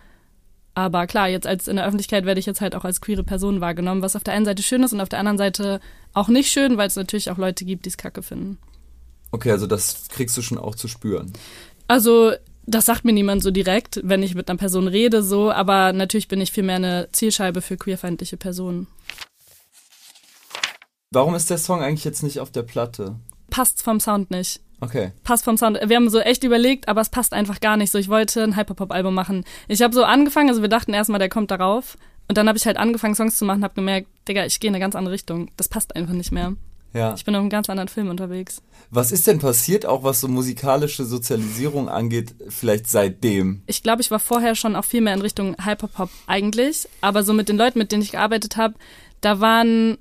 Aber 0.79 1.07
klar, 1.07 1.27
jetzt 1.27 1.45
als 1.45 1.67
in 1.67 1.75
der 1.75 1.85
Öffentlichkeit 1.85 2.25
werde 2.25 2.39
ich 2.39 2.45
jetzt 2.45 2.61
halt 2.61 2.73
auch 2.73 2.85
als 2.85 3.01
queere 3.01 3.23
Person 3.23 3.59
wahrgenommen, 3.59 4.01
was 4.01 4.15
auf 4.15 4.23
der 4.23 4.33
einen 4.33 4.45
Seite 4.45 4.63
schön 4.63 4.81
ist 4.81 4.93
und 4.93 5.01
auf 5.01 5.09
der 5.09 5.19
anderen 5.19 5.37
Seite 5.37 5.81
auch 6.13 6.29
nicht 6.29 6.49
schön, 6.49 6.77
weil 6.77 6.87
es 6.87 6.95
natürlich 6.95 7.29
auch 7.29 7.37
Leute 7.37 7.65
gibt, 7.65 7.85
die 7.85 7.89
es 7.89 7.97
kacke 7.97 8.23
finden. 8.23 8.57
Okay, 9.31 9.51
also 9.51 9.67
das 9.67 10.07
kriegst 10.09 10.37
du 10.37 10.41
schon 10.41 10.57
auch 10.57 10.75
zu 10.75 10.87
spüren. 10.87 11.33
Also, 11.87 12.31
das 12.65 12.85
sagt 12.85 13.03
mir 13.03 13.11
niemand 13.11 13.43
so 13.43 13.51
direkt, 13.51 13.99
wenn 14.03 14.23
ich 14.23 14.35
mit 14.35 14.49
einer 14.49 14.57
Person 14.57 14.87
rede, 14.87 15.21
so, 15.21 15.51
aber 15.51 15.91
natürlich 15.91 16.27
bin 16.27 16.39
ich 16.39 16.51
vielmehr 16.51 16.77
eine 16.77 17.09
Zielscheibe 17.11 17.61
für 17.61 17.77
queerfeindliche 17.77 18.37
Personen. 18.37 18.87
Warum 21.11 21.35
ist 21.35 21.49
der 21.49 21.57
Song 21.57 21.81
eigentlich 21.81 22.05
jetzt 22.05 22.23
nicht 22.23 22.39
auf 22.39 22.51
der 22.51 22.63
Platte? 22.63 23.15
Passt 23.49 23.81
vom 23.81 23.99
Sound 23.99 24.31
nicht. 24.31 24.61
Okay. 24.81 25.11
passt 25.23 25.43
vom 25.43 25.57
Sound. 25.57 25.79
Wir 25.85 25.95
haben 25.95 26.09
so 26.09 26.19
echt 26.19 26.43
überlegt, 26.43 26.87
aber 26.87 27.01
es 27.01 27.09
passt 27.09 27.33
einfach 27.33 27.59
gar 27.59 27.77
nicht 27.77 27.91
so. 27.91 27.97
Ich 27.97 28.09
wollte 28.09 28.43
ein 28.43 28.55
Hyperpop-Album 28.55 29.13
machen. 29.13 29.43
Ich 29.67 29.81
habe 29.81 29.93
so 29.93 30.03
angefangen, 30.03 30.49
also 30.49 30.61
wir 30.61 30.69
dachten 30.69 30.93
erstmal, 30.93 31.19
der 31.19 31.29
kommt 31.29 31.51
darauf. 31.51 31.97
Und 32.27 32.37
dann 32.37 32.47
habe 32.47 32.57
ich 32.57 32.65
halt 32.65 32.77
angefangen, 32.77 33.15
Songs 33.15 33.37
zu 33.37 33.45
machen, 33.45 33.63
habe 33.63 33.73
gemerkt, 33.73 34.07
Digga, 34.27 34.45
ich 34.45 34.59
gehe 34.59 34.69
in 34.69 34.75
eine 34.75 34.81
ganz 34.81 34.95
andere 34.95 35.13
Richtung. 35.13 35.49
Das 35.57 35.67
passt 35.67 35.95
einfach 35.95 36.13
nicht 36.13 36.31
mehr. 36.31 36.53
Ja. 36.93 37.13
Ich 37.13 37.25
bin 37.25 37.35
auf 37.35 37.41
einem 37.41 37.49
ganz 37.49 37.69
anderen 37.69 37.87
Film 37.87 38.09
unterwegs. 38.09 38.61
Was 38.89 39.11
ist 39.11 39.27
denn 39.27 39.39
passiert, 39.39 39.85
auch 39.85 40.03
was 40.03 40.21
so 40.21 40.27
musikalische 40.27 41.05
Sozialisierung 41.05 41.89
angeht, 41.89 42.33
vielleicht 42.47 42.89
seitdem? 42.89 43.61
Ich 43.67 43.83
glaube, 43.83 44.01
ich 44.01 44.09
war 44.09 44.19
vorher 44.19 44.55
schon 44.55 44.75
auch 44.75 44.85
viel 44.85 45.01
mehr 45.01 45.13
in 45.13 45.21
Richtung 45.21 45.55
Hyperpop 45.63 46.09
eigentlich. 46.25 46.87
Aber 47.01 47.23
so 47.23 47.33
mit 47.33 47.49
den 47.49 47.57
Leuten, 47.57 47.77
mit 47.77 47.91
denen 47.91 48.01
ich 48.01 48.11
gearbeitet 48.11 48.57
habe, 48.57 48.75
da 49.21 49.39
waren 49.39 49.97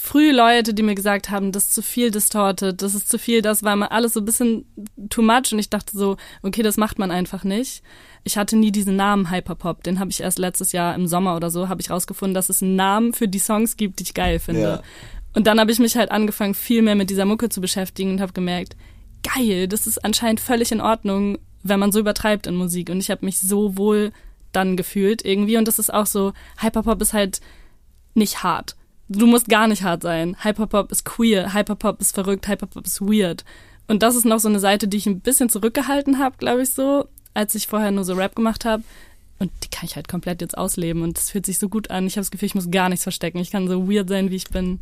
früh 0.00 0.32
Leute, 0.32 0.72
die 0.74 0.82
mir 0.82 0.94
gesagt 0.94 1.30
haben, 1.30 1.52
das 1.52 1.64
ist 1.64 1.74
zu 1.74 1.82
viel 1.82 2.10
distorted, 2.10 2.80
das 2.80 2.94
ist 2.94 3.08
zu 3.08 3.18
viel, 3.18 3.42
das 3.42 3.62
war 3.62 3.76
mal 3.76 3.88
alles 3.88 4.14
so 4.14 4.20
ein 4.20 4.24
bisschen 4.24 4.64
too 5.10 5.22
much 5.22 5.52
und 5.52 5.58
ich 5.58 5.68
dachte 5.68 5.96
so, 5.96 6.16
okay, 6.42 6.62
das 6.62 6.76
macht 6.76 6.98
man 6.98 7.10
einfach 7.10 7.44
nicht. 7.44 7.82
Ich 8.24 8.36
hatte 8.36 8.56
nie 8.56 8.72
diesen 8.72 8.96
Namen 8.96 9.30
Hyperpop, 9.30 9.82
den 9.84 10.00
habe 10.00 10.10
ich 10.10 10.20
erst 10.20 10.38
letztes 10.38 10.72
Jahr 10.72 10.94
im 10.94 11.06
Sommer 11.06 11.36
oder 11.36 11.50
so, 11.50 11.68
habe 11.68 11.80
ich 11.80 11.90
rausgefunden, 11.90 12.34
dass 12.34 12.48
es 12.48 12.62
einen 12.62 12.76
Namen 12.76 13.12
für 13.12 13.28
die 13.28 13.38
Songs 13.38 13.76
gibt, 13.76 13.98
die 13.98 14.04
ich 14.04 14.14
geil 14.14 14.38
finde. 14.38 14.60
Ja. 14.60 14.82
Und 15.34 15.46
dann 15.46 15.60
habe 15.60 15.70
ich 15.70 15.78
mich 15.78 15.96
halt 15.96 16.10
angefangen, 16.10 16.54
viel 16.54 16.82
mehr 16.82 16.96
mit 16.96 17.10
dieser 17.10 17.24
Mucke 17.24 17.50
zu 17.50 17.60
beschäftigen 17.60 18.12
und 18.12 18.20
habe 18.20 18.32
gemerkt, 18.32 18.76
geil, 19.22 19.68
das 19.68 19.86
ist 19.86 20.04
anscheinend 20.04 20.40
völlig 20.40 20.72
in 20.72 20.80
Ordnung, 20.80 21.38
wenn 21.62 21.78
man 21.78 21.92
so 21.92 22.00
übertreibt 22.00 22.46
in 22.46 22.56
Musik. 22.56 22.90
Und 22.90 22.98
ich 22.98 23.10
habe 23.10 23.24
mich 23.24 23.38
so 23.38 23.76
wohl 23.76 24.12
dann 24.52 24.76
gefühlt 24.76 25.24
irgendwie. 25.24 25.56
Und 25.56 25.68
das 25.68 25.78
ist 25.78 25.92
auch 25.92 26.06
so, 26.06 26.32
Hyperpop 26.58 27.00
ist 27.02 27.12
halt 27.12 27.40
nicht 28.14 28.42
hart. 28.42 28.76
Du 29.12 29.26
musst 29.26 29.48
gar 29.48 29.66
nicht 29.66 29.82
hart 29.82 30.04
sein. 30.04 30.36
Hyperpop 30.40 30.92
ist 30.92 31.04
queer, 31.04 31.52
Hyperpop 31.52 32.00
ist 32.00 32.14
verrückt, 32.14 32.46
Hyperpop 32.46 32.86
ist 32.86 33.00
weird. 33.00 33.44
Und 33.88 34.04
das 34.04 34.14
ist 34.14 34.24
noch 34.24 34.38
so 34.38 34.48
eine 34.48 34.60
Seite, 34.60 34.86
die 34.86 34.98
ich 34.98 35.06
ein 35.06 35.18
bisschen 35.18 35.48
zurückgehalten 35.48 36.20
habe, 36.20 36.36
glaube 36.38 36.62
ich 36.62 36.70
so, 36.70 37.08
als 37.34 37.56
ich 37.56 37.66
vorher 37.66 37.90
nur 37.90 38.04
so 38.04 38.14
Rap 38.14 38.36
gemacht 38.36 38.64
habe. 38.64 38.84
Und 39.40 39.50
die 39.64 39.68
kann 39.68 39.86
ich 39.86 39.96
halt 39.96 40.06
komplett 40.06 40.40
jetzt 40.42 40.56
ausleben. 40.56 41.02
Und 41.02 41.18
es 41.18 41.30
fühlt 41.30 41.44
sich 41.44 41.58
so 41.58 41.68
gut 41.68 41.90
an. 41.90 42.06
Ich 42.06 42.12
habe 42.12 42.20
das 42.20 42.30
Gefühl, 42.30 42.46
ich 42.46 42.54
muss 42.54 42.70
gar 42.70 42.88
nichts 42.88 43.02
verstecken. 43.02 43.38
Ich 43.38 43.50
kann 43.50 43.66
so 43.66 43.90
weird 43.90 44.08
sein, 44.08 44.30
wie 44.30 44.36
ich 44.36 44.48
bin. 44.48 44.78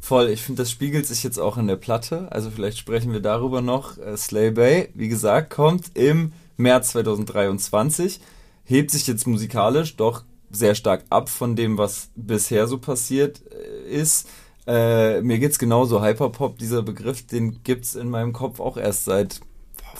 Voll, 0.00 0.30
ich 0.30 0.40
finde, 0.40 0.62
das 0.62 0.70
spiegelt 0.70 1.04
sich 1.04 1.22
jetzt 1.22 1.38
auch 1.38 1.58
in 1.58 1.66
der 1.66 1.76
Platte. 1.76 2.32
Also 2.32 2.50
vielleicht 2.50 2.78
sprechen 2.78 3.12
wir 3.12 3.20
darüber 3.20 3.60
noch. 3.60 3.98
Äh, 3.98 4.16
Slay 4.16 4.52
Bay, 4.52 4.88
wie 4.94 5.08
gesagt, 5.08 5.50
kommt 5.50 5.90
im 5.92 6.32
März 6.56 6.92
2023. 6.92 8.20
Hebt 8.64 8.90
sich 8.90 9.06
jetzt 9.06 9.26
musikalisch 9.26 9.96
doch 9.96 10.24
sehr 10.54 10.74
stark 10.74 11.04
ab 11.10 11.28
von 11.28 11.56
dem, 11.56 11.78
was 11.78 12.10
bisher 12.14 12.66
so 12.66 12.78
passiert 12.78 13.42
äh, 13.52 13.90
ist. 13.90 14.28
Äh, 14.66 15.20
mir 15.20 15.38
geht's 15.38 15.58
genauso. 15.58 16.02
Hyperpop, 16.02 16.58
dieser 16.58 16.82
Begriff, 16.82 17.26
den 17.26 17.62
gibt's 17.62 17.94
in 17.94 18.08
meinem 18.08 18.32
Kopf 18.32 18.60
auch 18.60 18.76
erst 18.76 19.04
seit, 19.04 19.40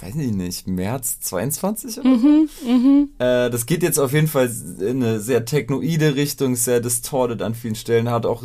weiß 0.00 0.16
ich 0.16 0.32
nicht, 0.32 0.66
März 0.66 1.20
22 1.20 2.00
oder 2.00 2.18
so. 2.18 2.26
Mhm, 2.26 2.48
mhm. 2.66 3.08
Äh, 3.18 3.50
das 3.50 3.66
geht 3.66 3.82
jetzt 3.82 3.98
auf 3.98 4.12
jeden 4.12 4.28
Fall 4.28 4.50
in 4.80 5.02
eine 5.02 5.20
sehr 5.20 5.44
technoide 5.44 6.14
Richtung, 6.14 6.56
sehr 6.56 6.80
distorted 6.80 7.42
an 7.42 7.54
vielen 7.54 7.74
Stellen, 7.74 8.10
hat 8.10 8.24
auch 8.24 8.44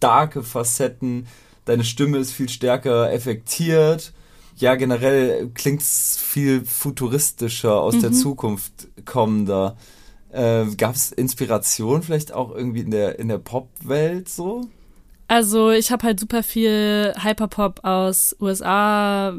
darke 0.00 0.42
Facetten. 0.42 1.26
Deine 1.66 1.84
Stimme 1.84 2.18
ist 2.18 2.32
viel 2.32 2.48
stärker 2.48 3.12
effektiert. 3.12 4.12
Ja, 4.56 4.74
generell 4.76 5.50
klingt's 5.54 6.16
viel 6.16 6.64
futuristischer, 6.64 7.80
aus 7.80 7.98
der 7.98 8.12
Zukunft 8.12 8.88
kommender. 9.04 9.76
Äh, 10.34 10.66
Gab 10.76 10.96
es 10.96 11.12
Inspiration 11.12 12.02
vielleicht 12.02 12.32
auch 12.32 12.54
irgendwie 12.54 12.80
in 12.80 12.90
der, 12.90 13.18
in 13.18 13.28
der 13.28 13.38
Pop-Welt 13.38 14.28
so? 14.28 14.68
Also 15.28 15.70
ich 15.70 15.90
habe 15.92 16.06
halt 16.06 16.20
super 16.20 16.42
viel 16.42 17.14
Hyperpop 17.16 17.84
aus 17.84 18.36
USA, 18.40 19.34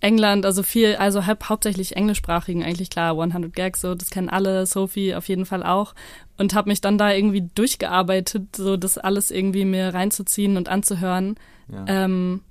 England, 0.00 0.44
also 0.44 0.62
viel, 0.62 0.96
also 0.96 1.26
haupt, 1.26 1.48
hauptsächlich 1.48 1.96
englischsprachigen, 1.96 2.62
eigentlich 2.62 2.90
klar, 2.90 3.18
100 3.18 3.54
Gags, 3.54 3.80
so, 3.80 3.94
das 3.94 4.10
kennen 4.10 4.28
alle, 4.28 4.66
Sophie 4.66 5.14
auf 5.14 5.28
jeden 5.28 5.46
Fall 5.46 5.62
auch 5.62 5.94
und 6.38 6.54
habe 6.54 6.68
mich 6.68 6.80
dann 6.80 6.98
da 6.98 7.12
irgendwie 7.12 7.48
durchgearbeitet, 7.54 8.54
so 8.56 8.76
das 8.76 8.98
alles 8.98 9.30
irgendwie 9.30 9.64
mir 9.64 9.94
reinzuziehen 9.94 10.56
und 10.56 10.68
anzuhören. 10.68 11.36
Ja. 11.68 11.84
Ähm, 11.86 12.42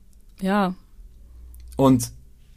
ja. 0.42 0.74
Und 1.76 2.12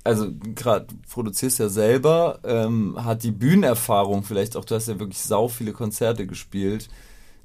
also 0.05 0.29
gerade 0.55 0.87
produzierst 1.11 1.59
ja 1.59 1.69
selber, 1.69 2.39
ähm, 2.45 3.03
hat 3.03 3.23
die 3.23 3.33
Bühnenerfahrung 3.33 4.23
vielleicht 4.23 4.57
auch, 4.57 4.65
du 4.65 4.75
hast 4.75 4.89
ja 4.89 4.99
wirklich 5.01 5.21
sau 5.21 5.49
viele 5.49 5.73
Konzerte 5.73 6.27
gespielt, 6.27 6.89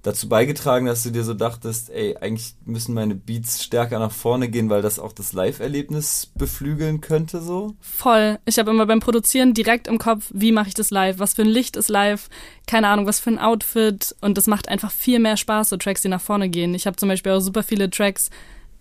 dazu 0.01 0.29
beigetragen, 0.29 0.85
dass 0.85 1.03
du 1.03 1.09
dir 1.09 1.23
so 1.23 1.33
dachtest, 1.33 1.89
ey, 1.89 2.15
eigentlich 2.17 2.55
müssen 2.65 2.93
meine 2.93 3.15
Beats 3.15 3.63
stärker 3.63 3.99
nach 3.99 4.11
vorne 4.11 4.49
gehen, 4.49 4.69
weil 4.69 4.81
das 4.81 4.99
auch 4.99 5.11
das 5.11 5.33
Live-Erlebnis 5.33 6.31
beflügeln 6.35 7.01
könnte 7.01 7.41
so? 7.41 7.75
Voll. 7.81 8.39
Ich 8.45 8.59
habe 8.59 8.71
immer 8.71 8.85
beim 8.85 9.01
Produzieren 9.01 9.53
direkt 9.53 9.87
im 9.87 9.97
Kopf, 9.97 10.31
wie 10.33 10.51
mache 10.51 10.69
ich 10.69 10.73
das 10.73 10.89
live? 10.89 11.19
Was 11.19 11.33
für 11.33 11.41
ein 11.41 11.49
Licht 11.49 11.75
ist 11.75 11.89
live? 11.89 12.29
Keine 12.65 12.87
Ahnung, 12.87 13.07
was 13.07 13.19
für 13.19 13.29
ein 13.29 13.39
Outfit. 13.39 14.15
Und 14.21 14.37
das 14.37 14.47
macht 14.47 14.69
einfach 14.69 14.91
viel 14.91 15.19
mehr 15.19 15.35
Spaß, 15.35 15.69
so 15.69 15.77
Tracks, 15.77 16.01
die 16.01 16.09
nach 16.09 16.21
vorne 16.21 16.49
gehen. 16.49 16.73
Ich 16.73 16.87
habe 16.87 16.95
zum 16.95 17.09
Beispiel 17.09 17.33
auch 17.33 17.41
super 17.41 17.63
viele 17.63 17.89
Tracks, 17.89 18.29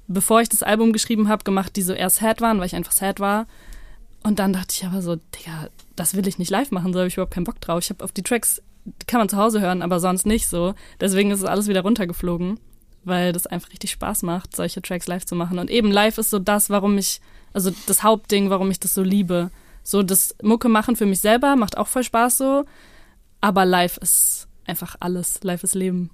bevor 0.07 0.41
ich 0.41 0.49
das 0.49 0.63
Album 0.63 0.93
geschrieben 0.93 1.29
habe, 1.29 1.43
gemacht, 1.43 1.75
die 1.75 1.83
so 1.83 1.93
eher 1.93 2.11
sad 2.11 2.41
waren, 2.41 2.59
weil 2.59 2.67
ich 2.67 2.77
einfach 2.77 2.93
sad 2.93 3.19
war. 3.19 3.47
Und 4.23 4.39
dann 4.39 4.53
dachte 4.53 4.75
ich 4.77 4.85
aber 4.85 5.01
so, 5.01 5.17
Digga, 5.17 5.69
das 5.97 6.15
will 6.15 6.27
ich 6.27 6.39
nicht 6.39 6.51
live 6.51 6.71
machen, 6.71 6.93
so 6.93 6.99
habe 6.99 7.09
ich 7.09 7.15
überhaupt 7.15 7.35
keinen 7.35 7.45
Bock 7.45 7.61
drauf. 7.61 7.81
Ich 7.83 7.91
habe 7.91 8.05
auf 8.05 8.13
die 8.13 8.23
Tracks, 8.23 8.63
kann 9.07 9.21
man 9.21 9.29
zu 9.29 9.37
Hause 9.37 9.61
hören, 9.61 9.83
aber 9.83 10.01
sonst 10.01 10.27
nicht 10.27 10.49
so. 10.49 10.75
Deswegen 11.01 11.31
ist 11.31 11.41
es 11.41 11.47
alles 11.47 11.69
wieder 11.69 11.83
runtergeflogen, 11.83 12.59
weil 13.05 13.33
das 13.33 13.47
einfach 13.47 13.71
richtig 13.71 13.91
Spaß 13.93 14.23
macht, 14.23 14.55
solche 14.55 14.83
Tracks 14.83 15.07
live 15.07 15.25
zu 15.25 15.35
machen. 15.35 15.59
Und 15.59 15.71
eben 15.71 15.91
live 15.91 16.19
ist 16.19 16.31
so 16.31 16.39
das, 16.39 16.71
warum 16.71 16.99
ich, 16.99 17.21
also 17.53 17.71
das 17.87 18.03
Hauptding, 18.03 18.51
warum 18.51 18.71
ich 18.71 18.81
das 18.81 18.95
so 18.95 19.03
liebe. 19.03 19.51
So 19.83 20.03
das 20.03 20.35
Mucke 20.43 20.69
machen 20.69 20.97
für 20.97 21.07
mich 21.07 21.21
selber 21.21 21.57
macht 21.57 21.79
auch 21.79 21.87
voll 21.87 22.05
Spaß 22.05 22.37
so, 22.37 22.65
aber 23.41 23.65
live 23.65 23.97
ist 23.99 24.49
einfach 24.67 24.97
alles. 25.01 25.43
Live 25.43 25.65
ist 25.65 25.75
Leben. 25.75 26.11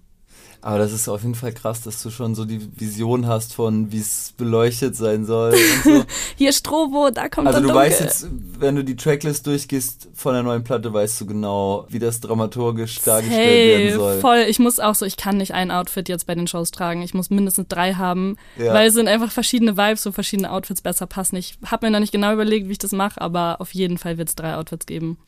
Aber 0.67 0.79
das 0.79 0.93
ist 0.93 1.09
auf 1.11 1.21
jeden 1.21 1.35
Fall 1.35 1.53
krass, 1.53 1.83
dass 1.83 2.03
du 2.03 2.09
schon 2.09 2.35
so 2.35 2.47
die 2.47 2.59
Vision 2.81 3.27
hast 3.27 3.53
von, 3.53 3.93
wie 3.93 3.99
es 4.01 4.33
beleuchtet 4.39 4.97
sein 4.97 5.27
soll 5.27 5.53
und 5.53 5.85
so. 5.85 6.05
Hier 6.37 6.55
Strobo, 6.55 7.11
da 7.11 7.29
kommt 7.29 7.49
Also 7.49 7.61
du 7.61 7.67
Dunkel. 7.67 7.83
weißt 7.83 8.01
jetzt, 8.01 8.27
wenn 8.59 8.75
du 8.75 8.83
die 8.83 8.97
Tracklist 8.97 9.47
durchgehst 9.47 10.09
von 10.15 10.33
der 10.33 10.43
neuen 10.43 10.65
Platte, 10.65 10.91
weißt 10.91 11.21
du 11.21 11.27
genau, 11.27 11.85
wie 11.91 11.99
das 11.99 12.21
dramaturgisch 12.21 12.99
dargestellt 13.03 13.41
Hey, 13.47 13.79
werden 13.89 13.99
soll. 14.01 14.21
voll. 14.21 14.45
Ich 14.49 14.59
muss 14.59 14.81
auch 14.81 14.95
so, 14.95 15.05
ich 15.05 15.19
kann 15.19 15.37
nicht 15.37 15.53
ein 15.53 15.71
Outfit 15.71 16.09
jetzt 16.09 16.27
bei 16.27 16.35
den 16.35 16.47
Shows 16.47 16.71
tragen. 16.71 17.03
Ich 17.03 17.13
muss 17.13 17.29
mindestens 17.29 17.69
drei 17.69 17.93
haben, 17.93 18.37
Ja. 18.57 18.73
weil 18.73 18.89
es 18.89 18.95
sind 18.95 19.07
einfach 19.07 19.31
verschiedene 19.31 19.77
Vibes, 19.77 20.03
so 20.03 20.13
verschiedene 20.13 20.51
Outfits 20.51 20.81
besser 20.81 21.07
passen. 21.07 21.37
Ich 21.37 21.59
habe 21.67 21.85
mir 21.85 21.91
noch 21.93 22.01
nicht 22.01 22.13
genau 22.13 22.33
überlegt, 22.33 22.69
wie 22.69 22.73
ich 22.73 22.79
das 22.79 22.93
mache, 22.93 23.21
aber 23.21 23.61
auf 23.61 23.75
jeden 23.75 23.99
Fall 23.99 24.17
wird 24.17 24.31
es 24.31 24.35
drei 24.35 24.55
Outfits 24.57 24.87
geben. 24.87 25.19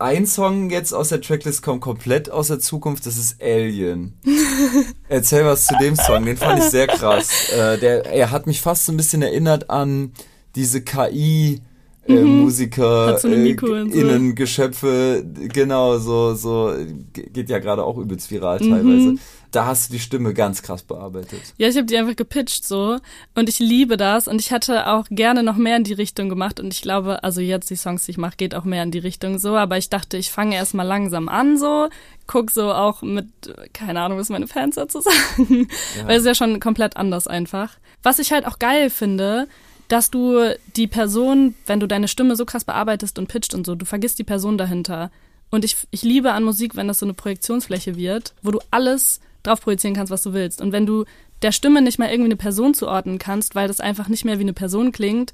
Ein 0.00 0.26
Song 0.26 0.70
jetzt 0.70 0.92
aus 0.94 1.10
der 1.10 1.20
Tracklist 1.20 1.62
kommt 1.62 1.82
komplett 1.82 2.30
aus 2.30 2.48
der 2.48 2.58
Zukunft, 2.58 3.04
das 3.04 3.18
ist 3.18 3.42
Alien. 3.42 4.14
Erzähl 5.08 5.44
was 5.44 5.66
zu 5.66 5.74
dem 5.78 5.94
Song, 5.94 6.24
den 6.24 6.36
fand 6.38 6.58
ich 6.60 6.64
sehr 6.66 6.86
krass. 6.86 7.28
Äh, 7.52 7.78
der, 7.78 8.06
er 8.06 8.30
hat 8.30 8.46
mich 8.46 8.60
fast 8.60 8.86
so 8.86 8.92
ein 8.92 8.96
bisschen 8.96 9.22
erinnert 9.22 9.68
an 9.70 10.12
diese 10.54 10.80
KI 10.82 11.60
äh, 12.08 12.12
Musiker, 12.22 13.08
Hatsune 13.08 13.34
äh, 13.36 13.56
so. 13.58 13.66
innen 13.76 14.34
Geschöpfe, 14.34 15.24
genau, 15.52 15.98
so, 15.98 16.34
so, 16.34 16.72
ge- 17.12 17.28
geht 17.30 17.50
ja 17.50 17.58
gerade 17.58 17.84
auch 17.84 17.98
übelst 17.98 18.30
viral 18.30 18.58
Mhm. 18.60 18.70
teilweise. 18.70 19.14
Da 19.50 19.66
hast 19.66 19.88
du 19.88 19.94
die 19.94 19.98
Stimme 19.98 20.32
ganz 20.32 20.62
krass 20.62 20.82
bearbeitet. 20.82 21.40
Ja, 21.56 21.68
ich 21.68 21.76
habe 21.76 21.86
die 21.86 21.96
einfach 21.96 22.16
gepitcht 22.16 22.64
so. 22.64 22.98
Und 23.34 23.48
ich 23.48 23.58
liebe 23.58 23.96
das. 23.96 24.28
Und 24.28 24.40
ich 24.40 24.50
hätte 24.50 24.86
auch 24.86 25.06
gerne 25.10 25.42
noch 25.42 25.56
mehr 25.56 25.76
in 25.76 25.84
die 25.84 25.92
Richtung 25.92 26.28
gemacht. 26.28 26.60
Und 26.60 26.72
ich 26.72 26.82
glaube, 26.82 27.24
also 27.24 27.40
jetzt 27.40 27.70
die 27.70 27.76
Songs, 27.76 28.04
die 28.04 28.12
ich 28.12 28.18
mache, 28.18 28.36
geht 28.36 28.54
auch 28.54 28.64
mehr 28.64 28.82
in 28.82 28.90
die 28.90 28.98
Richtung 28.98 29.38
so, 29.38 29.56
aber 29.56 29.76
ich 29.78 29.88
dachte, 29.90 30.16
ich 30.16 30.30
fange 30.30 30.54
erstmal 30.54 30.86
langsam 30.86 31.28
an 31.28 31.58
so, 31.58 31.88
guck 32.26 32.50
so 32.50 32.72
auch 32.72 33.02
mit, 33.02 33.26
keine 33.72 34.00
Ahnung, 34.00 34.18
was 34.18 34.28
meine 34.28 34.46
Fans 34.46 34.76
dazu 34.76 35.00
sagen, 35.36 35.68
weil 36.04 36.16
es 36.16 36.20
ist 36.20 36.26
ja 36.26 36.34
schon 36.34 36.60
komplett 36.60 36.96
anders 36.96 37.26
einfach. 37.26 37.72
Was 38.02 38.18
ich 38.18 38.32
halt 38.32 38.46
auch 38.46 38.58
geil 38.58 38.90
finde, 38.90 39.48
dass 39.88 40.10
du 40.10 40.54
die 40.76 40.86
Person, 40.86 41.54
wenn 41.66 41.80
du 41.80 41.88
deine 41.88 42.06
Stimme 42.08 42.36
so 42.36 42.44
krass 42.44 42.64
bearbeitest 42.64 43.18
und 43.18 43.26
pitcht 43.26 43.54
und 43.54 43.66
so, 43.66 43.74
du 43.74 43.84
vergisst 43.84 44.18
die 44.18 44.24
Person 44.24 44.56
dahinter. 44.56 45.10
Und 45.50 45.64
ich, 45.64 45.76
ich 45.90 46.02
liebe 46.02 46.32
an 46.32 46.44
Musik, 46.44 46.76
wenn 46.76 46.86
das 46.86 47.00
so 47.00 47.06
eine 47.06 47.14
Projektionsfläche 47.14 47.96
wird, 47.96 48.34
wo 48.42 48.52
du 48.52 48.60
alles 48.70 49.20
drauf 49.42 49.60
projizieren 49.60 49.94
kannst, 49.94 50.10
was 50.12 50.22
du 50.22 50.32
willst. 50.32 50.60
Und 50.60 50.72
wenn 50.72 50.86
du 50.86 51.04
der 51.42 51.52
Stimme 51.52 51.80
nicht 51.82 51.98
mal 51.98 52.08
irgendwie 52.10 52.26
eine 52.28 52.36
Person 52.36 52.74
zuordnen 52.74 53.18
kannst, 53.18 53.54
weil 53.54 53.68
das 53.68 53.80
einfach 53.80 54.08
nicht 54.08 54.24
mehr 54.24 54.38
wie 54.38 54.42
eine 54.44 54.52
Person 54.52 54.92
klingt, 54.92 55.32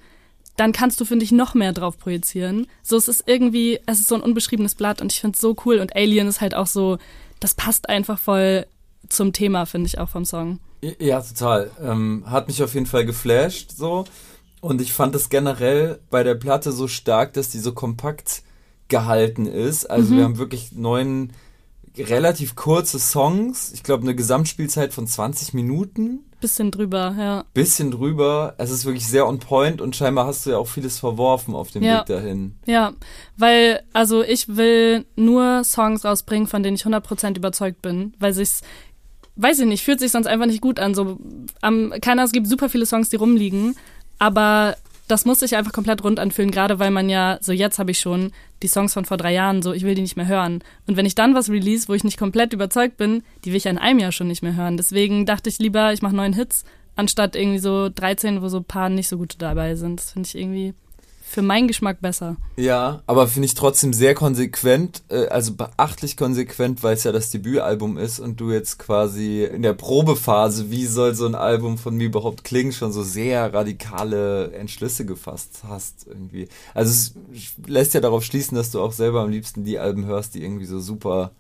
dann 0.57 0.73
kannst 0.73 1.01
du, 1.01 1.05
finde 1.05 1.25
ich, 1.25 1.33
noch 1.33 1.55
mehr 1.55 1.73
drauf 1.73 1.99
projizieren. 1.99 2.67
So, 2.83 2.97
es 2.97 3.09
ist 3.09 3.25
irgendwie, 3.27 3.79
es 3.87 4.01
ist 4.01 4.09
so 4.09 4.15
ein 4.15 4.23
unbeschriebenes 4.23 4.75
Blatt 4.75 5.03
und 5.03 5.13
ich 5.13 5.21
finde 5.21 5.35
es 5.35 5.41
so 5.41 5.55
cool. 5.67 5.79
Und 5.81 5.95
Alien 5.95 6.29
ist 6.29 6.41
halt 6.41 6.55
auch 6.55 6.67
so, 6.67 6.99
das 7.41 7.55
passt 7.55 7.89
einfach 7.89 8.19
voll 8.19 8.67
zum 9.09 9.33
Thema, 9.33 9.67
finde 9.67 9.87
ich 9.89 9.99
auch 9.99 10.09
vom 10.09 10.25
Song. 10.25 10.59
Ja, 10.99 11.21
total. 11.21 11.71
Ähm, 11.83 12.25
hat 12.27 12.47
mich 12.49 12.63
auf 12.63 12.75
jeden 12.75 12.87
Fall 12.87 13.05
geflasht 13.05 13.73
so. 13.73 14.05
Und 14.61 14.81
ich 14.81 14.93
fand 14.93 15.15
es 15.15 15.29
generell 15.29 15.99
bei 16.11 16.23
der 16.23 16.35
Platte 16.35 16.73
so 16.73 16.89
stark, 16.89 17.35
dass 17.35 17.51
die 17.51 17.59
so 17.59 17.73
kompakt 17.73 18.43
gehalten 18.89 19.47
ist. 19.47 19.85
Also 19.85 20.13
Mhm. 20.13 20.17
wir 20.17 20.25
haben 20.25 20.39
wirklich 20.39 20.73
neun 20.73 21.33
relativ 21.99 22.55
kurze 22.57 22.99
Songs. 22.99 23.73
Ich 23.73 23.83
glaube, 23.83 24.03
eine 24.03 24.15
Gesamtspielzeit 24.15 24.93
von 24.93 25.07
20 25.07 25.55
Minuten. 25.55 26.21
Bisschen 26.41 26.71
drüber, 26.71 27.15
ja. 27.19 27.45
Bisschen 27.55 27.91
drüber. 27.91 28.55
Es 28.59 28.71
ist 28.71 28.85
wirklich 28.85 29.07
sehr 29.07 29.27
on 29.27 29.39
point 29.39 29.81
und 29.81 29.97
scheinbar 29.97 30.27
hast 30.27 30.45
du 30.45 30.51
ja 30.51 30.59
auch 30.59 30.69
vieles 30.69 30.99
verworfen 30.99 31.55
auf 31.55 31.71
dem 31.71 31.83
Ja. 31.83 32.01
Weg 32.01 32.07
dahin. 32.07 32.57
Ja, 32.67 32.93
weil, 33.37 33.81
also 33.93 34.23
ich 34.23 34.57
will 34.57 35.07
nur 35.17 35.65
Songs 35.65 36.05
rausbringen, 36.05 36.47
von 36.47 36.63
denen 36.63 36.77
ich 36.77 36.85
100% 36.85 37.37
überzeugt 37.37 37.81
bin, 37.83 38.15
weil 38.19 38.35
sich's, 38.35 38.61
weiß 39.37 39.61
ich 39.61 39.67
nicht, 39.67 39.83
fühlt 39.83 40.01
sich 40.01 40.13
sonst 40.13 40.27
einfach 40.27 40.47
nicht 40.47 40.61
gut 40.61 40.79
an. 40.79 40.95
So, 40.95 41.19
am, 41.63 41.93
keiner, 42.03 42.25
es 42.25 42.33
gibt 42.33 42.49
super 42.49 42.69
viele 42.69 42.87
Songs, 42.87 43.09
die 43.09 43.17
rumliegen, 43.17 43.75
aber 44.19 44.77
das 45.09 45.25
muss 45.25 45.41
sich 45.41 45.57
einfach 45.57 45.73
komplett 45.73 46.03
rund 46.03 46.19
anfühlen, 46.19 46.51
gerade 46.51 46.79
weil 46.79 46.91
man 46.91 47.09
ja, 47.09 47.39
so 47.41 47.53
jetzt 47.53 47.79
habe 47.79 47.91
ich 47.91 48.01
schon 48.01 48.33
die 48.63 48.69
Songs 48.69 48.95
von 48.95 49.05
vor 49.05 49.17
drei 49.17 49.33
Jahren, 49.33 49.63
so 49.63 49.73
ich 49.73 49.85
will 49.85 49.95
die 49.95 50.03
nicht 50.03 50.17
mehr 50.17 50.27
hören. 50.27 50.63
Und 50.87 50.97
wenn 50.97 51.07
ich 51.07 51.15
dann 51.15 51.35
was 51.35 51.51
release, 51.51 51.89
wo 51.89 51.95
ich 51.95 52.05
nicht 52.05 52.19
komplett 52.19 52.53
überzeugt 52.53 52.97
bin, 52.97 53.23
die 53.45 53.51
will 53.51 53.57
ich 53.57 53.65
ja 53.65 53.71
in 53.71 53.79
einem 53.79 53.99
Jahr 53.99 54.13
schon 54.13 54.29
nicht 54.29 54.43
mehr 54.43 54.57
hören. 54.57 54.77
Deswegen 54.77 55.27
dachte 55.27 55.49
ich 55.49 55.59
lieber, 55.59 55.93
ich 55.93 56.03
mache 56.03 56.17
neun 56.17 56.33
Hits, 56.33 56.65
anstatt 56.97 57.37
irgendwie 57.37 57.59
so 57.59 57.89
13, 57.89 58.43
wo 58.43 58.49
so 58.49 58.59
ein 58.59 58.65
paar 58.65 58.89
nicht 58.89 59.09
so 59.09 59.19
gute 59.19 59.39
dabei 59.39 59.75
sind. 59.77 60.01
Das 60.01 60.13
finde 60.13 60.29
ich 60.29 60.37
irgendwie 60.37 60.75
für 61.37 61.43
meinen 61.43 61.69
Geschmack 61.69 62.01
besser. 62.01 62.37
Ja, 62.57 63.03
aber 63.07 63.29
finde 63.29 63.45
ich 63.45 63.53
trotzdem 63.53 63.93
sehr 63.93 64.15
konsequent, 64.15 65.03
äh, 65.11 65.27
also 65.27 65.55
beachtlich 65.55 66.17
konsequent, 66.17 66.83
weil 66.83 66.95
es 66.95 67.05
ja 67.05 67.13
das 67.13 67.29
Debütalbum 67.29 67.99
ist 67.99 68.21
und 68.21 68.41
du 68.41 68.53
jetzt 68.53 68.79
quasi 68.79 69.45
in 69.45 69.61
der 69.61 69.75
Probephase, 69.75 70.71
wie 70.71 70.87
soll 70.87 71.15
so 71.15 71.27
ein 71.27 71.35
Album 71.35 71.77
von 71.77 71.95
mir 71.95 72.07
überhaupt 72.07 72.43
klingen, 72.43 72.73
schon 72.73 72.91
so 72.91 73.03
sehr 73.03 73.53
radikale 73.53 74.51
Entschlüsse 74.53 75.05
gefasst 75.05 75.65
hast 75.69 76.07
irgendwie. 76.07 76.49
Also 76.73 76.91
es 76.91 77.15
lässt 77.67 77.93
ja 77.93 78.01
darauf 78.01 78.25
schließen, 78.25 78.57
dass 78.57 78.71
du 78.71 78.81
auch 78.81 78.93
selber 78.93 79.21
am 79.21 79.29
liebsten 79.29 79.63
die 79.63 79.79
Alben 79.79 80.07
hörst, 80.07 80.35
die 80.35 80.43
irgendwie 80.43 80.65
so 80.65 80.81
super 80.81 81.33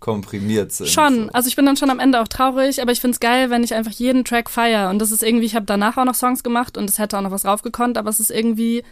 komprimiert 0.00 0.72
sind. 0.72 0.88
Schon, 0.88 1.24
So. 1.26 1.30
also 1.32 1.48
ich 1.48 1.56
bin 1.56 1.64
dann 1.64 1.78
schon 1.78 1.90
am 1.90 1.98
Ende 1.98 2.20
auch 2.20 2.28
traurig, 2.28 2.82
aber 2.82 2.92
ich 2.92 3.00
find's 3.00 3.20
geil, 3.20 3.48
wenn 3.50 3.62
ich 3.62 3.72
einfach 3.72 3.92
jeden 3.92 4.24
Track 4.24 4.50
feier 4.50 4.90
und 4.90 4.98
das 4.98 5.12
ist 5.12 5.22
irgendwie, 5.22 5.46
ich 5.46 5.54
habe 5.54 5.66
danach 5.66 5.96
auch 5.96 6.04
noch 6.04 6.14
Songs 6.14 6.42
gemacht 6.42 6.76
und 6.76 6.90
es 6.90 6.98
hätte 6.98 7.16
auch 7.16 7.22
noch 7.22 7.30
was 7.30 7.44
raufgekonnt, 7.46 7.96
aber 7.96 8.10
es 8.10 8.20
ist 8.20 8.30
irgendwie, 8.30 8.82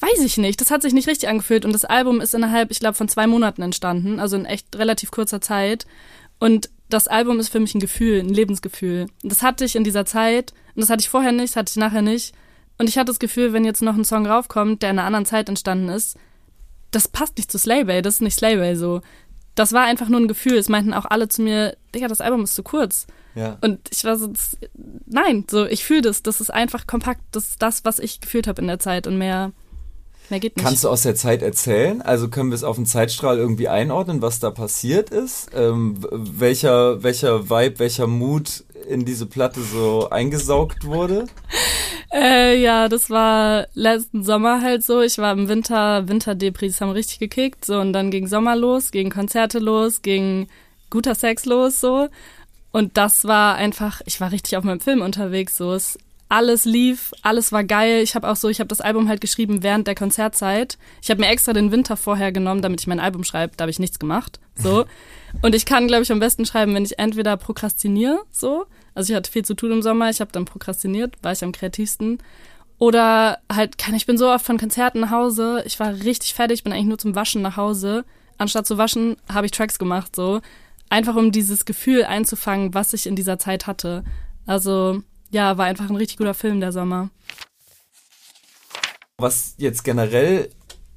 weiß 0.00 0.20
ich 0.24 0.36
nicht, 0.36 0.60
das 0.60 0.70
hat 0.70 0.82
sich 0.82 0.92
nicht 0.92 1.08
richtig 1.08 1.28
angefühlt 1.28 1.64
und 1.64 1.72
das 1.72 1.84
Album 1.84 2.20
ist 2.20 2.34
innerhalb, 2.34 2.70
ich 2.70 2.80
glaube, 2.80 2.94
von 2.94 3.08
zwei 3.08 3.26
Monaten 3.26 3.62
entstanden, 3.62 4.20
also 4.20 4.36
in 4.36 4.44
echt 4.44 4.76
relativ 4.76 5.10
kurzer 5.10 5.40
Zeit 5.40 5.86
und 6.38 6.70
das 6.88 7.08
Album 7.08 7.40
ist 7.40 7.48
für 7.48 7.60
mich 7.60 7.74
ein 7.74 7.80
Gefühl, 7.80 8.20
ein 8.20 8.28
Lebensgefühl. 8.28 9.06
Und 9.22 9.32
das 9.32 9.42
hatte 9.42 9.64
ich 9.64 9.74
in 9.74 9.84
dieser 9.84 10.04
Zeit 10.04 10.52
und 10.74 10.82
das 10.82 10.90
hatte 10.90 11.00
ich 11.00 11.08
vorher 11.08 11.32
nicht, 11.32 11.50
das 11.50 11.56
hatte 11.56 11.70
ich 11.70 11.76
nachher 11.76 12.02
nicht 12.02 12.34
und 12.78 12.88
ich 12.88 12.98
hatte 12.98 13.06
das 13.06 13.18
Gefühl, 13.18 13.52
wenn 13.52 13.64
jetzt 13.64 13.82
noch 13.82 13.96
ein 13.96 14.04
Song 14.04 14.26
raufkommt, 14.26 14.82
der 14.82 14.90
in 14.90 14.98
einer 14.98 15.06
anderen 15.06 15.26
Zeit 15.26 15.48
entstanden 15.48 15.88
ist, 15.88 16.16
das 16.90 17.08
passt 17.08 17.36
nicht 17.36 17.50
zu 17.50 17.58
Slaybay, 17.58 18.02
das 18.02 18.16
ist 18.16 18.20
nicht 18.20 18.36
Slaybay 18.36 18.76
so 18.76 19.00
das 19.54 19.72
war 19.72 19.84
einfach 19.84 20.08
nur 20.08 20.20
ein 20.20 20.28
Gefühl. 20.28 20.56
Es 20.56 20.68
meinten 20.68 20.94
auch 20.94 21.04
alle 21.04 21.28
zu 21.28 21.42
mir, 21.42 21.76
Digga, 21.94 22.08
das 22.08 22.20
Album 22.20 22.44
ist 22.44 22.54
zu 22.54 22.62
kurz. 22.62 23.06
Ja. 23.34 23.58
Und 23.60 23.80
ich 23.90 24.04
war 24.04 24.16
so, 24.16 24.28
das, 24.28 24.56
nein, 25.06 25.44
so, 25.48 25.66
ich 25.66 25.84
fühle 25.84 26.02
das. 26.02 26.22
Das 26.22 26.40
ist 26.40 26.52
einfach 26.52 26.86
kompakt. 26.86 27.20
Das 27.32 27.50
ist 27.50 27.62
das, 27.62 27.84
was 27.84 27.98
ich 27.98 28.20
gefühlt 28.20 28.46
habe 28.46 28.60
in 28.60 28.68
der 28.68 28.78
Zeit 28.78 29.06
und 29.06 29.18
mehr, 29.18 29.52
mehr 30.30 30.40
geht 30.40 30.56
nicht. 30.56 30.64
Kannst 30.64 30.84
du 30.84 30.88
aus 30.88 31.02
der 31.02 31.14
Zeit 31.14 31.42
erzählen? 31.42 32.02
Also 32.02 32.28
können 32.28 32.50
wir 32.50 32.56
es 32.56 32.64
auf 32.64 32.76
den 32.76 32.86
Zeitstrahl 32.86 33.38
irgendwie 33.38 33.68
einordnen, 33.68 34.22
was 34.22 34.38
da 34.38 34.50
passiert 34.50 35.10
ist? 35.10 35.50
Ähm, 35.54 35.96
welcher, 36.10 37.02
welcher 37.02 37.50
Vibe, 37.50 37.78
welcher 37.78 38.06
Mut 38.06 38.64
in 38.88 39.04
diese 39.04 39.26
Platte 39.26 39.60
so 39.62 40.08
eingesaugt 40.10 40.84
wurde? 40.84 41.26
Äh, 42.14 42.62
ja, 42.62 42.88
das 42.88 43.10
war 43.10 43.66
letzten 43.74 44.22
Sommer 44.22 44.60
halt 44.60 44.84
so. 44.84 45.00
Ich 45.00 45.18
war 45.18 45.32
im 45.32 45.48
Winter, 45.48 46.06
Winterdepris 46.06 46.80
haben 46.80 46.90
richtig 46.90 47.18
gekickt, 47.18 47.64
so 47.64 47.80
und 47.80 47.92
dann 47.92 48.12
ging 48.12 48.28
Sommer 48.28 48.54
los, 48.54 48.92
ging 48.92 49.10
Konzerte 49.10 49.58
los, 49.58 50.00
ging 50.00 50.46
guter 50.90 51.16
Sex 51.16 51.44
los, 51.44 51.80
so. 51.80 52.08
Und 52.70 52.96
das 52.96 53.24
war 53.24 53.56
einfach, 53.56 54.00
ich 54.04 54.20
war 54.20 54.30
richtig 54.30 54.56
auf 54.56 54.62
meinem 54.62 54.78
Film 54.78 55.02
unterwegs, 55.02 55.56
so. 55.56 55.72
Es, 55.72 55.98
alles 56.34 56.64
lief, 56.64 57.12
alles 57.22 57.52
war 57.52 57.62
geil. 57.62 58.02
Ich 58.02 58.16
habe 58.16 58.28
auch 58.28 58.34
so, 58.34 58.48
ich 58.48 58.58
habe 58.58 58.66
das 58.66 58.80
Album 58.80 59.08
halt 59.08 59.20
geschrieben 59.20 59.62
während 59.62 59.86
der 59.86 59.94
Konzertzeit. 59.94 60.78
Ich 61.00 61.08
habe 61.08 61.20
mir 61.20 61.28
extra 61.28 61.52
den 61.52 61.70
Winter 61.70 61.96
vorher 61.96 62.32
genommen, 62.32 62.60
damit 62.60 62.80
ich 62.80 62.88
mein 62.88 62.98
Album 62.98 63.22
schreibe. 63.22 63.52
Da 63.56 63.62
habe 63.62 63.70
ich 63.70 63.78
nichts 63.78 64.00
gemacht, 64.00 64.40
so. 64.56 64.84
Und 65.42 65.54
ich 65.54 65.64
kann, 65.64 65.86
glaube 65.86 66.02
ich, 66.02 66.10
am 66.10 66.18
besten 66.18 66.44
schreiben, 66.44 66.74
wenn 66.74 66.84
ich 66.84 66.98
entweder 66.98 67.36
prokrastiniere, 67.36 68.20
so. 68.32 68.66
Also 68.96 69.12
ich 69.12 69.16
hatte 69.16 69.30
viel 69.30 69.44
zu 69.44 69.54
tun 69.54 69.70
im 69.70 69.82
Sommer, 69.82 70.10
ich 70.10 70.20
habe 70.20 70.32
dann 70.32 70.44
prokrastiniert, 70.44 71.14
war 71.22 71.30
ich 71.30 71.44
am 71.44 71.52
kreativsten. 71.52 72.18
Oder 72.78 73.38
halt, 73.52 73.78
kann 73.78 73.94
ich 73.94 74.06
bin 74.06 74.18
so 74.18 74.28
oft 74.28 74.44
von 74.44 74.58
Konzerten 74.58 75.00
nach 75.00 75.10
Hause, 75.10 75.62
ich 75.66 75.78
war 75.78 75.94
richtig 75.94 76.34
fertig, 76.34 76.64
bin 76.64 76.72
eigentlich 76.72 76.86
nur 76.86 76.98
zum 76.98 77.14
Waschen 77.14 77.42
nach 77.42 77.56
Hause. 77.56 78.04
Anstatt 78.38 78.66
zu 78.66 78.76
waschen, 78.76 79.16
habe 79.32 79.46
ich 79.46 79.52
Tracks 79.52 79.78
gemacht, 79.78 80.16
so. 80.16 80.40
Einfach 80.90 81.14
um 81.14 81.30
dieses 81.30 81.64
Gefühl 81.64 82.04
einzufangen, 82.04 82.74
was 82.74 82.92
ich 82.92 83.06
in 83.06 83.14
dieser 83.14 83.38
Zeit 83.38 83.68
hatte. 83.68 84.02
Also, 84.46 85.02
ja, 85.34 85.58
war 85.58 85.66
einfach 85.66 85.90
ein 85.90 85.96
richtig 85.96 86.18
guter 86.18 86.32
Film, 86.32 86.60
der 86.60 86.70
Sommer. 86.72 87.10
Was 89.18 89.54
jetzt 89.58 89.82
generell, 89.84 90.48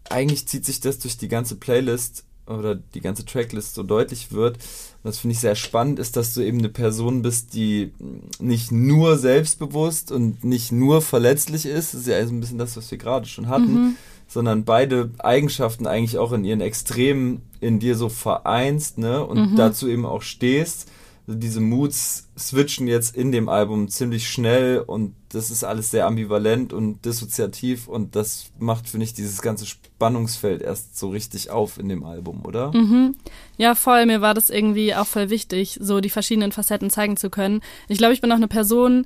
eigentlich 0.09 0.47
zieht 0.47 0.64
sich 0.64 0.80
das 0.80 0.99
durch 0.99 1.18
die 1.18 1.27
ganze 1.27 1.55
Playlist 1.55 2.23
oder 2.45 2.76
die 2.76 3.01
ganze 3.01 3.26
Tracklist 3.26 3.73
so 3.76 3.84
deutlich 3.84 4.31
wird, 4.31 4.57
und 4.57 5.03
das 5.03 5.19
finde 5.19 5.34
ich 5.34 5.39
sehr 5.39 5.55
spannend, 5.55 5.99
ist, 5.99 6.15
dass 6.15 6.34
du 6.34 6.41
eben 6.41 6.59
eine 6.59 6.69
Person 6.69 7.22
bist, 7.23 7.53
die 7.55 7.91
nicht 8.39 8.72
nur 8.72 9.18
selbstbewusst 9.18 10.11
und 10.11 10.43
nicht 10.43 10.72
nur 10.72 11.01
verletzlich 11.01 11.65
ist, 11.65 11.93
das 11.93 12.01
ist 12.01 12.07
ja 12.07 12.15
also 12.15 12.34
ein 12.34 12.39
bisschen 12.39 12.57
das, 12.59 12.77
was 12.77 12.89
wir 12.91 12.97
gerade 12.97 13.26
schon 13.27 13.47
hatten, 13.47 13.73
Mhm. 13.73 13.95
sondern 14.27 14.65
beide 14.65 15.11
Eigenschaften 15.18 15.88
eigentlich 15.88 16.18
auch 16.19 16.31
in 16.31 16.45
ihren 16.45 16.61
Extremen 16.61 17.41
in 17.59 17.80
dir 17.80 17.95
so 17.95 18.07
vereinst, 18.09 18.97
ne, 18.99 19.26
und 19.26 19.51
Mhm. 19.53 19.55
dazu 19.55 19.88
eben 19.88 20.05
auch 20.05 20.22
stehst. 20.22 20.89
Also 21.27 21.39
diese 21.39 21.59
Moods 21.59 22.29
switchen 22.37 22.87
jetzt 22.87 23.13
in 23.13 23.33
dem 23.33 23.49
Album 23.49 23.89
ziemlich 23.89 24.29
schnell 24.29 24.79
und 24.79 25.13
das 25.29 25.51
ist 25.51 25.65
alles 25.65 25.91
sehr 25.91 26.07
ambivalent 26.07 26.71
und 26.71 27.03
dissoziativ 27.03 27.89
und 27.89 28.15
das 28.15 28.45
macht, 28.59 28.87
finde 28.87 29.03
ich, 29.03 29.13
dieses 29.13 29.41
ganze 29.41 29.65
Spannungsfeld 29.65 30.61
erst 30.61 30.97
so 30.97 31.09
richtig 31.09 31.49
auf 31.49 31.79
in 31.79 31.89
dem 31.89 32.05
Album, 32.05 32.45
oder? 32.45 32.71
Mhm. 32.73 33.15
Ja, 33.57 33.75
voll. 33.75 34.05
Mir 34.05 34.21
war 34.21 34.33
das 34.33 34.49
irgendwie 34.49 34.95
auch 34.95 35.05
voll 35.05 35.29
wichtig, 35.29 35.77
so 35.81 35.99
die 35.99 36.09
verschiedenen 36.09 36.53
Facetten 36.53 36.89
zeigen 36.89 37.17
zu 37.17 37.29
können. 37.29 37.61
Ich 37.89 37.97
glaube, 37.97 38.13
ich 38.13 38.21
bin 38.21 38.31
auch 38.31 38.37
eine 38.37 38.47
Person, 38.47 39.05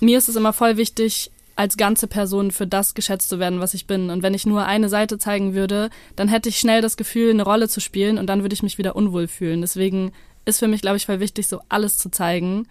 mir 0.00 0.18
ist 0.18 0.28
es 0.28 0.34
immer 0.34 0.52
voll 0.52 0.76
wichtig, 0.76 1.30
als 1.54 1.76
ganze 1.76 2.08
Person 2.08 2.50
für 2.50 2.66
das 2.66 2.94
geschätzt 2.94 3.28
zu 3.28 3.38
werden, 3.38 3.60
was 3.60 3.74
ich 3.74 3.86
bin. 3.86 4.10
Und 4.10 4.24
wenn 4.24 4.34
ich 4.34 4.46
nur 4.46 4.64
eine 4.64 4.88
Seite 4.88 5.18
zeigen 5.18 5.54
würde, 5.54 5.90
dann 6.16 6.26
hätte 6.26 6.48
ich 6.48 6.58
schnell 6.58 6.80
das 6.80 6.96
Gefühl, 6.96 7.30
eine 7.30 7.44
Rolle 7.44 7.68
zu 7.68 7.80
spielen 7.80 8.18
und 8.18 8.26
dann 8.26 8.42
würde 8.42 8.54
ich 8.54 8.64
mich 8.64 8.78
wieder 8.78 8.96
unwohl 8.96 9.28
fühlen. 9.28 9.60
Deswegen 9.60 10.12
ist 10.44 10.58
für 10.58 10.68
mich, 10.68 10.82
glaube 10.82 10.96
ich, 10.96 11.06
voll 11.06 11.20
wichtig, 11.20 11.48
so 11.48 11.60
alles 11.68 11.98
zu 11.98 12.10
zeigen, 12.10 12.66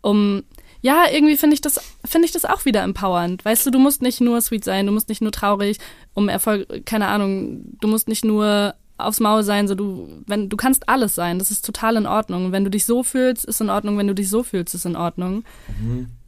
um 0.00 0.44
ja, 0.80 1.06
irgendwie 1.10 1.36
finde 1.36 1.54
ich 1.54 1.60
das 1.60 1.80
finde 2.04 2.26
ich 2.26 2.32
das 2.32 2.44
auch 2.44 2.64
wieder 2.64 2.82
empowernd. 2.82 3.44
Weißt 3.44 3.66
du, 3.66 3.70
du 3.70 3.78
musst 3.78 4.00
nicht 4.00 4.20
nur 4.20 4.40
sweet 4.40 4.64
sein, 4.64 4.86
du 4.86 4.92
musst 4.92 5.08
nicht 5.08 5.20
nur 5.22 5.32
traurig, 5.32 5.78
um 6.14 6.28
Erfolg, 6.28 6.86
keine 6.86 7.08
Ahnung, 7.08 7.76
du 7.80 7.88
musst 7.88 8.06
nicht 8.06 8.24
nur 8.24 8.74
aufs 8.96 9.20
Maul 9.20 9.42
sein, 9.42 9.66
so 9.68 9.74
du 9.74 10.08
wenn 10.26 10.48
du 10.48 10.56
kannst 10.56 10.88
alles 10.88 11.14
sein, 11.14 11.38
das 11.38 11.50
ist 11.50 11.64
total 11.64 11.96
in 11.96 12.06
Ordnung. 12.06 12.52
Wenn 12.52 12.64
du 12.64 12.70
dich 12.70 12.86
so 12.86 13.02
fühlst, 13.02 13.44
ist 13.44 13.60
in 13.60 13.70
Ordnung, 13.70 13.98
wenn 13.98 14.06
du 14.06 14.14
dich 14.14 14.28
so 14.28 14.42
fühlst, 14.44 14.74
ist 14.74 14.86
in 14.86 14.96
Ordnung. 14.96 15.44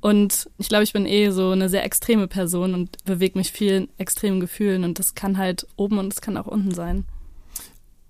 Und 0.00 0.48
ich 0.58 0.68
glaube, 0.68 0.84
ich 0.84 0.92
bin 0.92 1.06
eh 1.06 1.30
so 1.30 1.50
eine 1.50 1.68
sehr 1.68 1.84
extreme 1.84 2.26
Person 2.26 2.74
und 2.74 3.04
bewege 3.04 3.38
mich 3.38 3.52
viel 3.52 3.72
in 3.72 3.88
extremen 3.98 4.40
Gefühlen 4.40 4.82
und 4.82 4.98
das 4.98 5.14
kann 5.14 5.38
halt 5.38 5.66
oben 5.76 5.98
und 5.98 6.08
das 6.08 6.20
kann 6.20 6.36
auch 6.36 6.46
unten 6.46 6.74
sein. 6.74 7.04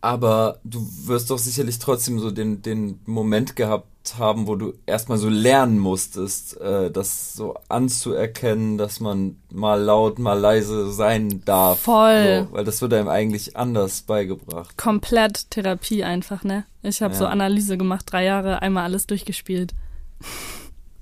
Aber 0.02 0.58
du 0.64 0.86
wirst 1.06 1.30
doch 1.30 1.38
sicherlich 1.38 1.78
trotzdem 1.78 2.18
so 2.18 2.30
den, 2.30 2.62
den 2.62 3.00
Moment 3.04 3.54
gehabt 3.54 3.86
haben, 4.18 4.46
wo 4.46 4.56
du 4.56 4.72
erstmal 4.86 5.18
so 5.18 5.28
lernen 5.28 5.78
musstest, 5.78 6.58
äh, 6.58 6.90
das 6.90 7.34
so 7.34 7.54
anzuerkennen, 7.68 8.78
dass 8.78 8.98
man 9.00 9.36
mal 9.52 9.78
laut, 9.80 10.18
mal 10.18 10.38
leise 10.38 10.90
sein 10.90 11.42
darf. 11.44 11.80
Voll. 11.80 12.46
So, 12.48 12.54
weil 12.54 12.64
das 12.64 12.80
wird 12.80 12.94
einem 12.94 13.08
eigentlich 13.08 13.56
anders 13.58 14.00
beigebracht. 14.02 14.78
Komplett 14.78 15.50
Therapie 15.50 16.02
einfach, 16.02 16.44
ne? 16.44 16.64
Ich 16.82 17.02
habe 17.02 17.12
Ja. 17.12 17.18
so 17.20 17.26
Analyse 17.26 17.76
gemacht, 17.76 18.06
drei 18.10 18.24
Jahre, 18.24 18.62
einmal 18.62 18.84
alles 18.84 19.06
durchgespielt. 19.06 19.74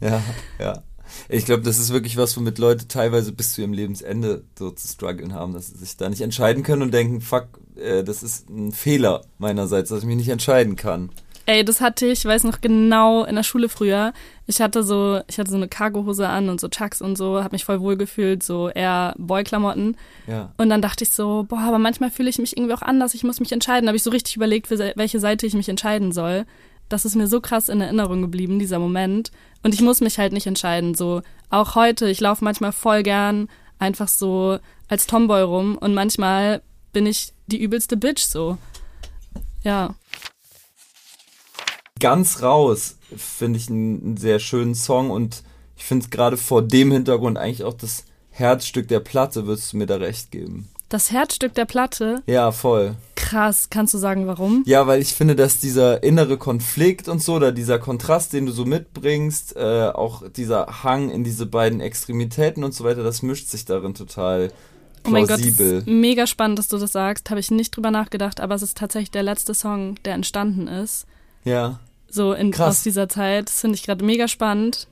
Ja, 0.00 0.22
ja. 0.60 0.82
Ich 1.28 1.44
glaube, 1.44 1.62
das 1.62 1.78
ist 1.78 1.92
wirklich 1.92 2.16
was, 2.16 2.36
womit 2.36 2.58
Leute 2.58 2.86
teilweise 2.86 3.32
bis 3.32 3.54
zu 3.54 3.62
ihrem 3.62 3.72
Lebensende 3.72 4.44
so 4.56 4.70
zu 4.70 4.86
strugglen 4.86 5.34
haben, 5.34 5.54
dass 5.54 5.68
sie 5.68 5.76
sich 5.78 5.96
da 5.96 6.08
nicht 6.08 6.20
entscheiden 6.20 6.62
können 6.62 6.82
und 6.82 6.94
denken, 6.94 7.20
fuck, 7.20 7.48
äh, 7.78 8.04
das 8.04 8.22
ist 8.22 8.48
ein 8.50 8.72
Fehler 8.72 9.22
meinerseits, 9.38 9.90
dass 9.90 10.00
ich 10.00 10.06
mich 10.06 10.16
nicht 10.16 10.28
entscheiden 10.28 10.76
kann. 10.76 11.10
Ey, 11.46 11.64
das 11.64 11.80
hatte 11.80 12.04
ich, 12.04 12.18
ich 12.18 12.24
weiß 12.26 12.44
noch 12.44 12.60
genau, 12.60 13.24
in 13.24 13.34
der 13.34 13.42
Schule 13.42 13.70
früher. 13.70 14.12
Ich 14.46 14.60
hatte 14.60 14.82
so, 14.82 15.20
ich 15.28 15.38
hatte 15.38 15.50
so 15.50 15.56
eine 15.56 15.66
Cargohose 15.66 16.28
an 16.28 16.50
und 16.50 16.60
so 16.60 16.68
Chucks 16.68 17.00
und 17.00 17.16
so, 17.16 17.42
habe 17.42 17.54
mich 17.54 17.64
voll 17.64 17.80
wohl 17.80 17.96
gefühlt, 17.96 18.42
so 18.42 18.68
eher 18.68 19.14
Boy-Klamotten. 19.16 19.96
Ja. 20.26 20.52
Und 20.58 20.68
dann 20.68 20.82
dachte 20.82 21.04
ich 21.04 21.10
so, 21.10 21.46
boah, 21.48 21.60
aber 21.60 21.78
manchmal 21.78 22.10
fühle 22.10 22.28
ich 22.28 22.38
mich 22.38 22.54
irgendwie 22.54 22.74
auch 22.74 22.82
anders, 22.82 23.14
ich 23.14 23.24
muss 23.24 23.40
mich 23.40 23.50
entscheiden. 23.52 23.88
Habe 23.88 23.96
ich 23.96 24.02
so 24.02 24.10
richtig 24.10 24.36
überlegt, 24.36 24.66
für 24.66 24.92
welche 24.94 25.20
Seite 25.20 25.46
ich 25.46 25.54
mich 25.54 25.70
entscheiden 25.70 26.12
soll. 26.12 26.44
Das 26.90 27.06
ist 27.06 27.16
mir 27.16 27.26
so 27.26 27.40
krass 27.40 27.70
in 27.70 27.80
Erinnerung 27.80 28.20
geblieben, 28.20 28.58
dieser 28.58 28.78
Moment. 28.78 29.30
Und 29.62 29.72
ich 29.72 29.80
muss 29.80 30.02
mich 30.02 30.18
halt 30.18 30.34
nicht 30.34 30.46
entscheiden. 30.46 30.94
So, 30.94 31.22
auch 31.48 31.74
heute, 31.74 32.10
ich 32.10 32.20
laufe 32.20 32.44
manchmal 32.44 32.72
voll 32.72 33.02
gern 33.02 33.48
einfach 33.78 34.08
so 34.08 34.58
als 34.88 35.06
Tomboy 35.06 35.42
rum 35.42 35.78
und 35.78 35.94
manchmal 35.94 36.60
bin 36.92 37.06
ich 37.06 37.32
die 37.48 37.60
übelste 37.60 37.96
Bitch 37.96 38.22
so. 38.22 38.58
Ja. 39.62 39.94
Ganz 42.00 42.42
raus 42.42 42.96
finde 43.16 43.58
ich 43.58 43.68
einen, 43.68 44.16
sehr 44.16 44.38
schönen 44.38 44.74
Song 44.74 45.10
und 45.10 45.42
ich 45.76 45.84
finde 45.84 46.04
es 46.04 46.10
gerade 46.10 46.36
vor 46.36 46.62
dem 46.62 46.92
Hintergrund 46.92 47.38
eigentlich 47.38 47.64
auch 47.64 47.74
das 47.74 48.04
Herzstück 48.30 48.86
der 48.88 49.00
Platte, 49.00 49.46
würdest 49.46 49.72
du 49.72 49.78
mir 49.78 49.86
da 49.86 49.96
recht 49.96 50.30
geben. 50.30 50.68
Das 50.90 51.10
Herzstück 51.10 51.54
der 51.54 51.66
Platte, 51.66 52.22
Ja, 52.26 52.50
voll. 52.52 52.94
krass, 53.14 53.68
kannst 53.68 53.92
du 53.92 53.98
sagen, 53.98 54.26
warum? 54.26 54.62
Ja, 54.64 54.86
weil 54.86 55.02
ich 55.02 55.12
finde, 55.12 55.36
dass 55.36 55.58
dieser 55.58 56.02
innere 56.02 56.38
Konflikt 56.38 57.08
und 57.08 57.20
so, 57.22 57.34
oder 57.34 57.52
dieser 57.52 57.78
Kontrast, 57.78 58.32
den 58.32 58.46
du 58.46 58.52
so 58.52 58.64
mitbringst, 58.64 59.56
äh, 59.56 59.88
auch 59.92 60.22
dieser 60.30 60.82
Hang 60.84 61.10
in 61.10 61.24
diese 61.24 61.44
beiden 61.46 61.80
Extremitäten 61.80 62.64
und 62.64 62.72
so 62.72 62.84
weiter, 62.84 63.02
das 63.02 63.22
mischt 63.22 63.48
sich 63.48 63.64
darin 63.66 63.94
total 63.94 64.50
Oh 65.08 65.12
mein 65.12 65.26
Gott, 65.26 65.40
mega 65.86 66.26
spannend, 66.26 66.58
dass 66.58 66.68
du 66.68 66.78
das 66.78 66.92
sagst. 66.92 67.30
Habe 67.30 67.40
ich 67.40 67.50
nicht 67.50 67.74
drüber 67.76 67.90
nachgedacht, 67.90 68.40
aber 68.40 68.54
es 68.54 68.62
ist 68.62 68.76
tatsächlich 68.76 69.10
der 69.10 69.22
letzte 69.22 69.54
Song, 69.54 69.96
der 70.04 70.14
entstanden 70.14 70.68
ist. 70.68 71.06
ja. 71.44 71.80
So 72.10 72.32
in, 72.32 72.52
Krass. 72.52 72.76
aus 72.78 72.82
dieser 72.84 73.06
Zeit. 73.10 73.48
Das 73.50 73.60
finde 73.60 73.74
ich 73.74 73.82
gerade 73.82 74.02
mega 74.02 74.28
spannend. 74.28 74.88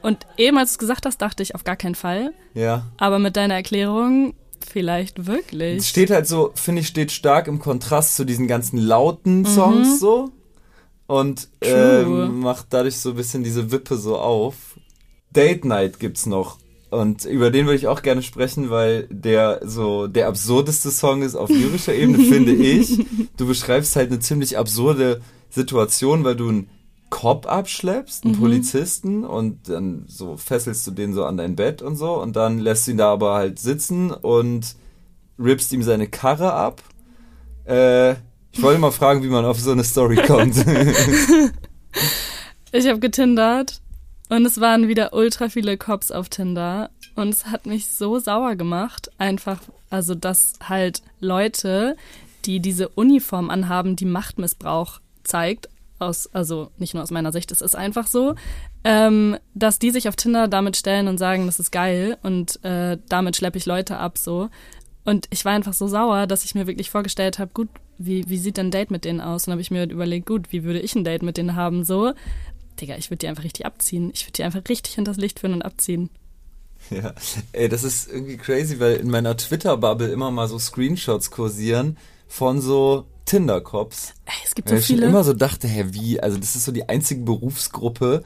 Und 0.00 0.26
eben 0.38 0.56
als 0.56 0.70
du 0.70 0.74
es 0.76 0.78
gesagt 0.78 1.04
hast, 1.04 1.18
dachte 1.20 1.42
ich 1.42 1.54
auf 1.54 1.64
gar 1.64 1.76
keinen 1.76 1.94
Fall. 1.94 2.32
Ja. 2.54 2.86
Aber 2.96 3.18
mit 3.18 3.36
deiner 3.36 3.52
Erklärung 3.56 4.32
vielleicht 4.66 5.18
Es 5.18 5.26
wirklich. 5.26 5.86
steht 5.86 6.10
halt 6.10 6.26
so, 6.26 6.52
finde 6.54 6.80
ich, 6.80 6.88
steht 6.88 7.12
stark 7.12 7.46
im 7.46 7.58
Kontrast 7.58 8.16
zu 8.16 8.24
diesen 8.24 8.48
ganzen 8.48 8.78
lauten 8.78 9.40
Mhm. 9.40 9.46
Songs 9.46 10.00
so. 10.00 10.30
Und 11.06 11.48
ähm, 11.60 12.40
macht 12.40 12.68
dadurch 12.70 12.96
so 12.96 13.10
ein 13.10 13.16
bisschen 13.16 13.44
diese 13.44 13.70
Wippe 13.70 13.96
so 13.98 14.16
auf. 14.16 14.78
Date 15.30 15.66
Night 15.66 16.00
gibt's 16.00 16.24
noch. 16.24 16.56
Und 16.90 17.24
über 17.24 17.50
den 17.50 17.66
würde 17.66 17.76
ich 17.76 17.88
auch 17.88 18.02
gerne 18.02 18.22
sprechen, 18.22 18.70
weil 18.70 19.08
der 19.10 19.60
so 19.64 20.06
der 20.06 20.28
absurdeste 20.28 20.90
Song 20.90 21.22
ist 21.22 21.34
auf 21.34 21.50
lyrischer 21.50 21.94
Ebene, 21.94 22.18
finde 22.18 22.52
ich. 22.54 23.04
Du 23.36 23.46
beschreibst 23.46 23.96
halt 23.96 24.10
eine 24.10 24.20
ziemlich 24.20 24.56
absurde 24.56 25.20
Situation, 25.50 26.22
weil 26.24 26.36
du 26.36 26.48
einen 26.48 26.70
Cop 27.10 27.46
abschleppst, 27.46 28.24
einen 28.24 28.38
Polizisten, 28.38 29.24
und 29.24 29.68
dann 29.68 30.04
so 30.08 30.36
fesselst 30.36 30.86
du 30.86 30.90
den 30.90 31.14
so 31.14 31.24
an 31.24 31.36
dein 31.36 31.56
Bett 31.56 31.82
und 31.82 31.96
so, 31.96 32.20
und 32.20 32.34
dann 32.36 32.58
lässt 32.58 32.86
du 32.86 32.92
ihn 32.92 32.96
da 32.96 33.12
aber 33.12 33.34
halt 33.34 33.58
sitzen 33.58 34.10
und 34.10 34.76
rippst 35.38 35.72
ihm 35.72 35.82
seine 35.82 36.08
Karre 36.08 36.52
ab. 36.52 36.82
Äh, 37.64 38.12
ich 38.52 38.62
wollte 38.62 38.80
mal 38.80 38.90
fragen, 38.90 39.22
wie 39.22 39.28
man 39.28 39.44
auf 39.44 39.60
so 39.60 39.70
eine 39.70 39.84
Story 39.84 40.16
kommt. 40.16 40.56
Ich 42.72 42.86
habe 42.88 42.98
getindert 42.98 43.80
und 44.28 44.44
es 44.44 44.60
waren 44.60 44.88
wieder 44.88 45.12
ultra 45.12 45.48
viele 45.48 45.76
Cops 45.76 46.10
auf 46.10 46.28
Tinder. 46.28 46.90
Und 47.14 47.30
es 47.30 47.46
hat 47.46 47.66
mich 47.66 47.88
so 47.88 48.18
sauer 48.18 48.56
gemacht, 48.56 49.10
einfach, 49.18 49.60
also 49.88 50.14
dass 50.14 50.54
halt 50.62 51.02
Leute, 51.20 51.96
die 52.44 52.60
diese 52.60 52.88
Uniform 52.90 53.50
anhaben, 53.50 53.96
die 53.96 54.04
Machtmissbrauch 54.04 55.00
zeigt. 55.24 55.68
Aus, 55.98 56.28
also 56.34 56.70
nicht 56.76 56.92
nur 56.92 57.02
aus 57.02 57.10
meiner 57.10 57.32
Sicht, 57.32 57.50
es 57.52 57.62
ist 57.62 57.74
einfach 57.74 58.06
so, 58.06 58.34
ähm, 58.84 59.38
dass 59.54 59.78
die 59.78 59.90
sich 59.90 60.10
auf 60.10 60.16
Tinder 60.16 60.46
damit 60.46 60.76
stellen 60.76 61.08
und 61.08 61.16
sagen, 61.16 61.46
das 61.46 61.58
ist 61.58 61.72
geil 61.72 62.18
und 62.22 62.62
äh, 62.66 62.98
damit 63.08 63.34
schleppe 63.34 63.56
ich 63.56 63.64
Leute 63.64 63.96
ab 63.96 64.18
so. 64.18 64.50
Und 65.06 65.26
ich 65.30 65.46
war 65.46 65.52
einfach 65.52 65.72
so 65.72 65.86
sauer, 65.86 66.26
dass 66.26 66.44
ich 66.44 66.54
mir 66.54 66.66
wirklich 66.66 66.90
vorgestellt 66.90 67.38
habe, 67.38 67.52
gut, 67.54 67.68
wie, 67.96 68.28
wie 68.28 68.36
sieht 68.36 68.58
denn 68.58 68.66
ein 68.66 68.70
Date 68.72 68.90
mit 68.90 69.06
denen 69.06 69.22
aus? 69.22 69.46
Und 69.46 69.52
habe 69.52 69.62
ich 69.62 69.70
mir 69.70 69.88
überlegt, 69.88 70.26
gut, 70.26 70.52
wie 70.52 70.64
würde 70.64 70.80
ich 70.80 70.94
ein 70.94 71.04
Date 71.04 71.22
mit 71.22 71.38
denen 71.38 71.56
haben? 71.56 71.82
So, 71.84 72.12
Digga, 72.76 72.96
ich 72.96 73.10
würde 73.10 73.18
die 73.18 73.28
einfach 73.28 73.44
richtig 73.44 73.66
abziehen. 73.66 74.10
Ich 74.14 74.24
würde 74.24 74.32
die 74.32 74.44
einfach 74.44 74.62
richtig 74.68 74.94
hinters 74.94 75.16
Licht 75.16 75.40
führen 75.40 75.54
und 75.54 75.62
abziehen. 75.62 76.10
Ja, 76.90 77.14
ey, 77.52 77.68
das 77.68 77.82
ist 77.84 78.08
irgendwie 78.08 78.36
crazy, 78.36 78.78
weil 78.78 78.96
in 78.96 79.10
meiner 79.10 79.36
Twitter-Bubble 79.36 80.08
immer 80.08 80.30
mal 80.30 80.46
so 80.48 80.58
Screenshots 80.58 81.30
kursieren 81.30 81.98
von 82.28 82.60
so 82.60 83.06
Tinder-Cops. 83.24 84.14
Ey, 84.24 84.32
es 84.44 84.54
gibt 84.54 84.68
so 84.68 84.76
weil 84.76 84.82
viele. 84.82 85.02
Ich 85.02 85.08
immer 85.08 85.24
so 85.24 85.32
dachte, 85.32 85.66
hä, 85.66 85.86
wie? 85.90 86.20
Also 86.20 86.38
das 86.38 86.54
ist 86.54 86.64
so 86.64 86.72
die 86.72 86.88
einzige 86.88 87.22
Berufsgruppe, 87.22 88.22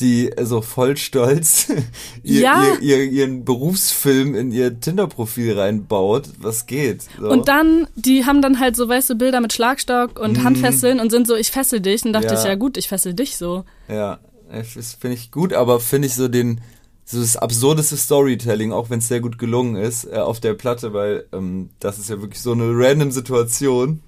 die 0.00 0.30
so 0.42 0.60
voll 0.60 0.96
stolz 0.96 1.68
ihr, 2.22 2.40
Ja. 2.42 2.62
ihr, 2.80 2.98
ihr, 2.98 3.04
ihren 3.10 3.44
Berufsfilm 3.44 4.34
in 4.34 4.52
ihr 4.52 4.78
Tinder-Profil 4.80 5.58
reinbaut. 5.58 6.28
Was 6.38 6.66
geht? 6.66 7.04
So. 7.18 7.28
Und 7.30 7.48
dann, 7.48 7.86
die 7.96 8.24
haben 8.26 8.42
dann 8.42 8.60
halt 8.60 8.76
so, 8.76 8.88
weißt 8.88 9.10
du, 9.10 9.14
Bilder 9.14 9.40
mit 9.40 9.52
Schlagstock 9.52 10.18
und 10.18 10.44
Handfesseln 10.44 11.00
und 11.00 11.10
sind 11.10 11.26
so, 11.26 11.34
ich 11.34 11.50
fessel 11.50 11.80
dich. 11.80 12.04
Und 12.04 12.12
dachte 12.12 12.26
Mhm. 12.26 12.32
Ja. 12.34 12.38
ich, 12.40 12.46
ja 12.46 12.54
gut, 12.56 12.76
ich 12.76 12.88
fessel 12.88 13.14
dich 13.14 13.36
so. 13.36 13.64
Ja, 13.88 14.18
das 14.52 14.94
finde 14.94 15.16
ich 15.16 15.30
gut, 15.30 15.52
aber 15.52 15.80
finde 15.80 16.08
ich 16.08 16.14
so 16.14 16.28
den 16.28 16.60
so 17.08 17.20
das 17.20 17.36
absurdeste 17.36 17.96
Storytelling, 17.96 18.72
auch 18.72 18.90
wenn 18.90 18.98
es 18.98 19.06
sehr 19.06 19.20
gut 19.20 19.38
gelungen 19.38 19.76
ist, 19.76 20.06
äh, 20.06 20.16
auf 20.16 20.40
der 20.40 20.54
Platte, 20.54 20.92
weil 20.92 21.24
ähm, 21.32 21.70
das 21.78 21.98
ist 22.00 22.10
ja 22.10 22.20
wirklich 22.20 22.42
so 22.42 22.50
eine 22.50 22.64
random 22.72 23.12
Situation. 23.12 24.00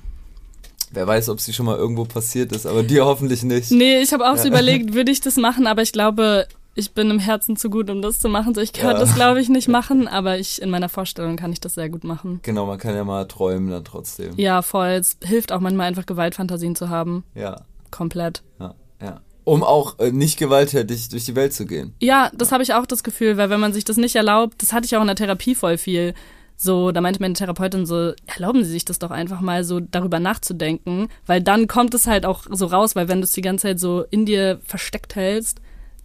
Wer 0.92 1.06
weiß, 1.06 1.28
ob 1.28 1.40
sie 1.40 1.52
schon 1.52 1.66
mal 1.66 1.76
irgendwo 1.76 2.04
passiert 2.04 2.52
ist, 2.52 2.66
aber 2.66 2.82
dir 2.82 3.04
hoffentlich 3.04 3.42
nicht. 3.42 3.70
Nee, 3.70 4.00
ich 4.00 4.12
habe 4.12 4.28
auch 4.30 4.36
so 4.36 4.48
überlegt, 4.48 4.94
würde 4.94 5.10
ich 5.12 5.20
das 5.20 5.36
machen, 5.36 5.66
aber 5.66 5.82
ich 5.82 5.92
glaube, 5.92 6.46
ich 6.74 6.92
bin 6.92 7.10
im 7.10 7.18
Herzen 7.18 7.56
zu 7.56 7.70
gut, 7.70 7.90
um 7.90 8.00
das 8.02 8.20
zu 8.20 8.28
machen. 8.28 8.54
So, 8.54 8.60
ich 8.60 8.72
kann 8.72 8.92
Ja. 8.92 8.98
das, 8.98 9.14
glaube 9.14 9.40
ich, 9.40 9.48
nicht 9.48 9.68
machen, 9.68 10.06
aber 10.08 10.38
ich 10.38 10.62
in 10.62 10.70
meiner 10.70 10.88
Vorstellung 10.88 11.36
kann 11.36 11.52
ich 11.52 11.60
das 11.60 11.74
sehr 11.74 11.88
gut 11.88 12.04
machen. 12.04 12.40
Genau, 12.42 12.66
man 12.66 12.78
kann 12.78 12.94
ja 12.94 13.04
mal 13.04 13.26
träumen 13.26 13.68
dann 13.70 13.84
trotzdem. 13.84 14.32
Ja, 14.36 14.62
voll. 14.62 14.88
Es 14.90 15.16
hilft 15.22 15.50
auch 15.52 15.60
manchmal 15.60 15.88
einfach 15.88 16.06
Gewaltfantasien 16.06 16.76
zu 16.76 16.88
haben. 16.88 17.24
Ja, 17.34 17.62
Komplett. 17.90 18.42
ja, 18.60 18.74
ja. 19.02 19.20
Um 19.44 19.62
auch 19.62 19.98
äh, 19.98 20.12
nicht 20.12 20.38
gewalttätig 20.38 21.08
durch 21.08 21.24
die 21.24 21.34
Welt 21.34 21.54
zu 21.54 21.64
gehen. 21.64 21.94
Ja, 22.00 22.30
das 22.34 22.52
habe 22.52 22.62
ich 22.62 22.74
auch 22.74 22.84
das 22.86 23.02
Gefühl, 23.02 23.38
weil 23.38 23.48
wenn 23.50 23.60
man 23.60 23.72
sich 23.72 23.84
das 23.84 23.96
nicht 23.96 24.14
erlaubt, 24.14 24.62
das 24.62 24.72
hatte 24.74 24.84
ich 24.86 24.94
auch 24.96 25.00
in 25.00 25.06
der 25.06 25.16
Therapie 25.16 25.54
voll 25.54 25.78
viel. 25.78 26.12
So, 26.60 26.90
da 26.90 27.00
meinte 27.00 27.22
meine 27.22 27.34
Therapeutin 27.34 27.86
so, 27.86 28.14
erlauben 28.26 28.64
Sie 28.64 28.70
sich 28.70 28.84
das 28.84 28.98
doch 28.98 29.12
einfach 29.12 29.40
mal 29.40 29.62
so 29.62 29.78
darüber 29.78 30.18
nachzudenken, 30.18 31.06
weil 31.24 31.40
dann 31.40 31.68
kommt 31.68 31.94
es 31.94 32.08
halt 32.08 32.26
auch 32.26 32.46
so 32.50 32.66
raus, 32.66 32.96
weil 32.96 33.06
wenn 33.06 33.18
du 33.20 33.24
es 33.24 33.32
die 33.32 33.42
ganze 33.42 33.68
Zeit 33.68 33.78
so 33.78 34.04
in 34.10 34.26
dir 34.26 34.58
versteckt 34.64 35.14
hältst, 35.14 35.60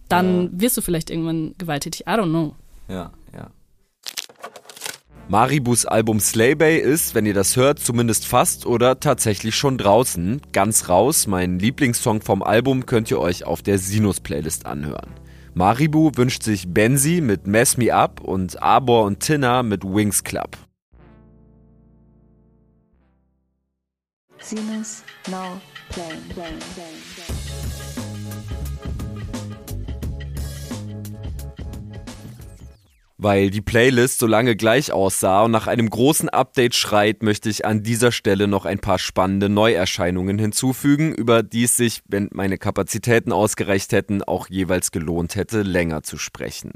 dann 0.08 0.50
wirst 0.60 0.76
du 0.76 0.80
vielleicht 0.80 1.10
irgendwann 1.10 1.56
gewalttätig. 1.58 2.02
I 2.02 2.10
don't 2.10 2.28
know. 2.28 2.54
Ja, 2.88 3.10
ja. 3.34 3.50
Maribus 5.26 5.86
Album 5.86 6.20
Slaybay 6.20 6.78
ist, 6.78 7.16
wenn 7.16 7.26
ihr 7.26 7.34
das 7.34 7.56
hört, 7.56 7.80
zumindest 7.80 8.24
fast 8.24 8.64
oder 8.64 9.00
tatsächlich 9.00 9.56
schon 9.56 9.76
draußen. 9.76 10.40
Ganz 10.52 10.88
raus, 10.88 11.26
mein 11.26 11.58
Lieblingssong 11.58 12.22
vom 12.22 12.44
Album 12.44 12.86
könnt 12.86 13.10
ihr 13.10 13.18
euch 13.18 13.44
auf 13.44 13.60
der 13.60 13.78
Sinus-Playlist 13.78 14.66
anhören. 14.66 15.10
Maribu 15.56 16.10
wünscht 16.16 16.42
sich 16.42 16.74
Benzi 16.74 17.20
mit 17.20 17.46
Mess 17.46 17.76
Me 17.76 17.94
Up 17.94 18.20
und 18.20 18.60
Arbor 18.60 19.04
und 19.04 19.20
Tina 19.20 19.62
mit 19.62 19.84
Wings 19.84 20.24
Club. 20.24 20.56
Sinus 24.40 25.04
now 25.30 25.60
playing. 25.90 26.20
playing, 26.34 26.58
playing, 26.58 27.00
playing. 27.14 27.43
Weil 33.24 33.48
die 33.48 33.62
Playlist 33.62 34.18
so 34.18 34.26
lange 34.26 34.54
gleich 34.54 34.92
aussah 34.92 35.44
und 35.44 35.50
nach 35.50 35.66
einem 35.66 35.88
großen 35.88 36.28
Update 36.28 36.74
schreit, 36.74 37.22
möchte 37.22 37.48
ich 37.48 37.64
an 37.64 37.82
dieser 37.82 38.12
Stelle 38.12 38.46
noch 38.48 38.66
ein 38.66 38.80
paar 38.80 38.98
spannende 38.98 39.48
Neuerscheinungen 39.48 40.38
hinzufügen, 40.38 41.14
über 41.14 41.42
die 41.42 41.64
es 41.64 41.78
sich, 41.78 42.02
wenn 42.06 42.28
meine 42.34 42.58
Kapazitäten 42.58 43.32
ausgereicht 43.32 43.92
hätten, 43.92 44.22
auch 44.22 44.50
jeweils 44.50 44.90
gelohnt 44.90 45.36
hätte, 45.36 45.62
länger 45.62 46.02
zu 46.02 46.18
sprechen. 46.18 46.72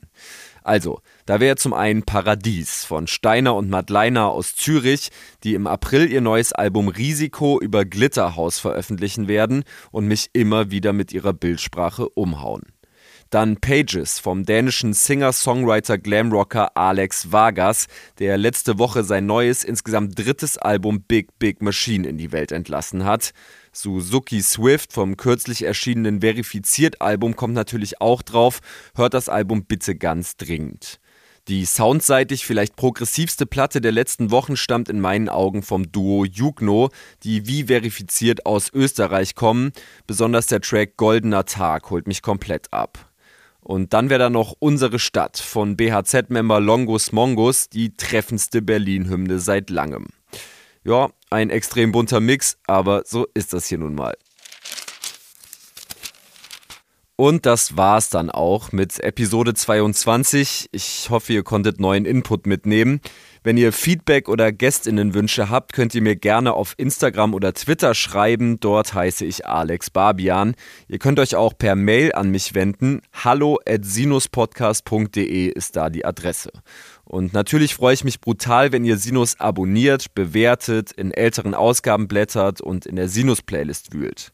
Also, 0.64 1.02
da 1.26 1.38
wäre 1.38 1.56
zum 1.56 1.74
einen 1.74 2.04
Paradies 2.04 2.82
von 2.82 3.08
Steiner 3.08 3.54
und 3.54 3.68
Madleiner 3.68 4.28
aus 4.30 4.56
Zürich, 4.56 5.10
die 5.44 5.52
im 5.52 5.66
April 5.66 6.10
ihr 6.10 6.22
neues 6.22 6.54
Album 6.54 6.88
Risiko 6.88 7.60
über 7.60 7.84
Glitterhouse 7.84 8.58
veröffentlichen 8.58 9.28
werden 9.28 9.64
und 9.90 10.06
mich 10.06 10.30
immer 10.32 10.70
wieder 10.70 10.94
mit 10.94 11.12
ihrer 11.12 11.34
Bildsprache 11.34 12.08
umhauen. 12.08 12.62
Dann 13.30 13.58
Pages 13.58 14.18
vom 14.18 14.44
dänischen 14.44 14.94
Singer-Songwriter 14.94 15.98
Glamrocker 15.98 16.76
Alex 16.76 17.30
Vargas, 17.30 17.86
der 18.18 18.38
letzte 18.38 18.78
Woche 18.78 19.04
sein 19.04 19.26
neues, 19.26 19.64
insgesamt 19.64 20.18
drittes 20.18 20.56
Album 20.56 21.02
Big 21.02 21.38
Big 21.38 21.60
Machine 21.60 22.08
in 22.08 22.16
die 22.16 22.32
Welt 22.32 22.52
entlassen 22.52 23.04
hat. 23.04 23.32
Suzuki 23.72 24.40
Swift 24.40 24.94
vom 24.94 25.18
kürzlich 25.18 25.62
erschienenen 25.62 26.22
Verifiziert-Album 26.22 27.36
kommt 27.36 27.54
natürlich 27.54 28.00
auch 28.00 28.22
drauf. 28.22 28.60
Hört 28.94 29.12
das 29.12 29.28
Album 29.28 29.66
bitte 29.66 29.94
ganz 29.94 30.36
dringend. 30.36 30.98
Die 31.48 31.64
soundseitig 31.64 32.44
vielleicht 32.44 32.76
progressivste 32.76 33.46
Platte 33.46 33.80
der 33.80 33.92
letzten 33.92 34.30
Wochen 34.30 34.56
stammt 34.56 34.90
in 34.90 35.00
meinen 35.00 35.30
Augen 35.30 35.62
vom 35.62 35.90
Duo 35.90 36.26
Jugno, 36.26 36.90
die 37.22 37.46
wie 37.46 37.64
verifiziert 37.64 38.44
aus 38.44 38.70
Österreich 38.72 39.34
kommen. 39.34 39.72
Besonders 40.06 40.46
der 40.46 40.60
Track 40.60 40.98
Goldener 40.98 41.46
Tag 41.46 41.88
holt 41.88 42.06
mich 42.06 42.20
komplett 42.20 42.70
ab. 42.72 43.07
Und 43.60 43.92
dann 43.92 44.08
wäre 44.08 44.20
da 44.20 44.30
noch 44.30 44.54
Unsere 44.58 44.98
Stadt 44.98 45.38
von 45.38 45.76
BHZ-Member 45.76 46.60
Longus 46.60 47.12
Mongus, 47.12 47.68
die 47.68 47.96
treffendste 47.96 48.62
Berlin-Hymne 48.62 49.40
seit 49.40 49.70
langem. 49.70 50.06
Ja, 50.84 51.10
ein 51.30 51.50
extrem 51.50 51.92
bunter 51.92 52.20
Mix, 52.20 52.56
aber 52.66 53.02
so 53.04 53.26
ist 53.34 53.52
das 53.52 53.66
hier 53.66 53.78
nun 53.78 53.94
mal. 53.94 54.16
Und 57.16 57.46
das 57.46 57.76
war's 57.76 58.10
dann 58.10 58.30
auch 58.30 58.70
mit 58.70 59.00
Episode 59.00 59.52
22. 59.52 60.68
Ich 60.70 61.10
hoffe, 61.10 61.32
ihr 61.32 61.42
konntet 61.42 61.80
neuen 61.80 62.04
Input 62.04 62.46
mitnehmen. 62.46 63.00
Wenn 63.48 63.56
ihr 63.56 63.72
Feedback 63.72 64.28
oder 64.28 64.52
Gästinnenwünsche 64.52 65.48
habt, 65.48 65.72
könnt 65.72 65.94
ihr 65.94 66.02
mir 66.02 66.16
gerne 66.16 66.52
auf 66.52 66.74
Instagram 66.76 67.32
oder 67.32 67.54
Twitter 67.54 67.94
schreiben. 67.94 68.60
Dort 68.60 68.92
heiße 68.92 69.24
ich 69.24 69.46
Alex 69.46 69.88
Barbian. 69.88 70.54
Ihr 70.86 70.98
könnt 70.98 71.18
euch 71.18 71.34
auch 71.34 71.56
per 71.56 71.74
Mail 71.74 72.12
an 72.12 72.30
mich 72.30 72.54
wenden. 72.54 73.00
Hallo 73.10 73.58
at 73.66 73.86
sinuspodcast.de 73.86 75.46
ist 75.46 75.76
da 75.76 75.88
die 75.88 76.04
Adresse. 76.04 76.50
Und 77.06 77.32
natürlich 77.32 77.74
freue 77.74 77.94
ich 77.94 78.04
mich 78.04 78.20
brutal, 78.20 78.70
wenn 78.70 78.84
ihr 78.84 78.98
Sinus 78.98 79.40
abonniert, 79.40 80.14
bewertet, 80.14 80.92
in 80.92 81.10
älteren 81.10 81.54
Ausgaben 81.54 82.06
blättert 82.06 82.60
und 82.60 82.84
in 82.84 82.96
der 82.96 83.08
Sinus-Playlist 83.08 83.94
wühlt. 83.94 84.30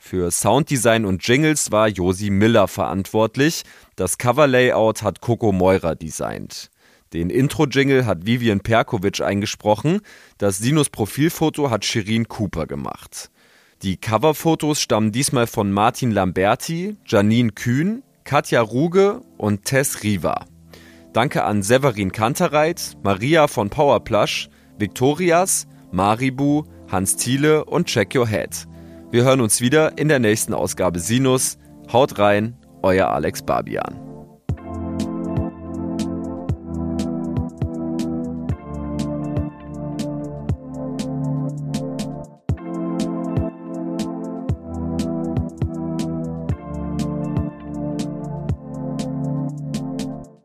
Für 0.00 0.32
Sounddesign 0.32 1.04
und 1.04 1.24
Jingles 1.24 1.70
war 1.70 1.86
Josi 1.86 2.30
Miller 2.30 2.66
verantwortlich. 2.66 3.62
Das 3.94 4.18
Coverlayout 4.18 5.04
hat 5.04 5.20
Coco 5.20 5.52
Meurer 5.52 5.94
designt. 5.94 6.72
Den 7.12 7.30
Intro-Jingle 7.30 8.04
hat 8.06 8.26
Vivian 8.26 8.60
Perkovic 8.60 9.20
eingesprochen. 9.20 10.00
Das 10.36 10.58
Sinus-Profilfoto 10.58 11.70
hat 11.70 11.84
Shirin 11.84 12.28
Cooper 12.28 12.66
gemacht. 12.66 13.30
Die 13.82 13.96
Coverfotos 13.96 14.80
stammen 14.80 15.12
diesmal 15.12 15.46
von 15.46 15.72
Martin 15.72 16.10
Lamberti, 16.10 16.96
Janine 17.06 17.52
Kühn, 17.52 18.02
Katja 18.24 18.60
Ruge 18.60 19.22
und 19.36 19.64
Tess 19.64 20.02
Riva. 20.02 20.46
Danke 21.12 21.44
an 21.44 21.62
Severin 21.62 22.12
Kantereit, 22.12 22.96
Maria 23.02 23.46
von 23.46 23.70
Powerplush, 23.70 24.50
Victorias, 24.78 25.66
Maribu, 25.92 26.64
Hans 26.90 27.16
Thiele 27.16 27.64
und 27.64 27.86
Check 27.86 28.14
Your 28.14 28.28
Head. 28.28 28.66
Wir 29.10 29.24
hören 29.24 29.40
uns 29.40 29.60
wieder 29.60 29.96
in 29.96 30.08
der 30.08 30.18
nächsten 30.18 30.52
Ausgabe 30.52 30.98
Sinus. 30.98 31.56
Haut 31.90 32.18
rein, 32.18 32.56
euer 32.82 33.08
Alex 33.08 33.42
Barbian. 33.42 34.07